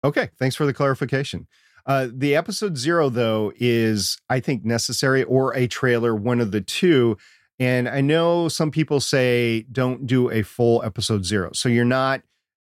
Okay, 0.04 0.30
thanks 0.38 0.56
for 0.56 0.66
the 0.66 0.74
clarification. 0.74 1.48
Uh, 1.86 2.08
the 2.14 2.36
episode 2.36 2.78
zero, 2.78 3.10
though, 3.10 3.52
is 3.58 4.20
I 4.30 4.40
think 4.40 4.64
necessary 4.64 5.24
or 5.24 5.56
a 5.56 5.68
trailer, 5.68 6.16
one 6.16 6.40
of 6.40 6.52
the 6.52 6.62
two. 6.62 7.18
And 7.58 7.90
I 7.90 8.00
know 8.02 8.48
some 8.48 8.70
people 8.72 9.00
say 9.00 9.64
don't 9.72 10.06
do 10.06 10.30
a 10.30 10.44
full 10.44 10.84
episode 10.84 11.26
zero. 11.26 11.50
So 11.54 11.68
you're 11.68 11.84
not, 11.84 12.22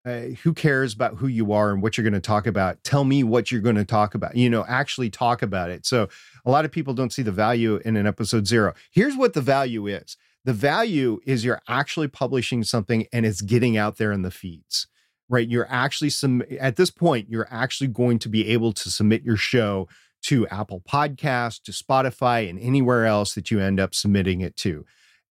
who 0.05 0.53
cares 0.53 0.93
about 0.93 1.17
who 1.17 1.27
you 1.27 1.53
are 1.53 1.71
and 1.71 1.81
what 1.81 1.97
you're 1.97 2.03
going 2.03 2.13
to 2.13 2.19
talk 2.19 2.45
about? 2.45 2.83
Tell 2.83 3.03
me 3.03 3.23
what 3.23 3.51
you're 3.51 3.61
going 3.61 3.75
to 3.75 3.85
talk 3.85 4.15
about. 4.15 4.35
You 4.35 4.49
know, 4.49 4.65
actually 4.67 5.09
talk 5.09 5.41
about 5.41 5.69
it. 5.69 5.85
So 5.85 6.09
a 6.45 6.51
lot 6.51 6.65
of 6.65 6.71
people 6.71 6.93
don't 6.93 7.13
see 7.13 7.21
the 7.21 7.31
value 7.31 7.79
in 7.85 7.95
an 7.95 8.05
episode 8.05 8.47
zero. 8.47 8.73
Here's 8.91 9.15
what 9.15 9.33
the 9.33 9.41
value 9.41 9.87
is 9.87 10.17
the 10.45 10.53
value 10.53 11.19
is 11.25 11.45
you're 11.45 11.61
actually 11.69 12.09
publishing 12.09 12.63
something 12.63 13.07
and 13.13 13.25
it's 13.25 13.41
getting 13.41 13.77
out 13.77 13.97
there 13.97 14.11
in 14.11 14.23
the 14.23 14.31
feeds 14.31 14.87
right? 15.29 15.47
You're 15.47 15.67
actually 15.69 16.11
some 16.11 16.43
at 16.59 16.75
this 16.75 16.91
point, 16.91 17.29
you're 17.29 17.47
actually 17.49 17.87
going 17.87 18.19
to 18.19 18.29
be 18.29 18.49
able 18.49 18.71
to 18.73 18.89
submit 18.89 19.23
your 19.23 19.37
show 19.37 19.87
to 20.23 20.47
Apple 20.47 20.81
Podcasts, 20.81 21.61
to 21.63 21.71
Spotify, 21.71 22.49
and 22.49 22.59
anywhere 22.59 23.05
else 23.05 23.33
that 23.33 23.51
you 23.51 23.59
end 23.59 23.79
up 23.79 23.93
submitting 23.95 24.41
it 24.41 24.55
to. 24.57 24.85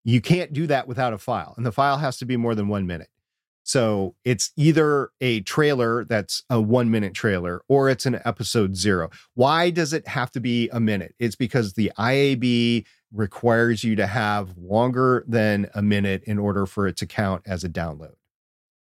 You 0.05 0.21
can't 0.21 0.53
do 0.53 0.67
that 0.67 0.89
without 0.89 1.13
a 1.13 1.19
file, 1.19 1.55
and 1.57 1.65
the 1.65 1.73
file 1.73 1.99
has 1.99 2.17
to 2.19 2.27
be 2.27 2.37
more 2.37 2.55
than 2.55 2.69
one 2.69 2.87
minute. 2.87 3.09
So 3.65 4.17
it's 4.25 4.51
either 4.57 5.11
a 5.21 5.41
trailer 5.43 6.05
that's 6.05 6.43
a 6.51 6.61
one 6.61 6.91
minute 6.91 7.15
trailer 7.15 7.63
or 7.69 7.89
it's 7.89 8.07
an 8.07 8.21
episode 8.25 8.77
zero. 8.77 9.09
Why 9.35 9.71
does 9.71 9.93
it 9.93 10.09
have 10.09 10.31
to 10.33 10.41
be 10.41 10.69
a 10.71 10.81
minute? 10.81 11.15
It's 11.19 11.37
because 11.37 11.75
the 11.75 11.93
IAB 11.99 12.87
requires 13.13 13.85
you 13.85 13.95
to 13.97 14.07
have 14.07 14.57
longer 14.57 15.25
than 15.29 15.69
a 15.75 15.83
minute 15.83 16.23
in 16.25 16.39
order 16.39 16.67
for 16.67 16.87
it 16.87 16.97
to 16.97 17.07
count 17.07 17.43
as 17.47 17.63
a 17.63 17.69
download. 17.69 18.15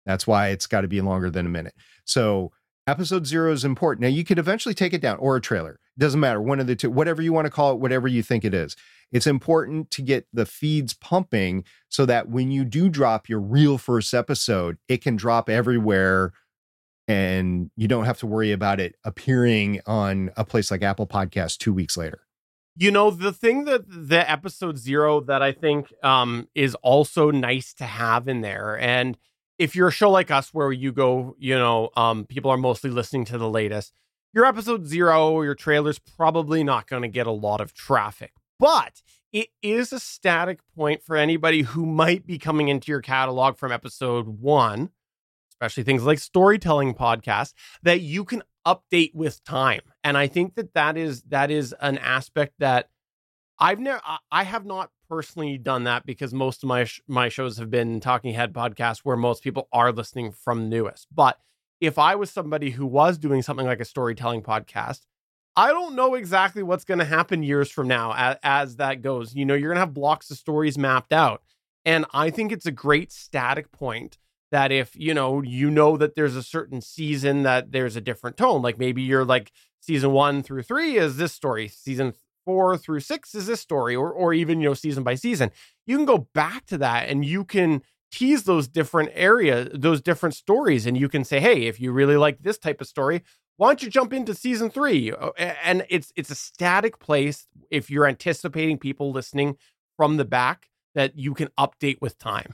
That's 0.06 0.28
why 0.28 0.50
it's 0.50 0.68
got 0.68 0.82
to 0.82 0.88
be 0.88 1.02
longer 1.02 1.30
than 1.30 1.46
a 1.46 1.50
minute. 1.50 1.74
So 2.06 2.52
episode 2.88 3.26
zero 3.26 3.52
is 3.52 3.64
important. 3.64 4.02
Now 4.02 4.10
you 4.10 4.24
could 4.24 4.40
eventually 4.40 4.76
take 4.76 4.94
it 4.94 5.02
down 5.02 5.18
or 5.18 5.36
a 5.36 5.42
trailer. 5.42 5.80
It 5.98 6.00
doesn't 6.00 6.20
matter. 6.20 6.42
One 6.42 6.60
of 6.60 6.68
the 6.68 6.76
two, 6.76 6.90
whatever 6.90 7.22
you 7.22 7.34
want 7.34 7.46
to 7.46 7.52
call 7.52 7.74
it, 7.74 7.80
whatever 7.80 8.08
you 8.08 8.24
think 8.24 8.44
it 8.44 8.54
is. 8.54 8.76
It's 9.12 9.28
important 9.28 9.92
to 9.92 10.02
get 10.02 10.28
the 10.32 10.46
feeds 10.46 10.94
pumping 10.94 11.64
so 11.90 12.06
that 12.06 12.30
when 12.30 12.52
you 12.52 12.64
do 12.64 12.90
drop 12.90 13.28
your 13.28 13.40
real 13.40 13.78
first 13.78 14.14
episode, 14.14 14.78
it 14.88 15.02
can 15.02 15.16
drop 15.16 15.50
everywhere 15.50 16.34
and 17.08 17.72
you 17.76 17.88
don't 17.88 18.06
have 18.06 18.20
to 18.20 18.28
worry 18.28 18.52
about 18.52 18.80
it 18.80 18.96
appearing 19.04 19.82
on 19.88 20.30
a 20.38 20.46
place 20.46 20.70
like 20.70 20.84
Apple 20.84 21.08
Podcasts 21.08 21.58
two 21.58 21.74
weeks 21.74 21.98
later. 21.98 22.22
You 22.78 22.92
know, 22.92 23.10
the 23.10 23.34
thing 23.34 23.66
that 23.66 23.82
the 23.88 24.30
episode 24.30 24.78
zero 24.78 25.20
that 25.22 25.42
I 25.42 25.52
think 25.52 25.92
um, 26.04 26.48
is 26.54 26.76
also 26.76 27.32
nice 27.32 27.74
to 27.74 27.84
have 27.84 28.28
in 28.28 28.42
there, 28.42 28.80
and 28.80 29.18
if 29.58 29.76
you're 29.76 29.90
a 29.90 29.92
show 29.92 30.10
like 30.10 30.32
us 30.32 30.54
where 30.54 30.72
you 30.72 30.94
go, 30.94 31.36
you 31.38 31.58
know, 31.58 31.90
um, 31.98 32.26
people 32.26 32.50
are 32.52 32.58
mostly 32.58 32.90
listening 32.90 33.26
to 33.26 33.38
the 33.38 33.50
latest, 33.50 33.92
your 34.34 34.46
episode 34.46 34.88
zero 34.88 35.42
your 35.42 35.56
trailer's 35.56 36.00
probably 36.00 36.64
not 36.64 36.88
going 36.88 37.02
to 37.02 37.08
get 37.10 37.28
a 37.28 37.32
lot 37.32 37.60
of 37.60 37.74
traffic, 37.74 38.34
but 38.60 39.02
it 39.32 39.50
is 39.62 39.94
a 39.94 40.00
static 40.00 40.60
point 40.76 41.04
for 41.04 41.16
anybody 41.16 41.62
who 41.62 41.86
might 41.86 42.26
be 42.26 42.38
coming 42.38 42.68
into 42.68 42.92
your 42.92 43.02
catalog 43.02 43.58
from 43.58 43.72
episode 43.72 44.28
one, 44.28 44.90
especially 45.52 45.84
things 45.84 46.04
like 46.04 46.20
storytelling 46.20 46.94
podcasts 46.94 47.54
that 47.84 48.02
you 48.02 48.26
can 48.26 48.44
update 48.66 49.14
with 49.16 49.44
time. 49.44 49.82
And 50.04 50.18
I 50.18 50.28
think 50.28 50.56
that 50.56 50.74
that 50.74 50.98
is 50.98 51.24
that 51.24 51.52
is 51.52 51.74
an 51.80 51.98
aspect 52.00 52.54
that 52.60 52.90
I've 53.60 53.80
never 53.80 54.02
I- 54.32 54.44
have 54.44 54.66
not 54.66 54.92
personally 55.10 55.58
done 55.58 55.84
that 55.86 56.06
because 56.06 56.34
most 56.34 56.64
of 56.64 56.68
my 56.68 56.84
sh- 56.86 57.02
my 57.08 57.30
shows 57.30 57.58
have 57.58 57.70
been 57.70 58.00
talking 58.00 58.34
head 58.34 58.54
podcasts 58.54 59.00
where 59.00 59.18
most 59.18 59.44
people 59.44 59.68
are 59.74 59.92
listening 59.92 60.32
from 60.32 60.70
newest. 60.70 61.08
But 61.14 61.40
if 61.82 61.98
I 61.98 62.16
was 62.16 62.30
somebody 62.30 62.72
who 62.72 62.86
was 62.86 63.18
doing 63.18 63.42
something 63.42 63.66
like 63.66 63.80
a 63.80 63.86
storytelling 63.86 64.44
podcast, 64.44 65.02
I 65.60 65.74
don't 65.74 65.94
know 65.94 66.16
exactly 66.16 66.64
what's 66.64 66.86
going 66.86 67.00
to 67.00 67.06
happen 67.06 67.44
years 67.44 67.70
from 67.70 67.90
now 67.90 68.14
as, 68.16 68.38
as 68.44 68.76
that 68.78 69.02
goes. 69.02 69.36
You 69.36 69.46
know, 69.46 69.56
you're 69.56 69.72
going 69.72 69.76
to 69.76 69.82
have 69.82 69.94
blocks 69.94 70.32
of 70.32 70.38
stories 70.38 70.78
mapped 70.78 71.12
out. 71.12 71.42
And 71.84 72.06
I 72.14 72.30
think 72.30 72.54
it's 72.54 72.66
a 72.66 72.72
great 72.72 73.12
static 73.12 73.70
point 73.74 74.18
that 74.52 74.72
if, 74.72 74.96
you 74.96 75.14
know, 75.14 75.42
you 75.42 75.70
know 75.70 75.98
that 75.98 76.16
there's 76.16 76.38
a 76.38 76.44
certain 76.44 76.80
season 76.80 77.44
that 77.44 77.74
there's 77.74 77.98
a 77.98 78.02
different 78.02 78.38
tone, 78.38 78.62
like 78.62 78.80
maybe 78.80 79.02
you're 79.02 79.26
like 79.26 79.52
season 79.82 80.14
1 80.14 80.44
through 80.44 80.64
3 80.64 80.96
is 80.96 81.18
this 81.18 81.34
story, 81.34 81.68
season 81.68 82.14
4 82.46 82.78
through 82.78 83.02
6 83.02 83.36
is 83.36 83.48
this 83.48 83.60
story 83.60 83.98
or 83.98 84.14
or 84.14 84.34
even, 84.34 84.62
you 84.62 84.70
know, 84.70 84.74
season 84.74 85.04
by 85.04 85.16
season. 85.16 85.52
You 85.86 85.98
can 85.98 86.06
go 86.06 86.30
back 86.34 86.68
to 86.68 86.78
that 86.78 87.10
and 87.10 87.26
you 87.26 87.44
can 87.44 87.82
tease 88.14 88.44
those 88.44 88.70
different 88.70 89.12
areas, 89.14 89.68
those 89.74 90.02
different 90.02 90.36
stories 90.36 90.86
and 90.86 90.98
you 90.98 91.10
can 91.10 91.26
say, 91.26 91.42
"Hey, 91.42 91.64
if 91.64 91.82
you 91.82 91.92
really 91.92 92.16
like 92.16 92.44
this 92.44 92.58
type 92.58 92.80
of 92.80 92.88
story, 92.88 93.24
why 93.60 93.68
don't 93.68 93.84
you 93.84 93.90
jump 93.90 94.14
into 94.14 94.34
season 94.34 94.70
three? 94.70 95.12
Uh, 95.12 95.32
And 95.38 95.86
it's 95.90 96.14
it's 96.16 96.32
a 96.32 96.36
static 96.36 96.98
place 97.00 97.46
if 97.70 97.92
you're 97.92 98.08
anticipating 98.08 98.78
people 98.78 99.12
listening 99.12 99.58
from 99.98 100.16
the 100.16 100.24
back 100.24 100.70
that 100.96 101.18
you 101.18 101.34
can 101.34 101.50
update 101.60 101.98
with 102.00 102.18
time. 102.18 102.54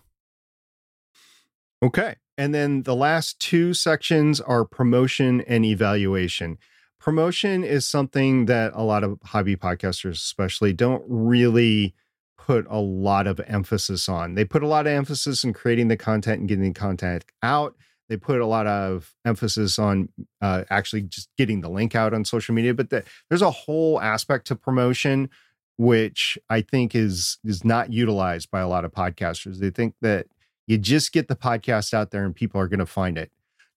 Okay. 1.84 2.16
And 2.40 2.56
then 2.56 2.84
the 2.84 2.96
last 2.96 3.40
two 3.40 3.76
sections 3.76 4.42
are 4.42 4.66
promotion 4.66 5.42
and 5.42 5.64
evaluation. 5.64 6.58
Promotion 7.00 7.64
is 7.64 7.86
something 7.86 8.48
that 8.48 8.72
a 8.74 8.82
lot 8.82 9.04
of 9.04 9.20
hobby 9.26 9.56
podcasters, 9.56 10.14
especially, 10.14 10.74
don't 10.74 11.04
really 11.08 11.94
put 12.36 12.66
a 12.68 12.80
lot 12.80 13.28
of 13.28 13.40
emphasis 13.46 14.10
on. 14.10 14.34
They 14.34 14.44
put 14.44 14.64
a 14.64 14.68
lot 14.68 14.88
of 14.88 14.94
emphasis 14.94 15.44
in 15.44 15.54
creating 15.54 15.88
the 15.88 15.98
content 15.98 16.40
and 16.40 16.50
getting 16.50 16.64
the 16.64 16.74
content 16.74 17.26
out. 17.44 17.76
They 18.10 18.18
put 18.18 18.40
a 18.40 18.46
lot 18.46 18.68
of 18.68 19.14
emphasis 19.26 19.80
on 19.80 20.10
uh, 20.42 20.64
actually 20.70 21.04
just 21.04 21.30
getting 21.38 21.62
the 21.62 21.70
link 21.70 21.96
out 21.96 22.14
on 22.14 22.24
social 22.24 22.54
media. 22.54 22.74
But 22.74 22.90
the, 22.90 23.04
there's 23.30 23.42
a 23.42 23.52
whole 23.52 24.00
aspect 24.00 24.48
to 24.48 24.56
promotion 24.56 25.30
which 25.78 26.38
I 26.50 26.62
think 26.62 26.96
is 26.96 27.38
is 27.44 27.66
not 27.66 27.92
utilized 27.92 28.50
by 28.50 28.62
a 28.62 28.68
lot 28.68 28.86
of 28.86 28.94
podcasters. 28.94 29.60
They 29.60 29.70
think 29.70 29.96
that 30.02 30.28
you 30.68 30.78
just 30.78 31.12
get 31.12 31.28
the 31.28 31.36
podcast 31.36 31.94
out 31.94 32.12
there 32.12 32.26
and 32.26 32.36
people 32.36 32.60
are 32.60 32.68
going 32.68 32.80
to 32.80 32.86
find 32.86 33.18
it. 33.18 33.32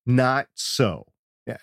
Not 0.07 0.49
so. 0.55 1.07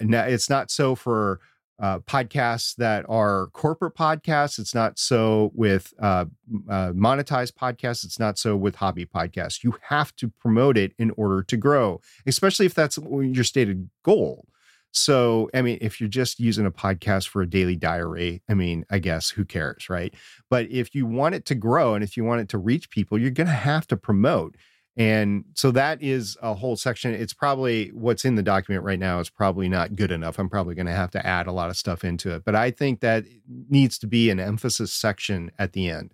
Now, 0.02 0.24
it's 0.24 0.50
not 0.50 0.72
so 0.72 0.96
for 0.96 1.40
uh, 1.80 2.00
podcasts 2.00 2.76
that 2.76 3.06
are 3.10 3.48
corporate 3.48 3.96
podcasts. 3.96 4.60
It's 4.60 4.74
not 4.74 4.98
so 4.98 5.52
with 5.54 5.94
uh, 6.02 6.26
uh, 6.70 6.92
monetized 6.92 7.54
podcasts. 7.54 8.06
It's 8.06 8.20
not 8.20 8.38
so 8.38 8.56
with 8.56 8.76
hobby 8.76 9.06
podcasts. 9.06 9.64
You 9.64 9.76
have 9.90 10.16
to 10.18 10.30
promote 10.30 10.78
it 10.78 10.94
in 10.98 11.12
order 11.12 11.44
to 11.44 11.58
grow, 11.58 12.02
especially 12.26 12.66
if 12.66 12.74
that's 12.74 12.98
your 12.98 13.44
stated 13.44 13.90
goal. 14.04 14.48
So, 14.92 15.50
I 15.54 15.62
mean, 15.62 15.78
if 15.82 16.00
you're 16.00 16.08
just 16.08 16.40
using 16.40 16.66
a 16.66 16.72
podcast 16.72 17.28
for 17.28 17.42
a 17.42 17.50
daily 17.50 17.76
diary, 17.76 18.42
I 18.50 18.54
mean, 18.54 18.86
I 18.90 19.00
guess 19.00 19.30
who 19.30 19.44
cares, 19.44 19.90
right? 19.90 20.14
But 20.50 20.72
if 20.72 20.96
you 20.96 21.06
want 21.06 21.36
it 21.36 21.46
to 21.48 21.56
grow 21.56 21.96
and 21.96 22.04
if 22.04 22.16
you 22.16 22.24
want 22.24 22.40
it 22.40 22.50
to 22.50 22.58
reach 22.58 22.90
people, 22.90 23.18
you're 23.18 23.32
going 23.32 23.48
to 23.48 23.54
have 23.54 23.88
to 23.88 23.98
promote. 23.98 24.56
And 24.98 25.44
so 25.56 25.72
that 25.72 26.02
is 26.02 26.38
a 26.42 26.54
whole 26.54 26.78
section. 26.78 27.14
It's 27.14 27.34
probably 27.34 27.90
what's 27.90 28.24
in 28.24 28.36
the 28.36 28.44
document 28.44 28.86
right 28.86 29.00
now 29.00 29.20
is 29.20 29.30
probably 29.30 29.68
not 29.68 29.96
good 29.96 30.12
enough. 30.12 30.40
I'm 30.40 30.50
probably 30.50 30.74
going 30.74 30.86
to 30.86 30.94
have 30.94 31.12
to 31.12 31.26
add 31.26 31.48
a 31.48 31.52
lot 31.52 31.70
of 31.70 31.76
stuff 31.76 32.06
into 32.06 32.34
it. 32.34 32.46
But 32.46 32.56
I 32.56 32.72
think 32.72 33.02
that 33.02 33.26
needs 33.48 33.98
to 34.00 34.08
be 34.08 34.30
an 34.30 34.40
emphasis 34.40 34.94
section 34.94 35.52
at 35.60 35.74
the 35.74 35.90
end. 35.90 36.14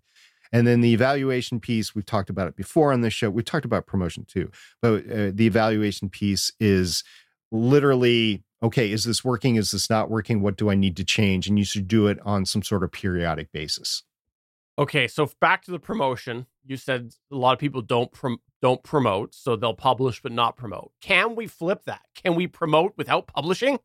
And 0.51 0.67
then 0.67 0.81
the 0.81 0.93
evaluation 0.93 1.59
piece, 1.59 1.95
we've 1.95 2.05
talked 2.05 2.29
about 2.29 2.47
it 2.47 2.55
before 2.55 2.91
on 2.91 3.01
this 3.01 3.13
show. 3.13 3.29
We 3.29 3.43
talked 3.43 3.65
about 3.65 3.85
promotion 3.85 4.25
too, 4.25 4.51
but 4.81 5.05
uh, 5.09 5.31
the 5.33 5.45
evaluation 5.45 6.09
piece 6.09 6.51
is 6.59 7.03
literally 7.51 8.43
okay, 8.63 8.91
is 8.91 9.05
this 9.05 9.23
working? 9.23 9.55
Is 9.55 9.71
this 9.71 9.89
not 9.89 10.09
working? 10.09 10.41
What 10.41 10.55
do 10.55 10.69
I 10.69 10.75
need 10.75 10.95
to 10.97 11.03
change? 11.03 11.47
And 11.47 11.57
you 11.57 11.65
should 11.65 11.87
do 11.87 12.07
it 12.07 12.19
on 12.23 12.45
some 12.45 12.61
sort 12.61 12.83
of 12.83 12.91
periodic 12.91 13.51
basis. 13.51 14.03
Okay, 14.77 15.07
so 15.07 15.29
back 15.39 15.63
to 15.63 15.71
the 15.71 15.79
promotion. 15.79 16.45
You 16.65 16.77
said 16.77 17.11
a 17.31 17.35
lot 17.35 17.53
of 17.53 17.59
people 17.59 17.81
don't 17.81 18.11
prom- 18.11 18.41
don't 18.61 18.83
promote, 18.83 19.33
so 19.33 19.55
they'll 19.55 19.73
publish 19.73 20.21
but 20.21 20.31
not 20.31 20.55
promote. 20.55 20.91
Can 21.01 21.35
we 21.35 21.47
flip 21.47 21.83
that? 21.85 22.01
Can 22.15 22.35
we 22.35 22.47
promote 22.47 22.93
without 22.97 23.27
publishing? 23.27 23.79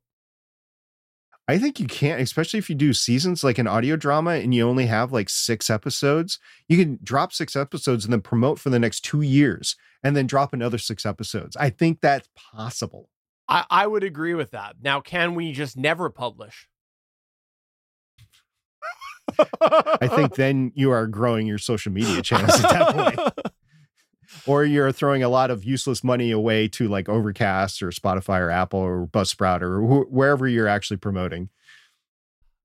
I 1.49 1.59
think 1.59 1.79
you 1.79 1.87
can't, 1.87 2.21
especially 2.21 2.59
if 2.59 2.69
you 2.69 2.75
do 2.75 2.93
seasons 2.93 3.45
like 3.45 3.59
an 3.59 3.69
audio 3.69 3.95
drama 3.95 4.33
and 4.33 4.53
you 4.53 4.69
only 4.69 4.87
have 4.87 5.13
like 5.13 5.29
six 5.29 5.71
episodes. 5.71 6.41
You 6.69 6.77
can 6.77 6.99
drop 7.05 7.33
six 7.33 7.55
episodes 7.55 8.05
and 8.05 8.13
then 8.13 8.21
promote 8.21 8.59
for 8.59 8.71
the 8.71 8.81
next 8.81 9.01
two 9.01 9.23
years 9.23 9.77
and 10.03 10.17
then 10.17 10.27
drop 10.27 10.53
another 10.53 10.79
six 10.79 11.07
episodes. 11.07 11.57
I 11.57 11.71
think 11.71 12.01
that's 12.01 12.29
possible. 12.35 13.11
I, 13.49 13.65
I 13.71 13.87
would 13.87 14.03
agree 14.03 14.35
with 14.35 14.51
that. 14.51 14.77
Now, 14.83 15.01
can 15.01 15.37
we 15.37 15.53
just 15.53 15.77
never 15.77 16.11
publish? 16.11 16.69
I 19.61 20.09
think 20.09 20.35
then 20.35 20.73
you 20.75 20.91
are 20.91 21.07
growing 21.07 21.47
your 21.47 21.59
social 21.59 21.93
media 21.93 22.23
channels 22.23 22.61
at 22.65 22.71
that 22.71 22.95
point. 22.95 23.53
or 24.47 24.65
you're 24.65 24.93
throwing 24.93 25.23
a 25.23 25.29
lot 25.29 25.51
of 25.51 25.65
useless 25.65 26.05
money 26.05 26.31
away 26.31 26.69
to 26.69 26.89
like 26.89 27.09
Overcast 27.09 27.83
or 27.83 27.91
Spotify 27.91 28.41
or 28.41 28.51
Apple 28.51 28.81
or 28.81 29.07
Buzzsprout 29.07 29.63
or 29.63 29.81
wh- 29.81 30.13
wherever 30.13 30.47
you're 30.47 30.69
actually 30.69 30.99
promoting. 30.99 31.49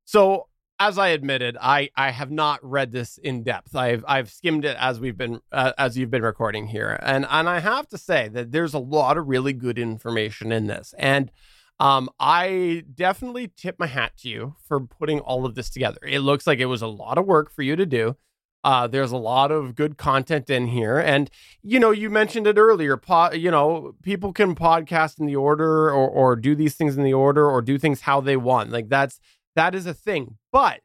So 0.05 0.47
as 0.81 0.97
I 0.97 1.09
admitted, 1.09 1.57
I 1.61 1.91
I 1.95 2.09
have 2.09 2.31
not 2.31 2.59
read 2.63 2.91
this 2.91 3.19
in 3.19 3.43
depth. 3.43 3.75
I've 3.75 4.03
I've 4.07 4.31
skimmed 4.31 4.65
it 4.65 4.75
as 4.79 4.99
we've 4.99 5.17
been 5.17 5.39
uh, 5.51 5.73
as 5.77 5.95
you've 5.95 6.09
been 6.09 6.23
recording 6.23 6.67
here, 6.67 6.99
and 7.03 7.25
and 7.29 7.47
I 7.47 7.59
have 7.59 7.87
to 7.89 7.99
say 7.99 8.27
that 8.29 8.51
there's 8.51 8.73
a 8.73 8.79
lot 8.79 9.15
of 9.17 9.27
really 9.27 9.53
good 9.53 9.77
information 9.77 10.51
in 10.51 10.65
this, 10.65 10.95
and 10.97 11.31
um, 11.79 12.09
I 12.19 12.83
definitely 12.93 13.51
tip 13.55 13.77
my 13.79 13.87
hat 13.87 14.17
to 14.17 14.29
you 14.29 14.55
for 14.67 14.79
putting 14.79 15.19
all 15.19 15.45
of 15.45 15.53
this 15.53 15.69
together. 15.69 15.99
It 16.01 16.19
looks 16.19 16.47
like 16.47 16.59
it 16.59 16.65
was 16.65 16.81
a 16.81 16.87
lot 16.87 17.17
of 17.19 17.25
work 17.25 17.51
for 17.51 17.61
you 17.61 17.75
to 17.75 17.85
do. 17.85 18.17
Uh, 18.63 18.87
there's 18.87 19.11
a 19.11 19.17
lot 19.17 19.51
of 19.51 19.75
good 19.75 19.97
content 19.97 20.49
in 20.49 20.67
here, 20.67 20.99
and 20.99 21.29
you 21.63 21.79
know, 21.79 21.91
you 21.91 22.09
mentioned 22.09 22.45
it 22.45 22.57
earlier. 22.57 22.95
Po- 22.95 23.31
you 23.33 23.49
know, 23.49 23.95
people 24.03 24.33
can 24.33 24.53
podcast 24.55 25.19
in 25.19 25.25
the 25.25 25.35
order, 25.35 25.89
or 25.89 26.07
or 26.07 26.35
do 26.35 26.53
these 26.55 26.75
things 26.75 26.95
in 26.95 27.03
the 27.03 27.13
order, 27.13 27.49
or 27.49 27.61
do 27.61 27.77
things 27.77 28.01
how 28.01 28.21
they 28.21 28.37
want. 28.37 28.71
Like 28.71 28.89
that's 28.89 29.19
that 29.55 29.73
is 29.73 29.85
a 29.87 29.93
thing. 29.93 30.37
But 30.51 30.81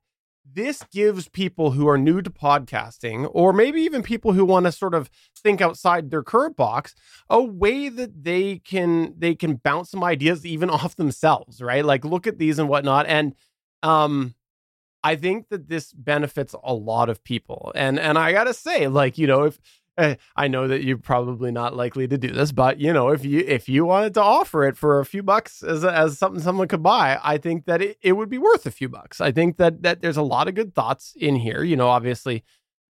this 0.50 0.84
gives 0.92 1.28
people 1.28 1.72
who 1.72 1.88
are 1.88 1.98
new 1.98 2.22
to 2.22 2.30
podcasting, 2.30 3.28
or 3.32 3.52
maybe 3.52 3.82
even 3.82 4.02
people 4.02 4.32
who 4.32 4.44
want 4.44 4.64
to 4.64 4.72
sort 4.72 4.94
of 4.94 5.10
think 5.36 5.60
outside 5.60 6.10
their 6.10 6.22
current 6.22 6.56
box, 6.56 6.94
a 7.28 7.42
way 7.42 7.88
that 7.88 8.24
they 8.24 8.58
can 8.58 9.14
they 9.18 9.34
can 9.34 9.56
bounce 9.56 9.90
some 9.90 10.04
ideas 10.04 10.46
even 10.46 10.70
off 10.76 10.96
themselves, 10.96 11.60
right? 11.60 11.84
Like 11.84 12.04
look 12.04 12.26
at 12.26 12.38
these 12.38 12.58
and 12.58 12.68
whatnot. 12.68 13.06
And 13.06 13.34
um 13.82 14.34
I 15.04 15.16
think 15.16 15.48
that 15.50 15.68
this 15.68 15.92
benefits 15.92 16.54
a 16.64 16.74
lot 16.74 17.08
of 17.08 17.22
people. 17.24 17.72
And 17.74 17.98
and 17.98 18.18
I 18.18 18.32
gotta 18.32 18.54
say, 18.54 18.88
like, 18.88 19.18
you 19.18 19.26
know, 19.26 19.44
if 19.44 19.58
Eh, 19.98 20.16
I 20.36 20.48
know 20.48 20.68
that 20.68 20.84
you're 20.84 20.98
probably 20.98 21.50
not 21.50 21.74
likely 21.74 22.06
to 22.06 22.18
do 22.18 22.28
this, 22.30 22.52
but 22.52 22.78
you 22.78 22.92
know, 22.92 23.08
if 23.10 23.24
you 23.24 23.40
if 23.40 23.66
you 23.66 23.86
wanted 23.86 24.12
to 24.14 24.22
offer 24.22 24.64
it 24.64 24.76
for 24.76 25.00
a 25.00 25.06
few 25.06 25.22
bucks 25.22 25.62
as 25.62 25.84
as 25.84 26.18
something 26.18 26.42
someone 26.42 26.68
could 26.68 26.82
buy, 26.82 27.18
I 27.24 27.38
think 27.38 27.64
that 27.64 27.80
it, 27.80 27.96
it 28.02 28.12
would 28.12 28.28
be 28.28 28.36
worth 28.36 28.66
a 28.66 28.70
few 28.70 28.90
bucks. 28.90 29.22
I 29.22 29.32
think 29.32 29.56
that 29.56 29.82
that 29.82 30.02
there's 30.02 30.18
a 30.18 30.22
lot 30.22 30.48
of 30.48 30.54
good 30.54 30.74
thoughts 30.74 31.14
in 31.16 31.36
here. 31.36 31.62
You 31.62 31.76
know, 31.76 31.88
obviously, 31.88 32.44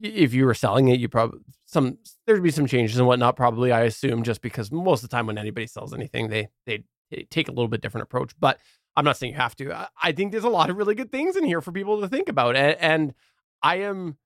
if 0.00 0.32
you 0.32 0.46
were 0.46 0.54
selling 0.54 0.88
it, 0.88 1.00
you 1.00 1.08
probably 1.08 1.40
some 1.66 1.98
there'd 2.26 2.42
be 2.42 2.52
some 2.52 2.66
changes 2.68 2.98
and 2.98 3.06
whatnot. 3.08 3.34
Probably, 3.36 3.72
I 3.72 3.82
assume, 3.82 4.22
just 4.22 4.40
because 4.40 4.70
most 4.70 5.02
of 5.02 5.10
the 5.10 5.16
time 5.16 5.26
when 5.26 5.38
anybody 5.38 5.66
sells 5.66 5.92
anything, 5.92 6.28
they 6.28 6.50
they, 6.66 6.84
they 7.10 7.26
take 7.30 7.48
a 7.48 7.52
little 7.52 7.68
bit 7.68 7.80
different 7.80 8.04
approach. 8.04 8.32
But 8.38 8.58
I'm 8.96 9.04
not 9.04 9.16
saying 9.16 9.32
you 9.32 9.38
have 9.38 9.56
to. 9.56 9.88
I, 10.02 10.12
think 10.12 10.32
there's 10.32 10.44
a 10.44 10.50
lot 10.50 10.70
of 10.70 10.76
really 10.76 10.94
good 10.94 11.10
things 11.10 11.36
in 11.36 11.44
here 11.44 11.60
for 11.60 11.72
people 11.72 12.00
to 12.00 12.08
think 12.08 12.28
about, 12.28 12.56
and, 12.56 12.76
and 12.78 13.14
I 13.62 13.76
am 13.76 14.18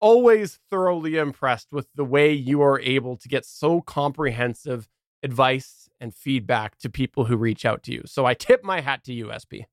always 0.00 0.58
thoroughly 0.70 1.16
impressed 1.16 1.68
with 1.70 1.86
the 1.94 2.04
way 2.04 2.32
you 2.32 2.60
are 2.62 2.80
able 2.80 3.16
to 3.16 3.28
get 3.28 3.44
so 3.44 3.80
comprehensive 3.80 4.88
advice 5.22 5.88
and 6.00 6.12
feedback 6.12 6.76
to 6.78 6.90
people 6.90 7.26
who 7.26 7.36
reach 7.36 7.64
out 7.64 7.84
to 7.84 7.92
you. 7.92 8.02
So 8.06 8.26
I 8.26 8.34
tip 8.34 8.64
my 8.64 8.80
hat 8.80 9.04
to 9.04 9.12
you, 9.12 9.30
SP. 9.30 9.70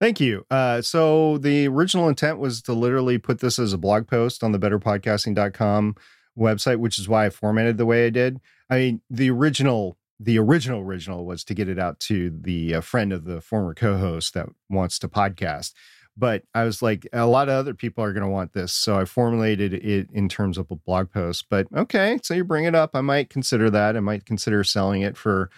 Thank 0.00 0.18
you. 0.18 0.46
Uh, 0.50 0.80
so 0.80 1.36
the 1.36 1.68
original 1.68 2.08
intent 2.08 2.38
was 2.38 2.62
to 2.62 2.72
literally 2.72 3.18
put 3.18 3.40
this 3.40 3.58
as 3.58 3.74
a 3.74 3.78
blog 3.78 4.06
post 4.06 4.42
on 4.42 4.52
the 4.52 4.58
betterpodcasting.com 4.58 5.96
website, 6.38 6.78
which 6.78 6.98
is 6.98 7.06
why 7.06 7.26
I 7.26 7.30
formatted 7.30 7.76
the 7.76 7.84
way 7.84 8.06
I 8.06 8.10
did. 8.10 8.40
I 8.70 8.78
mean, 8.78 9.02
the 9.10 9.30
original, 9.30 9.98
the 10.22 10.38
original 10.38 10.80
original 10.80 11.24
was 11.24 11.42
to 11.44 11.54
get 11.54 11.68
it 11.68 11.78
out 11.78 11.98
to 11.98 12.30
the 12.30 12.76
uh, 12.76 12.80
friend 12.80 13.12
of 13.12 13.24
the 13.24 13.40
former 13.40 13.74
co-host 13.74 14.34
that 14.34 14.46
wants 14.68 14.98
to 14.98 15.08
podcast 15.08 15.72
but 16.20 16.42
I 16.54 16.64
was 16.64 16.82
like, 16.82 17.08
a 17.12 17.26
lot 17.26 17.48
of 17.48 17.54
other 17.54 17.72
people 17.72 18.04
are 18.04 18.12
going 18.12 18.24
to 18.24 18.28
want 18.28 18.52
this. 18.52 18.72
So 18.72 18.98
I 18.98 19.06
formulated 19.06 19.72
it 19.72 20.08
in 20.12 20.28
terms 20.28 20.58
of 20.58 20.70
a 20.70 20.76
blog 20.76 21.10
post. 21.10 21.46
But 21.48 21.66
okay, 21.74 22.18
so 22.22 22.34
you 22.34 22.44
bring 22.44 22.64
it 22.66 22.74
up. 22.74 22.90
I 22.94 23.00
might 23.00 23.30
consider 23.30 23.70
that. 23.70 23.96
I 23.96 24.00
might 24.00 24.26
consider 24.26 24.62
selling 24.62 25.00
it 25.00 25.16
for 25.16 25.50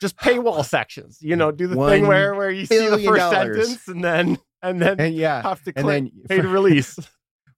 just 0.00 0.16
paywall 0.16 0.64
sections. 0.64 1.18
You 1.20 1.36
know, 1.36 1.52
do 1.52 1.66
the 1.66 1.74
thing 1.74 2.06
where 2.06 2.34
where 2.34 2.50
you 2.50 2.66
see 2.66 2.88
the 2.88 2.98
first 2.98 3.18
dollars. 3.18 3.56
sentence 3.56 3.88
and 3.88 4.02
then 4.02 4.38
and 4.62 4.80
then 4.80 4.98
and 4.98 5.14
yeah, 5.14 5.42
have 5.42 5.62
to 5.64 5.72
click 5.72 5.76
and 5.76 5.88
then 5.88 6.10
pay 6.28 6.40
to 6.40 6.48
release. 6.48 6.98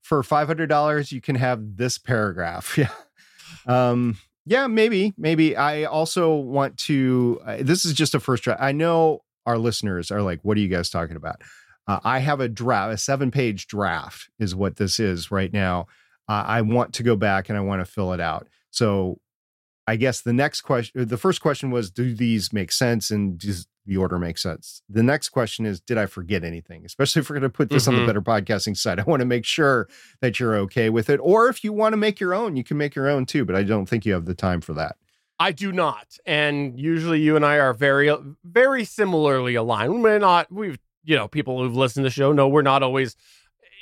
For 0.01 0.23
five 0.23 0.47
hundred 0.47 0.69
dollars, 0.69 1.13
you 1.13 1.21
can 1.21 1.35
have 1.37 1.77
this 1.77 1.99
paragraph. 1.99 2.79
Yeah. 3.67 3.91
Um, 3.91 4.17
yeah, 4.49 4.66
maybe, 4.66 5.12
maybe. 5.19 5.57
I 5.57 5.85
also 5.85 6.35
want 6.35 6.79
to. 6.79 7.41
Uh, 7.45 7.57
this 7.61 7.85
is 7.85 7.93
just 7.93 8.15
a 8.15 8.20
first 8.20 8.45
try. 8.45 8.57
I 8.59 8.73
know 8.73 9.20
our 9.45 9.59
listeners 9.59 10.11
are 10.11 10.23
like, 10.23 10.41
"What 10.43 10.57
are 10.57 10.61
you 10.61 10.69
guys 10.69 10.89
talking 10.89 11.16
about?" 11.16 11.43
Uh, 11.87 12.01
I 12.03 12.20
have 12.20 12.41
a 12.41 12.49
draft, 12.49 12.95
a 12.95 12.97
seven 12.97 13.31
page 13.31 13.66
draft 13.66 14.31
is 14.39 14.55
what 14.55 14.77
this 14.77 14.99
is 14.99 15.31
right 15.31 15.53
now. 15.53 15.87
Uh, 16.29 16.45
I 16.47 16.62
want 16.62 16.95
to 16.95 17.03
go 17.03 17.15
back 17.15 17.51
and 17.51 17.59
I 17.59 17.61
want 17.61 17.85
to 17.85 17.91
fill 17.91 18.15
it 18.15 18.20
out. 18.20 18.49
So 18.70 19.19
I 19.89 19.97
guess 19.97 20.20
the 20.20 20.32
next 20.32 20.60
question, 20.60 21.09
the 21.09 21.16
first 21.16 21.40
question 21.40 21.70
was, 21.70 21.90
do 21.90 22.15
these 22.15 22.52
make 22.52 22.70
sense 22.73 23.10
and 23.10 23.39
does 23.39 23.66
the 23.86 23.97
order 23.97 24.19
make 24.19 24.36
sense? 24.36 24.82
The 24.89 25.02
next 25.02 25.31
question 25.31 25.65
is, 25.65 25.81
did 25.81 25.97
I 25.97 26.05
forget 26.05 26.44
anything? 26.44 26.85
Especially 26.85 27.20
if 27.20 27.31
we're 27.31 27.39
going 27.39 27.51
to 27.51 27.56
put 27.56 27.70
this 27.70 27.85
mm-hmm. 27.85 27.90
on 27.90 27.94
the 27.94 28.12
mm-hmm. 28.12 28.20
Better 28.20 28.44
Podcasting 28.44 28.77
site, 28.77 28.98
I 28.98 29.02
want 29.05 29.20
to 29.20 29.27
make 29.27 29.47
sure 29.47 29.89
that 30.20 30.39
you're 30.39 30.56
okay 30.56 30.90
with 30.90 31.09
it. 31.09 31.19
Or 31.23 31.48
if 31.48 31.65
you 31.65 31.73
want 31.73 31.94
to 31.94 31.97
make 31.97 32.20
your 32.20 32.35
own, 32.35 32.55
you 32.55 32.65
can 32.65 32.77
make 32.77 32.94
your 32.94 33.09
own 33.09 33.24
too, 33.24 33.47
but 33.47 33.56
I 33.56 33.62
don't 33.62 33.86
think 33.86 34.05
you 34.05 34.12
have 34.12 34.27
the 34.27 34.35
time 34.35 34.60
for 34.60 34.74
that. 34.74 34.97
I 35.40 35.52
do 35.52 35.73
not. 35.73 36.19
And 36.27 36.78
usually 36.78 37.20
you 37.20 37.35
and 37.35 37.47
I 37.47 37.59
are 37.59 37.73
very, 37.73 38.15
very 38.44 38.85
similarly 38.85 39.55
aligned. 39.55 39.94
We 39.94 40.01
may 40.01 40.19
not, 40.19 40.52
we've 40.52 40.78
you 41.05 41.16
know, 41.16 41.27
people 41.27 41.62
who've 41.62 41.74
listened 41.74 42.05
to 42.05 42.09
the 42.09 42.12
show 42.12 42.32
know 42.32 42.47
we're 42.47 42.60
not 42.60 42.82
always, 42.82 43.16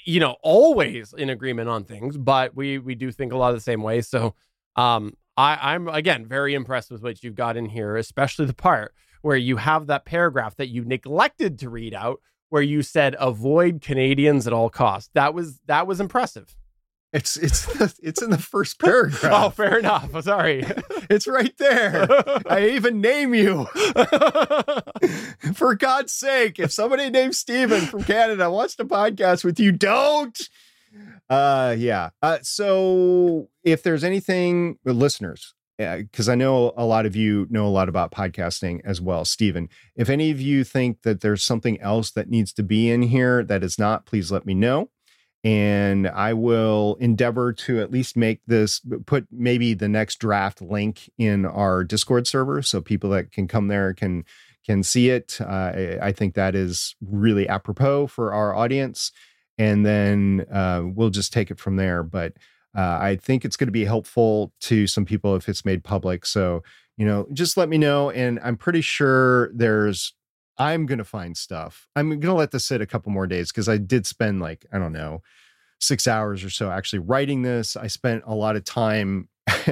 you 0.05 0.21
know, 0.21 0.37
always 0.43 1.13
in 1.13 1.31
agreement 1.31 1.69
on 1.69 1.83
things, 1.83 2.17
but 2.17 2.55
we 2.55 2.79
we 2.79 2.95
do 2.95 3.11
think 3.11 3.33
a 3.33 3.37
lot 3.37 3.49
of 3.49 3.57
the 3.57 3.61
same 3.61 3.83
way. 3.83 4.03
So 4.03 4.37
um 4.77 5.15
I, 5.37 5.75
I'm 5.75 5.89
again 5.89 6.27
very 6.27 6.55
impressed 6.55 6.91
with 6.91 7.03
what 7.03 7.23
you've 7.23 7.35
got 7.35 7.57
in 7.57 7.67
here, 7.67 7.97
especially 7.97 8.47
the 8.47 8.55
part 8.55 8.95
where 9.23 9.37
you 9.37 9.57
have 9.57 9.87
that 9.89 10.05
paragraph 10.05 10.57
that 10.57 10.69
you 10.69 10.85
neglected 10.85 11.59
to 11.59 11.69
read 11.69 11.95
out 11.95 12.21
where 12.49 12.63
you 12.63 12.83
said 12.83 13.17
avoid 13.19 13.81
Canadians 13.81 14.47
at 14.47 14.53
all 14.53 14.71
costs. 14.71 15.11
That 15.15 15.35
was 15.35 15.61
that 15.67 15.87
was 15.87 16.01
impressive. 16.01 16.57
It's 17.13 17.37
it's 17.37 17.67
it's 18.03 18.23
in 18.23 18.31
the 18.31 18.39
first 18.39 18.79
paragraph. 18.79 19.25
oh, 19.33 19.51
fair 19.51 19.79
enough. 19.81 20.23
Sorry. 20.23 20.65
it's 21.11 21.27
right 21.27 21.57
there. 21.59 22.07
I 22.47 22.69
even 22.75 23.01
name 23.01 23.35
you. 23.35 23.67
For 25.55 25.75
God's 25.75 26.13
sake, 26.13 26.59
if 26.59 26.73
somebody 26.73 27.11
named 27.11 27.35
Stephen 27.35 27.83
from 27.83 28.05
Canada 28.05 28.51
wants 28.51 28.77
to 28.77 28.85
podcast 28.85 29.45
with 29.45 29.59
you, 29.59 29.73
don't 29.73 30.49
uh 31.29 31.75
yeah 31.77 32.11
uh 32.23 32.39
so 32.43 33.49
if 33.65 33.83
there's 33.83 34.05
anything 34.05 34.79
listeners 34.85 35.55
because 35.79 36.29
I 36.29 36.35
know 36.35 36.73
a 36.77 36.85
lot 36.85 37.07
of 37.07 37.15
you 37.15 37.47
know 37.51 37.67
a 37.67 37.69
lot 37.69 37.89
about 37.89 38.11
podcasting 38.11 38.81
as 38.85 39.01
well, 39.01 39.25
Stephen. 39.25 39.69
If 39.95 40.09
any 40.09 40.31
of 40.31 40.41
you 40.41 40.65
think 40.65 41.03
that 41.03 41.21
there's 41.21 41.43
something 41.43 41.81
else 41.81 42.11
that 42.13 42.31
needs 42.31 42.53
to 42.55 42.63
be 42.63 42.91
in 42.91 43.03
here 43.03 43.45
that 43.45 43.63
is 43.63 43.79
not, 43.79 44.07
please 44.07 44.33
let 44.33 44.47
me 44.47 44.55
know. 44.55 44.91
And 45.45 46.09
I 46.09 46.33
will 46.33 46.97
endeavor 46.99 47.53
to 47.53 47.81
at 47.81 47.91
least 47.93 48.17
make 48.17 48.41
this, 48.47 48.81
put 49.05 49.29
maybe 49.31 49.75
the 49.75 49.89
next 49.89 50.17
draft 50.17 50.61
link 50.61 51.11
in 51.19 51.45
our 51.45 51.85
Discord 51.85 52.27
server 52.27 52.63
so 52.63 52.81
people 52.81 53.11
that 53.11 53.31
can 53.31 53.47
come 53.47 53.69
there 53.69 53.93
can 53.93 54.25
can 54.65 54.83
see 54.83 55.11
it. 55.11 55.39
Uh, 55.41 55.45
I, 55.45 55.99
I 56.03 56.13
think 56.13 56.35
that 56.35 56.57
is 56.57 56.97
really 57.01 57.49
apropos 57.49 58.09
for 58.09 58.33
our 58.33 58.55
audience. 58.55 59.13
And 59.59 59.85
then 59.85 60.47
uh, 60.53 60.83
we'll 60.85 61.11
just 61.11 61.33
take 61.33 61.51
it 61.51 61.59
from 61.59 61.77
there. 61.77 62.03
But 62.03 62.35
uh, 62.77 62.99
I 63.01 63.17
think 63.17 63.45
it's 63.45 63.57
going 63.57 63.69
to 63.69 63.73
be 63.73 63.87
helpful 63.87 64.53
to 64.63 64.87
some 64.87 65.05
people 65.05 65.35
if 65.35 65.49
it's 65.49 65.65
made 65.65 65.83
public. 65.83 66.27
So, 66.27 66.63
you 66.97 67.07
know, 67.07 67.27
just 67.33 67.57
let 67.57 67.69
me 67.69 67.79
know. 67.79 68.11
And 68.11 68.39
I'm 68.43 68.57
pretty 68.57 68.83
sure 68.83 69.51
there's, 69.55 70.13
I'm 70.59 70.85
going 70.87 70.99
to 70.99 71.05
find 71.05 71.37
stuff. 71.37 71.89
I'm 71.97 72.09
going 72.09 72.21
to 72.21 72.35
let 72.35 72.51
this 72.51 72.67
sit 72.67 72.81
a 72.81 72.87
couple 72.87 73.13
more 73.13 73.27
days 73.27 73.51
because 73.51 73.69
I 73.69 73.79
did 73.79 74.07
spend 74.07 74.41
like, 74.41 74.67
I 74.73 74.79
don't 74.79 74.93
know, 74.93 75.23
six 75.81 76.07
hours 76.07 76.45
or 76.45 76.51
so 76.51 76.71
actually 76.71 77.01
writing 77.01 77.43
this. 77.43 77.77
I 77.77 77.87
spent 77.87 78.25
a 78.27 78.35
lot 78.35 78.57
of 78.57 78.65
time, 78.65 79.29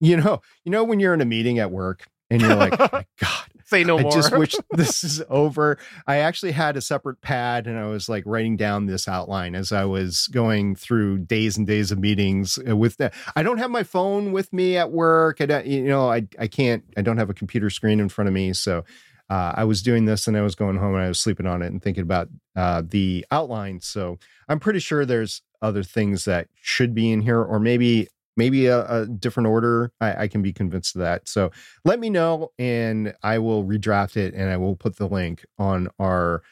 you 0.00 0.16
know, 0.16 0.40
you 0.64 0.72
know, 0.72 0.84
when 0.84 1.00
you're 1.00 1.14
in 1.14 1.20
a 1.20 1.26
meeting 1.26 1.58
at 1.58 1.70
work 1.70 2.06
and 2.30 2.42
you're 2.42 2.54
like, 2.54 2.74
oh 2.80 3.02
God, 3.20 3.48
Say 3.68 3.84
no 3.84 3.98
I 3.98 4.02
more. 4.02 4.12
just 4.12 4.34
wish 4.34 4.54
this 4.70 5.04
is 5.04 5.22
over. 5.28 5.76
I 6.06 6.18
actually 6.18 6.52
had 6.52 6.78
a 6.78 6.80
separate 6.80 7.20
pad 7.20 7.66
and 7.66 7.78
I 7.78 7.84
was 7.84 8.08
like 8.08 8.24
writing 8.24 8.56
down 8.56 8.86
this 8.86 9.06
outline 9.06 9.54
as 9.54 9.72
I 9.72 9.84
was 9.84 10.26
going 10.28 10.74
through 10.74 11.18
days 11.18 11.58
and 11.58 11.66
days 11.66 11.92
of 11.92 11.98
meetings 11.98 12.58
uh, 12.66 12.74
with 12.74 12.96
that. 12.96 13.12
I 13.36 13.42
don't 13.42 13.58
have 13.58 13.70
my 13.70 13.82
phone 13.82 14.32
with 14.32 14.54
me 14.54 14.78
at 14.78 14.90
work. 14.90 15.42
I 15.42 15.46
don't, 15.46 15.66
you 15.66 15.82
know, 15.82 16.10
I, 16.10 16.26
I 16.38 16.46
can't, 16.46 16.82
I 16.96 17.02
don't 17.02 17.18
have 17.18 17.28
a 17.28 17.34
computer 17.34 17.68
screen 17.68 18.00
in 18.00 18.08
front 18.08 18.28
of 18.28 18.32
me. 18.32 18.54
So 18.54 18.86
uh, 19.28 19.52
I 19.54 19.64
was 19.64 19.82
doing 19.82 20.06
this 20.06 20.26
and 20.26 20.34
I 20.34 20.40
was 20.40 20.54
going 20.54 20.78
home 20.78 20.94
and 20.94 21.04
I 21.04 21.08
was 21.08 21.20
sleeping 21.20 21.46
on 21.46 21.60
it 21.60 21.66
and 21.66 21.82
thinking 21.82 22.04
about 22.04 22.28
uh, 22.56 22.82
the 22.82 23.26
outline. 23.30 23.82
So 23.82 24.18
I'm 24.48 24.60
pretty 24.60 24.78
sure 24.78 25.04
there's 25.04 25.42
other 25.60 25.82
things 25.82 26.24
that 26.24 26.48
should 26.62 26.94
be 26.94 27.12
in 27.12 27.20
here, 27.20 27.42
or 27.42 27.60
maybe 27.60 28.08
maybe 28.38 28.66
a, 28.66 28.86
a 28.86 29.06
different 29.06 29.48
order. 29.48 29.92
I, 30.00 30.22
I, 30.22 30.28
can 30.28 30.40
be 30.40 30.52
convinced 30.52 30.94
of 30.94 31.00
that. 31.00 31.28
So 31.28 31.50
let 31.84 31.98
me 31.98 32.08
know, 32.08 32.52
and 32.58 33.12
I 33.22 33.40
will 33.40 33.64
redraft 33.64 34.16
it, 34.16 34.32
and 34.32 34.48
I 34.48 34.56
will 34.56 34.76
put 34.76 34.96
the 34.96 35.08
link 35.08 35.44
on 35.58 35.88
our 35.98 36.42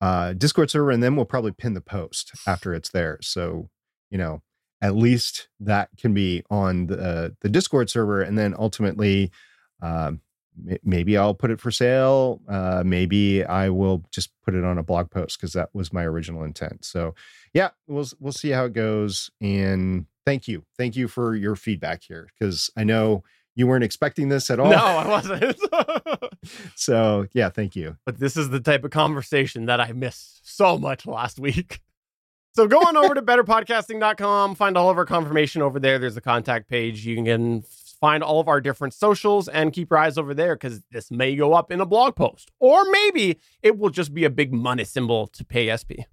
uh, 0.00 0.34
Discord 0.34 0.70
server, 0.70 0.90
and 0.90 1.02
then 1.02 1.14
we'll 1.14 1.24
probably 1.24 1.52
pin 1.52 1.74
the 1.74 1.80
post 1.80 2.32
after 2.46 2.74
it's 2.74 2.90
there. 2.90 3.18
So 3.22 3.70
you 4.10 4.18
know, 4.18 4.42
at 4.82 4.96
least 4.96 5.48
that 5.60 5.88
can 5.96 6.12
be 6.12 6.42
on 6.50 6.88
the 6.88 6.98
uh, 6.98 7.28
the 7.40 7.48
Discord 7.48 7.88
server, 7.88 8.20
and 8.20 8.36
then 8.36 8.54
ultimately. 8.58 9.30
Um, 9.80 10.20
maybe 10.82 11.18
I'll 11.18 11.34
put 11.34 11.50
it 11.50 11.60
for 11.60 11.70
sale. 11.70 12.40
Uh, 12.48 12.82
maybe 12.82 13.44
I 13.44 13.68
will 13.68 14.04
just 14.10 14.30
put 14.42 14.54
it 14.54 14.64
on 14.64 14.78
a 14.78 14.82
blog 14.82 15.10
post 15.10 15.38
because 15.38 15.52
that 15.52 15.68
was 15.74 15.92
my 15.92 16.02
original 16.02 16.44
intent. 16.44 16.82
So, 16.86 17.14
yeah, 17.52 17.70
we'll 17.86 18.06
we'll 18.18 18.32
see 18.32 18.48
how 18.48 18.64
it 18.64 18.72
goes. 18.72 19.30
And 19.38 20.06
thank 20.26 20.48
you, 20.48 20.64
thank 20.76 20.96
you 20.96 21.08
for 21.08 21.34
your 21.34 21.56
feedback 21.56 22.02
here 22.02 22.28
because 22.38 22.68
I 22.76 22.84
know 22.84 23.22
you 23.54 23.66
weren't 23.66 23.84
expecting 23.84 24.28
this 24.28 24.50
at 24.50 24.60
all. 24.60 24.70
No, 24.70 24.76
I 24.76 25.08
wasn't. 25.08 25.58
so, 26.74 27.26
yeah, 27.32 27.48
thank 27.48 27.74
you. 27.74 27.96
But 28.04 28.18
this 28.18 28.36
is 28.36 28.50
the 28.50 28.60
type 28.60 28.84
of 28.84 28.90
conversation 28.90 29.64
that 29.66 29.80
I 29.80 29.92
missed 29.92 30.54
so 30.54 30.76
much 30.76 31.06
last 31.06 31.38
week. 31.38 31.80
So 32.56 32.66
go 32.66 32.78
on 32.78 32.96
over 32.96 33.14
to 33.14 33.20
betterpodcasting.com, 33.22 34.54
find 34.54 34.78
all 34.78 34.88
of 34.88 34.96
our 34.96 35.04
confirmation 35.04 35.60
over 35.60 35.78
there. 35.78 35.98
There's 35.98 36.16
a 36.16 36.22
contact 36.22 36.70
page. 36.70 37.04
You 37.04 37.22
can 37.22 37.62
find 38.00 38.22
all 38.22 38.40
of 38.40 38.48
our 38.48 38.62
different 38.62 38.94
socials 38.94 39.46
and 39.46 39.74
keep 39.74 39.90
your 39.90 39.98
eyes 39.98 40.16
over 40.16 40.32
there 40.32 40.54
because 40.54 40.82
this 40.90 41.10
may 41.10 41.36
go 41.36 41.52
up 41.52 41.70
in 41.70 41.82
a 41.82 41.86
blog 41.86 42.16
post. 42.16 42.50
Or 42.58 42.90
maybe 42.90 43.38
it 43.62 43.76
will 43.78 43.90
just 43.90 44.14
be 44.14 44.24
a 44.24 44.30
big 44.30 44.54
money 44.54 44.84
symbol 44.84 45.26
to 45.26 45.44
pay 45.44 45.68
SP. 45.68 46.08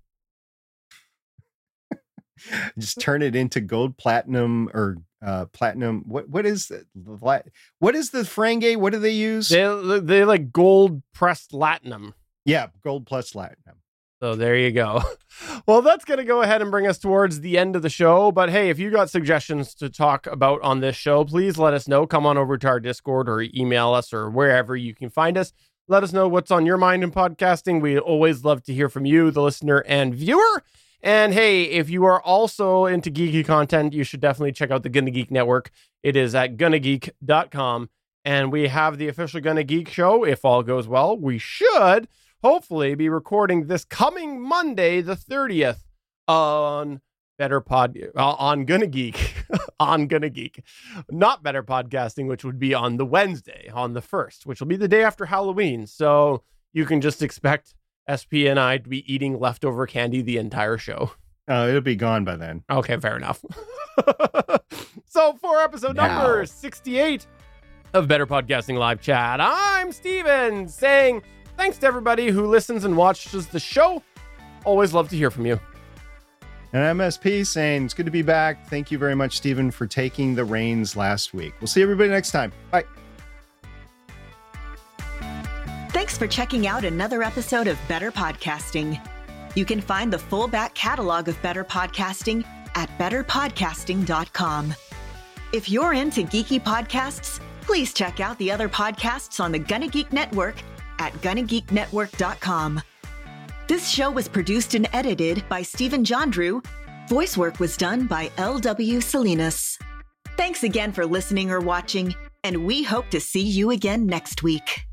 Just 2.78 3.00
turn 3.00 3.22
it 3.22 3.36
into 3.36 3.62
gold 3.62 3.98
platinum 3.98 4.70
or 4.74 4.98
uh 5.26 5.46
platinum 5.46 6.04
what 6.06 6.28
what 6.30 6.46
is 6.46 6.68
the 6.68 6.86
what 7.80 7.96
is 7.96 8.10
the 8.10 8.20
Ferengi 8.20 8.78
what 8.78 8.94
do 8.94 9.00
they 9.00 9.12
use 9.12 9.50
they 9.50 10.00
they 10.02 10.26
like 10.26 10.52
gold 10.52 11.02
pressed 11.14 11.52
latinum 11.52 12.14
yeah 12.46 12.68
gold 12.84 13.06
plus 13.06 13.32
platinum 13.32 13.78
so 14.24 14.36
there 14.36 14.56
you 14.56 14.72
go. 14.72 15.02
Well, 15.66 15.82
that's 15.82 16.06
going 16.06 16.20
to 16.20 16.24
go 16.24 16.42
ahead 16.42 16.62
and 16.62 16.70
bring 16.70 16.88
us 16.88 17.00
towards 17.00 17.42
the 17.42 17.58
end 17.58 17.76
of 17.76 17.82
the 17.82 17.90
show. 17.90 18.32
But 18.32 18.50
hey, 18.50 18.70
if 18.70 18.78
you 18.78 18.92
got 18.92 19.10
suggestions 19.10 19.74
to 19.76 19.90
talk 19.90 20.28
about 20.28 20.62
on 20.62 20.80
this 20.80 20.96
show, 20.96 21.26
please 21.26 21.58
let 21.58 21.74
us 21.74 21.88
know. 21.88 22.06
Come 22.06 22.26
on 22.26 22.38
over 22.38 22.58
to 22.58 22.68
our 22.68 22.80
Discord 22.80 23.28
or 23.28 23.42
email 23.42 23.94
us 23.94 24.14
or 24.14 24.30
wherever 24.30 24.76
you 24.76 24.94
can 24.94 25.10
find 25.10 25.38
us. 25.38 25.52
Let 25.88 26.04
us 26.04 26.14
know 26.14 26.28
what's 26.28 26.52
on 26.52 26.66
your 26.66 26.78
mind 26.78 27.04
in 27.04 27.12
podcasting. 27.12 27.82
We 27.82 27.98
always 27.98 28.46
love 28.46 28.64
to 28.64 28.74
hear 28.74 28.90
from 28.90 29.06
you, 29.06 29.32
the 29.32 29.42
listener 29.42 29.80
and 29.88 30.14
viewer. 30.14 30.64
And 31.04 31.34
hey, 31.34 31.66
if 31.66 31.90
you 31.90 32.06
are 32.06 32.22
also 32.22 32.86
into 32.86 33.12
geeky 33.12 33.46
content, 33.46 33.92
you 33.92 34.06
should 34.06 34.22
definitely 34.22 34.54
check 34.54 34.72
out 34.72 34.84
the 34.84 34.90
Gonna 34.90 35.12
Geek 35.12 35.30
Network. 35.30 35.70
It 36.02 36.16
is 36.16 36.34
at 36.34 36.56
gonnageek.com. 36.56 37.90
And 38.24 38.54
we 38.54 38.70
have 38.70 38.98
the 38.98 39.10
official 39.10 39.42
Gonna 39.42 39.66
Geek 39.66 39.90
show. 39.90 40.24
If 40.24 40.46
all 40.46 40.64
goes 40.64 40.88
well, 40.88 41.18
we 41.18 41.38
should 41.38 42.08
hopefully 42.42 42.96
be 42.96 43.10
recording 43.10 43.68
this 43.68 43.84
coming 43.84 44.42
Monday, 44.42 45.02
the 45.02 45.18
30th, 45.18 45.80
on 46.26 47.02
Better 47.38 47.60
Pod, 47.60 47.98
uh, 48.16 48.36
on 48.36 48.64
Gonna 48.64 48.88
Geek, 48.88 49.44
on 49.82 50.08
Gonna 50.08 50.30
Geek, 50.30 50.64
not 51.12 51.44
Better 51.44 51.64
Podcasting, 51.64 52.30
which 52.30 52.46
would 52.46 52.60
be 52.60 52.74
on 52.74 52.96
the 52.96 53.06
Wednesday, 53.06 53.70
on 53.74 53.92
the 53.92 54.02
1st, 54.02 54.46
which 54.46 54.62
will 54.62 54.68
be 54.68 54.78
the 54.78 54.88
day 54.88 55.04
after 55.04 55.26
Halloween. 55.26 55.86
So 55.86 56.44
you 56.72 56.86
can 56.86 57.02
just 57.02 57.22
expect 57.22 57.74
SP 58.08 58.48
and 58.48 58.60
I 58.60 58.78
to 58.78 58.90
be 58.90 59.12
eating 59.12 59.40
leftover 59.40 59.86
candy 59.88 60.22
the 60.22 60.38
entire 60.38 60.78
show. 60.78 61.12
Oh, 61.48 61.68
it'll 61.68 61.82
be 61.82 61.96
gone 61.96 62.24
by 62.24 62.36
then. 62.36 62.64
Okay, 62.70 62.98
fair 62.98 63.18
enough. 63.18 63.44
so 65.06 65.34
for 65.42 65.62
episode 65.62 65.96
now. 65.96 66.08
number 66.08 66.46
68 66.46 67.28
of 67.94 68.08
Better 68.08 68.26
Podcasting 68.26 68.78
Live 68.78 69.02
Chat, 69.02 69.40
I'm 69.42 69.92
Stephen 69.92 70.68
saying 70.68 71.22
Thanks 71.58 71.78
to 71.80 71.88
everybody 71.88 72.30
who 72.30 72.48
listens 72.48 72.84
and 72.84 72.98
watches 72.98 73.48
the 73.48 73.60
show. 73.60 74.02
Always 74.66 74.94
love 74.94 75.10
to 75.10 75.16
hear 75.16 75.30
from 75.30 75.46
you. 75.46 75.60
And 76.74 76.84
I'm 76.84 77.12
SP 77.14 77.46
saying 77.46 77.86
it's 77.86 77.94
good 77.94 78.08
to 78.08 78.12
be 78.12 78.24
back. 78.24 78.68
Thank 78.68 78.90
you 78.92 78.98
very 78.98 79.16
much, 79.16 79.38
Stephen, 79.38 79.70
for 79.70 79.86
taking 79.86 80.34
the 80.34 80.44
reins 80.44 80.98
last 80.98 81.34
week. 81.34 81.54
We'll 81.62 81.68
see 81.68 81.84
everybody 81.84 82.10
next 82.10 82.32
time. 82.32 82.52
Bye. 82.72 82.86
Thanks 86.04 86.18
for 86.18 86.28
checking 86.28 86.68
out 86.68 86.84
another 86.84 87.24
episode 87.24 87.66
of 87.66 87.80
Better 87.88 88.12
Podcasting. 88.12 89.00
You 89.56 89.64
can 89.64 89.80
find 89.80 90.12
the 90.12 90.20
full 90.20 90.50
back 90.50 90.76
catalog 90.76 91.30
of 91.30 91.42
Better 91.42 91.64
Podcasting 91.64 92.46
at 92.76 92.90
betterpodcasting.com. 92.98 94.76
If 95.54 95.70
you're 95.70 95.94
into 95.94 96.24
geeky 96.24 96.62
podcasts, 96.62 97.40
please 97.62 97.94
check 97.94 98.20
out 98.20 98.38
the 98.38 98.52
other 98.52 98.68
podcasts 98.68 99.42
on 99.42 99.54
the 99.54 99.60
Gonna 99.60 99.88
Geek 99.88 100.12
Network 100.12 100.56
at 101.00 101.14
GonnaGeekNetwork.com. 101.22 102.82
This 103.70 103.88
show 103.88 104.12
was 104.12 104.28
produced 104.28 104.76
and 104.76 104.90
edited 104.92 105.48
by 105.48 105.62
Stephen 105.62 106.04
Jondrew. 106.04 106.66
Voice 107.08 107.38
work 107.38 107.62
was 107.62 107.78
done 107.78 108.08
by 108.08 108.30
L.W. 108.36 109.00
Salinas. 109.00 109.80
Thanks 110.36 110.64
again 110.64 110.92
for 110.92 111.06
listening 111.06 111.50
or 111.50 111.62
watching, 111.62 112.14
and 112.44 112.66
we 112.66 112.84
hope 112.84 113.10
to 113.12 113.22
see 113.22 113.48
you 113.48 113.72
again 113.72 114.06
next 114.06 114.44
week. 114.44 114.86